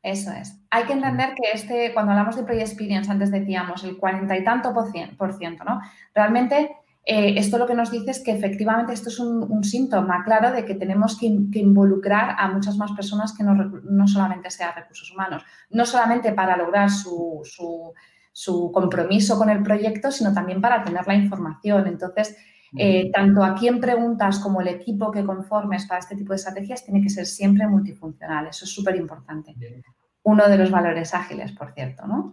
Eso 0.07 0.31
es. 0.31 0.57
Hay 0.71 0.85
que 0.85 0.93
entender 0.93 1.35
que 1.35 1.51
este, 1.53 1.93
cuando 1.93 2.13
hablamos 2.13 2.37
de 2.37 2.45
Project 2.45 2.69
Experience, 2.69 3.11
antes 3.11 3.33
decíamos 3.33 3.83
el 3.83 3.97
cuarenta 3.97 4.39
y 4.39 4.45
tanto 4.45 4.73
por 4.73 4.93
ciento, 5.33 5.65
¿no? 5.65 5.81
Realmente 6.15 6.77
eh, 7.05 7.35
esto 7.37 7.59
lo 7.59 7.67
que 7.67 7.75
nos 7.75 7.91
dice 7.91 8.13
es 8.13 8.23
que 8.23 8.31
efectivamente 8.31 8.93
esto 8.93 9.09
es 9.09 9.19
un, 9.19 9.65
síntoma 9.65 10.23
claro 10.25 10.53
de 10.53 10.65
que 10.65 10.77
tenemos 10.77 11.19
que, 11.19 11.27
involucrar 11.27 12.37
a 12.39 12.49
muchas 12.49 12.77
más 12.77 12.93
personas 12.93 13.33
que 13.33 13.43
no, 13.43 14.07
solamente 14.07 14.49
sean 14.51 14.77
recursos 14.77 15.11
humanos, 15.11 15.45
no 15.71 15.85
solamente 15.85 16.31
para 16.33 16.57
lograr 16.57 16.89
su, 16.89 17.43
compromiso 18.73 19.37
con 19.37 19.51
el 19.51 19.61
proyecto, 19.61 20.13
sino 20.13 20.33
también 20.33 20.61
para 20.61 20.85
tener 20.85 21.05
la 21.05 21.15
información. 21.15 21.89
Entonces, 21.89 22.37
eh, 22.79 23.11
tanto 23.13 23.43
a 23.43 23.57
quien 23.57 23.81
preguntas 23.81 24.39
como 24.39 24.61
el 24.61 24.69
equipo 24.69 25.11
que 25.11 25.25
conformes 25.25 25.87
para 25.87 25.99
este 25.99 26.15
tipo 26.15 26.33
de 26.33 26.37
estrategias 26.37 26.85
tiene 26.85 27.03
que 27.03 27.09
ser 27.09 27.27
siempre 27.27 27.67
multifuncional. 27.67 28.49
Eso 28.49 28.65
es 28.65 28.71
súper 28.73 28.97
importante. 28.97 29.55
Uno 30.27 30.49
de 30.49 30.59
los 30.59 30.71
valores 30.71 31.15
ágiles, 31.15 31.53
por 31.53 31.73
cierto, 31.73 32.07
¿no? 32.07 32.33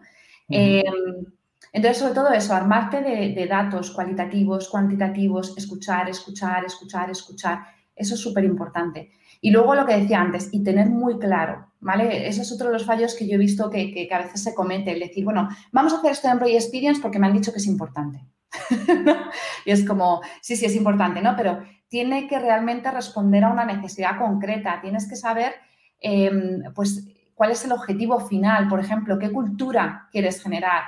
Entonces, 1.74 1.98
sobre 1.98 2.14
todo 2.14 2.32
eso, 2.32 2.54
armarte 2.54 3.02
de, 3.02 3.48
datos 3.48 3.90
cualitativos, 3.92 4.70
cuantitativos, 4.70 5.58
escuchar, 5.58 6.08
escuchar, 6.08 6.64
escuchar, 6.64 7.10
escuchar. 7.10 7.60
Eso 7.96 8.14
es 8.14 8.22
súper 8.22 8.44
importante. 8.44 9.12
Y 9.42 9.50
luego 9.50 9.74
lo 9.74 9.86
que 9.86 9.98
decía 9.98 10.22
antes, 10.22 10.50
y 10.52 10.64
tener 10.64 10.90
muy 10.90 11.18
claro, 11.18 11.72
¿vale? 11.80 12.28
Ese 12.28 12.44
es 12.44 12.52
otro 12.52 12.68
de 12.68 12.74
los 12.74 12.86
fallos 12.86 13.16
que 13.16 13.28
yo 13.28 13.36
he 13.36 13.40
visto 13.40 13.72
que, 13.72 14.08
a 14.12 14.20
veces 14.20 14.44
se 14.44 14.54
comete, 14.54 14.92
el 14.92 15.00
decir, 15.00 15.26
bueno, 15.26 15.50
vamos 15.72 15.94
a 15.94 15.98
hacer 15.98 16.12
esto 16.12 16.28
en 16.28 16.34
Employee 16.34 16.58
Experience 16.58 17.02
porque 17.02 17.20
me 17.20 17.26
han 17.28 17.34
dicho 17.34 17.52
que 17.52 17.58
es 17.58 17.68
importante. 17.68 18.24
y 19.66 19.72
es 19.72 19.84
como, 19.84 20.22
sí, 20.42 20.56
sí, 20.56 20.66
es 20.66 20.76
importante, 20.76 21.22
¿no? 21.22 21.36
Pero 21.36 21.64
tiene 21.88 22.28
que 22.28 22.38
realmente 22.40 22.90
responder 22.92 23.44
a 23.44 23.52
una 23.52 23.66
necesidad 23.66 24.18
concreta. 24.20 24.80
Tienes 24.80 25.10
que 25.10 25.16
saber, 25.16 25.54
em, 26.00 26.62
pues, 26.74 27.08
cuál 27.36 27.52
es 27.52 27.64
el 27.66 27.72
objetivo 27.72 28.20
final, 28.20 28.68
por 28.68 28.80
ejemplo, 28.80 29.20
qué 29.20 29.32
cultura 29.32 30.08
quieres 30.12 30.42
generar, 30.42 30.84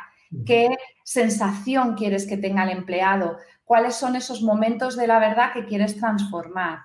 qué 0.45 0.75
sensación 1.03 1.95
quieres 1.95 2.27
que 2.27 2.37
tenga 2.37 2.63
el 2.63 2.69
empleado, 2.69 3.37
cuáles 3.63 3.95
son 3.95 4.15
esos 4.15 4.41
momentos 4.41 4.95
de 4.95 5.07
la 5.07 5.19
verdad 5.19 5.53
que 5.53 5.65
quieres 5.65 5.97
transformar. 5.97 6.79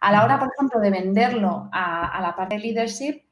A 0.00 0.12
la 0.12 0.24
hora, 0.24 0.38
por 0.38 0.50
ejemplo, 0.52 0.80
de 0.80 0.90
venderlo 0.90 1.68
a, 1.72 2.20
la 2.20 2.36
parte 2.36 2.56
de 2.56 2.62
leadership, 2.62 3.22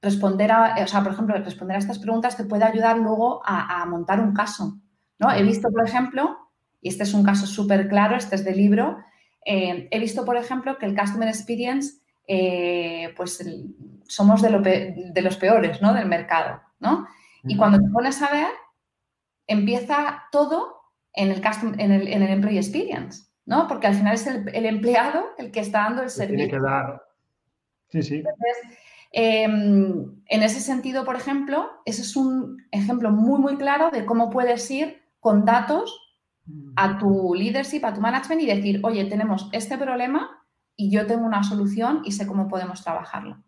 responder 0.00 0.52
a, 0.52 0.76
o 0.82 0.86
sea, 0.86 1.02
por 1.02 1.12
ejemplo, 1.12 1.36
responder 1.36 1.76
a 1.76 1.80
estas 1.80 1.98
preguntas 1.98 2.36
te 2.36 2.44
puede 2.44 2.64
ayudar 2.64 2.98
luego 2.98 3.42
a, 3.44 3.84
montar 3.86 4.20
un 4.20 4.32
caso. 4.32 4.78
¿no? 5.18 5.32
He 5.32 5.42
visto, 5.42 5.68
por 5.70 5.86
ejemplo, 5.86 6.38
y 6.80 6.88
este 6.88 7.04
es 7.04 7.14
un 7.14 7.24
caso 7.24 7.46
súper 7.46 7.88
claro, 7.88 8.16
este 8.16 8.36
es 8.36 8.44
de 8.44 8.54
libro, 8.54 8.98
eh, 9.44 9.88
he 9.90 9.98
visto, 9.98 10.24
por 10.24 10.36
ejemplo, 10.36 10.78
que 10.78 10.86
el 10.86 10.96
Customer 10.96 11.28
Experience, 11.28 12.01
eh, 12.26 13.12
pues 13.16 13.44
somos 14.06 14.42
de, 14.42 14.94
de, 15.12 15.22
los 15.22 15.36
peores 15.36 15.80
¿no? 15.82 15.94
del 15.94 16.06
mercado. 16.06 16.60
¿no? 16.80 17.06
Y 17.44 17.56
cuando 17.56 17.78
te 17.78 17.90
pones 17.90 18.20
a 18.22 18.30
ver, 18.30 18.48
empieza 19.46 20.24
todo 20.30 20.82
en 21.12 21.30
el, 21.32 21.42
en 21.80 21.92
el, 21.92 22.08
en 22.08 22.22
el 22.22 22.30
employee 22.30 22.58
experience, 22.58 23.26
¿no? 23.44 23.66
Porque 23.68 23.86
al 23.86 23.94
final 23.94 24.14
es 24.14 24.26
el, 24.26 24.66
empleado 24.66 25.24
el 25.38 25.50
que 25.50 25.60
está 25.60 25.80
dando 25.80 26.02
el 26.02 26.10
servicio. 26.10 26.46
Tiene 26.46 26.52
que 26.52 26.60
dar. 26.60 27.02
Sí, 27.88 28.02
sí. 28.02 28.16
Entonces, 28.16 28.78
em, 29.12 30.22
en 30.26 30.42
ese 30.42 30.60
sentido, 30.60 31.04
por 31.04 31.16
ejemplo, 31.16 31.70
ese 31.84 32.02
es 32.02 32.16
un 32.16 32.64
ejemplo 32.70 33.10
muy, 33.10 33.40
muy 33.40 33.56
claro 33.56 33.90
de 33.90 34.06
cómo 34.06 34.30
puedes 34.30 34.70
ir 34.70 35.02
con 35.20 35.44
datos 35.44 35.98
a 36.76 36.98
tu 36.98 37.34
leadership, 37.34 37.84
a 37.84 37.94
tu 37.94 38.00
management 38.00 38.42
y 38.42 38.46
decir, 38.46 38.80
oye, 38.82 39.04
tenemos 39.04 39.48
este 39.52 39.78
problema 39.78 40.41
y 40.82 40.90
yo 40.90 41.06
tengo 41.06 41.24
una 41.24 41.44
solución 41.44 42.02
y 42.04 42.10
sé 42.10 42.26
cómo 42.26 42.48
podemos 42.48 42.82
trabajarlo. 42.82 43.38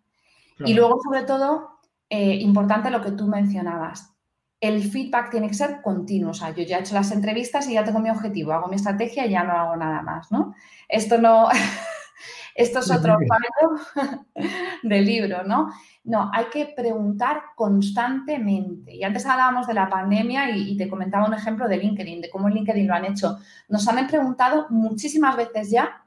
Y 0.64 0.74
luego, 0.74 1.00
sobre 1.02 1.24
todo, 1.24 1.80
eh, 2.08 2.36
importante 2.36 2.90
lo 2.90 3.02
que 3.02 3.10
tú 3.10 3.26
mencionabas, 3.26 4.14
el 4.60 4.84
feedback 4.84 5.30
tiene 5.32 5.48
que 5.48 5.54
ser 5.54 5.82
continuo. 5.82 6.30
O 6.30 6.34
sea, 6.34 6.54
yo 6.54 6.62
ya 6.62 6.78
he 6.78 6.80
hecho 6.80 6.94
las 6.94 7.10
entrevistas 7.10 7.68
y 7.68 7.74
ya 7.74 7.82
tengo 7.82 7.98
mi 7.98 8.08
objetivo, 8.08 8.52
hago 8.52 8.68
mi 8.68 8.76
estrategia 8.76 9.26
y 9.26 9.30
ya 9.30 9.42
no 9.42 9.52
hago 9.52 9.74
nada 9.74 10.00
más, 10.02 10.30
¿no? 10.30 10.54
Esto 10.88 11.18
no, 11.18 11.48
esto 12.54 12.78
es 12.78 12.90
otro 12.92 13.16
fallo 13.28 14.20
del 14.84 15.04
libro, 15.04 15.42
¿no? 15.42 15.72
No, 16.04 16.30
hay 16.32 16.44
que 16.52 16.66
preguntar 16.66 17.42
constantemente. 17.56 18.94
Y 18.94 19.02
antes 19.02 19.26
hablábamos 19.26 19.66
de 19.66 19.74
la 19.74 19.88
pandemia 19.88 20.56
y, 20.56 20.76
te 20.76 20.88
comentaba 20.88 21.26
un 21.26 21.34
ejemplo 21.34 21.66
de 21.66 21.78
LinkedIn, 21.78 22.20
de 22.20 22.30
cómo 22.30 22.48
LinkedIn 22.48 22.86
lo 22.86 22.94
han 22.94 23.06
hecho. 23.06 23.38
Nos 23.68 23.88
han 23.88 24.06
preguntado 24.06 24.66
muchísimas 24.70 25.36
veces 25.36 25.70
ya 25.70 26.03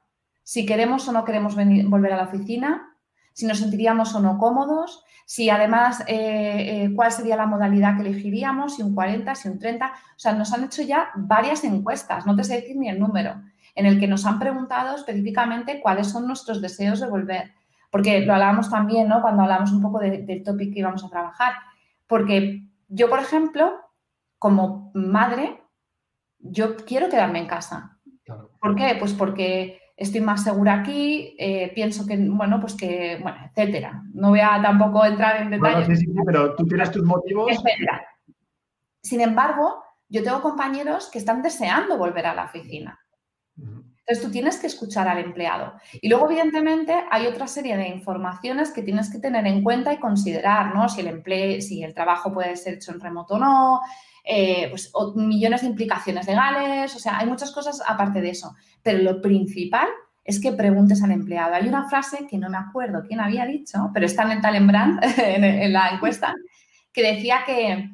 si 0.48 0.66
queremos 0.66 1.06
o 1.10 1.12
no 1.12 1.26
queremos 1.26 1.56
volver 1.56 2.14
a 2.14 2.16
la 2.16 2.24
oficina, 2.24 2.96
si 3.34 3.46
nos 3.46 3.60
sentiríamos 3.60 4.16
o 4.16 4.22
no 4.22 4.38
cómodos, 4.38 5.04
si 5.26 5.50
además 5.50 6.06
eh, 6.08 6.86
eh, 6.86 6.92
cuál 6.96 7.12
sería 7.12 7.36
la 7.36 7.48
modalidad 7.48 7.98
que 7.98 8.04
elegiríamos, 8.08 8.78
si 8.78 8.82
un 8.82 8.96
40, 8.96 9.36
si 9.36 9.50
un 9.50 9.60
30. 9.60 9.88
O 9.88 9.92
sea, 10.16 10.32
nos 10.32 10.54
han 10.54 10.64
hecho 10.64 10.84
ya 10.84 11.10
varias 11.16 11.66
encuestas, 11.66 12.26
no 12.26 12.34
te 12.34 12.46
sé 12.46 12.62
decir 12.62 12.78
ni 12.78 12.88
el 12.88 12.98
número, 12.98 13.42
en 13.76 13.88
el 13.88 14.00
que 14.00 14.08
nos 14.08 14.26
han 14.26 14.40
preguntado 14.40 14.96
específicamente 14.96 15.82
cuáles 15.82 16.08
son 16.08 16.26
nuestros 16.26 16.62
deseos 16.62 17.02
de 17.02 17.08
volver. 17.08 17.52
Porque 17.92 18.22
lo 18.22 18.34
hablábamos 18.34 18.70
también, 18.70 19.10
¿no? 19.10 19.22
Cuando 19.22 19.44
hablamos 19.44 19.74
un 19.74 19.82
poco 19.82 20.00
del 20.00 20.44
topic 20.46 20.74
que 20.74 20.80
íbamos 20.80 21.04
a 21.04 21.10
trabajar. 21.10 21.56
Porque 22.08 22.64
yo, 22.88 23.10
por 23.10 23.20
ejemplo, 23.20 23.74
como 24.40 24.92
madre, 24.94 25.62
yo 26.40 26.78
quiero 26.78 27.10
quedarme 27.10 27.40
en 27.40 27.48
casa. 27.48 28.00
¿Por 28.62 28.78
qué? 28.78 28.96
Pues 28.98 29.12
porque 29.12 29.82
estoy 29.98 30.22
más 30.22 30.44
segura 30.44 30.76
aquí, 30.76 31.36
eh, 31.40 31.72
pienso 31.74 32.06
que, 32.06 32.16
bueno, 32.18 32.62
pues 32.62 32.76
que, 32.76 33.18
bueno, 33.22 33.38
etcétera. 33.50 34.04
No 34.14 34.30
voy 34.30 34.40
a 34.40 34.62
tampoco 34.62 35.04
entrar 35.04 35.42
en 35.42 35.50
detalles. 35.50 35.88
sí, 35.88 36.06
sí, 36.06 36.14
pero 36.26 36.56
tú 36.56 36.66
tienes 36.66 36.92
tus 36.92 37.04
motivos. 37.04 37.52
Etcétera. 37.52 38.06
Sin 39.02 39.22
embargo, 39.22 39.84
yo 40.08 40.24
tengo 40.24 40.42
compañeros 40.42 41.10
que 41.12 41.18
están 41.18 41.42
deseando 41.42 41.98
volver 41.98 42.28
a 42.28 42.36
la 42.36 42.46
oficina. 42.46 43.00
Entonces 43.58 44.24
tú 44.24 44.32
tienes 44.32 44.58
que 44.58 44.68
escuchar 44.68 45.08
al 45.08 45.18
empleado. 45.18 45.74
Y 45.94 46.08
luego, 46.08 46.28
evidentemente, 46.28 46.96
hay 47.12 47.26
otra 47.28 47.48
serie 47.48 47.76
de 47.76 47.90
informaciones 47.90 48.72
que 48.72 48.84
tienes 48.84 49.12
que 49.12 49.20
tener 49.20 49.46
en 49.48 49.64
cuenta 49.64 49.92
y 49.92 49.98
considerar, 49.98 50.74
¿no? 50.74 50.88
Si 50.88 51.02
el 51.02 51.08
empleo, 51.08 51.60
si 51.60 51.84
el 51.84 51.94
trabajo 51.94 52.32
puede 52.32 52.56
ser 52.56 52.76
hecho 52.76 52.94
en 52.94 53.02
remoto 53.02 53.34
o 53.34 53.40
no, 53.40 53.82
eh, 54.30 54.68
pues, 54.70 54.92
millones 55.16 55.62
de 55.62 55.68
implicaciones 55.68 56.28
legales, 56.28 56.94
o 56.96 57.00
sea, 57.00 57.18
hay 57.18 57.28
muchas 57.28 57.52
cosas 57.52 57.82
aparte 57.88 58.20
de 58.20 58.32
eso. 58.32 58.56
Pero 58.84 59.00
lo 59.00 59.22
principal 59.22 59.88
es 60.26 60.42
que 60.42 60.52
preguntes 60.52 61.02
al 61.02 61.12
empleado. 61.12 61.56
Hay 61.56 61.68
una 61.68 61.88
frase 61.88 62.28
que 62.28 62.38
no 62.38 62.50
me 62.50 62.58
acuerdo 62.58 63.04
quién 63.08 63.22
había 63.22 63.46
dicho, 63.46 63.90
pero 63.94 64.06
está 64.06 64.24
en 64.24 64.32
el 64.32 64.42
Talent 64.42 65.02
en, 65.18 65.72
la 65.72 65.90
encuesta, 65.90 66.36
que 66.92 67.13
decía 67.13 67.40
que, 67.46 67.90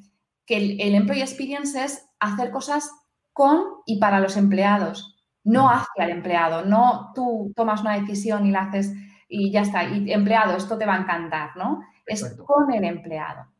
el, 0.47 0.81
el, 0.81 0.95
Employee 0.95 1.21
Experience 1.21 1.83
es 1.83 2.09
hacer 2.19 2.49
cosas 2.49 2.89
con 3.31 3.63
y 3.85 3.99
para 3.99 4.19
los 4.19 4.35
empleados, 4.35 5.15
no 5.43 5.69
hacia 5.69 6.05
el 6.05 6.11
empleado, 6.11 6.65
no 6.65 7.11
tú 7.13 7.53
tomas 7.55 7.81
una 7.81 7.99
decisión 7.99 8.47
y 8.47 8.51
la 8.51 8.61
haces 8.61 8.91
y 9.27 9.51
ya 9.51 9.61
está, 9.61 9.83
y 9.83 10.11
empleado, 10.11 10.57
esto 10.57 10.77
te 10.77 10.85
va 10.85 10.95
a 10.95 11.01
encantar, 11.01 11.55
¿no? 11.57 11.81
Es 12.05 12.23
con 12.45 12.71
el 12.73 12.83
empleado. 12.83 13.52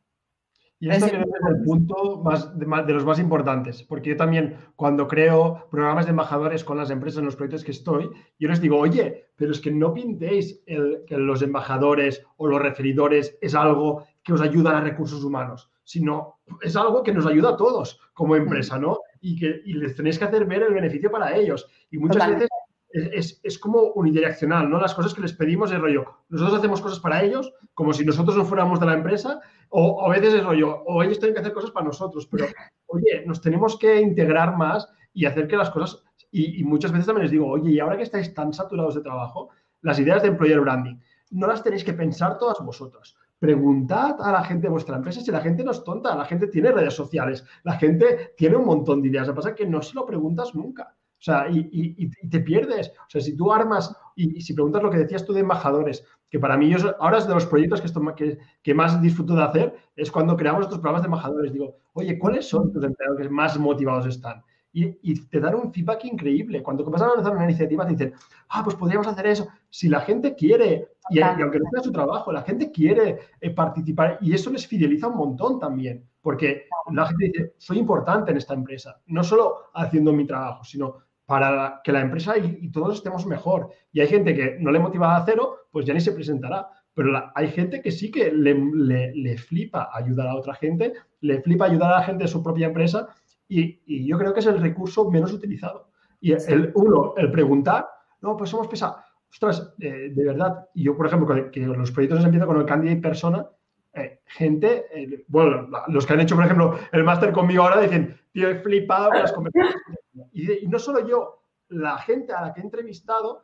Y 0.84 0.90
esto 0.90 1.06
es 1.06 1.12
el 1.14 1.62
punto 1.64 2.20
más 2.22 2.58
de, 2.58 2.92
los 2.92 3.06
más 3.06 3.18
importantes, 3.18 3.82
porque 3.82 4.10
yo 4.10 4.16
también 4.18 4.58
cuando 4.76 5.08
creo 5.08 5.66
programas 5.70 6.04
de 6.04 6.10
embajadores 6.10 6.62
con 6.62 6.76
las 6.76 6.90
empresas 6.90 7.20
en 7.20 7.24
los 7.24 7.36
proyectos 7.36 7.64
que 7.64 7.70
estoy, 7.70 8.10
yo 8.38 8.48
les 8.48 8.60
digo, 8.60 8.78
oye, 8.78 9.30
pero 9.34 9.52
es 9.52 9.60
que 9.60 9.70
no 9.70 9.94
pintéis 9.94 10.62
que 10.66 11.16
los 11.16 11.40
embajadores 11.40 12.22
o 12.36 12.48
los 12.48 12.60
referidores 12.60 13.38
es 13.40 13.54
algo 13.54 14.04
que 14.22 14.34
os 14.34 14.42
ayuda 14.42 14.76
a 14.76 14.82
recursos 14.82 15.24
humanos, 15.24 15.70
sino 15.84 16.40
es 16.60 16.76
algo 16.76 17.02
que 17.02 17.14
nos 17.14 17.24
ayuda 17.24 17.50
a 17.50 17.56
todos 17.56 17.98
como 18.12 18.36
empresa, 18.36 18.78
¿no? 18.78 18.98
Y 19.22 19.36
que 19.36 19.62
les 19.64 19.96
tenéis 19.96 20.18
que 20.18 20.26
hacer 20.26 20.44
ver 20.44 20.64
el 20.64 20.74
beneficio 20.74 21.10
para 21.10 21.34
ellos. 21.34 21.66
Y 21.90 21.96
muchas 21.96 22.28
veces 22.28 22.48
es, 22.90 23.40
es, 23.42 23.58
como 23.58 23.80
unidireccional, 23.94 24.68
¿no? 24.68 24.78
Las 24.78 24.92
cosas 24.92 25.14
que 25.14 25.22
les 25.22 25.32
pedimos 25.32 25.72
es 25.72 25.80
rollo, 25.80 26.04
nosotros 26.28 26.58
hacemos 26.58 26.82
cosas 26.82 27.00
para 27.00 27.22
ellos 27.22 27.54
como 27.72 27.94
si 27.94 28.04
nosotros 28.04 28.36
no 28.36 28.44
fuéramos 28.44 28.78
de 28.78 28.86
la 28.86 28.94
empresa 28.94 29.40
o, 29.76 30.06
a 30.06 30.08
veces 30.08 30.34
es 30.34 30.44
rollo, 30.44 30.84
o 30.86 31.02
ellos 31.02 31.18
tienen 31.18 31.34
que 31.34 31.40
hacer 31.40 31.52
cosas 31.52 31.72
para 31.72 31.86
nosotros, 31.86 32.28
pero 32.30 32.46
oye, 32.86 33.24
nos 33.26 33.40
tenemos 33.40 33.76
que 33.76 34.00
integrar 34.00 34.56
más 34.56 34.88
y 35.12 35.24
hacer 35.24 35.48
que 35.48 35.56
las 35.56 35.70
cosas, 35.70 36.04
y, 36.30 36.62
muchas 36.62 36.92
veces 36.92 37.06
también 37.06 37.24
les 37.24 37.32
digo, 37.32 37.48
oye, 37.48 37.72
y 37.72 37.80
ahora 37.80 37.96
que 37.96 38.04
estáis 38.04 38.32
tan 38.32 38.52
saturados 38.52 38.94
de 38.94 39.00
trabajo, 39.00 39.50
las 39.82 39.98
ideas 39.98 40.22
de 40.22 40.28
employer 40.28 40.60
branding, 40.60 40.96
no 41.32 41.48
las 41.48 41.64
tenéis 41.64 41.82
que 41.82 41.92
pensar 41.92 42.38
todas 42.38 42.64
vosotros. 42.64 43.16
Preguntad 43.40 44.14
a 44.20 44.30
la 44.30 44.44
gente 44.44 44.68
de 44.68 44.70
vuestra 44.70 44.96
empresa 44.96 45.20
si 45.20 45.32
la 45.32 45.40
gente 45.40 45.64
no 45.64 45.72
es 45.72 45.82
tonta, 45.82 46.14
la 46.14 46.24
gente 46.24 46.46
tiene 46.46 46.70
redes 46.70 46.94
sociales, 46.94 47.44
la 47.64 47.72
gente 47.72 48.32
tiene 48.36 48.56
un 48.56 48.66
montón 48.66 49.02
de 49.02 49.08
ideas. 49.08 49.26
Lo 49.26 49.32
que 49.32 49.36
pasa 49.38 49.48
es 49.50 49.56
que 49.56 49.66
no 49.66 49.82
se 49.82 49.94
lo 49.94 50.06
preguntas 50.06 50.54
nunca. 50.54 50.94
O 51.24 51.30
sea, 51.30 51.48
y, 51.50 52.10
te 52.28 52.40
pierdes. 52.40 52.90
O 52.90 53.08
sea, 53.08 53.18
si 53.18 53.34
tú 53.34 53.50
armas, 53.50 53.96
y, 54.14 54.42
si 54.42 54.52
preguntas 54.52 54.82
lo 54.82 54.90
que 54.90 54.98
decías 54.98 55.24
tú 55.24 55.32
de 55.32 55.40
embajadores, 55.40 56.04
que 56.28 56.38
para 56.38 56.58
mí 56.58 56.68
yo, 56.68 56.94
ahora 57.00 57.16
es 57.16 57.26
de 57.26 57.32
los 57.32 57.46
proyectos 57.46 57.80
que, 57.80 57.86
esto, 57.86 58.02
que, 58.14 58.38
que, 58.62 58.74
más 58.74 59.00
disfruto 59.00 59.34
de 59.34 59.42
hacer, 59.42 59.74
es 59.96 60.10
cuando 60.10 60.36
creamos 60.36 60.64
estos 60.64 60.80
programas 60.80 61.00
de 61.00 61.06
embajadores. 61.06 61.50
Digo, 61.50 61.78
oye, 61.94 62.18
¿cuáles 62.18 62.46
son 62.46 62.70
tus 62.70 62.84
empleados 62.84 63.16
que 63.16 63.28
más 63.30 63.58
motivados 63.58 64.04
están? 64.04 64.44
y, 64.74 65.14
te 65.28 65.38
dan 65.38 65.54
un 65.54 65.72
feedback 65.72 66.04
increíble. 66.04 66.62
Cuando 66.62 66.84
vas 66.84 67.00
a 67.00 67.14
lanzar 67.14 67.32
una 67.32 67.44
iniciativa 67.44 67.86
te 67.86 67.92
dicen, 67.92 68.14
ah, 68.48 68.62
pues 68.64 68.74
podríamos 68.74 69.06
hacer 69.06 69.26
eso. 69.26 69.48
Si 69.70 69.88
la 69.88 70.00
gente 70.00 70.34
quiere, 70.34 70.88
y, 71.10 71.20
aunque 71.20 71.60
no 71.60 71.70
sea 71.72 71.82
su 71.82 71.92
trabajo, 71.92 72.32
la 72.32 72.42
gente 72.42 72.72
quiere 72.72 73.20
eh, 73.40 73.50
participar 73.50 74.18
y 74.20 74.34
eso 74.34 74.50
les 74.50 74.66
fideliza 74.66 75.06
un 75.06 75.16
montón 75.16 75.60
también, 75.60 76.04
porque 76.20 76.66
la 76.92 77.06
gente 77.06 77.26
dice, 77.26 77.54
soy 77.56 77.78
importante 77.78 78.32
en 78.32 78.38
esta 78.38 78.54
empresa, 78.54 79.00
no 79.06 79.22
solo 79.22 79.70
haciendo 79.74 80.12
mi 80.12 80.26
trabajo, 80.26 80.64
sino 80.64 81.03
para 81.26 81.80
que 81.82 81.92
la 81.92 82.00
empresa 82.00 82.36
y, 82.36 82.70
todos 82.70 82.96
estemos 82.96 83.26
mejor. 83.26 83.70
Y 83.92 84.00
hay 84.00 84.08
gente 84.08 84.34
que 84.34 84.56
no 84.60 84.70
le 84.70 84.78
motiva 84.78 85.16
a 85.16 85.24
cero, 85.24 85.56
pues 85.70 85.86
ya 85.86 85.94
ni 85.94 86.00
se 86.00 86.12
presentará. 86.12 86.68
Pero 86.92 87.10
hay 87.34 87.48
gente 87.48 87.82
que 87.82 87.90
sí 87.90 88.10
que 88.10 88.30
le, 88.30 88.54
le, 88.54 89.36
flipa 89.36 89.90
ayudar 89.92 90.28
a 90.28 90.36
otra 90.36 90.54
gente, 90.54 90.92
le 91.20 91.42
flipa 91.42 91.64
ayudar 91.64 91.92
a 91.92 91.98
la 91.98 92.04
gente 92.04 92.24
de 92.24 92.28
su 92.28 92.42
propia 92.42 92.68
empresa 92.68 93.08
y, 93.48 94.06
yo 94.06 94.18
creo 94.18 94.32
que 94.32 94.40
es 94.40 94.46
el 94.46 94.60
recurso 94.60 95.10
menos 95.10 95.32
utilizado. 95.32 95.88
Y 96.20 96.32
el, 96.32 96.70
uno, 96.74 97.14
el 97.16 97.30
preguntar, 97.30 97.88
no, 98.20 98.36
pues 98.36 98.50
somos 98.50 98.68
pesados. 98.68 99.04
Ostras, 99.30 99.74
eh, 99.80 100.12
de 100.14 100.24
verdad, 100.24 100.68
yo, 100.74 100.96
por 100.96 101.06
ejemplo, 101.06 101.50
que, 101.50 101.60
los 101.60 101.90
proyectos 101.90 102.20
se 102.20 102.26
empiezan 102.26 102.46
con 102.46 102.60
el 102.60 102.66
candidate 102.66 103.00
persona, 103.00 103.46
eh, 103.92 104.20
gente, 104.26 104.84
eh, 104.94 105.24
bueno, 105.26 105.68
los 105.88 106.06
que 106.06 106.12
han 106.12 106.20
hecho, 106.20 106.36
por 106.36 106.44
ejemplo, 106.44 106.78
el 106.92 107.02
máster 107.02 107.32
conmigo 107.32 107.64
ahora 107.64 107.80
dicen, 107.80 108.16
tío, 108.32 108.48
he 108.48 108.60
flipado 108.60 109.12
las 109.12 109.32
conversaciones. 109.32 110.03
Y, 110.32 110.66
no 110.66 110.78
solo 110.78 111.06
yo, 111.06 111.42
la 111.68 111.98
gente 111.98 112.32
a 112.32 112.42
la 112.42 112.54
que 112.54 112.60
he 112.60 112.64
entrevistado 112.64 113.42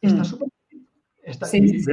está 0.00 0.22
mm. 0.22 0.24
súper... 0.24 0.48
Está, 1.22 1.46
sí, 1.46 1.66
sí, 1.68 1.80
sí. 1.80 1.92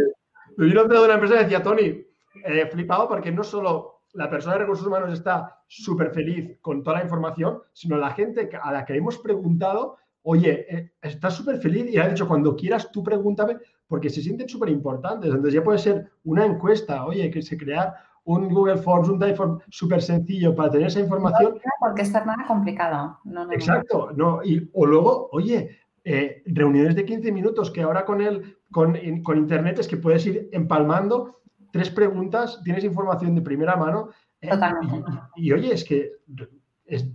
Me 0.57 0.65
vino 0.65 0.83
de 0.85 0.99
una 0.99 1.15
empresa 1.15 1.35
y 1.35 1.43
decía, 1.43 1.63
Tony, 1.63 2.05
he 2.45 2.67
flipado 2.67 3.07
porque 3.07 3.31
no 3.31 3.43
solo 3.43 4.01
la 4.13 4.29
persona 4.29 4.53
de 4.53 4.61
recursos 4.61 4.85
humanos 4.85 5.11
está 5.11 5.63
súper 5.67 6.11
feliz 6.11 6.59
con 6.61 6.83
toda 6.83 6.97
la 6.97 7.03
información, 7.03 7.61
sino 7.73 7.97
la 7.97 8.11
gente 8.11 8.49
a 8.61 8.71
la 8.71 8.85
que 8.85 8.95
hemos 8.95 9.17
preguntado, 9.17 9.97
oye, 10.21 10.65
eh, 10.69 10.93
estás 11.01 11.35
súper 11.35 11.57
feliz 11.57 11.91
y 11.91 11.97
ha 11.97 12.07
dicho, 12.07 12.27
cuando 12.27 12.55
quieras 12.55 12.91
tú 12.91 13.03
pregúntame, 13.03 13.57
porque 13.87 14.09
se 14.09 14.21
sienten 14.21 14.47
súper 14.47 14.69
importantes. 14.69 15.29
Entonces 15.29 15.53
ya 15.53 15.63
puede 15.63 15.79
ser 15.79 16.11
una 16.23 16.45
encuesta, 16.45 17.05
oye, 17.05 17.29
que 17.31 17.41
se 17.41 17.57
crear 17.57 17.93
un 18.25 18.49
Google 18.49 18.77
Forms, 18.77 19.09
un 19.09 19.19
Typeform 19.19 19.59
súper 19.69 20.01
sencillo 20.01 20.55
para 20.55 20.71
tener 20.71 20.87
esa 20.87 20.99
información. 20.99 21.55
No, 21.55 21.71
porque 21.79 22.03
está 22.03 22.23
nada 22.23 22.45
complicado. 22.47 23.19
Exacto. 23.51 24.11
No, 24.15 24.43
y, 24.43 24.69
o 24.73 24.85
luego, 24.85 25.29
oye, 25.31 25.77
eh, 26.03 26.41
reuniones 26.45 26.95
de 26.95 27.05
15 27.05 27.31
minutos 27.31 27.71
que 27.71 27.81
ahora 27.81 28.05
con, 28.05 28.21
el, 28.21 28.57
con, 28.71 28.97
con 29.23 29.37
Internet 29.37 29.79
es 29.79 29.87
que 29.87 29.97
puedes 29.97 30.25
ir 30.25 30.49
empalmando 30.51 31.41
tres 31.73 31.89
preguntas, 31.89 32.61
tienes 32.63 32.83
información 32.83 33.33
de 33.33 33.41
primera 33.41 33.75
mano. 33.75 34.09
Eh, 34.39 34.49
Totalmente. 34.49 35.11
Y, 35.35 35.51
oye, 35.51 35.73
es 35.73 35.83
que 35.83 36.11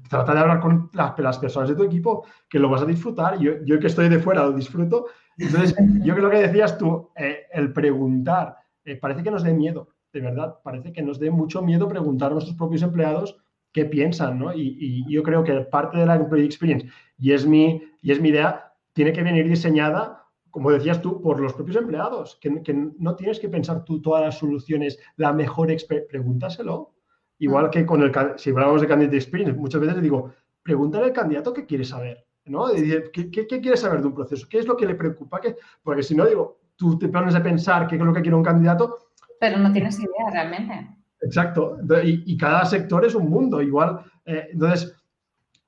trata 0.09 0.35
de 0.35 0.41
hablar 0.41 0.61
con 0.61 0.91
las, 0.93 1.39
personas 1.39 1.69
de 1.69 1.77
tu 1.77 1.85
equipo 1.85 2.27
que 2.49 2.59
lo 2.59 2.69
vas 2.69 2.83
a 2.83 2.87
disfrutar. 2.87 3.39
Yo, 3.39 3.65
yo 3.65 3.79
que 3.79 3.87
estoy 3.87 4.09
de 4.09 4.19
fuera 4.19 4.45
lo 4.45 4.53
disfruto. 4.53 5.07
Entonces, 5.37 5.77
yo 6.03 6.15
creo 6.17 6.29
que 6.29 6.39
decías 6.39 6.77
tú, 6.77 7.11
eh, 7.15 7.47
el 7.53 7.73
preguntar, 7.73 8.57
eh, 8.85 8.97
parece 8.97 9.23
que 9.23 9.31
nos 9.31 9.45
dé 9.45 9.55
miedo, 9.55 9.89
de 10.21 10.27
verdad, 10.27 10.59
parece 10.63 10.93
que 10.93 11.03
nos 11.03 11.19
dé 11.19 11.31
mucho 11.31 11.63
miedo 11.63 11.89
preguntar 11.89 12.31
a 12.31 12.35
nuestros 12.35 12.57
propios 12.57 12.83
empleados 12.83 13.37
qué 13.73 13.85
piensan, 13.85 14.39
¿no? 14.39 14.53
Y, 14.53 14.77
y 14.79 15.13
yo 15.13 15.23
creo 15.23 15.45
que 15.45 15.53
parte 15.63 15.99
de 15.99 16.07
la 16.07 16.17
Employee 16.17 16.47
Experience, 16.47 16.87
y 17.19 17.33
es 17.33 17.47
mi, 17.47 17.83
y 18.03 18.13
es 18.13 18.21
mi 18.21 18.31
idea, 18.31 18.73
tiene 18.93 19.13
que 19.13 19.23
venir 19.23 19.49
diseñada 19.49 20.19
como 20.51 20.71
decías 20.71 21.01
tú, 21.01 21.21
por 21.21 21.41
los 21.41 21.53
propios 21.53 21.77
empleados, 21.77 22.39
que, 22.41 22.51
no 22.99 23.17
tienes 23.17 23.39
que 23.39 23.49
pensar 23.49 23.85
tú 23.85 24.01
todas 24.01 24.25
las 24.25 24.39
soluciones, 24.39 24.99
la 25.17 25.33
mejor 25.33 25.69
pregúntaselo. 26.09 26.95
Igual 27.39 27.71
que 27.71 27.87
con 27.87 28.03
el, 28.03 28.13
si 28.37 28.51
hablamos 28.51 28.81
de 28.81 28.89
candidate 28.89 29.17
experience, 29.17 29.59
muchas 29.59 29.81
veces 29.81 29.97
le 29.97 30.03
digo, 30.03 30.33
pregúntale 30.63 31.05
al 31.05 31.13
candidato 31.13 31.53
qué 31.53 31.65
quiere 31.67 31.85
saber, 31.85 32.27
¿no? 32.47 32.67
¿Qué, 33.13 33.31
qué, 33.31 33.47
quiere 33.47 33.77
saber 33.77 34.01
de 34.01 34.09
un 34.09 34.15
proceso? 34.15 34.49
¿Qué 34.51 34.59
es 34.59 34.67
lo 34.67 34.77
que 34.77 34.87
le 34.87 34.97
preocupa? 34.97 35.41
Porque 35.83 36.03
si 36.03 36.17
no, 36.17 36.27
digo, 36.27 36.59
tú 36.75 36.99
te 36.99 37.09
pones 37.09 37.35
a 37.35 37.43
pensar 37.43 37.87
qué 37.87 37.95
es 37.95 38.03
lo 38.03 38.13
que 38.13 38.23
quiere 38.23 38.35
un 38.35 38.43
candidato. 38.43 38.99
Pero 39.41 39.59
no 39.59 39.73
tienes 39.73 39.99
idea 39.99 40.31
realmente. 40.33 40.89
Exacto. 41.21 41.79
Y, 42.05 42.37
cada 42.37 42.65
sector 42.65 43.05
es 43.05 43.15
un 43.15 43.29
mundo. 43.29 43.61
Igual, 43.61 44.01
eh, 44.25 44.49
entonces, 44.53 44.95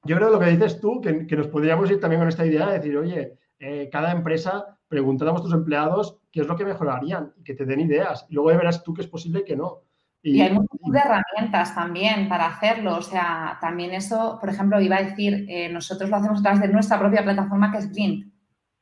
yo 0.04 0.16
creo 0.16 0.28
que 0.28 0.34
lo 0.34 0.40
que 0.40 0.50
dices 0.50 0.80
tú, 0.80 1.00
que, 1.00 1.26
que, 1.26 1.36
nos 1.36 1.48
podríamos 1.48 1.90
ir 1.90 2.00
también 2.00 2.20
con 2.20 2.28
esta 2.28 2.46
idea 2.46 2.68
de 2.68 2.78
decir, 2.78 2.96
oye, 2.96 3.38
eh, 3.58 3.90
cada 3.92 4.12
empresa, 4.12 4.78
preguntar 4.88 5.28
a 5.28 5.32
vuestros 5.32 5.52
empleados 5.52 6.18
qué 6.32 6.40
es 6.40 6.46
lo 6.46 6.56
que 6.56 6.64
mejorarían 6.64 7.32
y 7.36 7.44
que 7.44 7.54
te 7.54 7.66
den 7.66 7.80
ideas. 7.80 8.26
Y 8.30 8.34
luego 8.34 8.48
verás 8.48 8.82
tú 8.82 8.94
que 8.94 9.02
es 9.02 9.06
posible 9.06 9.40
y 9.40 9.44
que 9.44 9.56
no. 9.56 9.82
Y, 10.22 10.40
hay 10.40 10.52
muchas 10.52 11.04
herramientas 11.04 11.74
también 11.74 12.28
para 12.28 12.46
hacerlo. 12.46 12.96
O 12.96 13.02
sea, 13.02 13.58
también 13.60 13.92
eso, 13.92 14.38
por 14.40 14.48
ejemplo, 14.48 14.80
iba 14.80 14.96
a 14.96 15.02
decir, 15.02 15.46
eh, 15.48 15.70
nosotros 15.70 16.08
lo 16.08 16.16
hacemos 16.16 16.40
a 16.40 16.42
través 16.42 16.60
de 16.60 16.68
nuestra 16.68 16.98
propia 16.98 17.22
plataforma 17.22 17.70
que 17.70 17.78
es 17.78 17.92
Glint. 17.92 18.32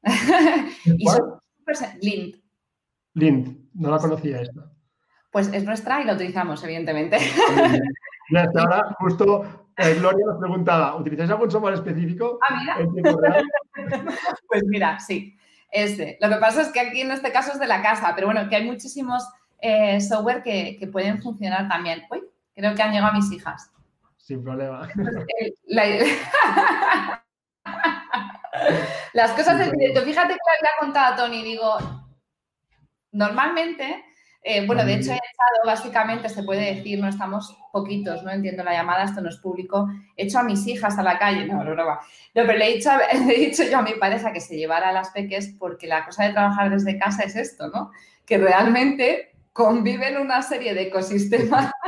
y 0.85 1.05
Glint. 2.01 2.37
Glint, 3.15 3.59
no 3.75 3.91
la 3.91 3.99
conocía 3.99 4.41
esta. 4.41 4.71
Pues 5.31 5.53
es 5.53 5.65
nuestra 5.65 6.01
y 6.01 6.05
la 6.05 6.15
utilizamos, 6.15 6.63
evidentemente. 6.65 7.19
ahora 8.55 8.95
justo 8.99 9.69
eh, 9.79 9.95
Gloria 9.95 10.27
nos 10.27 10.39
preguntaba, 10.39 10.97
¿utilizáis 10.97 11.31
algún 11.31 11.51
software 11.51 11.73
específico? 11.75 12.39
Ah, 12.43 12.79
mira. 12.93 13.13
pues 14.49 14.65
mira, 14.65 14.99
sí. 14.99 15.39
Este. 15.71 16.19
Lo 16.21 16.29
que 16.29 16.37
pasa 16.37 16.63
es 16.63 16.69
que 16.69 16.81
aquí 16.81 17.03
en 17.03 17.13
este 17.13 17.31
caso 17.31 17.53
es 17.53 17.61
de 17.61 17.69
la 17.69 17.81
casa, 17.81 18.13
pero 18.15 18.27
bueno, 18.27 18.49
que 18.49 18.57
hay 18.57 18.65
muchísimos 18.65 19.23
eh, 19.61 20.01
software 20.01 20.43
que, 20.43 20.89
pueden 20.91 21.23
funcionar 21.23 21.69
también. 21.69 22.03
Uy, 22.11 22.25
creo 22.57 22.75
que 22.75 22.83
han 22.83 22.93
llegado 22.93 23.13
mis 23.13 23.31
hijas. 23.31 23.71
Sin 24.17 24.43
problema. 24.43 24.89
Las 29.13 29.31
cosas 29.33 29.59
del 29.59 29.71
directo. 29.71 30.03
Fíjate 30.03 30.29
que 30.29 30.35
le 30.35 30.59
había 30.59 30.71
contado 30.81 31.15
a 31.15 31.17
Tony, 31.17 31.45
digo, 31.45 31.79
normalmente 33.13 34.05
eh, 34.51 34.65
bueno, 34.67 34.83
de 34.83 34.95
hecho 34.95 35.13
he 35.13 35.17
echado, 35.17 35.67
básicamente 35.67 36.31
se 36.31 36.43
puede 36.43 36.75
decir, 36.75 36.99
no 36.99 37.07
estamos 37.07 37.55
poquitos, 37.71 38.23
no 38.23 38.31
entiendo 38.31 38.65
la 38.65 38.73
llamada, 38.73 39.05
esto 39.05 39.21
no 39.21 39.29
es 39.29 39.37
público, 39.37 39.87
he 40.17 40.25
hecho 40.25 40.39
a 40.39 40.43
mis 40.43 40.67
hijas 40.67 40.97
a 40.97 41.03
la 41.03 41.19
calle, 41.19 41.45
no, 41.45 41.63
no, 41.63 41.75
no, 41.75 41.85
no 41.85 41.99
pero 42.33 42.55
le 42.55 42.67
he, 42.67 42.75
dicho, 42.77 42.89
le 43.27 43.37
he 43.37 43.47
dicho 43.51 43.63
yo 43.71 43.77
a 43.77 43.83
mi 43.83 43.93
pareja 44.01 44.33
que 44.33 44.41
se 44.41 44.57
llevara 44.57 44.89
a 44.89 44.93
las 44.93 45.11
peques 45.11 45.55
porque 45.59 45.87
la 45.87 46.07
cosa 46.07 46.25
de 46.25 46.33
trabajar 46.33 46.71
desde 46.71 46.99
casa 46.99 47.25
es 47.25 47.37
esto, 47.37 47.69
¿no? 47.69 47.91
Que 48.25 48.39
realmente 48.39 49.33
conviven 49.53 50.17
una 50.17 50.41
serie 50.41 50.73
de 50.73 50.85
ecosistemas. 50.85 51.71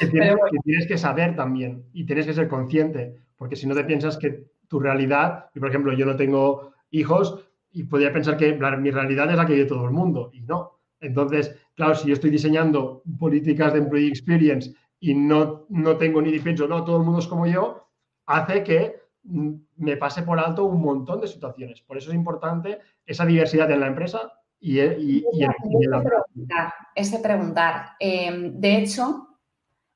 Que 0.00 0.06
tienes, 0.08 0.34
que 0.34 0.58
tienes 0.64 0.86
que 0.86 0.98
saber 0.98 1.36
también 1.36 1.84
y 1.92 2.04
tienes 2.06 2.26
que 2.26 2.34
ser 2.34 2.48
consciente, 2.48 3.14
porque 3.36 3.54
si 3.54 3.66
no 3.66 3.74
te 3.74 3.84
piensas 3.84 4.16
que 4.16 4.46
tu 4.68 4.80
realidad, 4.80 5.46
y 5.54 5.60
por 5.60 5.68
ejemplo 5.68 5.92
yo 5.92 6.06
no 6.06 6.16
tengo 6.16 6.72
hijos 6.90 7.46
y 7.72 7.84
podría 7.84 8.12
pensar 8.12 8.36
que 8.36 8.52
mi 8.52 8.90
realidad 8.90 9.30
es 9.30 9.36
la 9.36 9.46
que 9.46 9.54
vive 9.54 9.66
todo 9.66 9.84
el 9.84 9.92
mundo 9.92 10.30
y 10.32 10.42
no, 10.42 10.73
entonces, 11.04 11.54
claro, 11.74 11.94
si 11.94 12.08
yo 12.08 12.14
estoy 12.14 12.30
diseñando 12.30 13.02
políticas 13.18 13.72
de 13.72 13.80
employee 13.80 14.08
experience 14.08 14.74
y 14.98 15.14
no, 15.14 15.66
no 15.68 15.96
tengo 15.96 16.22
ni 16.22 16.38
pienso, 16.38 16.66
no, 16.66 16.84
todo 16.84 16.96
el 16.98 17.04
mundo 17.04 17.20
es 17.20 17.26
como 17.26 17.46
yo, 17.46 17.88
hace 18.26 18.62
que 18.64 18.96
mm, 19.24 19.52
me 19.76 19.96
pase 19.96 20.22
por 20.22 20.38
alto 20.38 20.64
un 20.64 20.80
montón 20.80 21.20
de 21.20 21.28
situaciones. 21.28 21.82
Por 21.82 21.98
eso 21.98 22.10
es 22.10 22.16
importante 22.16 22.78
esa 23.04 23.26
diversidad 23.26 23.70
en 23.70 23.80
la 23.80 23.88
empresa 23.88 24.32
y, 24.58 24.80
y, 24.80 25.24
y, 25.32 25.46
preguntar, 25.46 26.72
ese 26.94 27.18
preguntar. 27.18 27.90
Em, 28.00 28.58
de 28.58 28.78
hecho, 28.78 29.28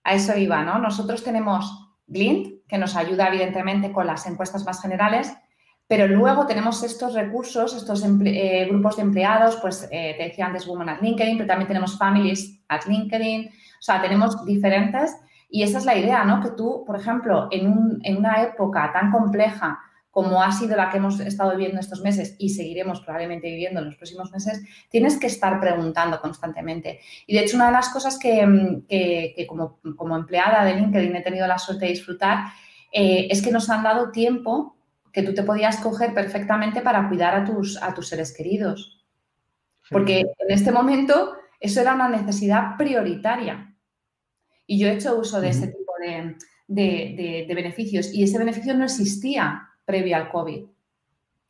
a 0.05 0.15
eso 0.15 0.37
iba, 0.37 0.63
¿no? 0.63 0.79
Nosotros 0.79 1.25
tenemos 1.25 1.97
Glint, 2.07 2.67
que 2.69 2.77
nos 2.77 2.97
ayuda 2.97 3.29
evidentemente 3.29 3.93
con 3.93 4.07
las 4.07 4.27
encuestas 4.27 4.65
más 4.67 4.83
generales, 4.83 5.35
pero 5.89 6.07
luego 6.07 6.47
tenemos 6.47 6.83
estos 6.83 7.15
recursos, 7.15 7.75
estos 7.75 8.05
eh, 8.05 8.67
grupos 8.69 8.97
de 8.97 9.03
empleados, 9.03 9.57
pues 9.57 9.89
eh, 9.91 10.15
te 10.19 10.25
decía 10.25 10.47
antes 10.47 10.67
Women 10.67 10.91
at 10.91 11.01
LinkedIn, 11.01 11.39
pero 11.39 11.49
también 11.49 11.67
tenemos 11.67 11.97
Families 11.97 12.61
at 12.69 12.85
LinkedIn, 12.87 13.47
o 13.49 13.83
sea, 13.83 14.01
tenemos 14.01 14.45
diferentes 14.45 15.17
y 15.49 15.63
esa 15.63 15.79
es 15.79 15.87
la 15.87 15.97
idea, 15.97 16.25
¿no? 16.25 16.43
Que 16.43 16.51
tú, 16.51 16.85
por 16.87 17.01
ejemplo, 17.01 17.49
en, 17.51 18.17
una 18.19 18.43
época 18.43 18.91
tan 18.93 19.11
compleja 19.11 19.79
como 20.11 20.43
ha 20.43 20.53
sido 20.53 20.77
la 20.77 20.91
que 20.91 20.99
hemos 20.99 21.21
estado 21.21 21.53
viviendo 21.53 21.81
estos 21.81 22.03
meses 22.03 22.37
y 22.39 22.51
seguiremos 22.51 23.01
probablemente 23.01 23.49
viviendo 23.49 23.81
en 23.81 23.87
los 23.87 23.97
próximos 23.97 24.31
meses, 24.33 24.63
tienes 24.91 25.19
que 25.19 25.29
estar 25.29 25.59
preguntando 25.61 26.21
constantemente. 26.21 27.01
Y 27.27 27.35
de 27.35 27.45
hecho, 27.45 27.57
una 27.57 27.67
de 27.67 27.73
las 27.73 27.89
cosas 27.89 28.19
que, 28.19 29.47
como, 29.49 29.79
como, 29.97 30.17
empleada 30.17 30.65
de 30.65 30.75
LinkedIn 30.75 31.17
he 31.17 31.23
tenido 31.23 31.47
la 31.47 31.59
suerte 31.59 31.87
de 31.87 31.93
disfrutar 31.93 32.47
eh, 32.93 33.29
es 33.31 33.41
que 33.41 33.53
nos 33.53 33.71
han 33.71 33.85
dado 33.85 34.11
tiempo 34.11 34.78
que 35.13 35.23
tú 35.23 35.35
te 35.35 35.43
podías 35.43 35.79
coger 35.79 36.15
perfectamente 36.15 36.81
para 36.81 37.09
cuidar 37.09 37.35
a 37.35 37.45
tus, 37.45 37.81
a 37.83 37.95
tus 37.95 38.09
seres 38.09 38.35
queridos. 38.37 39.05
Porque 39.91 40.21
en 40.21 40.51
este 40.51 40.71
momento 40.71 41.35
eso 41.61 41.81
era 41.81 41.95
una 41.95 42.09
necesidad 42.09 42.77
prioritaria. 42.77 43.75
Y 44.67 44.79
yo 44.79 44.89
he 44.89 44.95
hecho 44.95 45.19
uso 45.19 45.41
de 45.41 45.49
ese 45.49 45.69
tipo 45.69 45.93
de, 46.67 47.47
beneficios 47.49 48.13
y 48.13 48.23
ese 48.23 48.39
beneficio 48.39 48.75
no 48.75 48.85
existía 48.85 49.69
previo 49.85 50.17
al 50.17 50.31
COVID. 50.31 50.67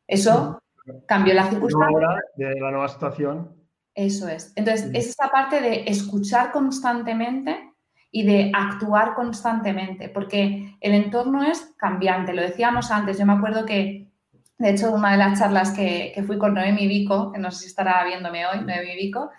Eso 0.07 0.63
cambió 1.07 1.35
la 1.35 1.51
circunstancia. 1.51 2.21
de 2.37 2.61
la 2.61 2.71
nueva 2.71 2.89
situación. 2.89 3.55
Eso 3.95 4.29
es. 4.29 4.53
Entonces, 4.55 4.91
es 4.95 5.09
esa 5.09 5.29
parte 5.29 5.61
de 5.61 5.83
escuchar 5.87 6.53
constantemente 6.53 7.68
y 8.11 8.25
de 8.25 8.51
actuar 8.55 9.15
constantemente, 9.15 10.09
porque 10.09 10.77
el 10.81 10.95
entorno 10.95 11.43
es 11.43 11.75
cambiante. 11.77 12.33
Lo 12.33 12.43
decíamos 12.43 12.91
antes, 12.91 13.19
yo 13.19 13.27
me 13.27 13.35
acuerdo 13.35 13.67
que, 13.67 14.09
de 14.57 14.71
hecho, 14.71 14.93
una 14.93 15.13
de 15.13 15.19
las 15.19 15.39
charlas 15.39 15.73
que, 15.73 16.23
fui 16.27 16.39
con 16.39 16.55
Noemi 16.55 16.87
Vico, 16.87 17.31
que 17.33 17.39
no 17.39 17.51
sé 17.51 17.61
si 17.61 17.67
estará 17.67 18.05
viéndome 18.05 18.47
hoy, 18.47 18.61
Noemi 18.65 18.97
Vico, 18.97 19.31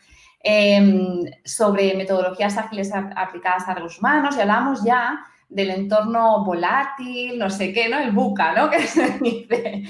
em, 0.41 1.25
sobre 1.43 1.95
metodologías 1.95 2.57
ágiles 2.57 2.91
aplicadas 2.93 3.67
a 3.67 3.79
los 3.79 3.99
humanos 3.99 4.37
y 4.37 4.41
hablamos 4.41 4.83
ya 4.83 5.19
del 5.49 5.71
entorno 5.71 6.45
volátil, 6.45 7.37
no 7.39 7.49
sé 7.49 7.73
qué, 7.73 7.89
¿no? 7.89 7.97
El 7.99 8.11
buca, 8.11 8.53
¿no? 8.53 8.69
Que 8.71 8.81
se 8.85 9.17
dice. 9.19 9.83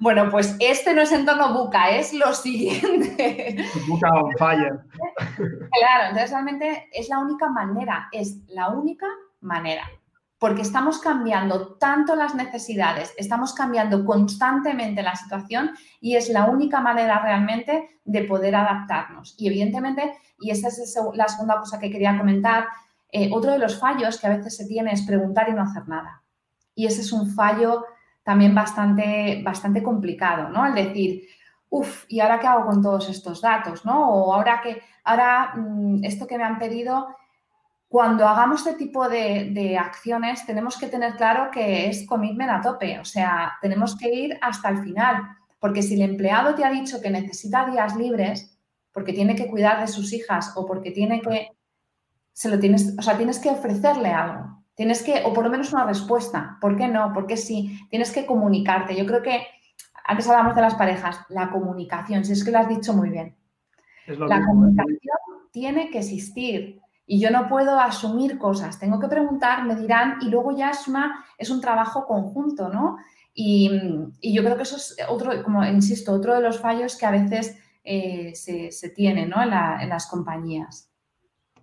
Bueno, 0.00 0.30
pues 0.30 0.56
este 0.60 0.94
no 0.94 1.02
es 1.02 1.12
entorno 1.12 1.52
buca, 1.52 1.90
es 1.90 2.12
lo 2.12 2.32
siguiente. 2.32 3.64
Buca 3.88 4.08
on 4.12 4.32
fire. 4.38 4.80
Claro, 5.26 6.04
entonces 6.10 6.30
realmente 6.30 6.88
es 6.92 7.08
la 7.08 7.18
única 7.18 7.48
manera, 7.50 8.08
es 8.12 8.38
la 8.48 8.68
única 8.68 9.06
manera. 9.40 9.88
Porque 10.38 10.62
estamos 10.62 11.00
cambiando 11.00 11.74
tanto 11.78 12.14
las 12.14 12.36
necesidades, 12.36 13.12
estamos 13.16 13.52
cambiando 13.54 14.04
constantemente 14.04 15.02
la 15.02 15.16
situación 15.16 15.72
y 16.00 16.14
es 16.14 16.28
la 16.28 16.44
única 16.44 16.80
manera 16.80 17.20
realmente 17.20 18.00
de 18.04 18.22
poder 18.22 18.54
adaptarnos. 18.54 19.34
Y 19.36 19.48
evidentemente, 19.48 20.16
y 20.38 20.52
esa 20.52 20.68
es 20.68 20.96
la 21.14 21.26
segunda 21.26 21.58
cosa 21.58 21.80
que 21.80 21.90
quería 21.90 22.16
comentar, 22.16 22.68
eh, 23.10 23.30
otro 23.32 23.50
de 23.50 23.58
los 23.58 23.80
fallos 23.80 24.20
que 24.20 24.28
a 24.28 24.36
veces 24.36 24.56
se 24.56 24.66
tiene 24.66 24.92
es 24.92 25.02
preguntar 25.02 25.48
y 25.48 25.54
no 25.54 25.62
hacer 25.62 25.88
nada. 25.88 26.22
Y 26.74 26.86
ese 26.86 27.00
es 27.00 27.12
un 27.12 27.34
fallo 27.34 27.84
también 28.28 28.54
bastante, 28.54 29.40
bastante 29.42 29.82
complicado, 29.82 30.50
¿no? 30.50 30.66
El 30.66 30.74
decir, 30.74 31.26
uff, 31.70 32.04
¿y 32.08 32.20
ahora 32.20 32.38
qué 32.38 32.46
hago 32.46 32.66
con 32.66 32.82
todos 32.82 33.08
estos 33.08 33.40
datos, 33.40 33.86
¿no? 33.86 34.06
O 34.06 34.34
ahora 34.34 34.60
que, 34.62 34.82
ahora 35.04 35.54
mm, 35.56 36.04
esto 36.04 36.26
que 36.26 36.36
me 36.36 36.44
han 36.44 36.58
pedido, 36.58 37.08
cuando 37.88 38.28
hagamos 38.28 38.66
este 38.66 38.84
tipo 38.84 39.08
de, 39.08 39.48
de, 39.54 39.78
acciones 39.78 40.44
tenemos 40.44 40.76
que 40.76 40.88
tener 40.88 41.16
claro 41.16 41.50
que 41.50 41.88
es 41.88 42.06
commitment 42.06 42.50
a 42.50 42.60
tope, 42.60 42.98
o 42.98 43.04
sea, 43.06 43.56
tenemos 43.62 43.96
que 43.96 44.14
ir 44.14 44.38
hasta 44.42 44.68
el 44.68 44.82
final, 44.82 45.22
porque 45.58 45.80
si 45.80 45.94
el 45.94 46.02
empleado 46.02 46.54
te 46.54 46.66
ha 46.66 46.70
dicho 46.70 47.00
que 47.00 47.08
necesita 47.08 47.64
días 47.64 47.96
libres, 47.96 48.58
porque 48.92 49.14
tiene 49.14 49.36
que 49.36 49.48
cuidar 49.48 49.80
de 49.80 49.88
sus 49.88 50.12
hijas 50.12 50.52
o 50.54 50.66
porque 50.66 50.90
tiene 50.90 51.22
que, 51.22 51.48
se 52.34 52.50
lo 52.50 52.58
tienes, 52.58 52.94
o 52.98 53.00
sea, 53.00 53.16
tienes 53.16 53.38
que 53.38 53.48
ofrecerle 53.48 54.10
algo. 54.10 54.57
Tienes 54.78 55.02
que, 55.02 55.24
o 55.24 55.32
por 55.32 55.42
lo 55.42 55.50
menos 55.50 55.72
una 55.72 55.84
respuesta. 55.84 56.56
¿Por 56.60 56.76
qué 56.76 56.86
no? 56.86 57.12
¿Por 57.12 57.26
qué 57.26 57.36
sí? 57.36 57.76
Tienes 57.90 58.12
que 58.12 58.24
comunicarte. 58.24 58.94
Yo 58.94 59.06
creo 59.06 59.22
que 59.22 59.42
antes 60.04 60.28
hablamos 60.28 60.54
de 60.54 60.60
las 60.60 60.76
parejas, 60.76 61.18
la 61.30 61.50
comunicación, 61.50 62.24
si 62.24 62.32
es 62.32 62.44
que 62.44 62.52
lo 62.52 62.60
has 62.60 62.68
dicho 62.68 62.92
muy 62.94 63.10
bien. 63.10 63.34
la 64.06 64.38
¿eh? 64.38 64.42
comunicación 64.46 65.18
tiene 65.50 65.90
que 65.90 65.98
existir 65.98 66.80
y 67.04 67.18
yo 67.18 67.30
no 67.30 67.48
puedo 67.48 67.80
asumir 67.80 68.38
cosas. 68.38 68.78
Tengo 68.78 69.00
que 69.00 69.08
preguntar, 69.08 69.64
me 69.64 69.74
dirán 69.74 70.18
y 70.20 70.26
luego 70.26 70.56
ya 70.56 70.70
es, 70.70 70.86
una, 70.86 71.24
es 71.36 71.50
un 71.50 71.60
trabajo 71.60 72.06
conjunto, 72.06 72.68
¿no? 72.68 72.98
Y, 73.34 73.68
yo 74.22 74.44
creo 74.44 74.56
que 74.56 74.62
eso 74.62 74.76
es 74.76 74.96
otro, 75.08 75.42
como 75.42 75.64
insisto, 75.64 76.12
otro 76.12 76.36
de 76.36 76.40
los 76.40 76.60
fallos 76.60 76.94
que 76.94 77.06
a 77.06 77.10
veces 77.10 77.58
eh, 77.82 78.30
se, 78.36 78.70
se, 78.70 78.90
tiene 78.90 79.26
¿no? 79.26 79.42
en 79.42 79.88
las 79.88 80.06
compañías. 80.06 80.87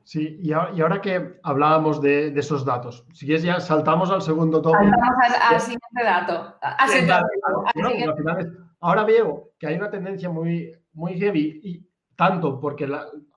Sí, 0.06 0.38
y 0.40 0.52
ahora, 0.54 1.02
que 1.02 1.40
hablábamos 1.42 2.00
de, 2.00 2.28
esos 2.28 2.64
datos, 2.64 3.04
si 3.12 3.26
quieres 3.26 3.42
ya 3.42 3.60
saltamos 3.60 4.12
al 4.12 4.22
segundo 4.22 4.62
tópico. 4.62 4.84
Saltamos 4.84 5.16
al, 5.50 5.60
siguiente 5.60 6.04
dato. 6.04 6.60
ahora 8.82 9.04
veo 9.04 9.50
que 9.58 9.66
hay 9.66 9.76
una 9.78 9.90
tendencia 9.90 10.30
muy, 10.30 10.72
muy 10.94 11.18
heavy, 11.18 11.60
y 11.64 11.90
tanto 12.16 12.60
porque 12.60 12.88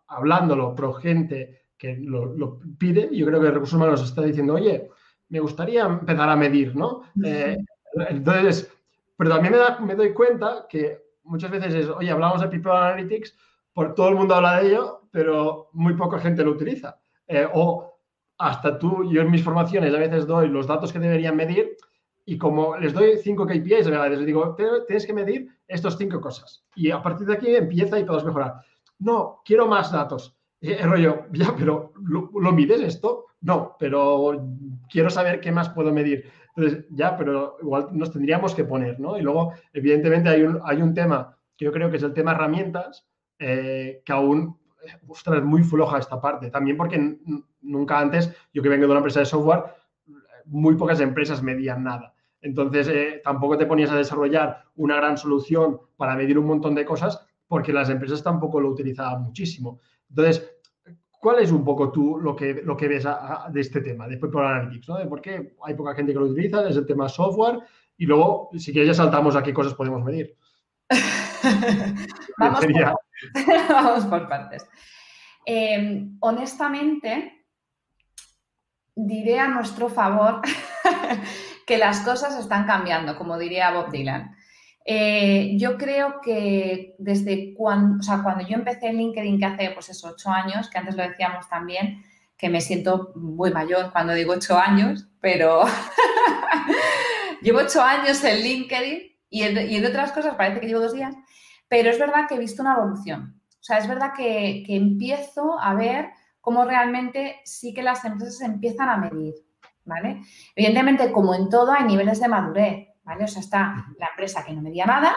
hablándolo 0.08 0.74
pro 0.74 0.92
gente 0.92 1.62
que 1.78 1.96
lo, 1.96 2.60
pide, 2.78 3.08
yo 3.16 3.24
creo 3.24 3.40
que 3.40 3.50
Recursos 3.50 3.74
Humanos 3.74 4.02
está 4.02 4.20
diciendo, 4.20 4.52
oye, 4.52 4.90
me 5.30 5.40
gustaría 5.40 5.86
empezar 5.86 6.28
a 6.28 6.36
medir, 6.36 6.76
¿no? 6.76 7.00
Eh, 7.24 7.56
entonces, 8.10 8.70
pero 9.16 9.30
también 9.30 9.54
me, 9.54 9.86
me 9.86 9.94
doy 9.94 10.12
cuenta 10.12 10.66
que 10.68 11.02
muchas 11.24 11.50
veces 11.50 11.74
es, 11.74 11.88
oye, 11.88 12.10
hablamos 12.10 12.42
de 12.42 12.48
People 12.48 12.72
Analytics, 12.72 13.34
por 13.72 13.94
todo 13.94 14.10
el 14.10 14.16
mundo 14.16 14.34
habla 14.34 14.60
de 14.60 14.68
ello, 14.68 14.97
pero 15.10 15.68
muy 15.72 15.94
poca 15.94 16.18
gente 16.18 16.44
lo 16.44 16.52
utiliza. 16.52 17.00
Eh, 17.26 17.46
o 17.52 17.98
hasta 18.38 18.78
tú, 18.78 19.10
yo 19.10 19.22
en 19.22 19.30
mis 19.30 19.42
formaciones 19.42 19.94
a 19.94 19.98
veces 19.98 20.26
doy 20.26 20.48
los 20.48 20.66
datos 20.66 20.92
que 20.92 20.98
deberían 20.98 21.36
medir 21.36 21.76
y 22.24 22.36
como 22.36 22.76
les 22.76 22.92
doy 22.92 23.16
cinco 23.16 23.46
KPIs, 23.46 23.86
a 23.86 24.02
veces 24.02 24.18
les 24.18 24.26
digo, 24.26 24.54
tienes 24.86 25.06
que 25.06 25.14
medir 25.14 25.48
estas 25.66 25.96
cinco 25.96 26.20
cosas. 26.20 26.62
Y 26.74 26.90
a 26.90 27.00
partir 27.00 27.26
de 27.26 27.32
aquí 27.32 27.56
empieza 27.56 27.98
y 27.98 28.04
puedes 28.04 28.24
mejorar. 28.24 28.56
No, 28.98 29.40
quiero 29.44 29.66
más 29.66 29.90
datos. 29.90 30.36
el 30.60 30.90
rollo, 30.90 31.24
ya, 31.32 31.54
pero 31.56 31.94
¿lo, 31.96 32.52
mides 32.52 32.82
esto? 32.82 33.28
No, 33.40 33.76
pero 33.78 34.46
quiero 34.90 35.08
saber 35.08 35.40
qué 35.40 35.50
más 35.52 35.70
puedo 35.70 35.90
medir. 35.90 36.30
Entonces, 36.54 36.84
ya, 36.90 37.16
pero 37.16 37.56
igual 37.62 37.88
nos 37.92 38.12
tendríamos 38.12 38.54
que 38.54 38.64
poner, 38.64 39.00
¿no? 39.00 39.16
Y 39.16 39.22
luego, 39.22 39.54
evidentemente, 39.72 40.28
hay 40.28 40.42
un, 40.42 40.60
hay 40.64 40.82
un 40.82 40.92
tema 40.92 41.34
que 41.56 41.64
yo 41.64 41.72
creo 41.72 41.90
que 41.90 41.96
es 41.96 42.02
el 42.02 42.12
tema 42.12 42.32
herramientas, 42.32 43.08
eh, 43.38 44.02
que 44.04 44.12
aún 44.12 44.58
ostras, 45.06 45.42
muy 45.42 45.62
floja 45.62 45.98
esta 45.98 46.20
parte. 46.20 46.50
También 46.50 46.76
porque 46.76 47.18
nunca 47.62 47.98
antes, 47.98 48.34
yo 48.52 48.62
que 48.62 48.68
vengo 48.68 48.86
de 48.86 48.90
una 48.90 48.98
empresa 48.98 49.20
de 49.20 49.26
software, 49.26 49.64
muy 50.46 50.76
pocas 50.76 51.00
empresas 51.00 51.42
medían 51.42 51.84
nada. 51.84 52.14
Entonces, 52.40 52.88
eh, 52.88 53.20
tampoco 53.24 53.58
te 53.58 53.66
ponías 53.66 53.90
a 53.90 53.96
desarrollar 53.96 54.64
una 54.76 54.96
gran 54.96 55.18
solución 55.18 55.80
para 55.96 56.14
medir 56.14 56.38
un 56.38 56.46
montón 56.46 56.74
de 56.74 56.84
cosas 56.84 57.26
porque 57.46 57.72
las 57.72 57.88
empresas 57.88 58.22
tampoco 58.22 58.60
lo 58.60 58.68
utilizaban 58.68 59.22
muchísimo. 59.22 59.80
Entonces, 60.08 60.50
¿cuál 61.10 61.40
es 61.40 61.50
un 61.50 61.64
poco 61.64 61.90
tú 61.90 62.18
lo 62.18 62.36
que, 62.36 62.62
lo 62.62 62.76
que 62.76 62.88
ves 62.88 63.06
de 63.50 63.60
este 63.60 63.80
tema, 63.80 64.06
después 64.06 64.30
por 64.30 64.44
Analytics? 64.44 64.88
¿no? 64.88 64.98
De 64.98 65.06
por 65.06 65.20
qué 65.20 65.54
hay 65.64 65.74
poca 65.74 65.94
gente 65.94 66.12
que 66.12 66.18
lo 66.18 66.26
utiliza, 66.26 66.68
es 66.68 66.76
el 66.76 66.86
tema 66.86 67.08
software 67.08 67.60
y 67.96 68.06
luego, 68.06 68.50
si 68.56 68.72
quieres, 68.72 68.88
ya 68.88 69.02
saltamos 69.02 69.34
a 69.34 69.42
qué 69.42 69.52
cosas 69.52 69.74
podemos 69.74 70.04
medir. 70.04 70.36
Vamos 72.38 72.64
Vamos 73.68 74.04
por 74.06 74.28
partes. 74.28 74.66
Em, 75.44 76.16
honestamente, 76.20 77.46
diré 78.94 79.38
a 79.38 79.48
nuestro 79.48 79.88
favor 79.88 80.42
que 81.66 81.78
las 81.78 82.00
cosas 82.00 82.38
están 82.38 82.66
cambiando, 82.66 83.16
como 83.16 83.38
diría 83.38 83.70
Bob 83.70 83.90
Dylan. 83.90 84.36
Eh, 84.84 85.56
yo 85.58 85.76
creo 85.76 86.20
que 86.22 86.94
desde 86.98 87.54
cuando, 87.54 88.02
cuando 88.22 88.46
yo 88.46 88.56
empecé 88.56 88.88
en 88.88 88.96
LinkedIn, 88.96 89.38
que 89.38 89.44
hace 89.44 89.70
pues 89.70 90.04
ocho 90.04 90.30
años, 90.30 90.70
que 90.70 90.78
antes 90.78 90.96
lo 90.96 91.06
decíamos 91.06 91.48
también, 91.48 92.02
que 92.36 92.48
me 92.48 92.60
siento 92.60 93.12
muy 93.14 93.50
mayor 93.50 93.92
cuando 93.92 94.14
digo 94.14 94.32
ocho 94.32 94.58
años, 94.58 95.06
pero 95.20 95.64
llevo 97.42 97.58
ocho 97.58 97.82
años 97.82 98.22
en 98.24 98.40
LinkedIn 98.42 99.02
y 99.30 99.42
y 99.42 99.76
en 99.76 99.86
otras 99.86 100.12
cosas 100.12 100.36
parece 100.36 100.60
que 100.60 100.68
llevo 100.68 100.80
dos 100.80 100.94
días. 100.94 101.14
Pero 101.68 101.90
es 101.90 101.98
verdad 101.98 102.26
que 102.28 102.34
he 102.34 102.38
visto 102.38 102.62
una 102.62 102.74
evolución. 102.74 103.40
O 103.50 103.62
sea, 103.62 103.78
es 103.78 103.88
verdad 103.88 104.12
que, 104.16 104.64
empiezo 104.68 105.58
a 105.60 105.74
ver 105.74 106.10
cómo 106.40 106.64
realmente 106.64 107.40
sí 107.44 107.74
que 107.74 107.82
las 107.82 108.04
empresas 108.04 108.40
empiezan 108.42 108.88
a 108.88 108.96
medir, 108.96 109.34
¿vale? 109.84 110.22
Evidentemente, 110.56 111.12
como 111.12 111.34
en 111.34 111.48
todo, 111.48 111.72
hay 111.72 111.84
niveles 111.84 112.20
de 112.20 112.28
madurez, 112.28 112.88
¿vale? 113.04 113.24
O 113.24 113.28
sea, 113.28 113.40
está 113.40 113.86
la 113.98 114.08
empresa 114.08 114.44
que 114.44 114.54
no 114.54 114.62
medía 114.62 114.86
nada 114.86 115.14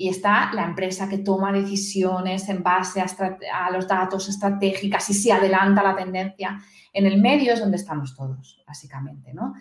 y 0.00 0.08
está 0.08 0.50
la 0.54 0.64
empresa 0.64 1.10
que 1.10 1.18
toma 1.18 1.52
decisiones 1.52 2.48
en 2.48 2.62
base 2.62 3.02
a, 3.02 3.70
los 3.70 3.86
datos 3.86 4.30
estratégicas 4.30 5.10
y 5.10 5.12
se 5.12 5.30
adelanta 5.30 5.82
la 5.82 5.94
tendencia. 5.94 6.58
En 6.90 7.04
el 7.04 7.20
medio 7.20 7.52
es 7.52 7.60
donde 7.60 7.76
estamos 7.76 8.16
todos, 8.16 8.64
básicamente, 8.66 9.34
¿no? 9.34 9.52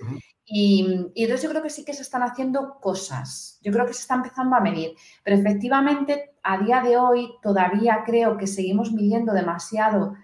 Y, 0.45 1.11
entonces 1.13 1.41
yo 1.41 1.49
creo 1.49 1.61
que 1.61 1.69
sí 1.69 1.83
que 1.83 1.93
se 1.93 2.03
están 2.03 2.23
haciendo 2.23 2.79
cosas, 2.79 3.59
yo 3.61 3.73
creo 3.73 3.85
que 3.85 3.93
se 3.93 3.99
está 3.99 4.15
empezando 4.15 4.55
a 4.55 4.61
medir, 4.61 4.91
pero 5.25 5.35
efectivamente 5.35 6.35
a 6.41 6.57
día 6.59 6.79
de 6.83 6.95
hoy 6.95 7.33
todavía 7.41 8.03
creo 8.05 8.37
que 8.37 8.47
seguimos 8.47 8.93
midiendo 8.93 9.33
demasiado 9.33 10.15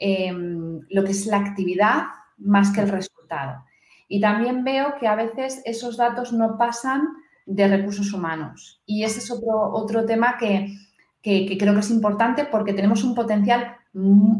em, 0.00 0.80
lo 0.88 1.04
que 1.04 1.12
es 1.12 1.26
la 1.26 1.36
actividad 1.36 2.06
más 2.38 2.72
que 2.72 2.80
el 2.80 2.88
resultado. 2.88 3.64
Y 4.08 4.20
también 4.20 4.64
veo 4.64 4.96
que 4.98 5.06
a 5.06 5.14
veces 5.14 5.62
esos 5.64 5.96
datos 5.96 6.32
no 6.32 6.58
pasan 6.58 7.06
de 7.50 7.68
recursos 7.68 8.12
humanos. 8.12 8.80
Y 8.86 9.02
ese 9.02 9.18
es 9.18 9.30
otro, 9.30 9.72
otro 9.72 10.06
tema 10.06 10.36
que, 10.38 10.72
que 11.20 11.56
creo 11.58 11.74
que 11.74 11.80
es 11.80 11.90
importante 11.90 12.44
porque 12.44 12.72
tenemos 12.72 13.02
un 13.02 13.14
potencial 13.14 13.76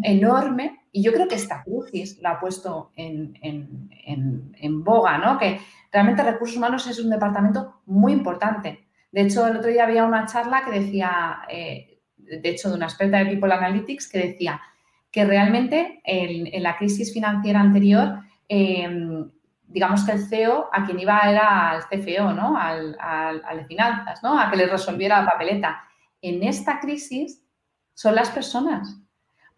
enorme 0.03 0.81
y 0.93 1.03
yo 1.03 1.13
creo 1.13 1.27
que 1.27 1.35
esta 1.35 1.65
crisis 1.65 2.21
la 2.21 2.33
ha 2.33 2.41
puesto 2.41 2.93
en, 2.97 4.85
boga, 4.85 5.19
¿no? 5.19 5.39
Que 5.39 5.61
realmente 5.91 6.23
recursos 6.23 6.57
humanos 6.57 6.87
es 6.87 6.99
un 7.01 7.11
departamento 7.11 7.81
muy 7.87 8.13
importante. 8.13 8.87
De 9.11 9.23
hecho, 9.23 9.47
el 9.47 9.57
otro 9.57 9.71
día 9.71 9.85
había 9.85 10.05
una 10.05 10.27
charla 10.27 10.63
que 10.65 10.79
decía, 10.79 11.43
eh, 11.49 12.01
de 12.17 12.49
hecho, 12.49 12.69
de 12.69 12.77
una 12.77 12.87
experta 12.87 13.19
de 13.19 13.27
People 13.27 13.53
Analytics, 13.53 14.09
que 14.09 14.19
decía 14.19 14.61
que 15.11 15.25
realmente 15.25 16.01
en, 16.05 16.63
la 16.63 16.77
crisis 16.77 17.13
financiera 17.13 17.61
anterior, 17.61 18.21
em, 18.49 19.31
digamos 19.71 20.05
que 20.05 20.13
el 20.13 20.27
CEO 20.27 20.69
a 20.73 20.85
quien 20.85 21.01
iba 21.01 21.19
era 21.21 21.71
al 21.71 21.85
CFO, 21.85 22.33
¿no? 22.33 22.57
Al, 22.57 22.97
al 23.01 23.57
de 23.57 23.65
finanzas, 23.65 24.23
¿no? 24.23 24.39
A 24.39 24.51
que 24.51 24.57
le 24.57 24.67
resolviera 24.67 25.23
la 25.23 25.31
papeleta. 25.31 25.83
En 26.21 26.43
esta 26.43 26.81
crisis 26.81 27.43
son 27.95 28.15
las 28.15 28.31
personas 28.31 29.01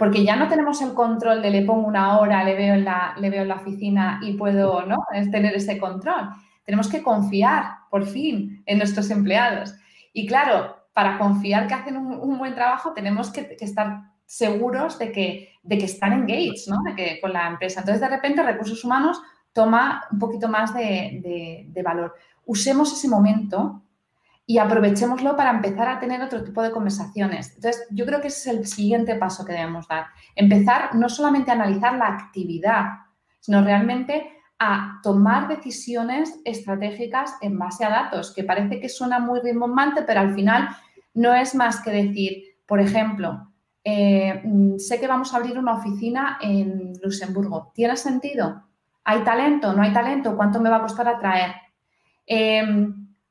porque 0.03 0.25
ya 0.25 0.35
no 0.35 0.49
tenemos 0.49 0.83
el 0.83 0.95
control 0.95 1.43
de 1.43 1.51
le 1.53 1.63
pongo 1.63 1.87
una 1.87 2.19
hora, 2.19 2.43
le 2.43 2.57
veo 2.57 2.75
en 2.75 2.85
la, 2.85 3.15
le 3.19 3.31
veo 3.31 3.43
en 3.43 3.49
la 3.49 3.55
oficina 3.55 4.19
y 4.21 4.33
puedo 4.33 4.85
¿no? 4.85 4.97
es 5.15 5.31
tener 5.31 5.55
ese 5.55 5.79
control. 5.79 6.29
Tenemos 6.65 6.89
que 6.89 7.05
confiar, 7.05 7.67
por 7.89 8.05
fin, 8.05 8.65
en 8.67 8.79
nuestros 8.79 9.11
empleados. 9.11 9.75
Y 10.13 10.27
claro, 10.27 10.77
para 10.93 11.19
confiar 11.19 11.69
que 11.69 11.75
hacen 11.75 11.97
un, 11.97 12.37
buen 12.37 12.53
trabajo, 12.53 12.93
tenemos 12.93 13.31
que, 13.31 13.57
estar 13.61 14.01
seguros 14.27 14.99
de 14.99 15.13
que, 15.13 15.51
de 15.63 15.79
que 15.79 15.85
están 15.85 16.13
engaged 16.13 16.67
¿no? 16.67 16.83
de 16.85 16.97
que, 16.97 17.21
con 17.21 17.33
la 17.33 17.47
empresa. 17.47 17.79
Entonces, 17.79 18.01
de 18.01 18.09
repente, 18.09 18.43
recursos 18.43 18.83
humanos 18.83 19.23
toma 19.53 20.05
un 20.11 20.19
poquito 20.19 20.49
más 20.49 20.75
de, 20.75 21.71
valor. 21.85 22.15
Usemos 22.45 22.93
ese 22.93 23.09
momento 23.09 23.83
y 24.47 24.59
aprovechémoslo 24.59 25.37
para 25.37 25.51
empezar 25.51 25.89
a 25.89 26.01
tener 26.01 26.21
otro 26.23 26.43
tipo 26.43 26.63
de 26.63 26.73
conversaciones. 26.73 27.55
Entonces, 27.55 27.87
yo 27.91 28.05
creo 28.05 28.21
que 28.21 28.29
ese 28.29 28.51
es 28.51 28.57
el 28.57 28.67
siguiente 28.67 29.15
paso 29.15 29.45
que 29.45 29.53
debemos 29.53 29.87
dar. 29.89 30.07
Empezar 30.35 30.95
no 30.95 31.09
solamente 31.09 31.51
a 31.51 31.55
analizar 31.55 31.97
la 31.97 32.09
actividad, 32.09 32.87
sino 33.41 33.63
realmente 33.63 34.31
a 34.59 35.01
tomar 35.03 35.49
decisiones 35.49 36.41
estratégicas 36.45 37.35
en 37.41 37.59
base 37.59 37.85
a 37.85 37.91
datos, 37.91 38.33
que 38.35 38.45
parece 38.45 38.81
que 38.81 38.89
suena 38.89 39.19
muy 39.19 39.41
rimbombante, 39.41 40.03
pero 40.03 40.21
al 40.21 40.35
final 40.35 40.69
no 41.15 41.35
es 41.35 41.55
más 41.55 41.81
que 41.81 41.91
decir, 41.91 42.45
por 42.67 42.81
ejemplo, 42.81 43.49
eh, 43.85 44.43
sé 44.79 45.01
que 45.01 45.09
vamos 45.09 45.35
a 45.35 45.39
abrir 45.39 45.59
una 45.59 45.75
oficina 45.75 46.39
en 46.41 46.93
Luxemburgo. 47.03 47.73
¿Tiene 47.75 47.97
sentido? 47.97 48.63
¿Hay 49.05 49.25
talento? 49.25 49.73
¿No 49.73 49.83
hay 49.83 49.93
talento? 49.93 50.37
¿Cuánto 50.37 50.61
me 50.61 50.71
va 50.71 50.77
a 50.77 50.83
costar 50.83 51.09
atraer? 51.09 51.55
Eh, 52.27 52.63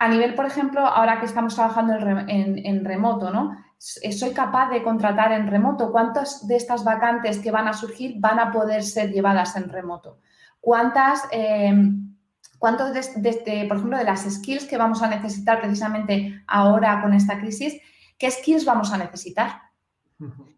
a 0.01 0.07
nivel, 0.07 0.33
por 0.33 0.47
ejemplo, 0.47 0.81
ahora 0.81 1.19
que 1.19 1.27
estamos 1.27 1.53
trabajando 1.53 1.93
en, 2.27 2.83
remoto, 2.83 3.29
¿no? 3.29 3.55
Eh, 4.01 4.11
soy 4.11 4.31
capaz 4.31 4.71
de 4.71 4.81
contratar 4.81 5.31
en 5.31 5.45
remoto. 5.45 5.91
¿Cuántas 5.91 6.47
de 6.47 6.55
estas 6.55 6.83
vacantes 6.83 7.37
que 7.37 7.51
van 7.51 7.67
a 7.67 7.73
surgir 7.73 8.15
van 8.17 8.39
a 8.39 8.51
poder 8.51 8.81
ser 8.81 9.11
llevadas 9.11 9.55
en 9.57 9.69
remoto? 9.69 10.17
¿Cuántas, 10.59 11.21
em, 11.29 12.15
cuántos 12.57 12.93
de, 12.93 13.65
por 13.67 13.77
ejemplo, 13.77 13.95
de 13.95 14.03
las 14.03 14.21
skills 14.21 14.65
que 14.65 14.77
vamos 14.77 15.03
a 15.03 15.07
necesitar 15.07 15.59
precisamente 15.59 16.43
ahora 16.47 16.99
con 16.99 17.13
esta 17.13 17.39
crisis, 17.39 17.79
qué 18.17 18.31
skills 18.31 18.65
vamos 18.65 18.91
a 18.91 18.97
necesitar? 18.97 19.61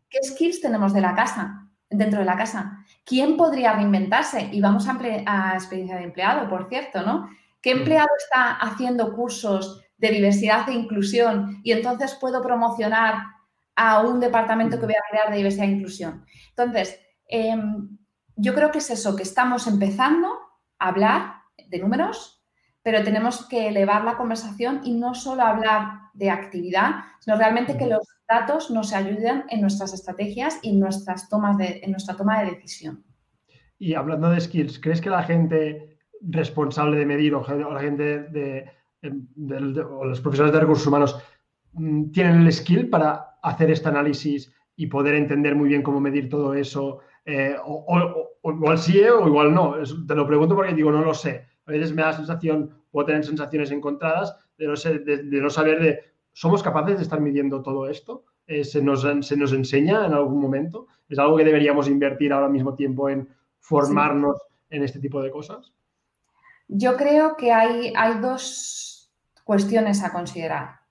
¿Qué 0.09 0.19
skills 0.23 0.61
tenemos 0.61 0.93
de 0.93 1.01
la 1.01 1.15
casa, 1.15 1.62
dentro 1.93 2.19
de 2.19 2.25
la 2.25 2.35
casa? 2.35 2.85
¿Quién 3.05 3.37
podría 3.37 3.73
reinventarse? 3.73 4.49
Y 4.51 4.61
vamos 4.61 4.87
a, 4.87 4.97
a 5.25 5.53
experiencia 5.53 5.97
de 5.97 6.03
empleado, 6.03 6.49
por 6.49 6.69
cierto, 6.69 7.01
¿no? 7.01 7.29
¿Qué 7.61 7.73
mm. 7.73 7.77
empleado 7.79 8.09
está 8.17 8.53
haciendo 8.55 9.13
cursos 9.13 9.81
de 9.97 10.11
diversidad 10.11 10.67
e 10.69 10.73
inclusión 10.73 11.61
y 11.63 11.71
entonces 11.71 12.15
puedo 12.15 12.41
promocionar 12.41 13.15
a 13.75 14.01
un 14.01 14.19
departamento 14.19 14.79
que 14.79 14.85
voy 14.85 14.95
a 14.95 15.09
crear 15.09 15.29
de 15.29 15.37
diversidad 15.37 15.67
e 15.67 15.71
inclusión? 15.71 16.25
Entonces, 16.49 16.99
em, 17.27 17.97
yo 18.35 18.53
creo 18.53 18.71
que 18.71 18.79
es 18.79 18.89
eso, 18.89 19.15
que 19.15 19.23
estamos 19.23 19.67
empezando 19.67 20.27
a 20.79 20.87
hablar 20.87 21.35
de 21.67 21.79
números, 21.79 22.43
pero 22.81 23.03
tenemos 23.03 23.47
que 23.47 23.69
elevar 23.69 24.03
la 24.03 24.17
conversación 24.17 24.81
y 24.83 24.93
no 24.93 25.15
solo 25.15 25.43
hablar 25.43 26.09
de 26.13 26.29
actividad, 26.29 27.05
sino 27.19 27.37
realmente 27.37 27.77
que 27.77 27.87
los 27.87 28.07
datos 28.29 28.71
nos 28.71 28.93
ayuden 28.93 29.43
en 29.49 29.61
nuestras 29.61 29.93
estrategias 29.93 30.59
y 30.61 30.71
en, 30.71 30.79
nuestras 30.79 31.29
tomas 31.29 31.57
de, 31.57 31.81
en 31.83 31.91
nuestra 31.91 32.15
toma 32.15 32.41
de 32.41 32.51
decisión. 32.51 33.03
Y 33.77 33.95
hablando 33.95 34.29
de 34.29 34.39
skills, 34.39 34.79
¿crees 34.79 35.01
que 35.01 35.09
la 35.09 35.23
gente 35.23 35.97
responsable 36.21 36.97
de 36.97 37.05
medir 37.05 37.35
o, 37.35 37.45
la 37.45 37.79
gente 37.79 38.19
de, 38.23 38.71
o 39.03 40.05
los 40.05 40.21
profesionales 40.21 40.53
de 40.53 40.59
recursos 40.59 40.87
humanos 40.87 41.19
mm, 41.73 42.11
tienen 42.11 42.41
el 42.41 42.53
skill 42.53 42.89
para 42.89 43.37
hacer 43.41 43.71
este 43.71 43.89
análisis 43.89 44.53
y 44.75 44.87
poder 44.87 45.15
entender 45.15 45.55
muy 45.55 45.69
bien 45.69 45.83
cómo 45.83 45.99
medir 45.99 46.29
todo 46.29 46.53
eso. 46.53 46.99
Eh, 47.25 47.55
o, 47.63 48.31
igual 48.45 48.77
sí 48.77 48.99
eh, 48.99 49.11
o 49.11 49.27
igual 49.27 49.53
no. 49.53 49.75
te 50.07 50.15
lo 50.15 50.27
pregunto 50.27 50.55
porque 50.55 50.73
digo, 50.73 50.91
no 50.91 51.03
lo 51.03 51.13
sé. 51.13 51.45
A 51.65 51.71
veces 51.71 51.93
me 51.93 52.01
da 52.01 52.09
la 52.09 52.17
sensación, 52.17 52.73
puedo 52.91 53.05
tener 53.07 53.23
sensaciones 53.23 53.71
encontradas 53.71 54.35
de 54.57 54.67
no, 54.67 54.73
de, 54.73 55.41
no 55.41 55.49
saber 55.49 55.81
de, 55.81 56.12
¿somos 56.33 56.61
capaces 56.61 56.97
de 56.97 57.03
estar 57.03 57.21
midiendo 57.21 57.61
todo 57.61 57.87
esto? 57.87 58.25
Eh, 58.45 58.63
se, 58.63 58.81
nos, 58.81 59.07
se, 59.21 59.37
nos, 59.37 59.53
enseña 59.53 60.05
en 60.05 60.13
algún 60.13 60.41
momento? 60.41 60.87
¿Es 61.07 61.17
algo 61.17 61.37
que 61.37 61.45
deberíamos 61.45 61.87
invertir 61.87 62.33
ahora 62.33 62.49
mismo 62.49 62.75
tiempo 62.75 63.09
en 63.09 63.29
formarnos 63.59 64.37
en 64.69 64.83
este 64.83 64.99
tipo 64.99 65.21
de 65.21 65.31
cosas? 65.31 65.71
Yo 66.67 66.97
creo 66.97 67.37
que 67.37 67.51
hay, 67.51 67.93
hay 67.95 68.19
dos 68.19 69.11
cuestiones 69.43 70.03
a 70.03 70.11
considerar. 70.11 70.83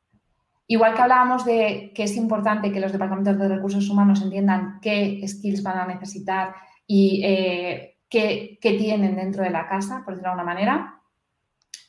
Igual 0.66 0.94
que 0.94 1.02
hablábamos 1.02 1.44
de 1.44 1.92
que 1.94 2.04
es 2.04 2.16
importante 2.16 2.72
que 2.72 2.80
los 2.80 2.92
departamentos 2.92 3.38
de 3.38 3.48
recursos 3.48 3.90
humanos 3.90 4.22
entiendan 4.22 4.78
qué 4.80 5.22
skills 5.26 5.62
van 5.62 5.78
a 5.78 5.86
necesitar 5.86 6.54
y 6.86 7.22
eh, 7.24 7.98
qué, 8.08 8.58
tienen 8.60 9.16
dentro 9.16 9.42
de 9.42 9.50
la 9.50 9.68
casa, 9.68 10.02
por 10.04 10.14
decirlo 10.14 10.28
de 10.28 10.40
alguna 10.40 10.54
manera, 10.54 11.01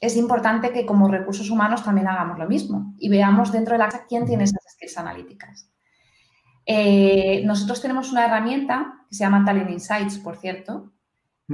es 0.03 0.17
importante 0.17 0.73
que 0.73 0.85
como 0.85 1.07
recursos 1.07 1.49
humanos 1.49 1.81
también 1.81 2.09
hagamos 2.09 2.37
lo 2.37 2.45
mismo 2.45 2.93
y 2.99 3.07
veamos 3.07 3.53
dentro 3.53 3.71
de 3.73 3.77
la 3.77 3.85
casa 3.85 4.05
quién 4.05 4.25
tiene 4.25 4.43
esas 4.43 4.61
skills 4.73 4.97
analíticas. 4.97 5.71
Eh, 6.65 7.41
nosotros 7.45 7.81
tenemos 7.81 8.11
una 8.11 8.25
herramienta 8.25 9.05
que 9.07 9.15
se 9.15 9.23
llama 9.23 9.45
Talent 9.45 9.69
Insights, 9.69 10.17
por 10.17 10.35
cierto, 10.35 10.91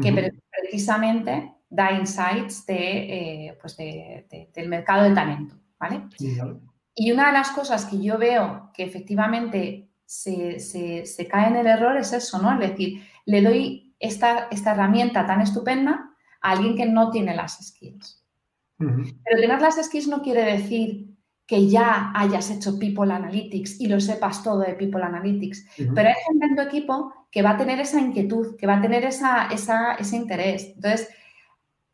que 0.02 0.32
precisamente 0.64 1.54
da 1.70 1.92
insights 1.92 2.66
de, 2.66 3.50
eh, 3.50 3.58
pues 3.62 3.78
del 3.78 4.68
mercado 4.68 5.04
de 5.04 5.14
talento, 5.14 5.56
¿vale? 5.80 6.06
Y 6.96 7.12
una 7.12 7.28
de 7.28 7.34
las 7.34 7.52
cosas 7.52 7.86
que 7.86 8.02
yo 8.02 8.18
veo 8.18 8.72
que 8.74 8.84
efectivamente 8.84 9.92
se, 10.06 10.60
se, 10.60 11.28
cae 11.28 11.50
en 11.50 11.58
el 11.58 11.68
error 11.68 11.98
es 11.98 12.14
eso, 12.14 12.42
¿no? 12.42 12.52
Es 12.54 12.72
decir, 12.72 13.04
le 13.26 13.44
doy 13.44 13.96
esta, 14.00 14.48
esta 14.50 14.72
herramienta 14.72 15.28
tan 15.28 15.42
estupenda 15.42 16.16
a 16.42 16.52
alguien 16.52 16.76
que 16.76 16.88
no 16.88 17.12
tiene 17.12 17.36
las 17.36 17.60
skills. 17.60 18.20
Pero 18.80 19.42
tener 19.42 19.62
las 19.62 19.76
skills 19.76 20.08
no 20.08 20.22
quiere 20.22 20.44
decir 20.44 21.10
que 21.46 21.68
ya 21.68 22.12
hayas 22.16 22.50
hecho 22.52 22.78
People 22.80 23.12
Analytics 23.12 23.82
y 23.82 23.88
lo 23.88 24.00
sepas 24.00 24.44
todo 24.44 24.60
de 24.60 24.74
People 24.74 25.04
Analytics. 25.04 25.66
Pero 25.78 26.10
hay 26.10 26.16
gente 26.28 26.46
en 26.46 26.56
tu 26.56 26.62
equipo 26.62 27.14
que 27.32 27.42
va 27.42 27.52
a 27.52 27.58
tener 27.58 27.80
esa 27.80 28.00
inquietud, 28.00 28.56
que 28.56 28.68
va 28.68 28.78
a 28.78 28.82
tener 28.82 29.04
esa, 29.04 29.48
esa, 29.48 29.96
ese 29.96 30.16
interés. 30.16 30.74
Entonces, 30.76 31.10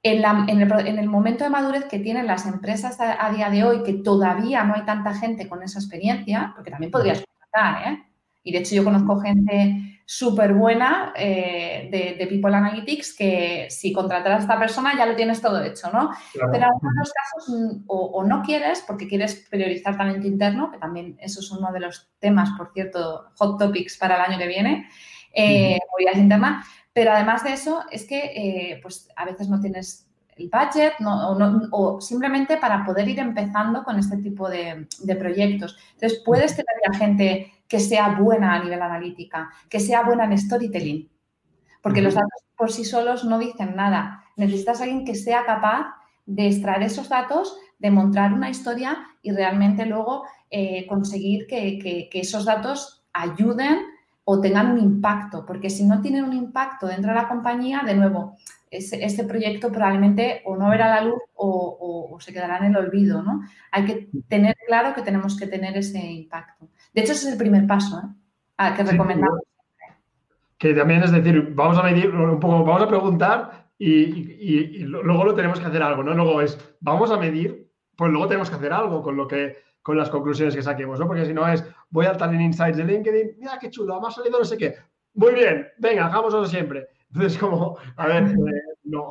en, 0.03 0.99
el, 0.99 1.09
momento 1.09 1.43
de 1.43 1.49
madurez 1.49 1.85
que 1.85 1.99
tienen 1.99 2.27
las 2.27 2.45
empresas 2.45 2.97
a, 2.99 3.31
día 3.31 3.49
de 3.49 3.63
hoy, 3.63 3.81
que 3.83 3.93
todavía 3.93 4.63
no 4.63 4.75
hay 4.75 4.83
tanta 4.83 5.15
gente 5.15 5.47
con 5.47 5.63
esa 5.63 5.79
experiencia, 5.79 6.51
porque 6.55 6.69
también 6.69 6.91
podrías 6.91 7.23
contratar, 7.25 7.91
¿eh? 7.93 8.03
Y 8.43 8.51
de 8.51 8.59
hecho 8.59 8.75
yo 8.75 8.83
conozco 8.83 9.19
gente 9.21 9.94
súper 10.05 10.53
buena 10.53 11.13
eh, 11.15 11.89
de, 11.91 12.27
People 12.27 12.55
Analytics 12.55 13.15
que 13.15 13.67
si 13.69 13.91
contratas 13.91 14.33
a 14.33 14.37
esta 14.39 14.59
persona 14.59 14.95
ya 14.95 15.05
lo 15.05 15.15
tienes 15.15 15.41
todo 15.41 15.63
hecho, 15.63 15.89
¿no? 15.91 16.11
Pero 16.33 16.53
en 16.53 16.63
algunos 16.63 17.11
casos 17.11 17.55
mm, 17.55 17.83
o, 17.87 18.23
no 18.23 18.43
quieres 18.43 18.83
porque 18.85 19.07
quieres 19.07 19.47
priorizar 19.49 19.97
talento 19.97 20.27
interno, 20.27 20.71
que 20.71 20.77
también 20.77 21.17
eso 21.19 21.39
es 21.39 21.51
uno 21.51 21.71
de 21.71 21.79
los 21.79 22.11
temas, 22.19 22.51
por 22.57 22.71
cierto, 22.71 23.31
hot 23.35 23.59
topics 23.59 23.97
para 23.97 24.15
el 24.15 24.31
año 24.31 24.37
que 24.37 24.47
viene, 24.47 24.89
eh, 25.33 25.79
movilidad 25.91 26.21
interna, 26.21 26.63
pero 26.93 27.11
además 27.11 27.43
de 27.43 27.53
eso, 27.53 27.83
es 27.91 28.05
que 28.05 28.19
eh, 28.19 28.79
pues 28.81 29.09
a 29.15 29.25
veces 29.25 29.49
no 29.49 29.59
tienes 29.59 30.04
el 30.35 30.49
budget 30.49 30.93
o, 31.71 32.01
simplemente 32.01 32.57
para 32.57 32.85
poder 32.85 33.07
ir 33.07 33.19
empezando 33.19 33.83
con 33.83 33.97
este 33.97 34.17
tipo 34.17 34.49
de, 34.49 34.87
proyectos. 35.17 35.77
Entonces, 35.93 36.21
puedes 36.25 36.55
tener 36.55 36.75
a 36.91 36.97
gente 36.97 37.53
que 37.67 37.79
sea 37.79 38.19
buena 38.19 38.55
a 38.55 38.63
nivel 38.63 38.81
analítica, 38.81 39.49
que 39.69 39.79
sea 39.79 40.03
buena 40.03 40.25
en 40.25 40.37
storytelling, 40.37 41.09
porque 41.81 42.01
los 42.01 42.15
datos 42.15 42.43
por 42.57 42.71
sí 42.71 42.85
solos 42.85 43.25
no 43.25 43.39
dicen 43.39 43.75
nada. 43.75 44.23
Necesitas 44.35 44.79
a 44.79 44.83
alguien 44.83 45.05
que 45.05 45.15
sea 45.15 45.45
capaz 45.45 45.95
de 46.25 46.47
extraer 46.47 46.83
esos 46.83 47.09
datos, 47.09 47.57
de 47.79 47.91
montar 47.91 48.33
una 48.33 48.49
historia 48.49 49.07
y 49.21 49.31
realmente 49.31 49.85
luego 49.85 50.23
eh, 50.49 50.85
conseguir 50.87 51.47
que 51.47 52.09
esos 52.13 52.45
datos 52.45 53.05
ayuden 53.13 53.94
o 54.27 54.41
tengan 54.41 54.71
un 54.71 54.79
impacto, 54.79 55.45
porque 55.45 55.69
si 55.69 55.85
no 55.85 56.01
tienen 56.01 56.25
un 56.25 56.33
impacto 56.33 56.87
dentro 56.87 57.11
de 57.11 57.15
la 57.15 57.27
compañía, 57.27 57.83
de 57.85 57.93
nuevo, 57.93 58.35
ese, 58.71 59.23
proyecto 59.23 59.71
probablemente 59.71 60.41
o 60.45 60.57
no 60.57 60.69
verá 60.69 60.89
la 60.89 61.01
luz 61.01 61.21
o, 61.35 62.17
se 62.19 62.33
quedará 62.33 62.57
en 62.57 62.65
el 62.65 62.77
olvido, 62.77 63.21
¿no? 63.21 63.41
Hay 63.71 63.85
que 63.85 64.09
tener 64.27 64.55
claro 64.67 64.95
que 64.95 65.01
tenemos 65.01 65.37
que 65.37 65.47
tener 65.47 65.77
ese 65.77 65.99
impacto. 65.99 66.69
De 66.93 67.01
hecho, 67.01 67.11
ese 67.11 67.27
es 67.27 67.33
el 67.33 67.37
primer 67.37 67.67
paso 67.67 68.01
¿eh? 68.57 68.73
que 68.75 68.83
recomendamos. 68.83 69.41
que 70.57 70.73
también 70.73 71.03
es 71.03 71.11
decir, 71.11 71.51
vamos 71.53 71.77
a 71.77 71.83
medir 71.83 72.09
un 72.09 72.39
poco, 72.39 72.63
vamos 72.63 72.81
a 72.81 72.87
preguntar 72.87 73.67
y, 73.77 74.79
luego 74.85 75.25
lo 75.25 75.35
tenemos 75.35 75.59
que 75.59 75.65
hacer 75.65 75.83
algo, 75.83 76.03
¿no? 76.03 76.13
Luego 76.13 76.41
es, 76.41 76.57
vamos 76.79 77.11
a 77.11 77.17
medir, 77.17 77.69
pues 77.95 78.11
luego 78.11 78.27
tenemos 78.27 78.49
que 78.49 78.55
hacer 78.55 78.73
algo 78.73 79.03
con 79.03 79.17
lo 79.17 79.27
que 79.27 79.57
con 79.85 79.97
las 79.97 80.09
conclusiones 80.09 80.55
que 80.55 80.63
saquemos, 80.63 80.99
¿no? 80.99 81.05
Porque 81.05 81.27
si 81.27 81.31
no 81.31 81.47
es, 81.47 81.63
voy 81.91 82.07
al 82.07 82.17
Talent 82.17 82.41
Insights 82.41 82.77
de 82.77 82.85
LinkedIn, 82.85 83.35
mira 83.37 83.59
qué 83.61 83.69
chulo, 83.69 84.01
me 84.01 84.07
ha 84.07 84.09
salido 84.09 84.39
no 84.39 84.43
sé 84.43 84.57
qué. 84.57 84.73
Muy 85.13 85.35
bien, 85.35 85.67
venga, 85.77 86.07
hagámoslo 86.07 86.43
siempre. 86.47 86.87
Entonces, 87.13 87.37
como, 87.39 87.77
a 87.95 88.07
ver, 88.07 88.23
eh, 88.23 88.61
no. 88.85 89.09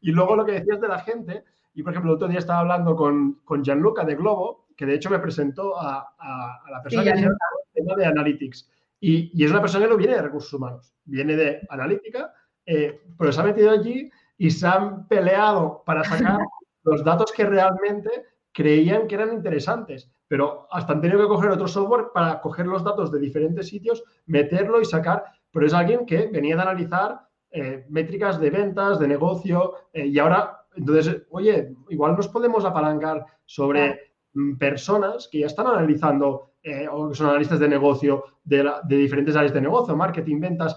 Y 0.00 0.10
luego 0.10 0.34
lo 0.34 0.44
que 0.44 0.50
decías 0.50 0.80
de 0.80 0.88
la 0.88 0.98
gente, 0.98 1.44
y 1.74 1.82
por 1.84 1.92
ejemplo, 1.92 2.10
el 2.10 2.16
otro 2.16 2.26
día 2.26 2.40
estaba 2.40 2.58
hablando 2.58 2.96
con, 2.96 3.34
con 3.44 3.62
Gianluca 3.62 4.04
de 4.04 4.16
Globo, 4.16 4.66
que 4.76 4.84
de 4.84 4.94
hecho 4.96 5.10
me 5.10 5.20
presentó 5.20 5.78
a, 5.78 6.12
a, 6.18 6.60
la 6.72 6.82
persona 6.82 7.04
que 7.04 7.18
se 7.20 7.24
el 7.26 7.32
tema 7.72 7.94
de 7.94 8.06
Analytics. 8.06 8.68
Y, 8.98 9.44
es 9.44 9.50
una 9.52 9.60
persona 9.60 9.84
que 9.84 9.92
no 9.92 9.96
viene 9.96 10.16
de 10.16 10.22
recursos 10.22 10.52
humanos, 10.54 10.92
viene 11.04 11.36
de 11.36 11.60
analítica, 11.70 12.34
eh, 12.66 13.00
pero 13.16 13.30
se 13.30 13.40
ha 13.40 13.44
metido 13.44 13.70
allí 13.70 14.10
y 14.38 14.50
se 14.50 14.66
han 14.66 15.06
peleado 15.06 15.84
para 15.86 16.02
sacar 16.02 16.40
los 16.82 17.04
datos 17.04 17.30
que 17.30 17.44
realmente 17.44 18.10
creían 18.56 19.06
que 19.06 19.16
eran 19.16 19.34
interesantes, 19.34 20.10
pero 20.26 20.66
hasta 20.70 20.94
han 20.94 21.02
tenido 21.02 21.20
que 21.20 21.28
coger 21.28 21.50
otro 21.50 21.68
software 21.68 22.06
para 22.14 22.40
coger 22.40 22.66
los 22.66 22.82
datos 22.82 23.12
de 23.12 23.20
diferentes 23.20 23.68
sitios, 23.68 24.02
meterlo 24.24 24.80
y 24.80 24.86
sacar, 24.86 25.24
pero 25.52 25.66
es 25.66 25.74
alguien 25.74 26.06
que 26.06 26.28
venía 26.28 26.56
de 26.56 26.62
analizar 26.62 27.20
eh, 27.50 27.84
métricas 27.90 28.40
de 28.40 28.48
ventas, 28.48 28.98
de 28.98 29.08
negocio, 29.08 29.74
eh, 29.92 30.06
y 30.06 30.18
ahora, 30.18 30.62
entonces, 30.74 31.26
oye, 31.28 31.74
igual 31.90 32.16
nos 32.16 32.28
podemos 32.28 32.64
apalancar 32.64 33.26
sobre 33.44 34.12
mm, 34.32 34.56
personas 34.56 35.28
que 35.30 35.40
ya 35.40 35.46
están 35.48 35.66
analizando 35.66 36.52
eh, 36.62 36.88
o 36.90 37.10
que 37.10 37.14
son 37.14 37.28
analistas 37.28 37.60
de 37.60 37.68
negocio 37.68 38.24
de, 38.42 38.64
diferentes 38.88 39.36
áreas 39.36 39.52
de 39.52 39.60
negocio, 39.60 39.94
marketing, 39.94 40.40
ventas, 40.40 40.74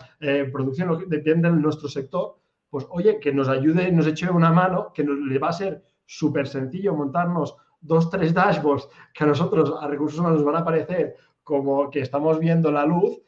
producción, 0.51 0.89
lo 0.89 0.97
que 0.97 1.05
depende 1.05 1.49
de 1.49 1.55
nuestro 1.55 1.87
sector, 1.87 2.39
pues 2.69 2.85
oye, 2.89 3.21
que 3.21 3.31
nos 3.31 3.47
ayude, 3.47 3.89
nos 3.89 4.05
eche 4.05 4.29
una 4.29 4.51
mano, 4.51 4.91
que 4.93 5.05
nos, 5.05 5.17
le 5.17 5.39
va 5.39 5.47
a 5.47 5.53
ser 5.53 5.81
súper 6.05 6.47
sencillo 6.47 6.93
montarnos 6.93 7.55
dos, 7.81 8.09
tres 8.09 8.33
dashboards 8.33 8.87
que 9.13 9.23
a 9.23 9.27
nosotros, 9.27 9.73
a 9.79 9.87
recursos 9.87 10.19
humanos, 10.19 10.39
nos 10.39 10.45
van 10.45 10.61
a 10.61 10.65
parecer 10.65 11.15
como 11.43 11.89
que 11.89 12.01
estamos 12.01 12.39
viendo 12.39 12.71
la 12.71 12.85
luz, 12.85 13.21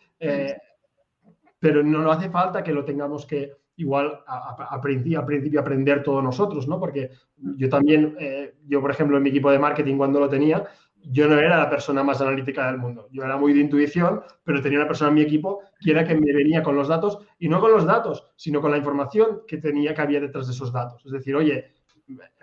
pero 1.60 1.84
no, 1.84 2.12
hace 2.12 2.30
falta 2.30 2.64
que 2.64 2.74
lo 2.74 2.86
tengamos 2.86 3.26
que 3.26 3.52
igual 3.78 4.24
a, 4.28 4.80
principio, 4.82 5.60
aprender 5.60 6.04
todos 6.04 6.24
nosotros, 6.24 6.68
¿no? 6.68 6.80
Porque 6.80 7.10
yo 7.38 7.70
también, 7.70 8.16
eh, 8.20 8.56
yo 8.68 8.82
por 8.82 8.91
ejemplo 8.91 9.18
en 9.18 9.24
mi 9.24 9.30
equipo 9.30 9.49
de 9.49 9.58
marketing 9.58 9.97
cuando 9.97 10.20
lo 10.20 10.30
tenía, 10.30 10.64
yo 11.04 11.28
no 11.28 11.39
era 11.39 11.58
la 11.58 11.70
persona 11.70 12.04
más 12.04 12.22
analítica 12.22 12.68
del 12.68 12.78
mundo. 12.78 13.08
Yo 13.12 13.24
era 13.24 13.38
muy 13.38 13.54
de 13.54 13.62
intuición, 13.62 14.22
pero 14.43 14.62
tenía 14.62 14.80
una 14.80 14.88
persona 14.88 15.10
en 15.10 15.16
mi 15.16 15.22
equipo 15.22 15.62
que 15.80 15.91
era 15.91 16.06
que 16.06 16.14
me 16.14 16.32
venía 16.32 16.62
con 16.62 16.76
los 16.76 16.88
datos, 16.88 17.20
y 17.39 17.49
no 17.49 17.60
con 17.60 17.72
los 17.72 17.86
datos, 17.86 18.28
sino 18.36 18.62
con 18.62 18.72
la 18.72 18.78
información 18.78 19.41
que 19.47 19.58
tenía 19.58 19.93
que 19.95 20.02
había 20.02 20.20
detrás 20.20 20.47
de 20.47 20.54
esos 20.54 20.72
datos. 20.72 21.04
Es 21.06 21.12
decir, 21.12 21.36
oye, 21.36 21.72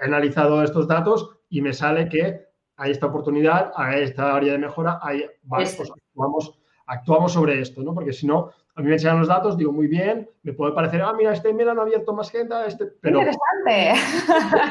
he 0.00 0.04
analizado 0.04 0.62
estos 0.62 0.86
datos 0.86 1.36
y 1.48 1.60
me 1.60 1.72
sale 1.72 2.08
que 2.08 2.48
hay 2.76 2.92
esta 2.92 3.06
oportunidad, 3.06 3.72
hay 3.76 4.02
esta 4.02 4.34
área 4.34 4.52
de 4.52 4.58
mejora, 4.58 4.98
hay, 5.02 5.24
vale, 5.42 5.68
pues 5.76 5.90
actuamos, 5.90 6.58
actuamos 6.86 7.32
sobre 7.32 7.60
esto, 7.60 7.82
¿no? 7.82 7.92
Porque 7.92 8.12
si 8.12 8.26
no, 8.26 8.50
a 8.74 8.80
mí 8.80 8.86
me 8.86 8.94
enseñan 8.94 9.18
los 9.18 9.28
datos, 9.28 9.58
digo, 9.58 9.72
muy 9.72 9.88
bien, 9.88 10.30
me 10.44 10.52
puede 10.52 10.72
parecer, 10.72 11.02
ah, 11.02 11.12
mira, 11.12 11.32
este 11.32 11.50
email 11.50 11.70
han 11.70 11.80
abierto 11.80 12.12
más 12.12 12.30
gente, 12.30 12.54
este, 12.66 12.86
pero... 13.00 13.18
Interesante. 13.18 14.00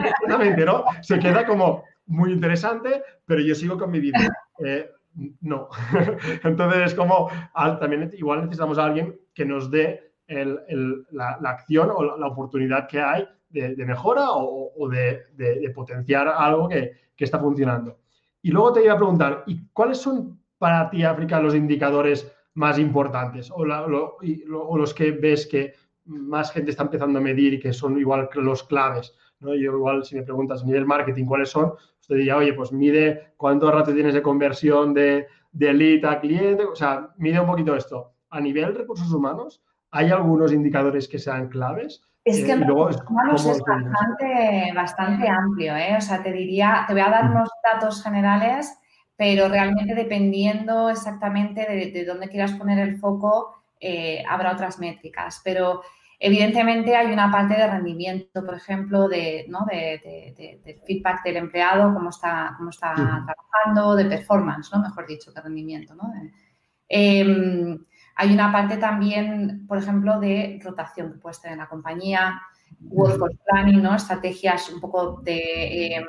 Exactamente, 0.10 0.66
¿no? 0.66 0.86
Se 1.02 1.20
queda 1.20 1.46
como 1.46 1.84
muy 2.06 2.32
interesante, 2.32 3.04
pero 3.26 3.42
yo 3.42 3.54
sigo 3.54 3.78
con 3.78 3.92
mi 3.92 4.00
vida. 4.00 4.20
Eh, 4.64 4.90
no. 5.42 5.68
Entonces, 6.44 6.80
es 6.86 6.96
como, 6.96 7.30
también 7.54 8.12
igual 8.14 8.42
necesitamos 8.42 8.78
a 8.78 8.86
alguien 8.86 9.20
que 9.34 9.46
nos 9.46 9.70
dé 9.70 10.14
la, 11.12 11.38
acción 11.44 11.90
o 11.94 12.18
la, 12.18 12.28
oportunidad 12.28 12.88
que 12.88 13.02
hay 13.02 13.28
de, 13.50 13.86
mejora 13.86 14.28
o, 14.32 14.90
de, 14.90 15.72
potenciar 15.74 16.28
algo 16.28 16.70
que, 16.70 16.94
está 17.18 17.40
funcionando. 17.40 17.98
Y 18.42 18.52
luego 18.52 18.74
te 18.74 18.84
iba 18.84 18.94
a 18.94 18.98
preguntar, 18.98 19.44
¿y 19.48 19.68
cuáles 19.74 19.98
son 19.98 20.40
para 20.58 20.90
ti, 20.90 21.04
África, 21.04 21.40
los 21.40 21.56
indicadores 21.56 22.32
más 22.56 22.80
importantes 22.80 23.52
o, 23.52 23.64
los 23.66 24.94
que 24.94 25.12
ves 25.12 25.46
que 25.46 25.74
más 26.06 26.52
gente 26.52 26.72
está 26.72 26.84
empezando 26.84 27.20
a 27.20 27.22
medir 27.22 27.54
y 27.54 27.60
que 27.60 27.74
son 27.74 28.00
igual 28.00 28.30
los 28.34 28.64
claves. 28.64 29.14
¿no? 29.40 29.54
Yo 29.54 29.74
igual 29.74 30.04
si 30.04 30.16
me 30.16 30.24
preguntas 30.24 30.64
a 30.64 30.66
nivel 30.66 30.86
marketing 30.86 31.26
cuáles 31.26 31.50
son, 31.50 31.74
usted 32.00 32.16
diría, 32.16 32.38
oye, 32.38 32.54
pues 32.54 32.72
mide 32.72 33.34
cuánto 33.38 33.70
rato 33.70 33.94
tienes 33.94 34.14
de 34.14 34.22
conversión 34.22 34.94
de, 34.94 35.28
de 35.52 35.74
lead 35.74 36.06
a 36.06 36.20
cliente, 36.20 36.64
o 36.64 36.76
sea, 36.76 37.14
mide 37.18 37.40
un 37.40 37.48
poquito 37.48 37.76
esto. 37.76 38.14
A 38.30 38.42
nivel 38.42 38.74
recursos 38.74 39.12
humanos, 39.12 39.62
¿hay 39.92 40.10
algunos 40.10 40.52
indicadores 40.52 41.08
que 41.08 41.20
sean 41.20 41.50
claves? 41.50 42.02
Es 42.28 42.44
que 42.44 42.52
eh, 42.52 42.68
humanos 43.10 43.46
es 43.46 43.62
bastante, 43.62 44.72
bastante 44.76 45.30
amplio, 45.30 45.76
¿eh? 45.76 45.96
O 45.98 46.02
sea, 46.02 46.22
te 46.22 46.32
diría, 46.32 46.84
te 46.88 46.94
voy 46.94 47.02
a 47.02 47.10
dar 47.10 47.32
unos 47.32 47.50
datos 47.64 48.04
generales 48.04 48.78
pero 49.18 49.50
realmente 49.50 49.96
dependiendo 49.96 50.90
exactamente 50.90 51.62
de, 51.92 52.06
dónde 52.06 52.30
quieras 52.30 52.54
poner 52.54 52.78
el 52.78 53.00
foco, 53.00 53.64
eh, 53.80 54.24
habrá 54.30 54.54
otras 54.54 54.78
métricas. 54.78 55.42
Pero 55.44 55.82
evidentemente 56.20 56.96
hay 56.96 57.12
una 57.12 57.32
parte 57.32 57.56
de 57.56 57.68
rendimiento, 57.68 58.46
por 58.46 58.56
ejemplo, 58.56 59.10
de, 59.10 59.46
¿no? 59.50 59.66
de, 59.66 60.80
feedback 60.86 61.24
del 61.24 61.38
empleado, 61.38 61.96
cómo 61.96 62.12
está, 62.12 62.54
cómo 62.58 62.70
está 62.70 62.94
trabajando, 62.94 63.96
de 63.96 64.06
performance, 64.06 64.72
¿no? 64.72 64.84
mejor 64.84 65.08
dicho, 65.08 65.34
que 65.34 65.42
rendimiento. 65.42 65.96
¿no? 65.96 66.14
Em, 66.88 67.84
hay 68.20 68.34
una 68.34 68.52
parte 68.52 68.78
también, 68.78 69.66
por 69.68 69.78
ejemplo, 69.78 70.20
de 70.20 70.60
rotación 70.64 71.14
que 71.14 71.20
puedes 71.20 71.40
tener 71.40 71.54
en 71.54 71.60
la 71.60 71.70
compañía, 71.70 72.42
workforce 72.82 73.38
planning, 73.46 73.82
¿no? 73.82 73.96
Estrategias 73.96 74.72
un 74.72 74.82
poco 74.82 75.22
de, 75.22 75.96
em, 75.96 76.06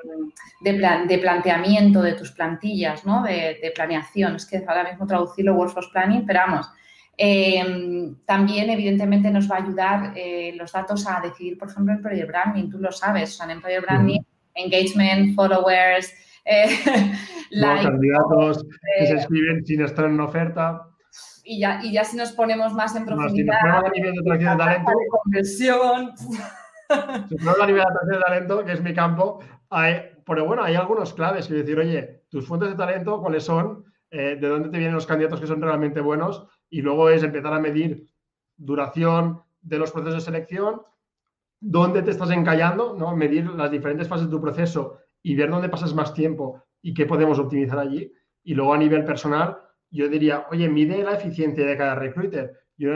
de, 0.62 1.18
planteamiento 1.18 2.00
de 2.00 2.14
tus 2.14 2.32
plantillas, 2.32 3.04
¿no? 3.04 3.22
De, 3.22 3.72
planeación. 3.74 4.36
Es 4.36 4.46
que 4.46 4.64
ahora 4.66 4.84
mismo 4.84 5.06
traducirlo 5.06 5.54
workforce 5.54 5.90
planning, 5.92 6.24
pero 6.26 6.40
vamos. 6.46 6.70
Em, 7.14 8.16
también, 8.24 8.70
evidentemente, 8.70 9.30
nos 9.30 9.50
va 9.50 9.56
a 9.56 9.62
ayudar 9.62 10.12
eh, 10.16 10.54
los 10.56 10.72
datos 10.72 11.06
a 11.06 11.20
decidir, 11.20 11.58
por 11.58 11.68
ejemplo, 11.68 11.92
employer 11.92 12.26
branding. 12.26 12.70
Tú 12.70 12.78
lo 12.78 12.90
sabes, 12.90 13.34
o 13.34 13.36
sea, 13.36 13.46
en 13.46 13.52
employer 13.52 13.82
branding, 13.82 14.20
engagement, 14.54 15.34
followers, 15.34 16.10
eh, 16.46 16.68
candidatos 17.82 18.64
que 18.98 19.06
se 19.06 19.14
escriben 19.14 19.62
sin 19.66 19.82
estar 19.82 20.06
en 20.06 20.12
una 20.12 20.24
oferta 20.24 20.87
y 21.48 21.60
ya, 21.60 21.80
y 21.82 21.92
ya 21.92 22.04
si 22.04 22.16
nos 22.16 22.32
ponemos 22.32 22.74
más 22.74 22.94
en 22.94 23.06
profundidad. 23.06 23.56
a 23.64 23.88
nivel 23.88 24.12
de 24.12 24.20
atracción 24.20 24.58
de 24.58 24.64
talento. 24.64 24.92
conversión. 25.22 26.12
Si 27.28 27.36
a 27.48 27.66
nivel 27.66 27.76
de 27.76 27.82
atracción 27.82 28.12
de 28.12 28.18
talento, 28.18 28.64
que 28.64 28.72
es 28.72 28.82
mi 28.82 28.92
campo, 28.92 29.40
hay, 29.70 29.96
pero 30.26 30.44
bueno, 30.44 30.62
hay 30.62 30.74
algunos 30.74 31.14
claves. 31.14 31.46
Quiero 31.46 31.62
decir, 31.62 31.78
oye, 31.78 32.24
tus 32.28 32.46
fuentes 32.46 32.68
de 32.68 32.74
talento, 32.76 33.20
¿cuáles 33.22 33.44
son? 33.44 33.84
Eh, 34.10 34.36
¿De 34.38 34.48
dónde 34.48 34.68
te 34.68 34.76
vienen 34.76 34.94
los 34.94 35.06
candidatos 35.06 35.40
que 35.40 35.46
son 35.46 35.62
realmente 35.62 36.00
buenos? 36.02 36.46
Y 36.68 36.82
luego 36.82 37.08
es 37.08 37.22
empezar 37.22 37.54
a 37.54 37.60
medir 37.60 38.06
duración 38.56 39.42
de 39.62 39.78
los 39.78 39.90
procesos 39.90 40.16
de 40.16 40.30
selección, 40.32 40.82
dónde 41.60 42.02
te 42.02 42.10
estás 42.10 42.30
encallando, 42.30 42.94
¿no? 42.94 43.16
Medir 43.16 43.46
las 43.50 43.70
diferentes 43.70 44.06
fases 44.06 44.26
de 44.26 44.30
tu 44.30 44.40
proceso 44.40 44.98
y 45.22 45.34
ver 45.34 45.50
dónde 45.50 45.70
pasas 45.70 45.94
más 45.94 46.12
tiempo 46.12 46.62
y 46.82 46.92
qué 46.92 47.06
podemos 47.06 47.38
optimizar 47.38 47.78
allí. 47.78 48.12
Y 48.42 48.54
luego 48.54 48.74
a 48.74 48.78
nivel 48.78 49.04
personal, 49.04 49.58
yo 49.90 50.08
diría, 50.08 50.46
oye, 50.50 50.68
mide 50.68 51.02
la 51.02 51.14
eficiencia 51.14 51.66
de 51.66 51.76
cada 51.76 51.94
recruiter. 51.94 52.60
Yo, 52.76 52.90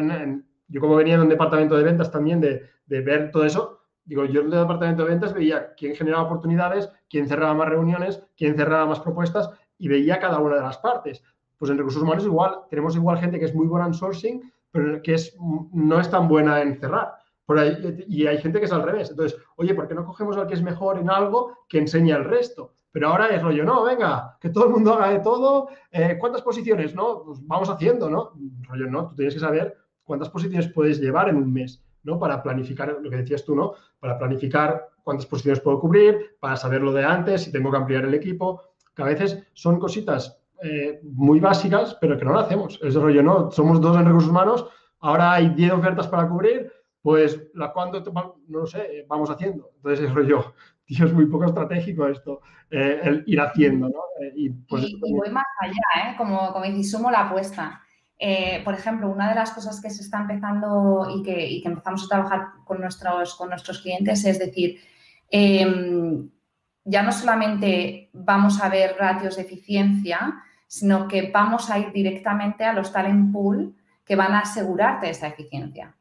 yo 0.69 0.81
como 0.81 0.97
venía 0.97 1.17
de 1.17 1.23
un 1.23 1.29
departamento 1.29 1.77
de 1.77 1.85
ventas 1.85 2.11
también, 2.11 2.41
de, 2.41 2.69
ver 2.87 3.31
todo 3.31 3.45
eso, 3.45 3.81
digo, 4.05 4.25
yo 4.27 4.41
en 4.41 4.47
el 4.47 4.61
departamento 4.61 5.05
de 5.05 5.11
ventas 5.11 5.33
veía 5.33 5.75
quién 5.75 5.95
generaba 5.95 6.25
oportunidades, 6.25 6.91
quién 7.09 7.27
cerraba 7.27 7.55
más 7.55 7.69
reuniones, 7.69 8.23
quién 8.37 8.57
cerraba 8.57 8.87
más 8.87 9.01
propuestas 9.01 9.51
y 9.79 9.89
veía 9.89 10.19
cada 10.19 10.39
una 10.39 10.57
de 10.57 10.63
las 10.63 10.79
partes. 10.79 11.23
Pues 11.57 11.71
en 11.71 11.79
recursos 11.79 12.03
humanos 12.03 12.25
igual, 12.25 12.61
tenemos 12.69 12.97
igual 12.97 13.19
gente 13.19 13.39
que 13.39 13.47
es 13.47 13.55
muy 13.55 13.67
buena 13.67 13.87
en 13.87 13.95
sourcing, 13.95 14.53
pero 14.71 15.01
que 15.03 15.15
es, 15.15 15.37
no 15.73 16.01
es 16.01 16.11
tan 16.11 16.29
buena 16.29 16.61
en 16.61 16.79
cerrar. 16.79 17.15
Por 17.47 17.59
ahí, 17.59 18.05
y 18.09 18.27
hay 18.27 18.39
gente 18.39 18.59
que 18.59 18.67
es 18.67 18.73
al 18.73 18.83
revés. 18.83 19.11
Entonces, 19.11 19.39
oye, 19.57 19.75
¿por 19.75 19.89
qué 19.89 19.95
no 19.95 20.05
cogemos 20.05 20.37
al 20.37 20.47
que 20.47 20.55
es 20.55 20.63
mejor 20.63 20.99
en 20.99 21.11
algo 21.11 21.59
que 21.69 21.79
enseña 21.79 22.17
el 22.17 22.25
resto? 22.25 22.75
Pero 22.93 23.09
ahora 23.09 23.29
es 23.29 23.43
rollo, 23.43 23.65
no, 23.65 23.85
venga, 23.85 24.37
que 24.39 24.51
todo 24.51 24.67
el 24.67 24.71
mundo 24.71 24.93
haga 24.93 25.11
de 25.11 25.21
todo. 25.21 25.69
Eh, 25.91 26.17
¿Cuántas 26.21 26.43
posiciones? 26.43 26.95
No, 26.95 27.23
pues 27.25 27.39
vamos 27.47 27.71
haciendo, 27.71 28.11
¿no? 28.11 28.33
Rollo, 28.69 28.87
no, 28.87 29.09
tú 29.09 29.17
tienes 29.17 29.35
que 29.35 29.41
saber 29.41 29.77
cuántas 30.05 30.29
posiciones 30.29 30.69
puedes 30.69 31.01
llevar 31.01 31.31
en 31.31 31.37
un 31.37 31.53
mes, 31.53 31.83
¿no? 32.03 32.19
Para 32.19 32.43
planificar, 32.43 32.99
lo 33.01 33.11
que 33.11 33.17
decías 33.17 33.45
tú, 33.45 33.57
¿no? 33.57 33.73
Para 33.99 34.19
planificar 34.19 34.91
cuántas 35.03 35.27
posiciones 35.27 35.61
puedo 35.61 35.81
cubrir, 35.81 36.37
para 36.39 36.57
saberlo 36.57 36.93
de 36.93 37.05
antes, 37.05 37.45
si 37.45 37.51
tengo 37.51 37.71
que 37.71 37.79
ampliar 37.79 38.05
el 38.05 38.15
equipo, 38.15 38.63
que 38.95 39.03
a 39.03 39.07
veces 39.07 39.43
son 39.55 39.79
cositas 39.79 40.39
eh, 40.63 41.01
muy 41.03 41.41
básicas, 41.41 41.97
pero 42.01 42.19
que 42.19 42.25
no 42.27 42.33
lo 42.33 42.41
hacemos. 42.41 42.79
Es 42.83 42.95
rollo, 42.95 43.23
¿no? 43.23 43.51
Somos 43.51 43.81
dos 43.81 43.97
en 43.97 44.05
recursos 44.05 44.31
humanos, 44.31 44.67
ahora 45.01 45.33
hay 45.33 45.49
10 45.49 45.73
ofertas 45.73 46.09
para 46.09 46.29
cubrir, 46.29 46.71
pues 47.03 47.41
la 47.55 47.73
cuánto, 47.73 48.01
no 48.49 48.59
lo 48.61 48.67
sé, 48.67 49.05
vamos 49.09 49.29
haciendo. 49.29 49.73
Entonces 49.77 50.07
es 50.07 50.15
rollo, 50.15 50.55
tío, 50.87 51.07
es 51.07 51.13
muy 51.13 51.27
poco 51.27 51.47
estratégico 51.47 52.07
esto, 52.07 52.41
eh, 52.71 53.01
el 53.03 53.25
ir 53.27 53.41
haciendo, 53.41 53.89
¿no? 53.89 54.01
Eh, 54.21 54.53
pues 54.69 54.85
y, 54.85 54.99
voy 55.01 55.31
más 55.31 55.47
allá, 55.61 56.11
¿eh? 56.11 56.15
Como, 56.17 56.53
como 56.53 56.65
dices, 56.65 56.93
sumo 56.93 57.11
la 57.11 57.29
apuesta. 57.29 57.83
Eh, 58.19 58.63
por 58.65 58.75
ejemplo, 58.75 59.09
una 59.09 59.29
de 59.29 59.35
las 59.35 59.51
cosas 59.51 59.81
que 59.83 59.91
se 59.91 60.03
está 60.03 60.21
empezando 60.21 61.09
y 61.13 61.25
que, 61.25 61.45
y 61.45 61.61
que 61.61 61.69
empezamos 61.69 62.05
a 62.05 62.09
trabajar 62.09 62.49
con 62.65 62.81
nuestros, 62.81 63.35
con 63.35 63.49
nuestros 63.49 63.81
clientes 63.81 64.25
es 64.25 64.39
decir, 64.39 64.79
em, 65.29 66.31
ya 66.85 67.03
no 67.03 67.11
solamente 67.11 68.11
vamos 68.13 68.63
a 68.63 68.69
ver 68.69 68.95
ratios 68.97 69.37
de 69.37 69.43
eficiencia, 69.43 70.41
sino 70.69 71.09
que 71.09 71.33
vamos 71.33 71.69
a 71.69 71.81
ir 71.81 71.93
directamente 71.93 72.65
a 72.65 72.73
los 72.73 72.93
talent 72.93 73.33
pool 73.33 73.75
que 74.05 74.15
van 74.15 74.33
a 74.35 74.41
asegurarte 74.41 75.11
esa 75.11 75.27
eficiencia. 75.27 75.97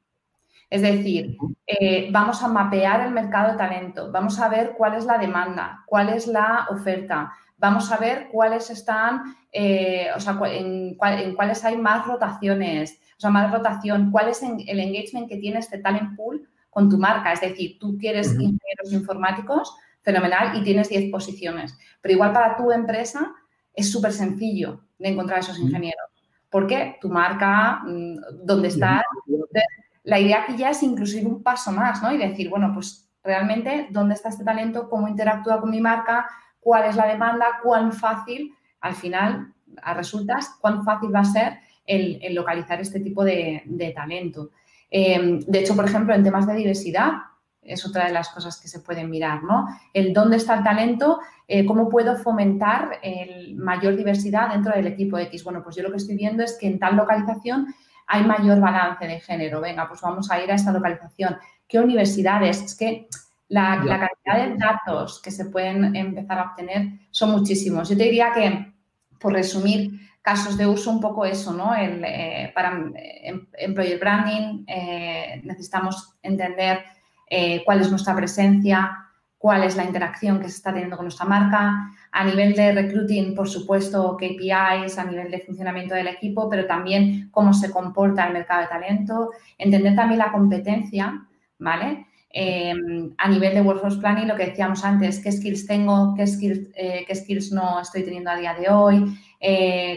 Es 0.72 0.82
decir, 0.82 1.38
eh, 1.68 2.10
vamos 2.12 2.42
a 2.42 2.48
mapear 2.48 3.06
el 3.06 3.12
mercado 3.12 3.52
de 3.52 3.58
talento, 3.58 4.12
vamos 4.12 4.40
a 4.40 4.50
ver 4.50 4.74
cuál 4.78 4.96
es 4.96 5.06
la 5.06 5.18
demanda, 5.20 5.84
cuál 5.86 6.10
es 6.10 6.28
la 6.28 6.66
oferta, 6.72 7.34
vamos 7.58 7.92
a 7.92 7.98
ver 7.98 8.30
cuáles 8.32 8.70
están 8.70 9.36
eh, 9.52 10.08
o 10.16 10.20
sea, 10.20 10.40
en, 10.46 10.96
cuáles 10.96 11.66
hay 11.66 11.78
más 11.78 12.08
rotaciones, 12.08 13.00
o 13.18 13.20
sea, 13.20 13.30
más 13.30 13.52
rotación, 13.52 14.12
cuál 14.12 14.30
es 14.30 14.42
el 14.42 14.80
engagement 14.80 15.28
que 15.28 15.38
tiene 15.38 15.60
este 15.60 15.80
talent 15.80 16.16
pool 16.16 16.48
con 16.70 16.90
tu 16.90 16.98
marca. 16.98 17.34
Es 17.34 17.42
decir, 17.42 17.78
tú 17.80 17.98
quieres 17.98 18.32
ingenieros 18.32 18.94
informáticos, 18.94 19.76
fenomenal, 20.02 20.58
y 20.58 20.64
tienes 20.64 20.90
10 20.90 21.12
posiciones. 21.12 21.78
Pero 22.02 22.14
igual 22.14 22.32
para 22.32 22.56
tu 22.56 22.72
empresa 22.72 23.34
es 23.74 23.92
súper 23.92 24.14
sencillo 24.14 24.86
de 24.98 25.10
encontrar 25.10 25.40
esos 25.40 25.60
ingenieros. 25.60 26.10
¿Por 26.50 26.66
qué? 26.66 26.98
Tu 27.02 27.10
marca, 27.10 27.82
mm, 27.86 28.46
dónde 28.46 28.70
está. 28.70 29.04
La 30.04 30.20
idea 30.20 30.44
aquí 30.44 30.58
ya 30.58 30.70
es 30.72 30.82
inclusive 30.84 31.28
un 31.28 31.44
paso 31.44 31.72
más, 31.72 32.02
¿no? 32.02 32.12
Y 32.12 32.18
decir, 32.18 32.50
bueno, 32.50 32.72
pues 32.74 33.10
realmente, 33.24 33.88
¿dónde 33.92 34.16
está 34.16 34.30
este 34.30 34.44
talento? 34.44 34.90
¿Cómo 34.90 35.08
interactúa 35.08 35.60
con 35.60 35.70
mi 35.70 35.80
marca? 35.80 36.28
¿Cuál 36.60 36.90
es 36.90 36.96
la 36.96 37.08
demanda? 37.08 37.46
¿Cuán 37.64 37.94
fácil? 37.94 38.54
Al 38.82 38.96
final, 38.96 39.54
a 39.82 39.94
resultas, 39.94 40.58
¿cuán 40.60 40.84
fácil 40.84 41.14
va 41.14 41.20
a 41.20 41.26
ser 41.26 41.60
el, 41.86 42.34
localizar 42.34 42.82
este 42.82 43.00
tipo 43.00 43.24
de, 43.24 43.94
talento? 43.96 44.52
Em, 44.90 45.40
de 45.40 45.60
hecho, 45.60 45.76
por 45.76 45.86
ejemplo, 45.86 46.14
en 46.16 46.24
temas 46.24 46.48
de 46.48 46.56
diversidad, 46.56 47.12
es 47.62 47.86
otra 47.86 48.08
de 48.08 48.14
las 48.14 48.30
cosas 48.30 48.60
que 48.60 48.68
se 48.68 48.80
pueden 48.80 49.10
mirar, 49.10 49.44
¿no? 49.44 49.68
El 49.94 50.14
dónde 50.14 50.38
está 50.38 50.56
el 50.56 50.64
talento, 50.64 51.20
eh, 51.48 51.64
cómo 51.66 51.90
puedo 51.90 52.16
fomentar 52.16 53.00
el 53.04 53.56
mayor 53.56 53.96
diversidad 53.96 54.50
dentro 54.50 54.74
del 54.74 54.88
equipo 54.88 55.20
X. 55.20 55.44
Bueno, 55.44 55.62
pues 55.64 55.76
yo 55.76 55.84
lo 55.84 55.92
que 55.92 55.98
estoy 55.98 56.16
viendo 56.16 56.44
es 56.44 56.58
que 56.60 56.66
en 56.66 56.80
tal 56.80 56.96
localización 56.96 57.68
hay 58.12 58.26
mayor 58.26 58.60
balance 58.60 59.08
de 59.08 59.22
género. 59.22 59.62
Venga, 59.62 59.88
pues 59.88 60.02
vamos 60.02 60.30
a 60.30 60.44
ir 60.44 60.52
a 60.52 60.56
esta 60.56 60.74
localización. 60.74 61.38
¿Qué 61.66 61.80
universidades? 61.80 62.62
Es 62.62 62.76
que 62.76 63.08
la, 63.48 63.78
cantidad 63.78 64.48
de 64.48 64.58
datos 64.58 65.22
que 65.22 65.32
se 65.32 65.46
pueden 65.46 65.96
empezar 65.96 66.38
a 66.38 66.50
obtener 66.50 67.00
son 67.10 67.32
muchísimos. 67.32 67.88
Yo 67.88 67.96
te 67.96 68.04
diría 68.04 68.34
que, 68.34 68.74
por 69.18 69.32
resumir, 69.32 69.92
casos 70.22 70.58
de 70.58 70.68
uso 70.68 70.92
un 70.92 71.00
poco 71.00 71.26
eso, 71.26 71.54
¿no? 71.54 71.74
El, 71.74 72.04
eh, 72.04 72.52
para 72.54 72.74
em, 73.24 73.48
employer 73.54 73.98
branding 73.98 74.66
eh, 74.68 75.42
necesitamos 75.46 76.16
entender 76.22 76.84
eh, 77.30 77.64
cuál 77.64 77.80
es 77.80 77.90
nuestra 77.90 78.14
presencia, 78.14 78.92
cuál 79.42 79.64
es 79.64 79.76
la 79.76 79.86
interacción 79.86 80.40
que 80.40 80.50
se 80.50 80.58
está 80.58 80.72
teniendo 80.72 80.96
con 80.96 81.06
nuestra 81.06 81.26
marca. 81.26 81.92
A 82.12 82.24
nivel 82.24 82.54
de 82.54 82.74
recruiting, 82.74 83.34
por 83.34 83.50
supuesto, 83.50 84.16
KPIs, 84.16 85.00
a 85.00 85.06
nivel 85.06 85.32
de 85.32 85.40
funcionamiento 85.40 85.96
del 85.96 86.10
equipo, 86.10 86.48
pero 86.48 86.68
también 86.68 87.30
cómo 87.32 87.52
se 87.52 87.72
comporta 87.72 88.28
el 88.28 88.34
mercado 88.34 88.62
de 88.62 88.68
talento. 88.68 89.32
Entender 89.58 89.96
también 89.96 90.20
la 90.20 90.32
competencia, 90.32 91.28
¿vale? 91.58 92.06
Eh, 92.32 92.72
a 93.18 93.28
nivel 93.28 93.56
de 93.56 93.62
workforce 93.62 93.98
planning, 93.98 94.28
lo 94.28 94.36
que 94.36 94.46
decíamos 94.46 94.86
antes, 94.86 95.20
qué 95.24 95.32
skills 95.32 95.66
tengo, 95.66 96.14
qué 96.16 96.28
skills, 96.28 96.70
eh, 96.76 97.04
qué 97.08 97.16
skills 97.16 97.52
no 97.52 97.82
estoy 97.82 98.04
teniendo 98.04 98.30
a 98.30 98.36
día 98.36 98.54
de 98.54 98.70
hoy, 98.70 99.18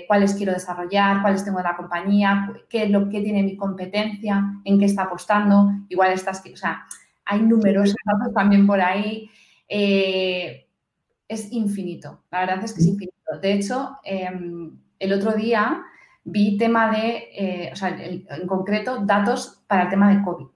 cuáles 0.09 0.35
quiero 0.35 0.55
desarrollar, 0.55 1.21
cuáles 1.21 1.45
tengo 1.45 1.59
de 1.59 1.65
la 1.65 1.77
compañía, 1.77 2.51
qué, 2.71 2.89
lo, 2.89 3.11
qué 3.11 3.21
tiene 3.21 3.43
mi 3.43 3.57
competencia, 3.59 4.43
en 4.65 4.79
qué 4.79 4.87
está 4.87 5.03
apostando, 5.03 5.71
igual 5.91 6.13
estas, 6.13 6.41
o 6.41 6.57
hay 7.25 7.43
numerosos 7.43 7.97
datos 8.05 8.35
también 8.35 8.67
por 8.67 8.81
ahí. 8.81 9.31
Eh, 9.69 10.69
es 11.27 11.51
infinito, 11.53 12.25
la 12.31 12.41
verdad 12.41 12.65
es 12.65 12.73
que 12.73 12.81
es 12.81 12.87
infinito. 12.87 13.15
De 13.41 13.53
hecho, 13.55 13.99
em, 14.05 14.79
el 14.99 15.13
otro 15.13 15.33
día 15.33 15.83
vi 16.25 16.57
tema 16.57 16.91
de, 16.91 17.29
eh, 17.35 17.71
o 17.73 17.77
sea, 17.77 17.91
en 17.91 18.47
concreto, 18.47 19.05
datos 19.05 19.65
para 19.67 19.85
el 19.85 19.89
tema 19.89 20.15
de 20.15 20.23
COVID, 20.23 20.47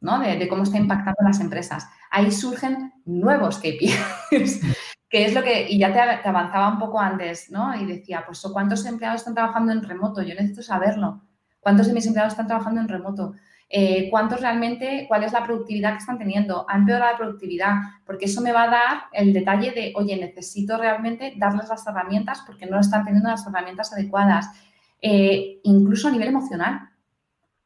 ¿no? 0.00 0.18
De, 0.20 0.48
cómo 0.48 0.62
está 0.62 0.78
impactando 0.78 1.22
las 1.22 1.40
empresas. 1.40 1.88
Ahí 2.10 2.30
surgen 2.30 2.92
nuevos 3.04 3.58
KPIs, 3.58 4.60
que 5.10 5.24
es 5.26 5.34
lo 5.34 5.42
que, 5.42 5.68
y 5.70 5.78
ya 5.78 5.92
te, 5.92 6.22
te, 6.22 6.28
avanzaba 6.28 6.68
un 6.68 6.78
poco 6.78 7.00
antes, 7.00 7.50
¿no? 7.50 7.74
Y 7.76 7.86
decía, 7.86 8.24
pues, 8.26 8.40
¿cuántos 8.52 8.84
empleados 8.86 9.20
están 9.20 9.34
trabajando 9.34 9.72
en 9.72 9.82
remoto? 9.82 10.22
Yo 10.22 10.34
necesito 10.34 10.62
saberlo. 10.62 11.22
¿Cuántos 11.60 11.86
de 11.86 11.94
mis 11.94 12.06
empleados 12.06 12.34
están 12.34 12.46
trabajando 12.46 12.80
en 12.80 12.88
remoto? 12.88 13.34
Eh, 13.76 14.08
cuántos 14.08 14.40
realmente, 14.40 15.04
cuál 15.08 15.24
es 15.24 15.32
la 15.32 15.42
productividad 15.42 15.94
que 15.94 15.98
están 15.98 16.16
teniendo, 16.16 16.64
han 16.68 16.82
empeorado 16.82 17.10
la 17.10 17.18
productividad, 17.18 17.72
porque 18.06 18.26
eso 18.26 18.40
me 18.40 18.52
va 18.52 18.62
a 18.62 18.70
dar 18.70 19.02
el 19.12 19.32
detalle 19.32 19.72
de, 19.72 19.92
oye, 19.96 20.16
necesito 20.16 20.78
realmente 20.78 21.34
darles 21.36 21.68
las 21.68 21.84
herramientas 21.84 22.44
porque 22.46 22.66
no 22.66 22.78
están 22.78 23.04
teniendo 23.04 23.30
las 23.30 23.44
herramientas 23.44 23.92
adecuadas, 23.92 24.48
eh, 25.02 25.58
incluso 25.64 26.06
a 26.06 26.12
nivel 26.12 26.28
emocional. 26.28 26.88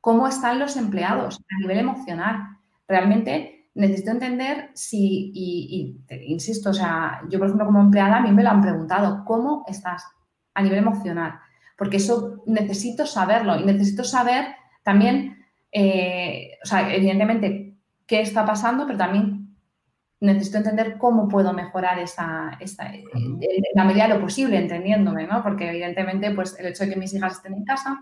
¿Cómo 0.00 0.26
están 0.26 0.58
los 0.58 0.78
empleados 0.78 1.40
a 1.40 1.60
nivel 1.60 1.76
emocional? 1.76 2.56
Realmente 2.88 3.68
necesito 3.74 4.10
entender 4.10 4.70
si, 4.72 5.30
y, 5.34 6.06
insisto, 6.26 6.70
o 6.70 6.74
sea, 6.74 7.20
yo 7.28 7.38
por 7.38 7.48
ejemplo 7.48 7.66
como 7.66 7.82
empleada 7.82 8.16
a 8.16 8.22
mí 8.22 8.32
me 8.32 8.42
lo 8.42 8.48
han 8.48 8.62
preguntado, 8.62 9.26
¿cómo 9.26 9.62
estás 9.68 10.06
a 10.54 10.62
nivel 10.62 10.78
emocional? 10.78 11.38
Porque 11.76 11.98
eso 11.98 12.42
necesito 12.46 13.04
saberlo 13.04 13.60
y 13.60 13.66
necesito 13.66 14.04
saber 14.04 14.46
también 14.82 15.37
eh, 15.72 16.52
o 16.62 16.66
sea, 16.66 16.94
evidentemente, 16.94 17.74
qué 18.06 18.20
está 18.20 18.44
pasando, 18.44 18.86
pero 18.86 18.98
también 18.98 19.56
necesito 20.20 20.58
entender 20.58 20.98
cómo 20.98 21.28
puedo 21.28 21.52
mejorar 21.52 21.98
esa, 21.98 22.56
esa 22.58 22.92
en 22.92 23.38
la 23.74 23.84
medida 23.84 24.08
de 24.08 24.14
lo 24.14 24.20
posible, 24.20 24.58
entendiéndome, 24.58 25.26
¿no? 25.26 25.42
Porque 25.42 25.68
evidentemente, 25.68 26.30
pues 26.32 26.58
el 26.58 26.66
hecho 26.66 26.84
de 26.84 26.90
que 26.90 26.98
mis 26.98 27.14
hijas 27.14 27.34
estén 27.34 27.54
en 27.54 27.64
casa, 27.64 28.00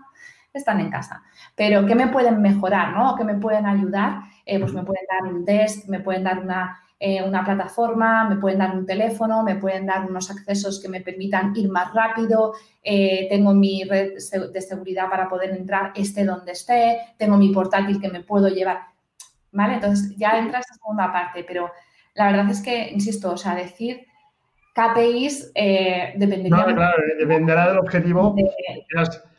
están 0.53 0.79
en 0.79 0.89
casa. 0.89 1.23
Pero 1.55 1.85
¿qué 1.85 1.95
me 1.95 2.07
pueden 2.07 2.41
mejorar, 2.41 2.95
no? 2.95 3.15
¿Qué 3.15 3.23
me 3.23 3.35
pueden 3.35 3.65
ayudar? 3.65 4.21
Eh, 4.45 4.59
pues 4.59 4.73
me 4.73 4.83
pueden 4.83 5.05
dar 5.09 5.31
un 5.31 5.45
desk, 5.45 5.87
me 5.87 5.99
pueden 5.99 6.23
dar 6.23 6.39
una, 6.39 6.79
eh, 6.99 7.21
una 7.21 7.45
plataforma, 7.45 8.27
me 8.27 8.37
pueden 8.37 8.57
dar 8.57 8.75
un 8.75 8.85
teléfono, 8.85 9.43
me 9.43 9.55
pueden 9.55 9.85
dar 9.85 10.09
unos 10.09 10.31
accesos 10.31 10.81
que 10.81 10.89
me 10.89 11.01
permitan 11.01 11.55
ir 11.55 11.69
más 11.69 11.93
rápido, 11.93 12.53
eh, 12.83 13.27
tengo 13.29 13.53
mi 13.53 13.83
red 13.83 14.13
de 14.51 14.61
seguridad 14.61 15.07
para 15.07 15.29
poder 15.29 15.51
entrar 15.51 15.91
esté 15.95 16.25
donde 16.25 16.53
esté, 16.53 16.97
tengo 17.17 17.37
mi 17.37 17.53
portátil 17.53 18.01
que 18.01 18.09
me 18.09 18.23
puedo 18.23 18.47
llevar. 18.47 18.79
¿Vale? 19.51 19.75
Entonces 19.75 20.15
ya 20.17 20.39
entra 20.39 20.59
esa 20.59 20.73
segunda 20.73 21.11
parte, 21.11 21.43
pero 21.47 21.71
la 22.15 22.31
verdad 22.31 22.49
es 22.49 22.61
que, 22.61 22.89
insisto, 22.89 23.31
o 23.31 23.37
sea, 23.37 23.53
decir 23.53 24.07
KPIs 24.73 25.51
eh, 25.53 26.13
dependería... 26.17 26.65
claro, 26.65 27.03
dependerá 27.19 27.69
del 27.69 27.77
objetivo 27.77 28.35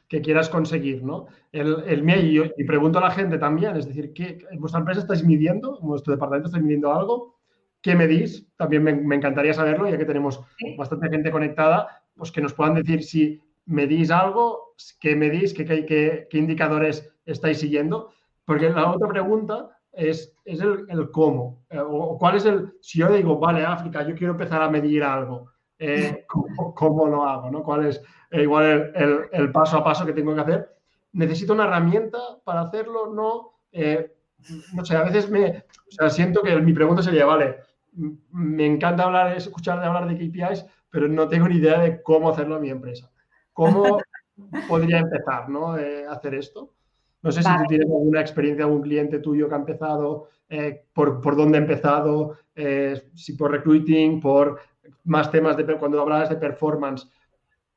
que, 0.08 0.20
quieras, 0.22 0.48
conseguir, 0.48 1.02
¿no? 1.02 1.26
El, 1.52 1.82
el 1.86 2.08
y, 2.24 2.40
y, 2.56 2.64
pregunto 2.64 2.98
a 2.98 3.02
la 3.02 3.10
gente 3.10 3.36
también, 3.36 3.76
es 3.76 3.86
decir, 3.86 4.12
¿qué, 4.14 4.38
¿vuestra 4.58 4.80
empresa 4.80 5.00
estáis 5.00 5.24
midiendo? 5.24 5.78
¿Vuestro 5.80 6.12
departamento 6.12 6.48
está 6.48 6.60
midiendo 6.60 6.92
algo? 6.92 7.37
¿Qué 7.88 7.96
medís? 7.96 8.46
También 8.58 8.84
me, 8.84 9.14
encantaría 9.14 9.54
saberlo, 9.54 9.88
ya 9.88 9.96
que 9.96 10.04
tenemos 10.04 10.42
bastante 10.76 11.08
gente 11.08 11.30
conectada, 11.30 12.02
pues 12.14 12.30
que 12.30 12.42
nos 12.42 12.52
puedan 12.52 12.74
decir 12.74 13.02
si 13.02 13.40
medís 13.64 14.10
algo, 14.10 14.74
qué 15.00 15.16
medís, 15.16 15.54
qué, 15.54 15.64
qué, 15.64 16.26
qué 16.28 16.38
indicadores 16.38 17.10
estáis 17.24 17.60
siguiendo. 17.60 18.10
Porque 18.44 18.68
la 18.68 18.92
otra 18.92 19.08
pregunta 19.08 19.70
es, 19.90 20.36
es 20.44 20.60
el, 20.60 21.10
cómo. 21.12 21.64
Eh, 21.70 21.78
o 21.78 22.18
cuál 22.18 22.36
es 22.36 22.44
el, 22.44 22.74
si 22.82 22.98
yo 22.98 23.10
digo, 23.10 23.38
vale, 23.38 23.64
África, 23.64 24.06
yo 24.06 24.14
quiero 24.14 24.34
empezar 24.34 24.60
a 24.60 24.68
medir 24.68 25.02
algo, 25.02 25.50
eh, 25.78 26.26
¿cómo, 26.74 27.06
lo 27.06 27.24
hago? 27.24 27.50
¿no? 27.50 27.62
¿Cuál 27.62 27.86
es 27.86 28.02
eh, 28.30 28.42
igual 28.42 28.92
el, 28.94 29.20
el, 29.32 29.50
paso 29.50 29.78
a 29.78 29.84
paso 29.84 30.04
que 30.04 30.12
tengo 30.12 30.34
que 30.34 30.42
hacer? 30.42 30.76
¿Necesito 31.12 31.54
una 31.54 31.64
herramienta 31.64 32.18
para 32.44 32.60
hacerlo? 32.60 33.14
No. 33.14 33.54
no 34.74 34.84
sé, 34.84 34.94
a 34.94 35.04
veces 35.04 35.30
me 35.30 35.64
o 35.88 35.90
sea, 35.90 36.10
siento 36.10 36.42
que 36.42 36.54
mi 36.56 36.74
pregunta 36.74 37.02
sería, 37.02 37.24
vale, 37.24 37.66
me 38.30 38.66
encanta 38.66 39.04
hablar, 39.04 39.36
escuchar 39.36 39.80
de 39.80 39.86
hablar 39.86 40.08
de 40.08 40.16
KPIs, 40.16 40.64
pero 40.90 41.08
no 41.08 41.28
tengo 41.28 41.48
ni 41.48 41.56
idea 41.56 41.80
de 41.80 42.02
cómo 42.02 42.30
hacerlo 42.30 42.56
en 42.56 42.62
mi 42.62 42.70
empresa. 42.70 43.10
¿Cómo 43.52 43.98
podría 44.68 44.98
empezar 44.98 45.48
¿no? 45.48 45.76
Eh, 45.76 46.06
hacer 46.06 46.34
esto? 46.34 46.74
No 47.22 47.32
sé 47.32 47.42
si 47.42 47.48
tú 47.48 47.64
tienes 47.68 47.90
alguna 47.90 48.20
experiencia, 48.20 48.64
algún 48.64 48.82
cliente 48.82 49.18
tuyo 49.18 49.48
que 49.48 49.54
ha 49.54 49.58
empezado, 49.58 50.28
eh, 50.48 50.84
por, 50.92 51.20
por, 51.20 51.36
dónde 51.36 51.58
ha 51.58 51.60
empezado, 51.60 52.36
eh, 52.54 53.10
si 53.14 53.32
por 53.32 53.50
recruiting, 53.50 54.20
por 54.20 54.60
más 55.04 55.30
temas 55.30 55.56
de 55.56 55.64
cuando 55.76 56.00
hablabas 56.00 56.28
de 56.28 56.36
performance, 56.36 57.10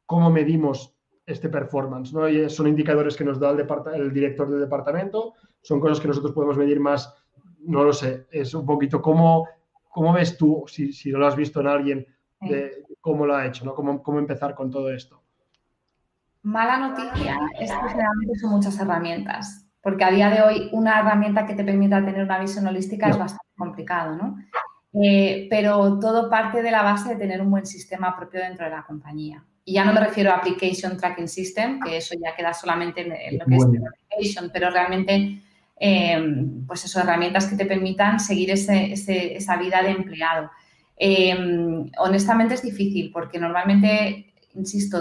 ¿cómo 0.05 0.29
medimos 0.29 0.95
este 1.25 1.49
performance? 1.49 2.13
¿no? 2.13 2.29
Y 2.29 2.47
son 2.51 2.67
indicadores 2.67 3.17
que 3.17 3.23
nos 3.23 3.39
da 3.39 3.49
el, 3.49 3.65
el 3.95 4.13
director 4.13 4.47
del 4.47 4.59
departamento, 4.59 5.33
son 5.61 5.79
cosas 5.79 5.99
que 5.99 6.07
nosotros 6.07 6.33
podemos 6.33 6.57
medir 6.57 6.79
más, 6.79 7.11
no 7.65 7.83
lo 7.83 7.93
sé, 7.93 8.27
es 8.29 8.53
un 8.53 8.65
poquito 8.65 9.01
cómo 9.01 9.47
¿Cómo 9.91 10.13
ves 10.13 10.37
tú, 10.37 10.63
si, 10.67 10.93
si 10.93 11.11
lo 11.11 11.27
has 11.27 11.35
visto 11.35 11.59
en 11.61 11.67
alguien, 11.67 12.07
de 12.39 12.83
cómo 12.99 13.25
lo 13.25 13.35
ha 13.35 13.45
hecho, 13.45 13.65
¿no? 13.65 13.75
¿Cómo, 13.75 14.01
cómo 14.01 14.19
empezar 14.19 14.55
con 14.55 14.71
todo 14.71 14.89
esto? 14.91 15.21
Mala 16.43 16.77
noticia 16.77 17.37
es 17.59 17.71
que 17.71 17.93
realmente 17.93 18.39
son 18.39 18.51
muchas 18.51 18.79
herramientas, 18.79 19.67
porque 19.81 20.03
a 20.03 20.09
día 20.11 20.29
de 20.29 20.41
hoy 20.41 20.69
una 20.71 20.99
herramienta 20.99 21.45
que 21.45 21.53
te 21.53 21.63
permita 21.63 22.03
tener 22.03 22.23
una 22.23 22.39
visión 22.39 22.65
holística 22.65 23.09
es 23.09 23.17
bastante 23.17 23.53
complicado, 23.55 24.15
¿no? 24.15 24.37
Eh, 24.93 25.47
pero 25.49 25.99
todo 25.99 26.29
parte 26.29 26.61
de 26.61 26.71
la 26.71 26.81
base 26.81 27.09
de 27.09 27.15
tener 27.15 27.41
un 27.41 27.51
buen 27.51 27.65
sistema 27.65 28.15
propio 28.15 28.41
dentro 28.41 28.65
de 28.65 28.71
la 28.71 28.83
compañía. 28.83 29.45
Y 29.63 29.73
ya 29.73 29.85
no 29.85 29.93
me 29.93 30.01
refiero 30.01 30.31
a 30.31 30.37
Application 30.37 30.97
Tracking 30.97 31.27
System, 31.27 31.79
que 31.79 31.97
eso 31.97 32.15
ya 32.19 32.35
queda 32.35 32.53
solamente 32.53 33.01
en, 33.01 33.37
lo 33.37 33.45
que 33.45 33.55
es 33.55 33.63
Application, 33.63 34.49
pero 34.51 34.71
realmente 34.71 35.41
Em, 35.83 36.63
pues 36.67 36.85
eso, 36.85 36.99
herramientas 36.99 37.47
que 37.47 37.55
te 37.55 37.65
permitan 37.65 38.19
seguir 38.19 38.51
esa 38.51 39.57
vida 39.57 39.81
de 39.81 39.89
empleado. 39.89 40.51
Em, 40.95 41.89
honestamente 41.97 42.53
es 42.53 42.61
difícil 42.61 43.09
porque 43.11 43.39
normalmente, 43.39 44.31
insisto, 44.53 44.99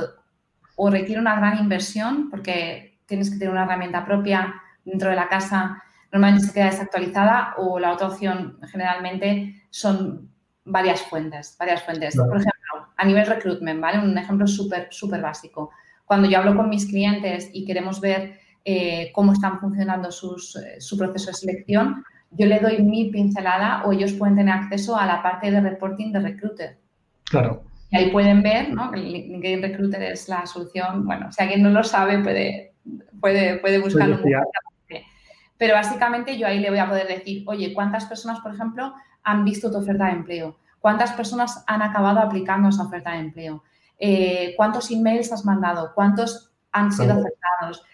o 0.76 0.88
requiere 0.88 1.20
una 1.20 1.36
gran 1.36 1.58
inversión 1.58 2.30
porque 2.30 2.98
tienes 3.04 3.30
que 3.30 3.36
tener 3.36 3.52
una 3.52 3.64
herramienta 3.64 4.06
propia 4.06 4.54
dentro 4.82 5.10
de 5.10 5.16
la 5.16 5.28
casa, 5.28 5.82
normalmente 6.10 6.46
se 6.46 6.54
queda 6.54 6.70
desactualizada 6.70 7.56
o 7.58 7.78
la 7.78 7.92
otra 7.92 8.06
opción 8.06 8.58
generalmente 8.72 9.66
son 9.68 10.30
varias 10.64 11.02
fuentes, 11.02 11.56
varias 11.58 11.82
fuentes. 11.82 12.16
Por 12.16 12.38
ejemplo, 12.38 12.94
a 12.96 13.04
nivel 13.04 13.26
recruitment, 13.26 13.82
¿vale? 13.82 13.98
Un 13.98 14.16
ejemplo 14.16 14.46
súper, 14.46 14.88
súper 14.90 15.20
básico. 15.20 15.72
Cuando 16.06 16.26
yo 16.26 16.38
hablo 16.38 16.56
con 16.56 16.70
mis 16.70 16.86
clientes 16.86 17.50
y 17.52 17.66
queremos 17.66 18.00
ver 18.00 18.40
eh, 18.64 19.10
cómo 19.14 19.32
están 19.32 19.58
funcionando 19.60 20.10
sus, 20.10 20.56
eh, 20.56 20.80
su 20.80 20.96
proceso 20.98 21.28
de 21.28 21.34
selección, 21.34 22.04
yo 22.30 22.46
le 22.46 22.60
doy 22.60 22.82
mi 22.82 23.10
pincelada 23.10 23.82
o 23.84 23.92
ellos 23.92 24.12
pueden 24.12 24.36
tener 24.36 24.54
acceso 24.54 24.96
a 24.96 25.06
la 25.06 25.22
parte 25.22 25.50
de 25.50 25.60
reporting 25.60 26.12
de 26.12 26.20
Recruiter. 26.20 26.78
Claro. 27.24 27.64
Y 27.90 27.96
ahí 27.96 28.10
pueden 28.10 28.42
ver 28.42 28.72
¿no? 28.72 28.92
LinkedIn 28.92 29.62
Recruiter 29.62 30.02
es 30.02 30.28
la 30.28 30.46
solución. 30.46 31.04
Bueno, 31.04 31.32
si 31.32 31.42
alguien 31.42 31.62
no 31.62 31.70
lo 31.70 31.82
sabe, 31.82 32.22
puede, 32.22 32.74
puede, 33.20 33.58
puede 33.58 33.78
buscarlo. 33.78 34.20
Pero 35.58 35.74
básicamente 35.74 36.38
yo 36.38 36.46
ahí 36.46 36.58
le 36.58 36.70
voy 36.70 36.78
a 36.78 36.88
poder 36.88 37.06
decir, 37.06 37.44
oye, 37.46 37.74
¿cuántas 37.74 38.06
personas, 38.06 38.40
por 38.40 38.54
ejemplo, 38.54 38.94
han 39.24 39.44
visto 39.44 39.70
tu 39.70 39.76
oferta 39.76 40.06
de 40.06 40.12
empleo? 40.12 40.56
¿Cuántas 40.78 41.12
personas 41.12 41.62
han 41.66 41.82
acabado 41.82 42.20
aplicando 42.20 42.70
esa 42.70 42.84
oferta 42.84 43.12
de 43.12 43.18
empleo? 43.18 43.62
Eh, 43.98 44.54
¿Cuántos 44.56 44.90
emails 44.90 45.30
has 45.32 45.44
mandado? 45.44 45.92
¿Cuántos 45.94 46.50
han 46.72 46.90
sido 46.90 47.12
afectados? 47.12 47.84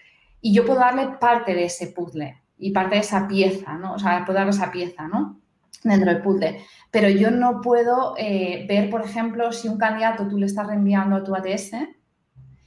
Y 0.47 0.53
yo 0.53 0.65
puedo 0.65 0.79
darle 0.79 1.09
parte 1.19 1.57
de 1.57 1.65
ese 1.65 1.89
puzzle 1.89 2.41
y 2.57 2.71
parte 2.71 2.95
de 2.95 3.01
esa 3.01 3.27
pieza, 3.27 3.75
¿no? 3.75 3.95
O 3.95 3.99
sea, 3.99 4.25
puedo 4.25 4.39
darle 4.39 4.53
esa 4.53 4.71
pieza, 4.71 5.09
¿no? 5.09 5.41
Dentro 5.83 6.09
del 6.09 6.23
puzzle. 6.23 6.65
Pero 6.93 7.09
yo 7.09 7.33
no 7.33 7.61
puedo 7.61 8.15
eh, 8.17 8.65
ver, 8.69 8.89
por 8.89 9.05
ejemplo, 9.05 9.51
si 9.51 9.67
un 9.67 9.77
candidato 9.77 10.29
tú 10.29 10.39
le 10.39 10.47
estás 10.47 10.69
reenviando 10.69 11.17
a 11.17 11.25
tu 11.25 11.35
ATS 11.35 11.73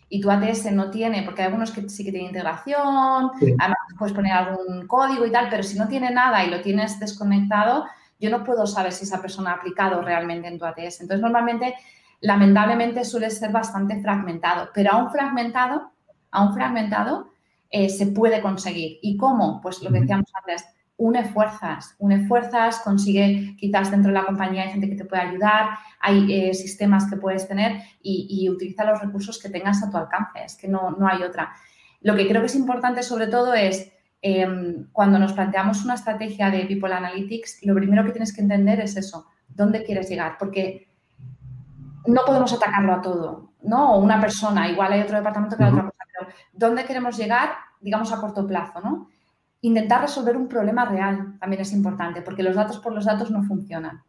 y 0.10 0.20
tu 0.20 0.30
ATS 0.30 0.74
no 0.74 0.92
tiene, 0.92 1.24
porque 1.24 1.42
hay 1.42 1.46
algunos 1.46 1.72
que 1.72 1.88
sí 1.88 2.04
que 2.04 2.12
tienen 2.12 2.32
integración, 2.32 3.32
además 3.58 3.78
puedes 3.98 4.14
poner 4.14 4.34
algún 4.34 4.86
código 4.86 5.26
y 5.26 5.32
tal, 5.32 5.48
pero 5.50 5.64
si 5.64 5.80
no 5.80 5.88
tiene 5.88 6.12
nada 6.12 6.44
y 6.44 6.50
lo 6.50 6.60
tienes 6.60 7.00
desconectado, 7.00 7.86
yo 8.20 8.30
no 8.30 8.44
puedo 8.44 8.68
saber 8.68 8.92
si 8.92 9.06
esa 9.06 9.22
persona 9.22 9.52
ha 9.52 9.56
aplicado 9.56 10.02
realmente 10.02 10.50
en 10.50 10.60
tu 10.60 10.66
ATS. 10.66 11.00
Entonces, 11.00 11.22
normalmente, 11.22 11.76
lamentablemente, 12.20 13.06
suele 13.06 13.30
ser 13.30 13.54
bastante 13.54 14.02
fragmentado, 14.02 14.68
pero 14.74 14.92
aún 14.92 15.12
fragmentado, 15.12 15.94
aún 16.30 16.54
fragmentado, 16.54 17.29
eh, 17.70 17.90
se 17.90 18.08
puede 18.08 18.42
conseguir. 18.42 19.00
¿Y 19.02 19.18
cómo? 19.18 19.60
Pues 19.62 19.82
lo 19.82 19.92
que 19.92 20.02
decíamos 20.02 20.32
antes, 20.34 20.66
une 21.00 21.24
fuerzas, 21.24 21.96
une 22.00 22.28
fuerzas, 22.28 22.82
consigue 22.84 23.56
quizás 23.58 23.90
dentro 23.90 24.12
de 24.12 24.20
la 24.20 24.26
compañía 24.26 24.64
hay 24.64 24.72
gente 24.72 24.90
que 24.90 24.96
te 24.96 25.06
puede 25.06 25.22
ayudar, 25.22 25.70
hay 26.02 26.50
eh, 26.50 26.54
sistemas 26.54 27.10
que 27.10 27.16
puedes 27.16 27.48
tener 27.48 27.82
y, 28.02 28.50
utiliza 28.50 28.84
los 28.84 29.00
recursos 29.00 29.42
que 29.42 29.50
tengas 29.50 29.82
a 29.82 29.90
tu 29.90 29.98
alcance, 29.98 30.44
es 30.44 30.58
que 30.58 30.68
no, 30.68 30.92
no 30.92 31.08
hay 31.08 31.24
otra. 31.24 31.54
Lo 32.02 32.16
que 32.16 32.28
creo 32.28 32.42
que 32.42 32.48
es 32.48 32.56
importante 32.56 33.02
sobre 33.02 33.28
todo 33.28 33.54
es 33.54 33.92
em, 34.22 34.88
cuando 34.92 35.20
nos 35.20 35.32
planteamos 35.32 35.86
una 35.86 35.94
estrategia 35.94 36.50
de 36.50 36.66
People 36.66 36.94
Analytics, 36.94 37.60
lo 37.64 37.76
primero 37.76 38.04
que 38.04 38.12
tienes 38.12 38.34
que 38.34 38.42
entender 38.42 38.82
es 38.82 38.98
eso, 38.98 39.28
dónde 39.48 39.84
quieres 39.84 40.10
llegar, 40.10 40.36
porque 40.38 40.90
no 42.08 42.22
podemos 42.26 42.52
atacarlo 42.52 42.94
a 42.94 43.02
todo, 43.02 43.54
¿no? 43.64 43.94
O 43.94 44.00
una 44.00 44.20
persona, 44.20 44.70
igual 44.70 44.92
hay 44.92 45.02
otro 45.02 45.18
departamento 45.18 45.56
que 45.56 45.64
hay 45.64 45.72
otra 45.72 45.84
cosa, 45.84 45.99
pero 46.12 46.32
¿dónde 46.54 46.86
queremos 46.86 47.18
llegar, 47.18 47.52
digamos, 47.80 48.12
a 48.12 48.20
corto 48.20 48.46
plazo, 48.48 48.82
¿no? 48.82 49.10
Intentar 49.62 50.02
resolver 50.02 50.38
un 50.38 50.48
problema 50.48 50.86
real 50.86 51.38
también 51.40 51.62
es 51.62 51.74
importante, 51.74 52.22
porque 52.22 52.44
los 52.44 52.56
datos 52.56 52.80
por 52.80 52.94
los 52.94 53.06
datos 53.06 53.32
no 53.32 53.44
funcionan. 53.44 54.04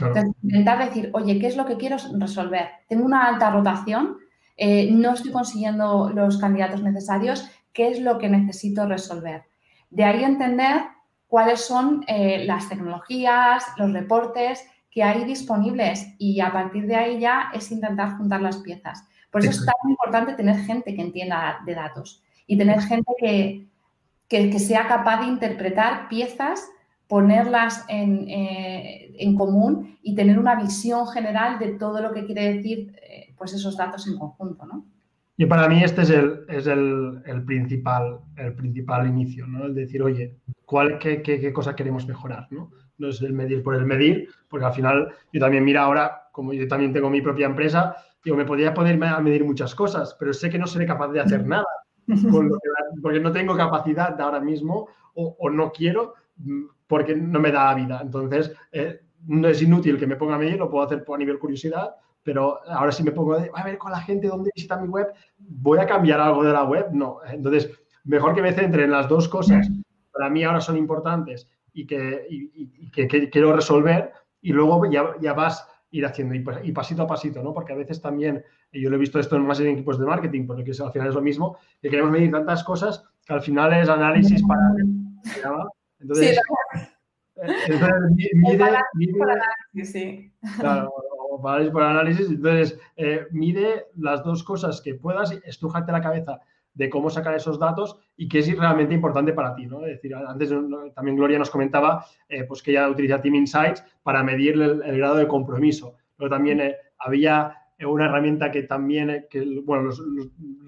Entonces, 0.00 0.32
intentar 0.42 0.84
decir, 0.84 1.10
oye, 1.12 1.38
¿qué 1.38 1.48
es 1.48 1.56
lo 1.56 1.66
que 1.66 1.76
quiero 1.76 1.96
resolver? 2.18 2.68
Tengo 2.88 3.04
una 3.04 3.26
alta 3.26 3.50
rotación, 3.50 4.18
eh, 4.56 4.90
no 4.92 5.14
estoy 5.14 5.32
consiguiendo 5.32 6.10
los 6.14 6.38
candidatos 6.38 6.82
necesarios, 6.82 7.48
¿qué 7.72 7.88
es 7.88 8.00
lo 8.00 8.18
que 8.18 8.28
necesito 8.28 8.86
resolver? 8.86 9.44
De 9.90 10.04
ahí 10.04 10.24
entender 10.24 10.82
cuáles 11.26 11.60
son 11.60 12.04
eh, 12.08 12.44
las 12.44 12.68
tecnologías, 12.68 13.64
los 13.76 13.92
reportes 13.92 14.64
que 14.90 15.02
hay 15.02 15.24
disponibles 15.24 16.06
y 16.18 16.40
a 16.40 16.52
partir 16.52 16.86
de 16.86 16.96
ahí 16.96 17.20
ya 17.20 17.50
es 17.54 17.70
intentar 17.70 18.16
juntar 18.16 18.40
las 18.40 18.58
piezas. 18.58 19.04
Por 19.30 19.42
eso 19.42 19.50
es 19.50 19.66
tan 19.66 19.90
importante 19.90 20.34
tener 20.34 20.56
gente 20.60 20.94
que 20.94 21.02
entienda 21.02 21.60
de 21.64 21.74
datos 21.74 22.22
y 22.46 22.56
tener 22.56 22.80
gente 22.80 23.12
que, 23.18 23.66
que, 24.28 24.58
sea 24.58 24.88
capaz 24.88 25.20
de 25.20 25.26
interpretar 25.26 26.08
piezas, 26.08 26.68
ponerlas 27.06 27.84
eh, 27.88 29.14
en, 29.18 29.34
común 29.34 29.98
y 30.02 30.14
tener 30.14 30.38
una 30.38 30.54
visión 30.54 31.06
general 31.08 31.58
de 31.58 31.72
todo 31.74 32.00
lo 32.00 32.12
que 32.12 32.24
quiere 32.24 32.54
decir 32.54 32.94
eh, 33.02 33.34
pues 33.36 33.52
esos 33.52 33.76
datos 33.76 34.06
en 34.06 34.18
conjunto, 34.18 34.66
¿no? 34.66 34.84
Y 35.36 35.46
para 35.46 35.68
mí 35.68 35.84
este 35.84 36.02
es 36.02 36.10
el, 36.10 36.40
es 36.48 36.66
el, 36.66 37.22
el 37.24 37.44
principal, 37.44 38.18
el 38.36 38.54
principal 38.54 39.06
inicio, 39.06 39.46
¿no? 39.46 39.66
El 39.66 39.74
decir, 39.74 40.02
oye, 40.02 40.34
¿cuál, 40.64 40.98
qué, 40.98 41.22
qué, 41.22 41.38
qué 41.38 41.52
cosa 41.52 41.76
queremos 41.76 42.08
mejorar, 42.08 42.48
¿no? 42.50 42.70
no 42.98 43.08
es 43.08 43.22
el 43.22 43.32
medir 43.32 43.62
por 43.62 43.74
el 43.74 43.86
medir, 43.86 44.28
porque 44.48 44.66
al 44.66 44.74
final 44.74 45.12
yo 45.32 45.40
también 45.40 45.64
mira 45.64 45.82
ahora, 45.82 46.28
como 46.32 46.52
yo 46.52 46.66
también 46.68 46.92
tengo 46.92 47.10
mi 47.10 47.22
propia 47.22 47.46
empresa, 47.46 47.96
digo, 48.28 48.36
me 48.36 48.44
podría 48.44 48.74
ponerme 48.74 49.08
a 49.08 49.20
medir 49.20 49.42
muchas 49.42 49.74
cosas, 49.74 50.14
pero 50.18 50.34
sé 50.34 50.50
que 50.50 50.58
no 50.58 50.66
seré 50.66 50.86
capaz 50.86 51.08
de 51.08 51.20
hacer 51.20 51.46
nada, 51.46 51.66
porque 53.02 53.20
no 53.20 53.32
tengo 53.32 53.56
capacidad 53.56 54.14
de 54.14 54.22
ahora 54.22 54.40
mismo 54.40 54.88
o, 55.14 55.50
no 55.50 55.72
quiero 55.72 56.14
mm, 56.36 56.64
porque 56.86 57.16
no 57.16 57.40
me 57.40 57.50
da 57.50 57.64
la 57.64 57.74
vida. 57.74 58.00
Entonces, 58.02 58.54
eh, 58.70 59.00
no 59.26 59.48
es 59.48 59.62
inútil 59.62 59.98
que 59.98 60.06
me 60.06 60.16
ponga 60.16 60.34
a 60.34 60.38
medir, 60.38 60.58
lo 60.58 60.70
puedo 60.70 60.84
hacer 60.84 61.04
a 61.06 61.16
nivel 61.16 61.38
curiosidad, 61.38 61.96
pero 62.22 62.60
ahora 62.68 62.92
si 62.92 63.02
me 63.02 63.12
pongo 63.12 63.34
a 63.34 63.64
ver 63.64 63.78
con 63.78 63.90
la 63.90 64.00
gente 64.00 64.28
dónde 64.28 64.50
visita 64.54 64.76
mi 64.76 64.88
web, 64.88 65.08
¿voy 65.38 65.78
a 65.78 65.86
cambiar 65.86 66.20
algo 66.20 66.44
de 66.44 66.52
la 66.52 66.64
web? 66.64 66.88
No. 66.92 67.20
Entonces, 67.26 67.70
mejor 68.04 68.34
que 68.34 68.42
me 68.42 68.52
centre 68.52 68.84
en 68.84 68.90
las 68.90 69.08
dos 69.08 69.26
cosas. 69.26 69.68
Para 70.12 70.28
mí 70.28 70.44
ahora 70.44 70.60
son 70.60 70.76
importantes 70.76 71.48
y 71.72 71.86
que, 71.86 72.26
quiero 73.32 73.54
resolver 73.54 74.12
y 74.42 74.52
luego 74.52 74.84
ya, 74.90 75.14
ya 75.20 75.32
vas 75.32 75.66
ir 75.90 76.04
haciendo 76.04 76.34
y, 76.34 76.72
pasito 76.72 77.02
a 77.02 77.06
pasito, 77.06 77.42
¿no? 77.42 77.52
Porque 77.52 77.72
a 77.72 77.76
veces 77.76 78.00
también, 78.00 78.44
y 78.72 78.82
yo 78.82 78.90
lo 78.90 78.96
he 78.96 79.00
visto 79.00 79.18
esto 79.18 79.36
en 79.36 79.46
más 79.46 79.60
en 79.60 79.68
equipos 79.68 79.98
de 79.98 80.06
marketing, 80.06 80.46
porque 80.46 80.70
al 80.70 80.92
final 80.92 81.08
es 81.08 81.14
lo 81.14 81.22
mismo, 81.22 81.58
que 81.80 81.88
queremos 81.88 82.12
medir 82.12 82.30
tantas 82.30 82.62
cosas 82.64 83.04
que 83.26 83.32
al 83.32 83.42
final 83.42 83.72
es 83.72 83.88
análisis 83.88 84.42
para... 84.42 84.60
Entonces, 86.00 86.36
sí, 86.36 86.80
eh, 87.36 87.56
entonces 87.68 88.32
mide, 88.34 89.14
por 89.18 89.30
análisis, 89.30 89.92
sí. 89.92 90.32
Claro, 90.58 90.92
o 91.30 91.40
por 91.40 91.82
análisis. 91.82 92.28
Entonces, 92.28 92.78
eh, 92.96 93.26
mide 93.32 93.86
las 93.96 94.22
dos 94.22 94.44
cosas 94.44 94.80
que 94.80 94.94
puedas, 94.94 95.32
estrujarte 95.44 95.92
la 95.92 96.02
cabeza 96.02 96.40
de 96.78 96.88
cómo 96.88 97.10
sacar 97.10 97.34
esos 97.34 97.58
datos 97.58 97.98
y 98.16 98.28
qué 98.28 98.38
es 98.38 98.56
realmente 98.56 98.94
importante 98.94 99.32
para 99.32 99.52
ti. 99.54 99.66
¿no? 99.66 99.84
Es 99.84 99.96
decir, 99.96 100.14
antes 100.14 100.54
también 100.94 101.16
Gloria 101.16 101.36
nos 101.36 101.50
comentaba 101.50 102.06
eh, 102.28 102.44
pues 102.44 102.62
que 102.62 102.70
ella 102.70 102.88
utiliza 102.88 103.20
Team 103.20 103.34
Insights 103.34 103.84
para 104.04 104.22
medir 104.22 104.54
el, 104.62 104.96
grado 104.96 105.16
de 105.16 105.26
compromiso. 105.26 105.96
Pero 106.16 106.30
también 106.30 106.60
eh, 106.60 106.76
había 107.00 107.52
una 107.84 108.06
herramienta 108.06 108.52
que 108.52 108.62
también, 108.62 109.26
que, 109.28 109.60
bueno, 109.64 109.82
los, 109.82 110.00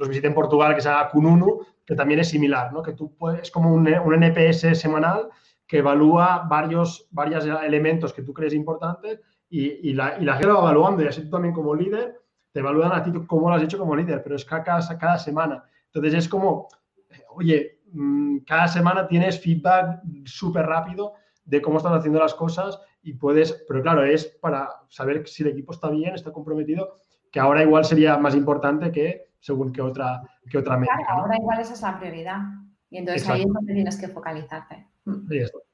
visité 0.08 0.26
en 0.26 0.34
Portugal, 0.34 0.74
que 0.74 0.80
se 0.80 0.88
llama 0.88 1.10
Kununu, 1.10 1.60
que 1.86 1.94
también 1.94 2.18
es 2.18 2.28
similar, 2.28 2.72
¿no? 2.72 2.82
que 2.82 2.92
tú 2.92 3.16
puedes, 3.16 3.42
es 3.42 3.50
como 3.52 3.72
un, 3.72 3.86
NPS 3.86 4.78
semanal 4.78 5.28
que 5.64 5.78
evalúa 5.78 6.44
varios, 6.50 7.06
varios 7.12 7.44
elementos 7.44 8.12
que 8.12 8.22
tú 8.22 8.34
crees 8.34 8.52
importantes 8.52 9.20
y, 9.48 9.92
la, 9.92 10.18
y 10.20 10.24
la 10.24 10.34
gente 10.34 10.48
va 10.48 10.58
evaluando 10.58 11.04
y 11.04 11.06
así 11.06 11.22
tú 11.22 11.30
también 11.30 11.54
como 11.54 11.74
líder 11.74 12.20
te 12.52 12.60
evalúan 12.60 12.92
a 12.92 13.02
ti 13.02 13.12
cómo 13.26 13.48
lo 13.48 13.56
has 13.56 13.62
hecho 13.62 13.78
como 13.78 13.94
líder, 13.94 14.22
pero 14.22 14.36
es 14.36 14.44
cada, 14.44 14.62
cada 14.98 15.18
semana. 15.18 15.64
Entonces 15.92 16.24
es 16.24 16.28
como, 16.28 16.68
oye, 17.34 17.80
mm, 17.92 18.38
cada 18.46 18.68
semana 18.68 19.06
tienes 19.06 19.40
feedback 19.40 20.02
súper 20.24 20.66
rápido 20.66 21.14
de 21.44 21.60
cómo 21.60 21.78
estás 21.78 21.92
haciendo 21.92 22.20
las 22.20 22.34
cosas 22.34 22.80
y 23.02 23.14
puedes, 23.14 23.64
pero 23.66 23.82
claro, 23.82 24.04
es 24.04 24.26
para 24.26 24.68
saber 24.88 25.26
si 25.26 25.42
el 25.42 25.50
equipo 25.50 25.72
está 25.72 25.90
bien, 25.90 26.14
está 26.14 26.32
comprometido, 26.32 26.96
que 27.30 27.40
ahora 27.40 27.62
igual 27.62 27.84
sería 27.84 28.16
más 28.18 28.34
importante 28.34 28.92
que 28.92 29.30
según 29.40 29.72
qué 29.72 29.80
otra, 29.80 30.22
que 30.48 30.58
otra. 30.58 30.78
Claro, 30.78 31.04
ahora 31.08 31.36
igual 31.36 31.60
esa 31.60 31.74
es 31.74 31.82
la 31.82 31.98
prioridad. 31.98 32.38
Y 32.90 32.98
entonces 32.98 33.28
ahí 33.28 33.42
es 33.42 33.46
donde 33.46 33.72
tienes 33.72 33.98
que 33.98 34.08
focalizarte. 34.08 34.86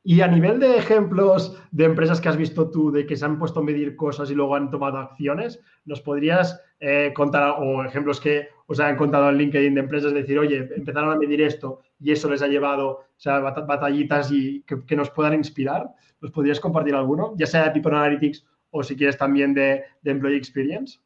Y 0.09 0.21
a 0.21 0.29
nivel 0.29 0.61
de 0.61 0.77
ejemplos 0.77 1.61
de 1.73 1.85
empresas 1.85 2.21
que 2.21 2.29
has 2.29 2.37
visto 2.37 2.71
tú 2.71 2.93
de 2.93 3.07
que 3.07 3.17
se 3.17 3.25
han 3.25 3.41
puesto 3.41 3.59
a 3.59 3.65
medir 3.65 3.97
cosas 3.97 4.31
y 4.31 4.37
luego 4.37 4.55
han 4.55 4.71
tomado 4.71 4.99
acciones, 4.99 5.61
¿nos 5.85 6.01
podrías 6.01 6.63
eh, 6.79 7.13
contar 7.13 7.57
o 7.59 7.85
ejemplos 7.85 8.21
que 8.21 8.51
os 8.69 8.79
han 8.79 8.95
contado 8.95 9.29
en 9.31 9.37
LinkedIn 9.37 9.75
de 9.75 9.81
empresas? 9.81 10.15
Decir, 10.15 10.39
oye, 10.39 10.69
empezaron 10.77 11.11
a 11.11 11.17
medir 11.17 11.43
esto 11.43 11.81
y 11.99 12.13
eso 12.13 12.31
les 12.31 12.41
ha 12.41 12.47
llevado 12.47 12.89
o 12.89 13.05
sea, 13.17 13.41
batallitas 13.41 14.31
y 14.31 14.63
que, 14.63 14.95
nos 14.95 15.11
puedan 15.11 15.35
inspirar. 15.35 15.93
¿Nos 16.21 16.31
podrías 16.31 16.61
compartir 16.61 16.95
alguno? 16.95 17.35
Ya 17.37 17.47
sea 17.49 17.65
de 17.65 17.73
People 17.73 17.97
Analytics 17.97 18.47
o 18.71 18.85
si 18.85 18.95
quieres 18.95 19.19
también 19.19 19.55
de, 19.55 19.83
de 20.03 20.11
Employee 20.13 20.39
Experience. 20.39 21.01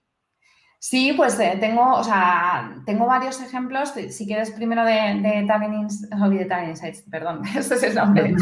Sí, 0.82 1.12
pues 1.14 1.38
eh, 1.38 1.58
tengo, 1.60 1.92
o 1.92 2.02
sea, 2.02 2.74
tengo 2.86 3.04
varios 3.04 3.38
ejemplos. 3.42 3.92
Si 4.08 4.26
quieres, 4.26 4.50
primero 4.50 4.82
de, 4.82 5.20
de 5.20 5.44
Talent, 5.46 5.92
Insights, 6.70 7.04
perdón, 7.10 7.42
ese 7.56 7.74
es 7.74 7.82
el 7.82 7.94
nombre. 7.96 8.34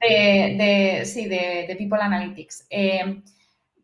De, 0.00 1.02
sí, 1.04 1.26
de, 1.26 1.74
People 1.76 2.00
Analytics. 2.00 2.68
Eh, 2.70 3.20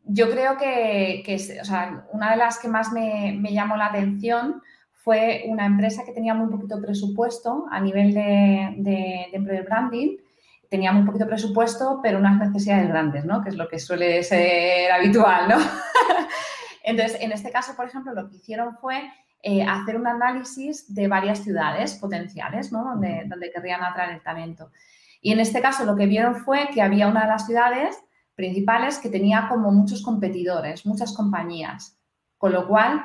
yo 0.05 0.31
creo 0.31 0.57
que, 0.57 1.25
o 1.61 1.65
sea, 1.65 2.07
una 2.13 2.31
de 2.31 2.37
las 2.37 2.61
que 2.61 2.69
más 2.69 2.93
me, 2.93 3.37
llamó 3.51 3.77
la 3.77 3.87
atención 3.87 4.63
fue 4.93 5.43
una 5.47 5.67
empresa 5.67 6.05
que 6.05 6.13
tenía 6.13 6.35
muy 6.35 6.53
poquito 6.53 6.81
presupuesto 6.81 7.67
a 7.73 7.81
nivel 7.81 8.15
de, 8.15 8.75
de, 8.77 9.27
de 9.29 9.37
employer 9.37 9.65
branding 9.65 10.19
tenía 10.69 10.93
muy 10.93 11.05
poquito 11.05 11.27
presupuesto, 11.27 11.99
pero 12.01 12.19
unas 12.19 12.39
necesidades 12.39 12.89
grandes, 12.89 13.25
¿no? 13.25 13.43
Que 13.43 13.49
es 13.49 13.57
lo 13.57 13.67
que 13.67 13.81
suele 13.81 14.23
ser 14.23 14.93
habitual, 14.93 15.49
¿no? 15.49 15.57
Entonces, 16.83 17.21
en 17.21 17.33
este 17.33 17.51
caso, 17.51 17.75
por 17.77 17.87
ejemplo, 17.87 18.15
lo 18.15 18.29
que 18.29 18.37
hicieron 18.37 18.77
fue 18.79 19.11
eh, 19.43 19.63
hacer 19.63 19.97
un 19.97 20.07
análisis 20.07 20.93
de 20.95 21.09
varias 21.09 21.39
ciudades 21.39 21.95
potenciales, 21.95 22.73
¿no? 22.73 22.85
Donde, 22.85 23.25
donde 23.27 23.51
querrían 23.51 23.83
atraer 23.83 24.17
el 24.17 24.23
talento. 24.23 24.71
Y 25.21 25.33
en 25.33 25.41
este 25.41 25.61
caso 25.61 25.85
lo 25.85 25.97
que 25.97 26.07
vieron 26.07 26.37
fue 26.37 26.69
que 26.73 26.83
había 26.83 27.09
una 27.09 27.23
de 27.23 27.29
las 27.29 27.47
ciudades 27.47 27.99
principales 28.35 28.99
que 28.99 29.11
tenía 29.11 29.49
como 29.49 29.71
muchos 29.71 30.03
competidores, 30.03 30.87
muchas 30.87 31.15
compañías, 31.15 31.99
con 32.39 32.53
lo 32.53 32.67
cual 32.67 33.05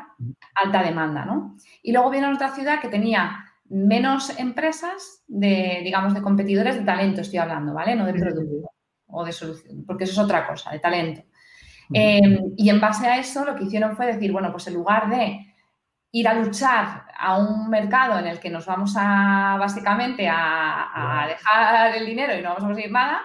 alta 0.56 0.82
demanda, 0.82 1.26
¿no? 1.26 1.58
Y 1.84 1.92
luego 1.92 2.10
vieron 2.10 2.34
otra 2.34 2.56
ciudad 2.56 2.80
que 2.80 2.88
tenía 2.88 3.46
menos 3.66 4.38
empresas 4.40 5.24
de, 5.28 5.82
digamos, 5.84 6.14
de 6.14 6.22
competidores 6.22 6.76
de 6.76 6.84
talento, 6.84 7.22
estoy 7.22 7.40
hablando, 7.40 7.74
¿vale? 7.74 7.96
No 7.96 8.06
de 8.06 8.14
producto 8.14 8.72
o 9.08 9.26
de 9.26 9.32
solución, 9.32 9.84
porque 9.86 10.06
eso 10.06 10.14
es 10.14 10.20
otra 10.20 10.48
cosa, 10.48 10.72
de 10.72 10.80
talento. 10.80 11.24
Em, 11.94 12.54
y 12.58 12.70
en 12.70 12.82
base 12.82 13.08
a 13.08 13.18
eso 13.18 13.46
lo 13.46 13.56
que 13.56 13.66
hicieron 13.66 13.96
fue 13.96 14.08
decir, 14.08 14.32
bueno, 14.32 14.52
pues 14.52 14.68
en 14.68 14.74
lugar 14.74 15.10
de 15.10 15.54
ir 16.12 16.28
a 16.28 16.34
luchar 16.34 17.06
a 17.18 17.38
un 17.38 17.70
mercado 17.70 18.18
en 18.20 18.28
el 18.28 18.40
que 18.40 18.50
nos 18.50 18.66
vamos 18.66 18.96
a 18.98 19.58
básicamente 19.60 20.28
a, 20.30 21.26
dejar 21.28 21.96
el 21.96 22.06
dinero 22.06 22.34
y 22.34 22.42
no 22.42 22.50
vamos 22.50 22.64
a 22.64 22.68
conseguir 22.68 22.92
nada, 22.92 23.22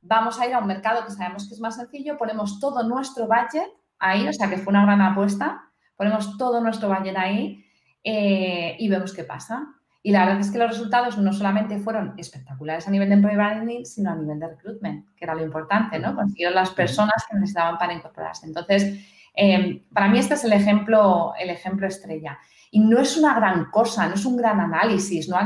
vamos 0.00 0.40
a 0.40 0.46
ir 0.46 0.54
a 0.54 0.58
un 0.58 0.66
mercado 0.66 1.04
que 1.04 1.12
sabemos 1.12 1.48
que 1.48 1.54
es 1.54 1.60
más 1.60 1.76
sencillo, 1.76 2.18
ponemos 2.18 2.58
todo 2.58 2.82
nuestro 2.82 3.26
budget 3.26 3.68
ahí, 3.98 4.26
o 4.26 4.32
sea 4.32 4.50
que 4.50 4.58
fue 4.58 4.72
una 4.72 4.84
gran 4.84 5.00
apuesta, 5.00 5.70
ponemos 5.96 6.36
todo 6.36 6.60
nuestro 6.60 6.88
budget 6.88 7.16
ahí 7.16 7.64
eh, 8.02 8.76
y 8.78 8.88
vemos 8.88 9.12
qué 9.12 9.22
pasa. 9.22 9.68
Y 10.04 10.10
la 10.10 10.24
verdad 10.24 10.40
es 10.40 10.50
que 10.50 10.58
los 10.58 10.70
resultados 10.70 11.16
no 11.18 11.32
solamente 11.32 11.78
fueron 11.78 12.14
espectaculares 12.18 12.88
a 12.88 12.90
nivel 12.90 13.08
de 13.08 13.14
employee 13.14 13.36
branding, 13.36 13.84
sino 13.84 14.10
a 14.10 14.16
nivel 14.16 14.40
de 14.40 14.48
recruitment, 14.48 15.06
que 15.14 15.24
era 15.24 15.34
lo 15.34 15.44
importante, 15.44 15.98
¿no? 16.00 16.16
Consiguieron 16.16 16.56
las 16.56 16.70
personas 16.70 17.24
que 17.28 17.36
necesitaban 17.36 17.78
para 17.78 17.92
incorporarse. 17.92 18.46
Entonces, 18.46 18.98
eh, 19.34 19.84
para 19.92 20.08
mí 20.08 20.18
este 20.18 20.34
es 20.34 20.44
el 20.44 20.52
ejemplo, 20.52 21.34
el 21.38 21.50
ejemplo 21.50 21.86
estrella. 21.86 22.38
Y 22.72 22.80
no 22.80 22.98
es 22.98 23.16
una 23.16 23.34
gran 23.34 23.70
cosa, 23.70 24.08
no 24.08 24.14
es 24.14 24.24
un 24.24 24.36
gran 24.36 24.58
análisis, 24.58 25.28
no, 25.28 25.38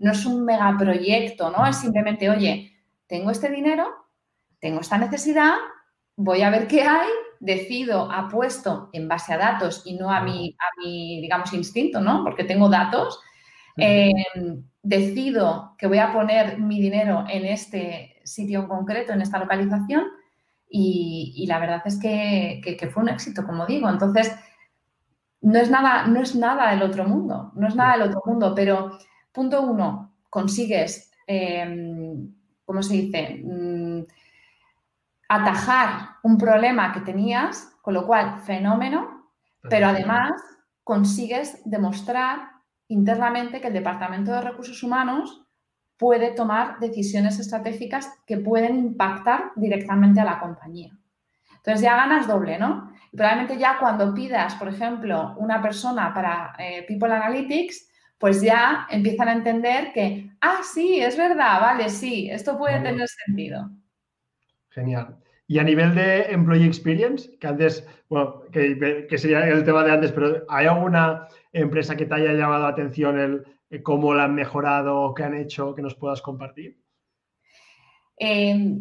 no 0.00 0.12
es 0.12 0.26
un 0.26 0.44
megaproyecto, 0.44 1.50
¿no? 1.50 1.64
Es 1.64 1.76
simplemente, 1.76 2.28
oye, 2.30 2.72
tengo 3.06 3.30
este 3.30 3.48
dinero, 3.48 3.86
tengo 4.58 4.80
esta 4.80 4.98
necesidad, 4.98 5.54
voy 6.16 6.42
a 6.42 6.50
ver 6.50 6.66
qué 6.66 6.82
hay, 6.82 7.08
decido, 7.38 8.10
apuesto 8.10 8.90
en 8.92 9.08
base 9.08 9.32
a 9.32 9.38
datos 9.38 9.82
y 9.84 9.94
no 9.94 10.10
a 10.10 10.20
mi, 10.20 10.56
a 10.58 10.80
mi 10.80 11.20
digamos, 11.20 11.52
instinto, 11.52 12.00
¿no? 12.00 12.24
Porque 12.24 12.44
tengo 12.44 12.68
datos 12.68 13.20
Em, 13.76 14.64
decido 14.82 15.74
que 15.78 15.86
voy 15.86 15.98
a 15.98 16.12
poner 16.12 16.58
mi 16.58 16.80
dinero 16.80 17.24
en 17.28 17.44
este 17.44 18.20
sitio 18.24 18.60
en 18.60 18.68
concreto, 18.68 19.12
en 19.12 19.22
esta 19.22 19.38
localización, 19.38 20.04
y, 20.72 21.46
la 21.48 21.58
verdad 21.58 21.82
es 21.84 21.98
que, 21.98 22.90
fue 22.92 23.02
un 23.02 23.08
éxito, 23.08 23.44
como 23.44 23.66
digo. 23.66 23.88
Entonces, 23.88 24.34
no 25.40 25.58
es, 25.58 25.70
nada, 25.70 26.06
no 26.06 26.20
es 26.20 26.36
nada 26.36 26.70
del 26.70 26.82
otro 26.82 27.04
mundo, 27.04 27.52
no 27.54 27.66
es 27.66 27.74
nada 27.74 27.94
del 27.94 28.08
otro 28.08 28.22
mundo, 28.24 28.54
pero 28.54 28.98
punto 29.32 29.62
uno, 29.62 30.14
consigues, 30.28 31.10
em, 31.26 32.32
¿cómo 32.64 32.82
se 32.82 32.94
dice? 32.94 33.40
Mm, 33.44 34.02
atajar 35.28 36.16
un 36.22 36.38
problema 36.38 36.92
que 36.92 37.00
tenías, 37.00 37.72
con 37.82 37.94
lo 37.94 38.06
cual, 38.06 38.40
fenómeno, 38.40 39.30
pero 39.68 39.88
además 39.88 40.32
consigues 40.84 41.62
demostrar 41.64 42.49
internamente 42.90 43.60
que 43.60 43.68
el 43.68 43.72
Departamento 43.72 44.32
de 44.32 44.42
Recursos 44.42 44.82
Humanos 44.82 45.46
puede 45.96 46.32
tomar 46.32 46.78
decisiones 46.78 47.38
estratégicas 47.38 48.10
que 48.26 48.38
pueden 48.38 48.76
impactar 48.76 49.52
directamente 49.56 50.20
a 50.20 50.24
la 50.24 50.40
compañía. 50.40 50.90
Entonces 51.56 51.82
ya 51.82 51.96
ganas 51.96 52.26
doble, 52.26 52.58
¿no? 52.58 52.90
Y 53.12 53.16
probablemente 53.16 53.58
ya 53.58 53.78
cuando 53.78 54.14
pidas, 54.14 54.54
por 54.54 54.68
ejemplo, 54.68 55.34
una 55.36 55.60
persona 55.60 56.14
para 56.14 56.54
eh, 56.58 56.84
People 56.88 57.12
Analytics, 57.12 57.88
pues 58.18 58.40
ya 58.40 58.86
empiezan 58.90 59.28
a 59.28 59.32
entender 59.32 59.92
que, 59.92 60.30
ah, 60.40 60.60
sí, 60.62 61.00
es 61.00 61.16
verdad, 61.16 61.60
vale, 61.60 61.90
sí, 61.90 62.30
esto 62.30 62.56
puede 62.56 62.80
tener 62.80 63.06
sentido. 63.08 63.70
Genial. 64.70 65.18
Y 65.46 65.58
a 65.58 65.64
nivel 65.64 65.94
de 65.94 66.32
Employee 66.32 66.66
Experience, 66.66 67.36
que 67.38 67.46
antes, 67.46 67.86
bueno, 68.08 68.42
que, 68.52 69.06
que 69.08 69.18
sería 69.18 69.46
el 69.46 69.64
tema 69.64 69.84
de 69.84 69.92
antes, 69.92 70.12
pero 70.12 70.44
¿hay 70.48 70.66
alguna 70.66 71.26
empresa 71.52 71.96
que 71.96 72.06
te 72.06 72.14
haya 72.14 72.32
llamado 72.32 72.62
la 72.62 72.68
atención 72.68 73.18
el, 73.18 73.44
eh, 73.70 73.82
cómo 73.82 74.14
la 74.14 74.24
han 74.24 74.34
mejorado, 74.34 75.14
qué 75.14 75.24
han 75.24 75.34
hecho, 75.34 75.74
que 75.74 75.82
nos 75.82 75.94
puedas 75.94 76.20
compartir? 76.20 76.80
Eh, 78.16 78.78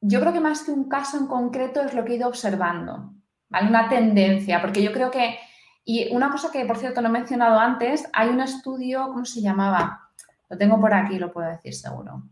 yo 0.00 0.20
creo 0.20 0.32
que 0.32 0.40
más 0.40 0.62
que 0.62 0.70
un 0.70 0.88
caso 0.88 1.18
en 1.18 1.26
concreto 1.26 1.82
es 1.82 1.92
lo 1.92 2.04
que 2.04 2.12
he 2.12 2.16
ido 2.16 2.28
observando, 2.28 3.12
¿vale? 3.48 3.68
Una 3.68 3.88
tendencia, 3.88 4.60
porque 4.60 4.82
yo 4.82 4.92
creo 4.92 5.10
que, 5.10 5.36
y 5.84 6.14
una 6.14 6.30
cosa 6.30 6.50
que 6.52 6.64
por 6.64 6.78
cierto 6.78 7.02
no 7.02 7.08
he 7.08 7.12
mencionado 7.12 7.58
antes, 7.58 8.08
hay 8.12 8.28
un 8.28 8.40
estudio, 8.40 9.08
¿cómo 9.08 9.24
se 9.24 9.40
llamaba? 9.40 10.08
Lo 10.48 10.56
tengo 10.56 10.80
por 10.80 10.94
aquí, 10.94 11.18
lo 11.18 11.32
puedo 11.32 11.48
decir 11.48 11.74
seguro. 11.74 12.22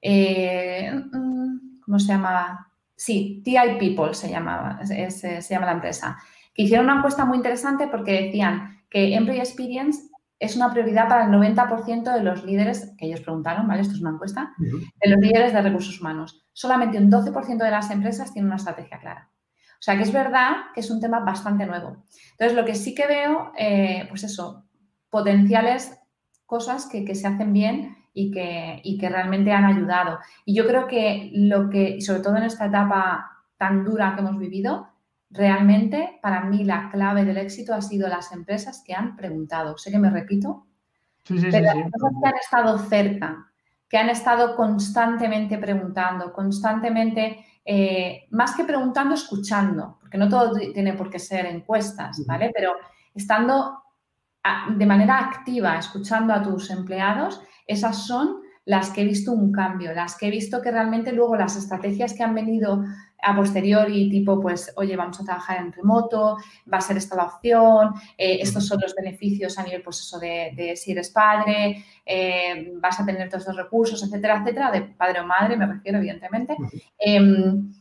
Eh, 0.00 0.90
mm, 0.92 1.80
¿Cómo 1.84 1.98
se 1.98 2.08
llamaba? 2.08 2.68
Sí, 2.96 3.42
TI 3.44 3.76
People 3.78 4.14
se 4.14 4.30
llamaba, 4.30 4.84
se 4.86 5.40
llama 5.50 5.66
la 5.66 5.72
empresa, 5.72 6.18
que 6.54 6.62
hicieron 6.62 6.86
una 6.86 6.96
encuesta 6.96 7.26
muy 7.26 7.36
interesante 7.36 7.88
porque 7.88 8.22
decían, 8.22 8.75
que 8.90 9.14
Employee 9.14 9.40
Experience 9.40 10.08
es 10.38 10.56
una 10.56 10.70
prioridad 10.70 11.08
para 11.08 11.24
el 11.24 11.30
90% 11.30 12.12
de 12.12 12.22
los 12.22 12.44
líderes, 12.44 12.94
que 12.98 13.06
ellos 13.06 13.20
preguntaron, 13.20 13.66
¿vale? 13.66 13.82
Esto 13.82 13.94
es 13.94 14.00
una 14.00 14.10
encuesta, 14.10 14.52
de 14.58 15.10
los 15.10 15.20
líderes 15.20 15.52
de 15.52 15.62
recursos 15.62 16.00
humanos. 16.00 16.46
Solamente 16.52 16.98
un 16.98 17.10
12% 17.10 17.56
de 17.56 17.70
las 17.70 17.90
empresas 17.90 18.32
tienen 18.32 18.48
una 18.48 18.56
estrategia 18.56 18.98
clara. 18.98 19.30
O 19.78 19.82
sea 19.82 19.96
que 19.96 20.02
es 20.02 20.12
verdad 20.12 20.52
que 20.74 20.80
es 20.80 20.90
un 20.90 21.00
tema 21.00 21.20
bastante 21.20 21.66
nuevo. 21.66 22.04
Entonces, 22.32 22.56
lo 22.56 22.64
que 22.64 22.74
sí 22.74 22.94
que 22.94 23.06
veo, 23.06 23.52
eh, 23.58 24.06
pues 24.08 24.24
eso, 24.24 24.64
potenciales 25.10 25.98
cosas 26.44 26.86
que, 26.86 27.14
se 27.14 27.26
hacen 27.26 27.52
bien 27.52 27.96
y 28.12 28.30
que, 28.30 28.80
y 28.84 28.98
que 28.98 29.08
realmente 29.08 29.52
han 29.52 29.64
ayudado. 29.64 30.18
Y 30.44 30.54
yo 30.54 30.66
creo 30.66 30.86
que 30.86 31.30
lo 31.34 31.68
que, 31.70 32.00
sobre 32.00 32.20
todo 32.20 32.36
en 32.36 32.44
esta 32.44 32.66
etapa 32.66 33.30
tan 33.58 33.84
dura 33.84 34.14
que 34.14 34.20
hemos 34.20 34.38
vivido, 34.38 34.88
Realmente, 35.30 36.18
para 36.22 36.44
mí, 36.44 36.64
la 36.64 36.88
clave 36.90 37.24
del 37.24 37.38
éxito 37.38 37.74
ha 37.74 37.82
sido 37.82 38.08
las 38.08 38.32
empresas 38.32 38.82
que 38.84 38.94
han 38.94 39.16
preguntado. 39.16 39.76
Sé 39.76 39.90
que 39.90 39.98
me 39.98 40.10
repito, 40.10 40.66
pero 41.26 41.60
las 41.60 41.74
empresas 41.74 42.12
que 42.22 42.28
han 42.28 42.36
estado 42.36 42.78
cerca, 42.78 43.52
que 43.88 43.98
han 43.98 44.08
estado 44.08 44.56
constantemente 44.56 45.58
preguntando, 45.58 46.32
constantemente, 46.32 47.44
eh, 47.64 48.26
más 48.30 48.54
que 48.54 48.64
preguntando, 48.64 49.14
escuchando, 49.14 49.98
porque 50.00 50.18
no 50.18 50.28
todo 50.28 50.54
tiene 50.72 50.92
por 50.92 51.10
qué 51.10 51.18
ser 51.18 51.46
encuestas, 51.46 52.24
¿vale? 52.26 52.50
Pero 52.54 52.74
estando 53.14 53.82
de 54.76 54.86
manera 54.86 55.18
activa, 55.18 55.76
escuchando 55.76 56.32
a 56.32 56.42
tus 56.42 56.70
empleados, 56.70 57.40
esas 57.66 58.06
son 58.06 58.42
las 58.64 58.90
que 58.90 59.02
he 59.02 59.04
visto 59.04 59.32
un 59.32 59.52
cambio, 59.52 59.92
las 59.94 60.16
que 60.16 60.28
he 60.28 60.30
visto 60.30 60.60
que 60.60 60.70
realmente 60.70 61.12
luego 61.12 61.36
las 61.36 61.56
estrategias 61.56 62.14
que 62.14 62.22
han 62.22 62.34
venido 62.34 62.84
a 63.22 63.34
posteriori, 63.34 64.08
tipo, 64.10 64.40
pues, 64.40 64.72
oye, 64.76 64.96
vamos 64.96 65.20
a 65.20 65.24
trabajar 65.24 65.58
en 65.58 65.72
remoto, 65.72 66.36
va 66.72 66.78
a 66.78 66.80
ser 66.80 66.96
esta 66.96 67.16
la 67.16 67.24
opción, 67.24 67.94
eh, 68.16 68.38
estos 68.40 68.66
son 68.66 68.80
los 68.80 68.94
beneficios 68.94 69.58
a 69.58 69.62
nivel, 69.62 69.82
pues, 69.82 70.00
eso 70.00 70.18
de, 70.18 70.74
si 70.76 70.92
eres 70.92 71.10
padre, 71.10 71.84
eh, 72.04 72.72
vas 72.80 73.00
a 73.00 73.06
tener 73.06 73.28
todos 73.28 73.42
estos 73.42 73.56
recursos, 73.56 74.02
etcétera, 74.02 74.40
etcétera, 74.40 74.70
de 74.70 74.82
padre 74.82 75.20
o 75.20 75.26
madre, 75.26 75.56
me 75.56 75.66
refiero, 75.66 75.98
evidentemente. 75.98 76.56
Em, 76.98 77.72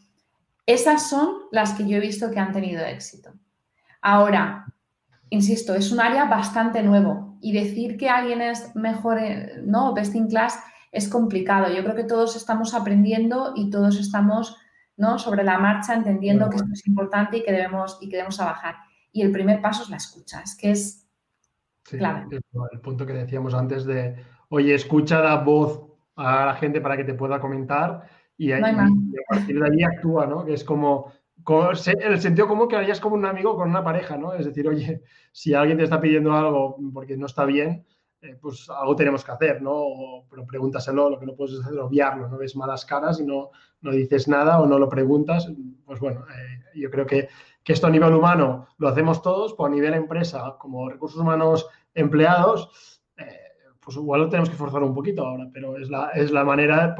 esas 0.65 1.09
son 1.09 1.29
las 1.51 1.73
que 1.73 1.87
yo 1.87 1.97
he 1.97 2.01
visto 2.01 2.31
que 2.31 2.39
han 2.39 2.51
tenido 2.51 2.83
éxito. 2.83 3.33
Ahora, 4.01 4.65
insisto, 5.29 5.75
es 5.75 5.91
un 5.91 5.99
área 5.99 6.25
bastante 6.25 6.81
nuevo 6.81 7.37
y 7.41 7.51
decir 7.51 7.97
que 7.97 8.09
alguien 8.09 8.41
es 8.41 8.75
mejor, 8.75 9.19
eh, 9.19 9.61
no, 9.63 9.93
best 9.93 10.15
in 10.15 10.27
class, 10.27 10.59
es 10.91 11.07
complicado. 11.09 11.71
Yo 11.73 11.83
creo 11.83 11.95
que 11.95 12.03
todos 12.03 12.35
estamos 12.35 12.73
aprendiendo 12.73 13.53
y 13.55 13.69
todos 13.69 13.99
estamos 13.99 14.57
¿no? 14.97 15.19
sobre 15.19 15.43
la 15.43 15.57
marcha 15.57 15.93
entendiendo 15.93 16.49
que 16.49 16.57
esto 16.57 16.69
es 16.73 16.88
importante 16.88 17.38
y 17.38 17.43
que 17.43 17.51
debemos, 17.51 17.97
y 18.01 18.09
que 18.09 18.17
debemos 18.17 18.38
trabajar. 18.38 18.76
Y 19.11 19.22
el 19.22 19.31
primer 19.31 19.61
paso 19.61 19.84
es 19.84 19.89
la 19.89 19.97
escucha, 19.97 20.41
es 20.41 20.55
que 20.55 20.72
es 20.72 21.07
clave. 21.84 22.27
El 22.72 22.80
punto 22.81 23.05
que 23.05 23.13
decíamos 23.13 23.53
antes 23.53 23.85
de, 23.85 24.15
oye, 24.49 24.73
escucha 24.73 25.22
la 25.22 25.38
voz 25.38 25.85
a 26.15 26.45
la 26.45 26.55
gente 26.55 26.81
para 26.81 26.97
que 26.97 27.03
te 27.03 27.13
pueda 27.13 27.39
comentar 27.39 28.07
y, 28.38 28.51
a 28.51 28.59
partir 29.30 29.59
de 29.59 29.69
ahí 29.69 29.84
actúa, 29.84 30.26
¿no? 30.26 30.45
Que 30.45 30.53
es 30.53 30.63
como, 30.63 31.11
el 31.47 32.19
sentido 32.19 32.47
como 32.47 32.67
que 32.67 32.81
es 32.89 32.99
como 32.99 33.15
un 33.15 33.26
amigo 33.26 33.55
con 33.55 33.69
una 33.69 33.84
pareja, 33.84 34.17
¿no? 34.17 34.34
Es 34.34 34.45
decir, 34.45 34.67
oye, 34.67 35.01
si 35.31 35.53
alguien 35.53 35.77
te 35.77 35.85
está 35.85 36.01
pidiendo 36.01 36.34
algo 36.34 36.77
porque 36.93 37.17
no 37.17 37.26
está 37.26 37.45
bien, 37.45 37.85
eh, 38.26 38.38
pues 38.41 38.69
algo 38.69 38.95
tenemos 38.95 39.23
que 39.23 39.31
hacer, 39.31 39.61
¿no? 39.61 40.26
pero 40.30 40.45
pregúntaselo, 40.45 41.10
lo 41.10 41.19
que 41.19 41.26
no 41.26 41.35
puedes 41.35 41.60
hacer 41.60 41.73
es 41.73 41.80
obviarlo, 41.80 42.27
no 42.27 42.38
ves 42.38 42.56
malas 42.56 42.85
caras 42.85 43.19
y 43.19 43.26
no, 43.26 43.52
no 43.81 43.91
dices 43.91 44.27
nada 44.27 44.60
o 44.60 44.65
no 44.65 44.80
lo 44.80 44.89
preguntas. 44.89 45.47
Pues 45.85 45.99
bueno, 45.99 46.26
eh, 46.30 46.80
yo 46.80 46.89
creo 46.89 47.06
que, 47.06 47.30
que, 47.64 47.73
esto 47.73 47.88
a 47.88 47.91
nivel 47.91 48.14
humano 48.14 48.68
lo 48.77 48.88
hacemos 48.88 49.22
todos, 49.22 49.53
pues 49.53 49.72
a 49.72 49.73
nivel 49.73 49.93
empresa, 49.93 50.56
como 50.60 50.89
recursos 50.89 51.22
humanos 51.22 51.68
empleados, 51.93 53.02
eh, 53.18 53.39
pues 53.80 53.97
igual 53.97 54.22
lo 54.22 54.30
tenemos 54.30 54.49
que 54.49 54.56
forzar 54.56 54.84
un 54.84 54.95
poquito 54.95 55.26
ahora, 55.26 55.47
pero 55.53 55.77
es 55.77 55.89
la, 55.89 56.10
es 56.10 56.31
la 56.31 56.43
manera, 56.43 56.95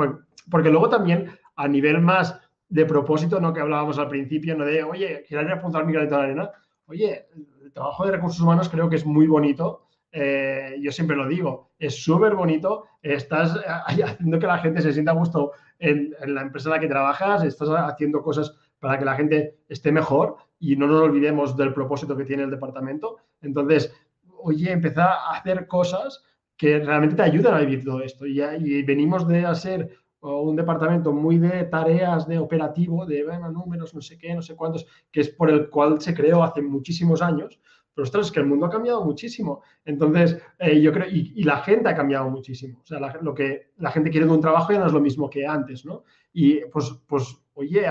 porque 0.50 0.70
luego 0.70 0.90
también 0.90 1.32
a 1.56 1.68
nivel 1.68 2.02
más 2.02 2.40
de 2.70 2.86
propósito, 2.86 3.40
¿no? 3.40 3.54
Que 3.54 3.62
hablábamos 3.62 3.98
al 3.98 4.10
principio, 4.10 4.56
¿no? 4.56 4.66
De, 4.66 4.84
oye, 4.84 5.24
quiero 5.28 5.54
apuntar 5.54 5.86
mi 5.86 5.94
granito 5.94 6.18
de 6.18 6.24
arena. 6.24 6.52
Oye, 6.88 7.28
el 7.64 7.72
trabajo 7.72 8.06
de 8.06 8.12
recursos 8.12 8.42
humanos 8.42 8.70
creo 8.70 8.90
que 8.90 8.96
es 8.98 9.06
muy 9.06 9.28
bonito. 9.28 9.85
Eh, 10.18 10.78
yo 10.82 10.94
siempre 10.94 11.18
lo 11.18 11.28
digo, 11.28 11.72
es 11.78 12.02
súper 12.02 12.36
bonito. 12.36 12.86
Estás 13.02 13.60
haciendo 13.86 14.40
que 14.40 14.48
la 14.48 14.60
gente 14.60 14.82
se 14.82 14.94
sienta 14.94 15.12
a 15.12 15.16
gusto 15.16 15.52
en, 15.78 16.16
la 16.26 16.42
empresa 16.42 16.70
en 16.70 16.76
la 16.76 16.80
que 16.80 16.88
trabajas, 16.88 17.44
estás 17.44 17.68
haciendo 17.70 18.24
cosas 18.24 18.56
para 18.80 18.98
que 18.98 19.04
la 19.04 19.16
gente 19.16 19.58
esté 19.68 19.92
mejor 19.92 20.38
y 20.58 20.78
no 20.78 20.88
nos 20.88 21.02
olvidemos 21.02 21.58
del 21.58 21.74
propósito 21.74 22.16
que 22.16 22.24
tiene 22.24 22.44
el 22.44 22.50
departamento. 22.50 23.18
Entonces, 23.42 23.94
oye, 24.38 24.72
empezar 24.72 25.10
a 25.10 25.32
hacer 25.32 25.68
cosas 25.68 26.24
que 26.56 26.80
realmente 26.80 27.18
te 27.18 27.24
ayudan 27.24 27.56
a 27.56 27.60
vivir 27.60 27.84
todo 27.84 28.02
esto. 28.02 28.26
Y, 28.26 28.42
y 28.42 28.84
venimos 28.84 29.28
de 29.28 29.46
hacer 29.46 29.98
un 30.22 30.56
departamento 30.56 31.12
muy 31.12 31.40
de 31.40 31.66
tareas 31.66 32.26
de 32.26 32.40
operativo, 32.40 33.06
de 33.06 33.26
bueno, 33.26 33.52
números, 33.52 33.94
no 33.94 34.02
sé 34.02 34.18
qué, 34.18 34.34
no 34.34 34.42
sé 34.42 34.56
cuántos, 34.56 34.88
que 35.12 35.22
es 35.22 35.30
por 35.30 35.50
el 35.50 35.70
cual 35.70 36.00
se 36.00 36.14
creó 36.14 36.42
hace 36.42 36.62
muchísimos 36.62 37.22
años. 37.22 37.60
Pero 37.96 38.04
ostras, 38.04 38.28
es 38.28 38.32
que 38.32 38.42
el 38.42 38.46
mundo 38.46 38.66
ha 38.66 38.70
cambiado 38.70 39.04
muchísimo. 39.04 39.62
Entonces, 39.86 40.38
eh, 40.60 40.82
yo 40.82 40.92
creo, 40.92 41.08
y, 41.10 41.44
la 41.44 41.58
gente 41.60 41.90
ha 41.90 41.96
cambiado 41.96 42.30
muchísimo. 42.30 42.82
O 42.84 42.86
sea, 42.86 43.00
lo 43.00 43.34
que 43.34 43.72
la 43.78 43.90
gente 43.90 44.10
quiere 44.10 44.28
de 44.28 44.34
un 44.34 44.42
trabajo 44.42 44.74
ya 44.74 44.80
no 44.80 44.88
es 44.88 44.94
lo 44.94 45.00
mismo 45.00 45.30
que 45.30 45.48
antes, 45.48 45.86
¿no? 45.86 46.04
Y 46.34 46.60
pues, 46.66 46.92
pues 47.08 47.38
oye, 47.54 47.88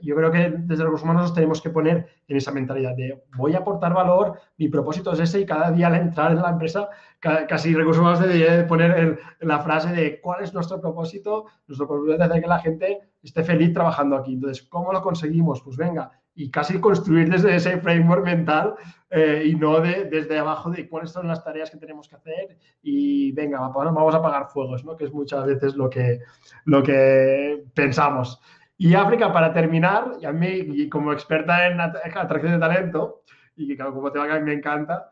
yo 0.00 0.16
creo 0.16 0.30
que 0.30 0.54
desde 0.58 0.84
los 0.84 1.02
humanos 1.02 1.22
nos 1.22 1.34
tenemos 1.34 1.60
que 1.62 1.70
poner 1.70 2.06
en 2.28 2.36
esa 2.36 2.52
mentalidad 2.52 2.94
de 2.94 3.22
voy 3.36 3.54
a 3.54 3.58
aportar 3.58 3.94
valor, 3.94 4.38
mi 4.58 4.68
propósito 4.68 5.12
es 5.12 5.20
ese 5.20 5.40
y 5.40 5.46
cada 5.46 5.70
día 5.70 5.86
al 5.86 5.94
entrar 5.94 6.32
en 6.32 6.42
la 6.42 6.50
empresa, 6.50 6.88
casi 7.20 7.74
recursos 7.74 8.00
humanos 8.00 8.20
debería 8.20 8.66
poner 8.66 9.18
la 9.40 9.60
frase 9.60 9.92
de 9.92 10.20
cuál 10.20 10.42
es 10.42 10.52
nuestro 10.52 10.80
propósito, 10.80 11.46
nuestro 11.66 11.86
propósito 11.86 12.14
es 12.14 12.20
hacer 12.20 12.42
que 12.42 12.48
la 12.48 12.58
gente 12.58 13.00
esté 13.22 13.42
feliz 13.42 13.72
trabajando 13.72 14.16
aquí. 14.16 14.34
Entonces, 14.34 14.66
¿cómo 14.68 14.92
lo 14.92 15.02
conseguimos? 15.02 15.62
Pues 15.62 15.76
venga, 15.76 16.10
y 16.36 16.50
casi 16.50 16.78
construir 16.78 17.30
desde 17.30 17.56
ese 17.56 17.78
framework 17.78 18.24
mental 18.24 18.74
eh, 19.10 19.42
y 19.46 19.54
no 19.54 19.80
de, 19.80 20.04
desde 20.04 20.38
abajo 20.38 20.70
de 20.70 20.86
cuáles 20.88 21.10
son 21.10 21.26
las 21.26 21.42
tareas 21.42 21.70
que 21.70 21.78
tenemos 21.78 22.08
que 22.08 22.16
hacer 22.16 22.58
y 22.82 23.32
venga, 23.32 23.58
vamos 23.58 24.14
a 24.14 24.18
apagar 24.18 24.48
fuegos, 24.48 24.84
¿no? 24.84 24.96
que 24.96 25.06
es 25.06 25.12
muchas 25.12 25.46
veces 25.46 25.74
lo 25.74 25.88
que, 25.88 26.20
lo 26.66 26.82
que 26.82 27.64
pensamos. 27.74 28.40
Y 28.76 28.94
África, 28.94 29.32
para 29.32 29.54
terminar, 29.54 30.12
y 30.20 30.26
a 30.26 30.32
mí, 30.32 30.88
como 30.90 31.12
experta 31.12 31.66
en 31.68 31.80
atracción 31.80 32.52
de 32.52 32.58
talento, 32.58 33.22
y 33.56 33.66
que 33.66 33.82
como 33.82 34.12
tema 34.12 34.26
que 34.26 34.32
a 34.32 34.40
me 34.40 34.52
encanta, 34.52 35.10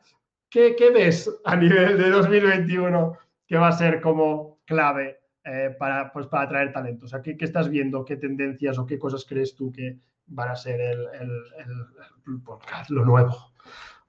¿qué, 0.51 0.77
¿qué, 0.77 0.91
ves 0.91 1.31
a 1.47 1.57
nivel 1.57 1.97
de 1.97 2.11
2021 2.11 3.17
que 3.47 3.57
va 3.57 3.69
a 3.69 3.73
ser 3.73 4.03
como 4.03 4.59
clave 4.67 5.21
eh, 5.45 5.75
para, 5.79 6.13
pues, 6.13 6.27
para 6.27 6.45
atraer 6.45 6.73
talento? 6.75 7.07
O 7.07 7.09
sea, 7.09 7.23
¿qué, 7.23 7.39
¿qué, 7.39 7.47
estás 7.47 7.71
viendo? 7.71 8.05
¿Qué 8.05 8.17
tendencias 8.17 8.79
o 8.79 8.85
qué 8.85 8.99
cosas 8.99 9.25
crees 9.27 9.55
tú 9.57 9.73
que 9.73 9.99
van 10.27 10.51
a 10.51 10.57
ser 10.57 10.81
el, 10.81 11.07
el, 11.21 11.31
el, 11.59 12.43
lo 12.89 13.05
nuevo? 13.05 13.53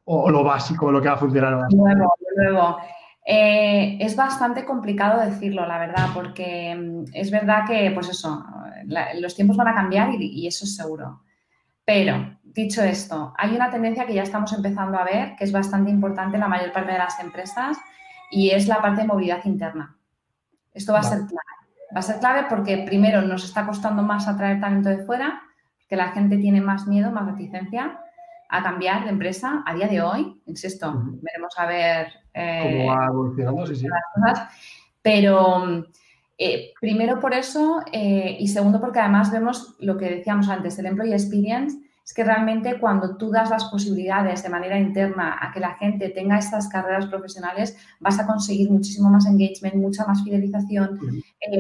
O, 0.05 0.29
lo 0.29 0.43
básico, 0.43 0.91
lo 0.91 1.01
que 1.01 1.07
va 1.07 1.15
a 1.15 1.17
funcionar 1.17 1.53
Lo 1.53 1.67
nuevo, 1.69 2.13
lo 2.19 2.43
nuevo. 2.43 2.77
Eh, 3.27 3.97
es 3.99 4.15
bastante 4.15 4.63
complicado 4.65 5.19
decirlo, 5.19 5.65
la 5.65 5.79
verdad, 5.79 6.09
porque 6.13 6.75
mm, 6.75 7.05
es 7.11 7.31
verdad 7.31 7.65
que, 7.67 7.89
pues 7.91 8.09
eso, 8.09 8.45
los 9.15 9.35
tiempos 9.35 9.57
van 9.57 9.69
a 9.69 9.73
cambiar 9.73 10.11
y, 10.13 10.45
eso 10.45 10.65
es 10.65 10.75
seguro. 10.75 11.23
Pero, 11.83 12.37
dicho 12.43 12.83
esto, 12.83 13.33
hay 13.37 13.55
una 13.55 13.71
tendencia 13.71 14.05
que 14.05 14.13
ya 14.13 14.23
estamos 14.23 14.53
empezando 14.53 14.97
a 14.97 15.03
ver, 15.03 15.35
que 15.35 15.43
es 15.43 15.51
bastante 15.51 15.89
importante 15.89 16.35
en 16.35 16.41
la 16.41 16.47
mayor 16.47 16.71
parte 16.71 16.91
de 16.91 16.99
las 16.99 17.19
empresas, 17.19 17.77
y 18.29 18.51
es 18.51 18.67
la 18.67 18.81
parte 18.81 19.01
de 19.01 19.07
movilidad 19.07 19.43
interna. 19.45 19.97
Esto 20.73 20.93
va 20.93 20.99
a 20.99 21.03
ser 21.03 21.19
clave. 21.19 21.55
Va 21.95 21.99
a 21.99 22.03
ser 22.03 22.19
clave 22.19 22.45
porque, 22.49 22.79
primero, 22.79 23.21
nos 23.21 23.43
está 23.43 23.65
costando 23.65 24.03
más 24.03 24.27
atraer 24.27 24.59
talento 24.59 24.89
de 24.89 24.99
fuera, 24.99 25.41
que 25.87 25.95
la 25.95 26.09
gente 26.09 26.37
tiene 26.37 26.61
más 26.61 26.87
miedo, 26.87 27.11
más 27.11 27.25
reticencia 27.25 27.99
a 28.49 28.63
cambiar 28.63 29.03
de 29.03 29.09
empresa 29.09 29.63
a 29.65 29.73
día 29.73 29.87
de 29.87 30.01
hoy. 30.01 30.41
Insisto, 30.45 30.93
veremos 31.21 31.53
a 31.57 31.65
ver 31.65 32.07
eh, 32.33 32.61
cómo 32.63 32.95
va 32.95 33.05
evolucionando, 33.05 33.67
sí, 33.67 33.75
sí. 33.75 33.87
Pero 35.01 35.85
eh, 36.37 36.73
primero 36.79 37.19
por 37.19 37.33
eso 37.33 37.81
eh, 37.91 38.37
y 38.39 38.47
segundo 38.47 38.81
porque 38.81 38.99
además 38.99 39.31
vemos 39.31 39.75
lo 39.79 39.97
que 39.97 40.09
decíamos 40.09 40.49
antes, 40.49 40.77
el 40.79 40.87
employee 40.87 41.13
experience, 41.13 41.77
es 42.03 42.13
que 42.13 42.23
realmente 42.23 42.79
cuando 42.79 43.17
tú 43.17 43.31
das 43.31 43.49
las 43.49 43.65
posibilidades 43.65 44.43
de 44.43 44.49
manera 44.49 44.77
interna 44.77 45.37
a 45.41 45.51
que 45.51 45.59
la 45.59 45.73
gente 45.73 46.09
tenga 46.09 46.37
estas 46.37 46.67
carreras 46.67 47.07
profesionales, 47.07 47.75
vas 47.99 48.19
a 48.19 48.27
conseguir 48.27 48.69
muchísimo 48.69 49.09
más 49.09 49.25
engagement, 49.25 49.75
mucha 49.75 50.05
más 50.05 50.23
fidelización, 50.23 50.99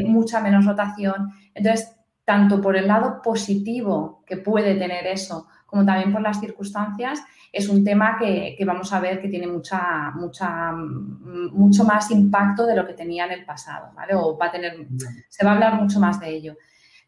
mucha 0.05 0.41
menos 0.41 0.65
rotación. 0.65 1.31
Entonces, 1.55 1.94
tanto 2.25 2.59
por 2.59 2.75
el 2.75 2.87
lado 2.87 3.21
positivo 3.23 4.23
que 4.25 4.37
puede 4.37 4.75
tener 4.75 5.05
eso, 5.07 5.47
como 5.65 5.85
también 5.85 6.11
por 6.11 6.21
las 6.21 6.39
circunstancias, 6.39 7.21
es 7.55 7.69
un 7.69 7.85
tema 7.85 8.17
que, 8.19 8.57
vamos 8.65 8.91
a 8.91 8.99
ver 8.99 9.21
que 9.21 9.29
tiene 9.29 9.47
mucha, 9.47 10.11
mucha, 10.15 10.73
mm, 10.73 11.53
mucho 11.53 11.85
más 11.85 12.11
impacto 12.11 12.65
de 12.65 12.75
lo 12.75 12.85
que 12.85 12.93
tenía 12.93 13.25
en 13.25 13.31
el 13.31 13.45
pasado, 13.45 13.91
¿vale? 13.95 14.13
O 14.15 14.37
va 14.37 14.47
a 14.47 14.51
tener, 14.51 14.75
se 15.29 15.45
va 15.45 15.51
a 15.51 15.53
hablar 15.53 15.81
mucho 15.81 15.99
más 16.01 16.19
de 16.19 16.29
ello. 16.29 16.55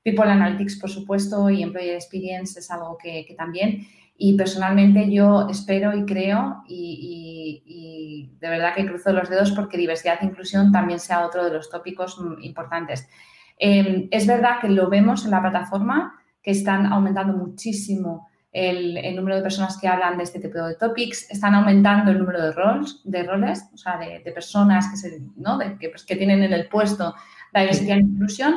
People 0.04 0.32
Analytics, 0.32 0.78
por 0.78 0.90
supuesto, 0.90 1.50
y 1.50 1.62
Employee 1.62 1.96
Experience 1.96 2.60
es 2.60 2.72
algo 2.72 2.98
que, 2.98 3.36
también. 3.38 3.86
Y 4.18 4.38
personalmente 4.38 5.12
yo 5.12 5.48
espero 5.50 5.96
y 5.96 6.06
creo 6.06 6.64
y, 6.66 8.32
de 8.40 8.50
verdad 8.50 8.74
que 8.74 8.86
cruzo 8.86 9.12
los 9.12 9.30
dedos 9.30 9.52
porque 9.52 9.78
diversidad 9.78 10.20
e 10.22 10.26
inclusión 10.26 10.72
también 10.72 11.00
sea 11.00 11.26
otro 11.26 11.44
de 11.44 11.52
los 11.52 11.70
tópicos 11.70 12.20
mm, 12.20 12.42
importantes. 12.44 13.10
Em, 13.58 14.08
es 14.12 14.28
verdad 14.28 14.60
que 14.62 14.70
lo 14.70 14.90
vemos 14.90 15.26
en 15.26 15.32
la 15.32 15.42
plataforma, 15.42 16.14
que 16.42 16.52
están 16.52 16.86
aumentando 16.86 17.34
muchísimo 17.34 18.28
el, 18.52 19.16
número 19.16 19.36
de 19.36 19.42
personas 19.42 19.78
que 19.78 19.88
hablan 19.88 20.18
de 20.18 20.24
este 20.24 20.40
tipo 20.40 20.58
de 20.60 20.76
topics, 20.76 21.30
están 21.30 21.54
aumentando 21.54 22.12
el 22.12 22.20
número 22.20 22.42
de 22.42 22.52
roles, 22.52 23.02
de 23.04 23.24
roles 23.24 23.70
o 23.74 23.78
sea, 23.78 23.98
de, 23.98 24.32
personas 24.32 24.88
que, 24.90 24.98
se, 24.98 25.22
¿no? 25.36 25.60
que, 25.80 25.90
pues, 25.90 26.04
que, 26.04 26.16
tienen 26.16 26.44
en 26.44 26.54
el 26.54 26.68
puesto 26.68 27.14
la 27.52 27.62
diversidad 27.62 27.98
e 27.98 28.02
inclusión. 28.02 28.56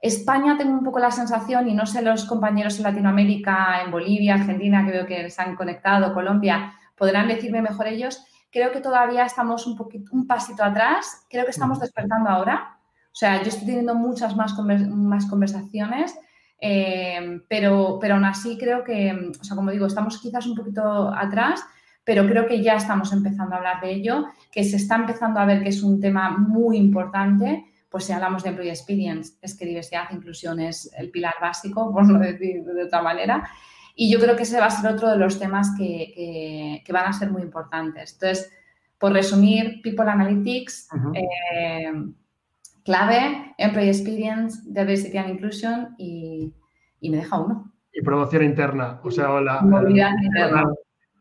España 0.00 0.56
tengo 0.56 0.72
un 0.72 0.84
poco 0.84 0.98
la 0.98 1.10
sensación, 1.10 1.68
y 1.68 1.74
no 1.74 1.84
sé 1.84 2.00
los 2.00 2.24
compañeros 2.24 2.78
en 2.78 2.84
Latinoamérica, 2.84 3.82
en 3.84 3.90
Bolivia, 3.90 4.34
Argentina, 4.34 4.84
que 4.86 4.92
veo 4.92 5.06
que 5.06 5.28
se 5.28 5.42
han 5.42 5.56
conectado, 5.56 6.14
Colombia, 6.14 6.72
podrán 6.96 7.28
decirme 7.28 7.60
mejor 7.60 7.86
ellos, 7.86 8.24
creo 8.50 8.72
que 8.72 8.80
todavía 8.80 9.24
estamos 9.24 9.66
un, 9.66 9.76
poquito, 9.76 10.10
un 10.12 10.26
pasito 10.26 10.64
atrás, 10.64 11.26
creo 11.28 11.44
que 11.44 11.50
estamos 11.50 11.80
despertando 11.80 12.30
ahora. 12.30 12.79
O 13.12 13.16
sea, 13.16 13.42
yo 13.42 13.48
estoy 13.48 13.66
teniendo 13.66 13.94
muchas 13.94 14.36
más, 14.36 14.56
más 14.58 15.26
conversaciones 15.26 16.14
eh, 16.60 17.40
pero, 17.48 17.98
pero 18.00 18.14
aún 18.14 18.24
así 18.24 18.58
creo 18.58 18.84
que, 18.84 19.32
o 19.40 19.44
sea, 19.44 19.56
como 19.56 19.70
digo, 19.70 19.86
estamos 19.86 20.20
quizás 20.20 20.46
un 20.46 20.54
poquito 20.54 21.12
atrás, 21.14 21.64
pero 22.04 22.26
creo 22.26 22.46
que 22.46 22.62
ya 22.62 22.74
estamos 22.74 23.12
empezando 23.12 23.54
a 23.54 23.58
hablar 23.58 23.80
de 23.80 23.92
ello, 23.92 24.26
que 24.52 24.64
se 24.64 24.76
está 24.76 24.96
empezando 24.96 25.40
a 25.40 25.46
ver 25.46 25.62
que 25.62 25.70
es 25.70 25.82
un 25.82 26.00
tema 26.00 26.30
muy 26.30 26.76
importante, 26.76 27.64
pues 27.88 28.04
si 28.04 28.12
hablamos 28.12 28.42
de 28.42 28.50
Employee 28.50 28.72
Experience, 28.72 29.34
es 29.42 29.56
que 29.56 29.66
diversidad 29.66 30.04
e 30.10 30.14
inclusión 30.14 30.60
es 30.60 30.92
el 30.96 31.10
pilar 31.10 31.34
básico, 31.40 31.90
por 31.92 32.06
no 32.06 32.18
decir 32.18 32.62
de 32.62 32.84
otra 32.84 33.02
manera. 33.02 33.48
Y 33.94 34.10
yo 34.10 34.20
creo 34.20 34.36
que 34.36 34.44
ese 34.44 34.60
va 34.60 34.66
a 34.66 34.70
ser 34.70 34.90
otro 34.90 35.10
de 35.10 35.16
los 35.16 35.38
temas 35.38 35.74
que, 35.76 36.82
que, 36.84 36.92
van 36.92 37.06
a 37.06 37.12
ser 37.12 37.30
muy 37.30 37.42
importantes. 37.42 38.14
Entonces, 38.14 38.50
por 38.96 39.12
resumir, 39.12 39.80
People 39.82 40.08
Analytics, 40.08 40.88
clave, 42.84 43.54
Employee 43.58 43.90
Experience, 43.90 44.62
Diversity 44.66 45.18
and 45.18 45.30
Inclusion 45.30 45.94
y, 45.98 46.52
me 47.02 47.16
deja 47.16 47.38
uno. 47.38 47.72
Y 47.92 48.02
promoción 48.02 48.44
interna, 48.44 49.00
o 49.02 49.10
sea, 49.10 49.40
la... 49.40 49.60
Movilidad 49.62 50.12
interna. 50.22 50.64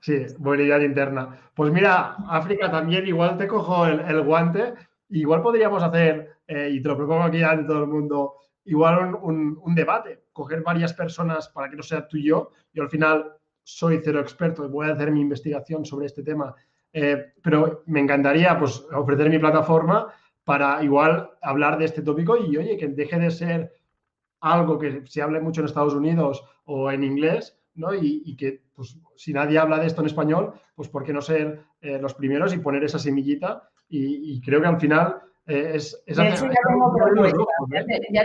Sí, 0.02 0.26
movilidad 0.38 0.81
interna. 0.81 1.38
Pues 1.53 1.72
mira, 1.72 2.15
África 2.30 2.72
también, 2.72 3.06
igual 3.07 3.38
te 3.38 3.48
cojo 3.48 3.86
el, 3.86 4.22
guante, 4.23 4.73
igual 5.10 5.41
podríamos 5.41 5.84
hacer, 5.84 6.38
eh, 6.48 6.69
y 6.72 6.81
te 6.81 6.88
lo 6.88 6.98
propongo 6.98 7.23
aquí 7.23 7.44
ante 7.44 7.65
todo 7.65 7.84
el 7.84 7.90
mundo, 7.90 8.36
igual 8.65 9.15
un, 9.22 9.60
un, 9.61 9.76
debate, 9.76 10.26
coger 10.31 10.61
varias 10.61 10.94
personas 10.94 11.49
para 11.49 11.69
que 11.69 11.76
no 11.76 11.84
sea 11.84 12.07
tú 12.07 12.18
y 12.18 12.26
yo, 12.26 12.52
yo 12.73 12.84
al 12.84 12.90
final 12.90 13.34
soy 13.64 13.99
cero 14.03 14.19
experto 14.19 14.65
y 14.65 14.69
voy 14.69 14.90
a 14.90 14.94
hacer 14.94 15.11
mi 15.11 15.22
investigación 15.22 15.86
sobre 15.86 16.06
este 16.07 16.23
tema, 16.23 16.56
eh, 16.91 17.34
pero 17.41 17.84
me 17.86 17.99
encantaría 17.99 18.57
pues 18.57 18.84
ofrecer 18.91 19.30
mi 19.30 19.38
plataforma 19.38 20.07
para 20.49 20.84
igual 20.84 21.30
hablar 21.43 21.77
de 21.77 21.85
este 21.85 22.01
tópico 22.01 22.35
y, 22.35 22.57
oye, 22.57 22.76
que 22.76 22.88
deje 22.88 23.19
de 23.19 23.30
ser 23.30 23.71
algo 24.41 24.80
que 24.80 25.03
se 25.05 25.21
hable 25.21 25.39
mucho 25.39 25.61
en 25.61 25.67
Estados 25.67 25.93
Unidos 25.93 26.43
o 26.65 26.89
en 26.89 27.03
inglés, 27.03 27.55
¿no? 27.76 27.93
Y, 27.93 28.35
que, 28.35 28.63
pues, 28.73 28.97
si 29.15 29.31
nadie 29.31 29.59
habla 29.59 29.77
de 29.77 29.85
esto 29.85 30.01
en 30.01 30.07
español, 30.07 30.53
pues, 30.73 30.89
¿por 30.89 31.03
qué 31.03 31.13
no 31.13 31.21
ser 31.21 31.59
eh, 31.81 31.99
los 32.01 32.15
primeros 32.15 32.51
y 32.51 32.57
poner 32.57 32.84
esa 32.84 32.97
semillita 32.97 33.69
y, 33.89 34.41
creo 34.41 34.59
que 34.59 34.67
al 34.67 34.80
final 34.80 35.17
eh, 35.45 35.73
es, 35.76 36.01
es 36.07 36.17
ya, 36.17 36.35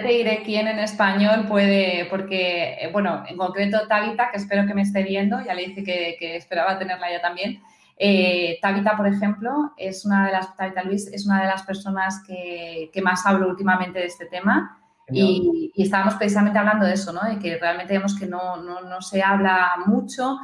te, 0.03 0.09
diré 0.09 0.43
quién 0.47 0.67
en 0.67 0.79
español 0.79 1.45
puede, 1.47 2.07
porque, 2.07 2.79
eh, 2.81 2.89
bueno, 2.91 3.23
en 3.29 3.37
concreto 3.37 3.87
Tabita, 3.87 4.31
que 4.31 4.39
espero 4.39 4.67
que 4.67 4.73
me 4.73 4.81
esté 4.81 5.03
viendo, 5.03 5.45
ya 5.45 5.53
le 5.53 5.67
dije 5.67 5.85
que, 5.85 6.37
esperaba 6.37 6.79
tenerla 6.79 7.11
ya 7.11 7.21
también. 7.21 7.61
Eh, 7.97 8.59
Tabita, 8.61 8.97
por 8.97 9.07
ejemplo, 9.07 9.73
es 9.77 10.05
una 10.05 10.27
de 10.27 10.33
las, 10.33 10.57
Tabita 10.57 10.83
Luis, 10.83 11.07
es 11.09 11.27
una 11.27 11.41
de 11.43 11.47
las 11.47 11.63
personas 11.63 12.23
que, 12.27 12.91
que 12.93 13.03
más 13.03 13.25
hablo 13.27 13.49
últimamente 13.49 13.99
de 13.99 14.07
este 14.07 14.27
tema. 14.27 14.79
Y, 15.11 15.71
estábamos 15.77 16.15
precisamente 16.15 16.59
hablando 16.59 16.87
de 16.87 16.95
eso, 16.95 17.13
¿no? 17.13 17.23
De 17.23 17.39
que 17.39 17.59
realmente 17.59 17.93
vemos 17.93 18.19
que 18.19 18.27
no, 18.27 18.57
no, 18.57 18.81
no 18.81 19.03
se 19.03 19.23
habla 19.23 19.73
mucho. 19.87 20.39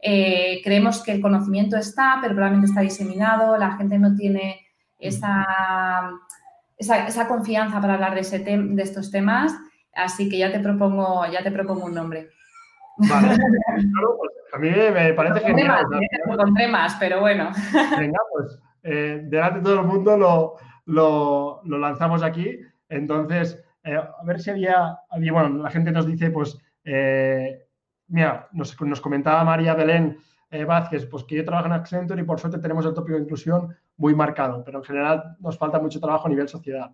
Eh, 0.00 0.60
creemos 0.64 1.02
que 1.02 1.12
el 1.12 1.20
conocimiento 1.20 1.76
está, 1.76 2.18
pero 2.20 2.34
probablemente 2.34 2.70
está 2.70 2.80
diseminado, 2.80 3.56
la 3.56 3.76
gente 3.76 3.98
no 3.98 4.14
tiene 4.14 4.60
esa, 4.98 6.10
esa, 6.76 7.06
esa 7.06 7.28
confianza 7.28 7.80
para 7.80 7.94
hablar 7.94 8.14
de, 8.14 8.20
ese 8.20 8.38
de 8.38 8.82
estos 8.82 9.10
temas, 9.10 9.52
así 9.94 10.28
que 10.28 10.38
ya 10.38 10.52
te 10.52 10.60
propongo, 10.60 11.26
ya 11.30 11.42
te 11.42 11.50
propongo 11.50 11.86
un 11.86 11.94
nombre. 11.94 12.28
Vale. 12.98 13.36
Pues, 13.76 14.32
a 14.52 14.58
mí 14.58 14.70
me 14.70 15.12
parece 15.14 15.40
genial. 15.40 15.84
Más, 16.26 16.70
más, 16.70 16.96
pero 16.98 17.20
bueno. 17.20 17.50
Venga, 17.98 18.18
pues 18.32 18.58
eh, 18.82 19.22
delante 19.24 19.58
de 19.58 19.64
todo 19.64 19.80
el 19.80 19.86
mundo 19.86 20.16
lo, 20.16 20.56
lo, 20.86 21.60
lo 21.64 21.78
lanzamos 21.78 22.22
aquí. 22.22 22.58
Entonces, 22.88 23.62
eh, 23.86 23.96
a 23.96 24.24
ver 24.24 24.40
si 24.40 24.50
había, 24.50 24.98
bueno, 25.10 25.62
la 25.62 25.70
gente 25.70 25.92
nos 25.92 26.06
dice, 26.06 26.30
pues, 26.30 26.58
eh, 26.84 27.66
mira, 28.08 28.48
nos, 28.52 28.74
comentaba 29.00 29.44
María 29.44 29.74
Belén 29.74 30.18
eh, 30.50 30.64
Vázquez, 30.64 31.06
pues 31.06 31.22
que 31.22 31.36
yo 31.36 31.44
trabajo 31.44 31.66
en 31.66 31.72
Accenture 31.72 32.20
y 32.20 32.24
por 32.24 32.40
suerte 32.40 32.58
tenemos 32.58 32.84
el 32.84 32.94
tópico 32.94 33.16
de 33.16 33.22
inclusión 33.22 33.76
muy 33.96 34.12
marcado, 34.14 34.64
pero 34.64 34.78
en 34.78 34.84
general 34.84 35.36
nos 35.38 35.56
falta 35.56 35.78
mucho 35.78 36.00
trabajo 36.00 36.26
a 36.26 36.30
nivel 36.30 36.48
sociedad. 36.48 36.90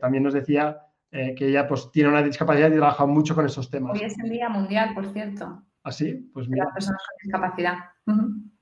también 0.00 0.22
nos 0.22 0.34
decía 0.34 0.82
que 1.10 1.48
ella 1.48 1.66
pues 1.66 1.90
tiene 1.92 2.10
una 2.10 2.22
discapacidad 2.22 2.68
y 2.68 2.76
trabaja 2.76 3.06
mucho 3.06 3.34
con 3.34 3.46
esos 3.46 3.70
temas. 3.70 3.92
Hoy 3.94 4.04
es 4.04 4.18
el 4.18 4.30
Día 4.30 4.48
Mundial, 4.48 4.92
por 4.94 5.06
cierto. 5.12 5.62
¿Ah, 5.82 5.92
sí? 5.92 6.30
Pues 6.34 6.48
mira. 6.48 6.64
Las 6.64 6.74
personas 6.74 7.02
con 7.08 7.16
discapacidad. 7.22 7.74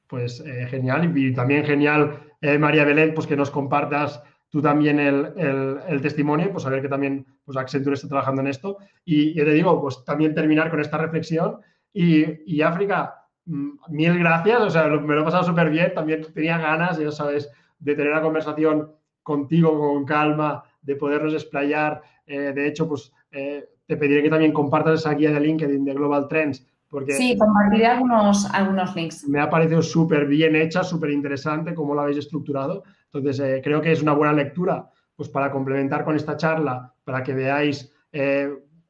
Pues 0.06 0.44
genial 0.68 1.16
y, 1.16 1.32
también 1.32 1.64
genial, 1.64 2.20
María 2.60 2.84
Belén, 2.84 3.14
pues 3.14 3.26
que 3.26 3.36
nos 3.36 3.50
compartas 3.50 4.22
tú 4.54 4.62
también 4.62 5.00
el, 5.00 6.00
testimonio, 6.00 6.52
pues 6.52 6.62
saber 6.62 6.80
que 6.80 6.88
también 6.88 7.26
pues 7.44 7.58
Accenture 7.58 7.94
está 7.94 8.06
trabajando 8.06 8.40
en 8.40 8.46
esto. 8.46 8.78
Y 9.04 9.34
yo 9.34 9.44
te 9.44 9.50
digo, 9.50 9.80
pues 9.80 10.04
también 10.04 10.32
terminar 10.32 10.70
con 10.70 10.78
esta 10.78 10.96
reflexión. 10.96 11.58
Y, 11.92 12.62
África, 12.62 13.26
mm, 13.46 13.70
mil 13.88 14.16
gracias, 14.16 14.60
o 14.60 14.70
sea, 14.70 14.86
me 14.86 15.12
lo 15.16 15.22
he 15.22 15.24
pasado 15.24 15.42
súper 15.42 15.70
bien, 15.70 15.92
también 15.92 16.24
tenía 16.32 16.56
ganas, 16.58 16.96
ya 17.00 17.10
sabes, 17.10 17.50
de 17.80 17.96
tener 17.96 18.12
una 18.12 18.22
conversación 18.22 18.92
contigo 19.24 19.76
con 19.76 20.04
calma, 20.04 20.62
de 20.82 20.94
podernos 20.94 21.34
explayar. 21.34 22.02
Eh, 22.26 22.52
de 22.54 22.66
hecho, 22.66 22.88
pues 22.88 23.12
eh, 23.30 23.68
te 23.86 23.96
pediré 23.96 24.22
que 24.22 24.30
también 24.30 24.52
compartas 24.52 25.00
esa 25.00 25.14
guía 25.14 25.32
de 25.32 25.40
LinkedIn 25.40 25.84
de 25.84 25.94
Global 25.94 26.28
Trends. 26.28 26.66
Porque 26.88 27.12
sí, 27.12 27.36
compartiré 27.36 27.86
algunos, 27.86 28.46
algunos 28.52 28.94
links. 28.94 29.26
Me 29.28 29.40
ha 29.40 29.50
parecido 29.50 29.82
súper 29.82 30.26
bien 30.26 30.54
hecha, 30.54 30.84
súper 30.84 31.10
interesante 31.10 31.74
cómo 31.74 31.94
lo 31.94 32.02
habéis 32.02 32.18
estructurado. 32.18 32.84
Entonces, 33.06 33.40
eh, 33.40 33.60
creo 33.62 33.80
que 33.80 33.92
es 33.92 34.02
una 34.02 34.12
buena 34.12 34.32
lectura 34.32 34.88
pues, 35.16 35.28
para 35.28 35.50
complementar 35.50 36.04
con 36.04 36.14
esta 36.14 36.36
charla, 36.36 36.94
para 37.04 37.22
que 37.22 37.34
veáis 37.34 37.90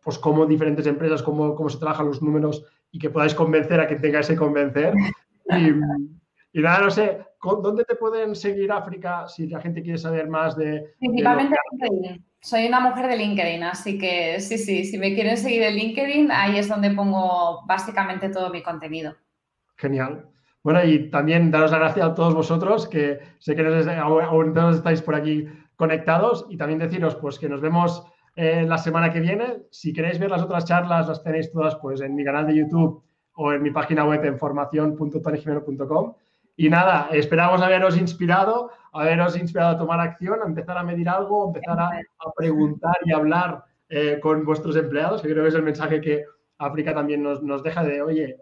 pues, 0.03 0.19
cómo 0.19 0.45
diferentes 0.45 0.87
empresas, 0.87 1.23
cómo, 1.23 1.55
cómo 1.55 1.71
se 1.71 1.79
trabajan 1.79 2.07
los 2.07 2.21
números 2.21 2.65
y 2.95 2.99
que 2.99 3.11
podáis 3.11 3.35
convencer 3.35 3.81
a 3.81 3.89
quien 3.89 4.01
tengáis 4.01 4.29
que 4.29 4.37
convencer. 4.37 4.95
Y, 6.53 6.61
nada, 6.61 6.85
no 6.85 6.91
sé, 6.91 7.19
¿dónde 7.45 7.85
te 7.85 7.95
pueden 7.95 8.35
seguir 8.35 8.73
África 8.73 9.29
si 9.29 9.47
la 9.47 9.61
gente 9.61 9.83
quiere 9.83 9.99
saber 9.99 10.29
más 10.29 10.57
de... 10.57 10.95
Principalmente 10.99 11.57
LinkedIn. 11.73 12.25
Soy 12.41 12.67
una 12.67 12.81
mujer 12.81 13.09
de 13.09 13.17
LinkedIn, 13.17 13.63
así 13.63 13.99
que 13.99 14.41
sí, 14.41 14.59
sí, 14.59 14.85
si 14.85 14.99
me 14.99 15.15
quieren 15.15 15.37
seguir 15.37 15.63
en 15.63 15.77
LinkedIn, 15.77 16.31
ahí 16.31 16.59
es 16.59 16.69
donde 16.69 16.91
pongo 16.91 17.65
básicamente 17.67 18.29
todo 18.29 18.51
mi 18.51 18.63
contenido. 18.63 19.15
Genial. 19.77 20.29
Bueno, 20.63 20.85
y 20.85 21.11
también 21.11 21.51
daros 21.51 21.71
las 21.71 21.81
gracias 21.81 22.07
a 22.07 22.15
todos 22.15 22.35
vosotros, 22.35 22.89
que 22.89 23.21
sé 23.39 23.55
que 23.55 23.67
aún 23.99 24.55
todos 24.55 24.77
estáis 24.77 25.03
por 25.03 25.15
aquí 25.15 25.47
conectados, 25.77 26.47
y 26.49 26.57
también 26.57 26.79
deciros 26.79 27.17
pues 27.17 27.39
que 27.39 27.49
nos 27.49 27.61
vemos 27.61 28.07
eh, 28.37 28.65
la 28.67 28.79
semana 28.79 29.13
que 29.13 29.21
viene. 29.21 29.65
Si 29.71 29.93
queréis 29.93 30.19
ver 30.19 30.31
las 30.31 30.43
otras 30.43 30.65
charlas, 30.65 31.07
las 31.07 31.23
tenéis 31.23 31.53
todas 31.53 31.77
pues 31.77 32.01
en 32.01 32.15
mi 32.15 32.25
canal 32.25 32.47
de 32.47 32.57
YouTube 32.57 33.03
o 33.35 33.53
en 33.53 33.63
mi 33.63 33.71
página 33.71 34.05
web 34.05 34.25
en 34.25 34.39
formación.tonigimeno.com. 34.39 36.15
Y 36.57 36.69
nada, 36.69 37.09
esperamos 37.13 37.61
haberos 37.63 37.97
inspirado, 37.97 38.71
haberos 38.93 39.37
inspirado 39.37 39.75
a 39.75 39.79
tomar 39.79 40.01
acción, 40.01 40.41
a 40.43 40.47
empezar 40.47 40.79
a 40.79 40.85
medir 40.85 41.09
algo, 41.09 41.45
a 41.45 41.47
empezar 41.49 41.81
a, 41.81 41.91
preguntar 42.37 42.97
y 43.05 43.13
hablar 43.13 43.65
eh, 43.89 44.19
con 44.23 44.45
vuestros 44.45 44.77
empleados, 44.77 45.21
que 45.21 45.29
creo 45.29 45.43
que 45.43 45.49
es 45.49 45.55
el 45.55 45.63
mensaje 45.63 46.01
que 46.01 46.25
África 46.59 46.95
también 46.95 47.23
nos, 47.23 47.43
nos 47.43 47.63
deja 47.63 47.83
de, 47.83 48.03
oye, 48.03 48.37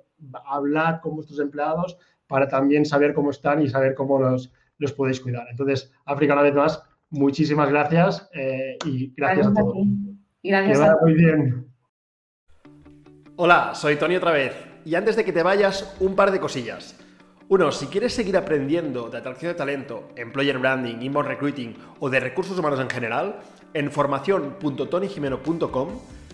hablad 0.44 1.00
con 1.00 1.16
vuestros 1.16 1.40
empleados, 1.40 1.96
para 2.26 2.48
también 2.48 2.84
saber 2.84 3.14
cómo 3.14 3.30
están 3.30 3.62
y 3.62 3.68
saber 3.68 3.94
cómo 3.94 4.18
los, 4.18 4.52
los 4.78 4.92
podéis 4.92 5.20
cuidar. 5.20 5.46
Entonces, 5.50 5.92
África, 6.04 6.34
una 6.34 6.42
vez 6.42 6.54
más, 6.54 6.82
muchísimas 7.10 7.70
gracias 7.70 8.28
eh, 8.34 8.78
y 8.86 9.12
gracias, 9.14 9.48
a 9.48 9.54
todos. 9.54 9.76
gracias 10.42 10.80
que 10.80 10.94
muy 11.02 11.14
bien. 11.14 11.66
Hola, 13.36 13.74
soy 13.74 13.96
Tony 13.96 14.16
otra 14.16 14.32
vez. 14.32 14.54
Y 14.84 14.94
antes 14.94 15.16
de 15.16 15.24
que 15.24 15.32
te 15.32 15.42
vayas, 15.42 15.96
un 16.00 16.16
par 16.16 16.30
de 16.30 16.40
cosillas. 16.40 17.01
Uno, 17.52 17.68
si 17.70 17.84
quieres 17.88 18.14
seguir 18.14 18.38
aprendiendo 18.38 19.10
de 19.10 19.18
atracción 19.18 19.52
de 19.52 19.58
talento, 19.58 20.08
employer 20.16 20.56
branding, 20.58 21.02
inbound 21.02 21.28
recruiting 21.28 21.76
o 22.00 22.08
de 22.08 22.18
recursos 22.18 22.58
humanos 22.58 22.80
en 22.80 22.88
general, 22.88 23.40
en 23.74 23.92
formación.tonyjimeno.com 23.92 25.88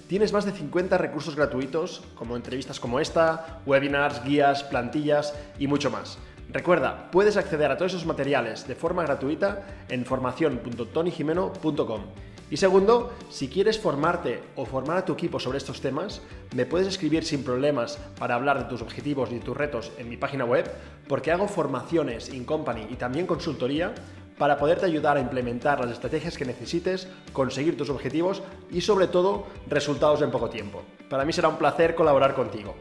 Tienes 0.07 0.33
más 0.33 0.45
de 0.45 0.53
50 0.53 0.97
recursos 0.97 1.35
gratuitos, 1.35 2.05
como 2.15 2.37
entrevistas 2.37 2.79
como 2.79 3.01
esta, 3.01 3.63
webinars, 3.67 4.23
guías, 4.23 4.63
plantillas 4.63 5.35
y 5.59 5.67
mucho 5.67 5.91
más. 5.91 6.19
Recuerda, 6.51 7.11
puedes 7.11 7.37
acceder 7.37 7.73
a 7.73 7.77
todos 7.77 7.95
esos 7.95 8.07
materiales 8.07 8.69
de 8.69 8.77
forma 8.77 9.03
gratuita 9.03 9.67
en 9.89 10.05
formación.tonyjimeno.com. 10.05 12.01
Y 12.51 12.57
segundo, 12.57 13.13
si 13.29 13.49
quieres 13.49 13.79
formarte 13.79 14.43
o 14.57 14.65
formar 14.65 14.97
a 14.97 15.05
tu 15.05 15.13
equipo 15.13 15.39
sobre 15.39 15.59
estos 15.59 15.81
temas, 15.81 16.23
me 16.55 16.65
puedes 16.65 16.89
escribir 16.89 17.25
sin 17.25 17.45
problemas 17.45 17.99
para 18.19 18.35
hablar 18.35 18.59
de 18.59 18.65
tus 18.65 18.81
objetivos 18.81 19.31
y 19.33 19.39
tus 19.39 19.57
retos 19.57 19.93
en 19.99 20.09
mi 20.09 20.17
página 20.17 20.47
web, 20.47 20.71
porque 21.07 21.31
hago 21.31 21.47
formaciones 21.47 22.33
in 22.33 22.45
company 22.45 22.87
y 22.89 22.97
también 22.97 23.27
consultoría 23.27 23.95
para 24.39 24.57
poderte 24.57 24.87
ayudar 24.87 25.17
a 25.17 25.21
implementar 25.21 25.81
las 25.81 25.91
estrategias 25.91 26.39
que 26.39 26.45
necesites, 26.45 27.09
conseguir 27.33 27.77
tus 27.77 27.91
objetivos 27.91 28.43
y 28.71 28.81
sobre 28.81 29.09
todo 29.09 29.47
resultados 29.67 30.23
en 30.23 30.31
poco 30.31 30.49
tiempo. 30.49 30.83
Para 31.11 31.25
mí 31.25 31.33
será 31.33 31.49
un 31.49 31.59
placer 31.59 31.95
colaborar 31.95 32.35
contigo. 32.35 32.77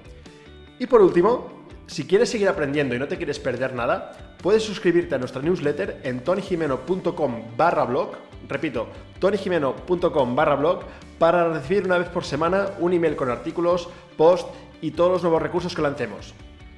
Y 0.79 0.85
por 0.85 1.01
último, 1.01 1.65
si 1.87 2.05
quieres 2.05 2.29
seguir 2.29 2.47
aprendiendo 2.47 2.95
y 2.95 2.99
no 2.99 3.07
te 3.07 3.17
quieres 3.17 3.39
perder 3.39 3.73
nada, 3.73 4.35
puedes 4.41 4.63
suscribirte 4.63 5.15
a 5.15 5.17
nuestra 5.17 5.41
newsletter 5.41 6.01
en 6.03 6.23
tonyjimeno.com 6.23 7.57
barra 7.57 7.85
blog, 7.85 8.11
repito, 8.47 8.87
tonyjimeno.com 9.19 10.35
barra 10.35 10.55
blog, 10.55 10.81
para 11.19 11.51
recibir 11.53 11.85
una 11.85 11.97
vez 11.97 12.09
por 12.09 12.23
semana 12.23 12.67
un 12.79 12.93
email 12.93 13.15
con 13.15 13.29
artículos, 13.29 13.89
posts 14.15 14.51
y 14.81 14.91
todos 14.91 15.11
los 15.11 15.23
nuevos 15.23 15.41
recursos 15.41 15.75
que 15.75 15.81
lancemos. 15.81 16.33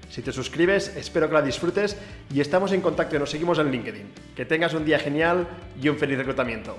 Si 0.10 0.22
te 0.22 0.32
suscribes, 0.32 0.96
espero 0.96 1.28
que 1.28 1.36
la 1.36 1.42
disfrutes 1.42 1.98
y 2.34 2.42
estamos 2.42 2.72
en 2.72 2.82
contacto 2.82 3.16
y 3.16 3.20
nos 3.20 3.30
seguimos 3.30 3.60
en 3.60 3.72
LinkedIn. 3.72 4.12
Que 4.36 4.46
tengas 4.46 4.74
un 4.74 4.86
día 4.86 4.98
genial 4.98 5.48
y 5.80 5.88
un 5.90 5.98
feliz 5.98 6.18
reclutamiento. 6.18 6.78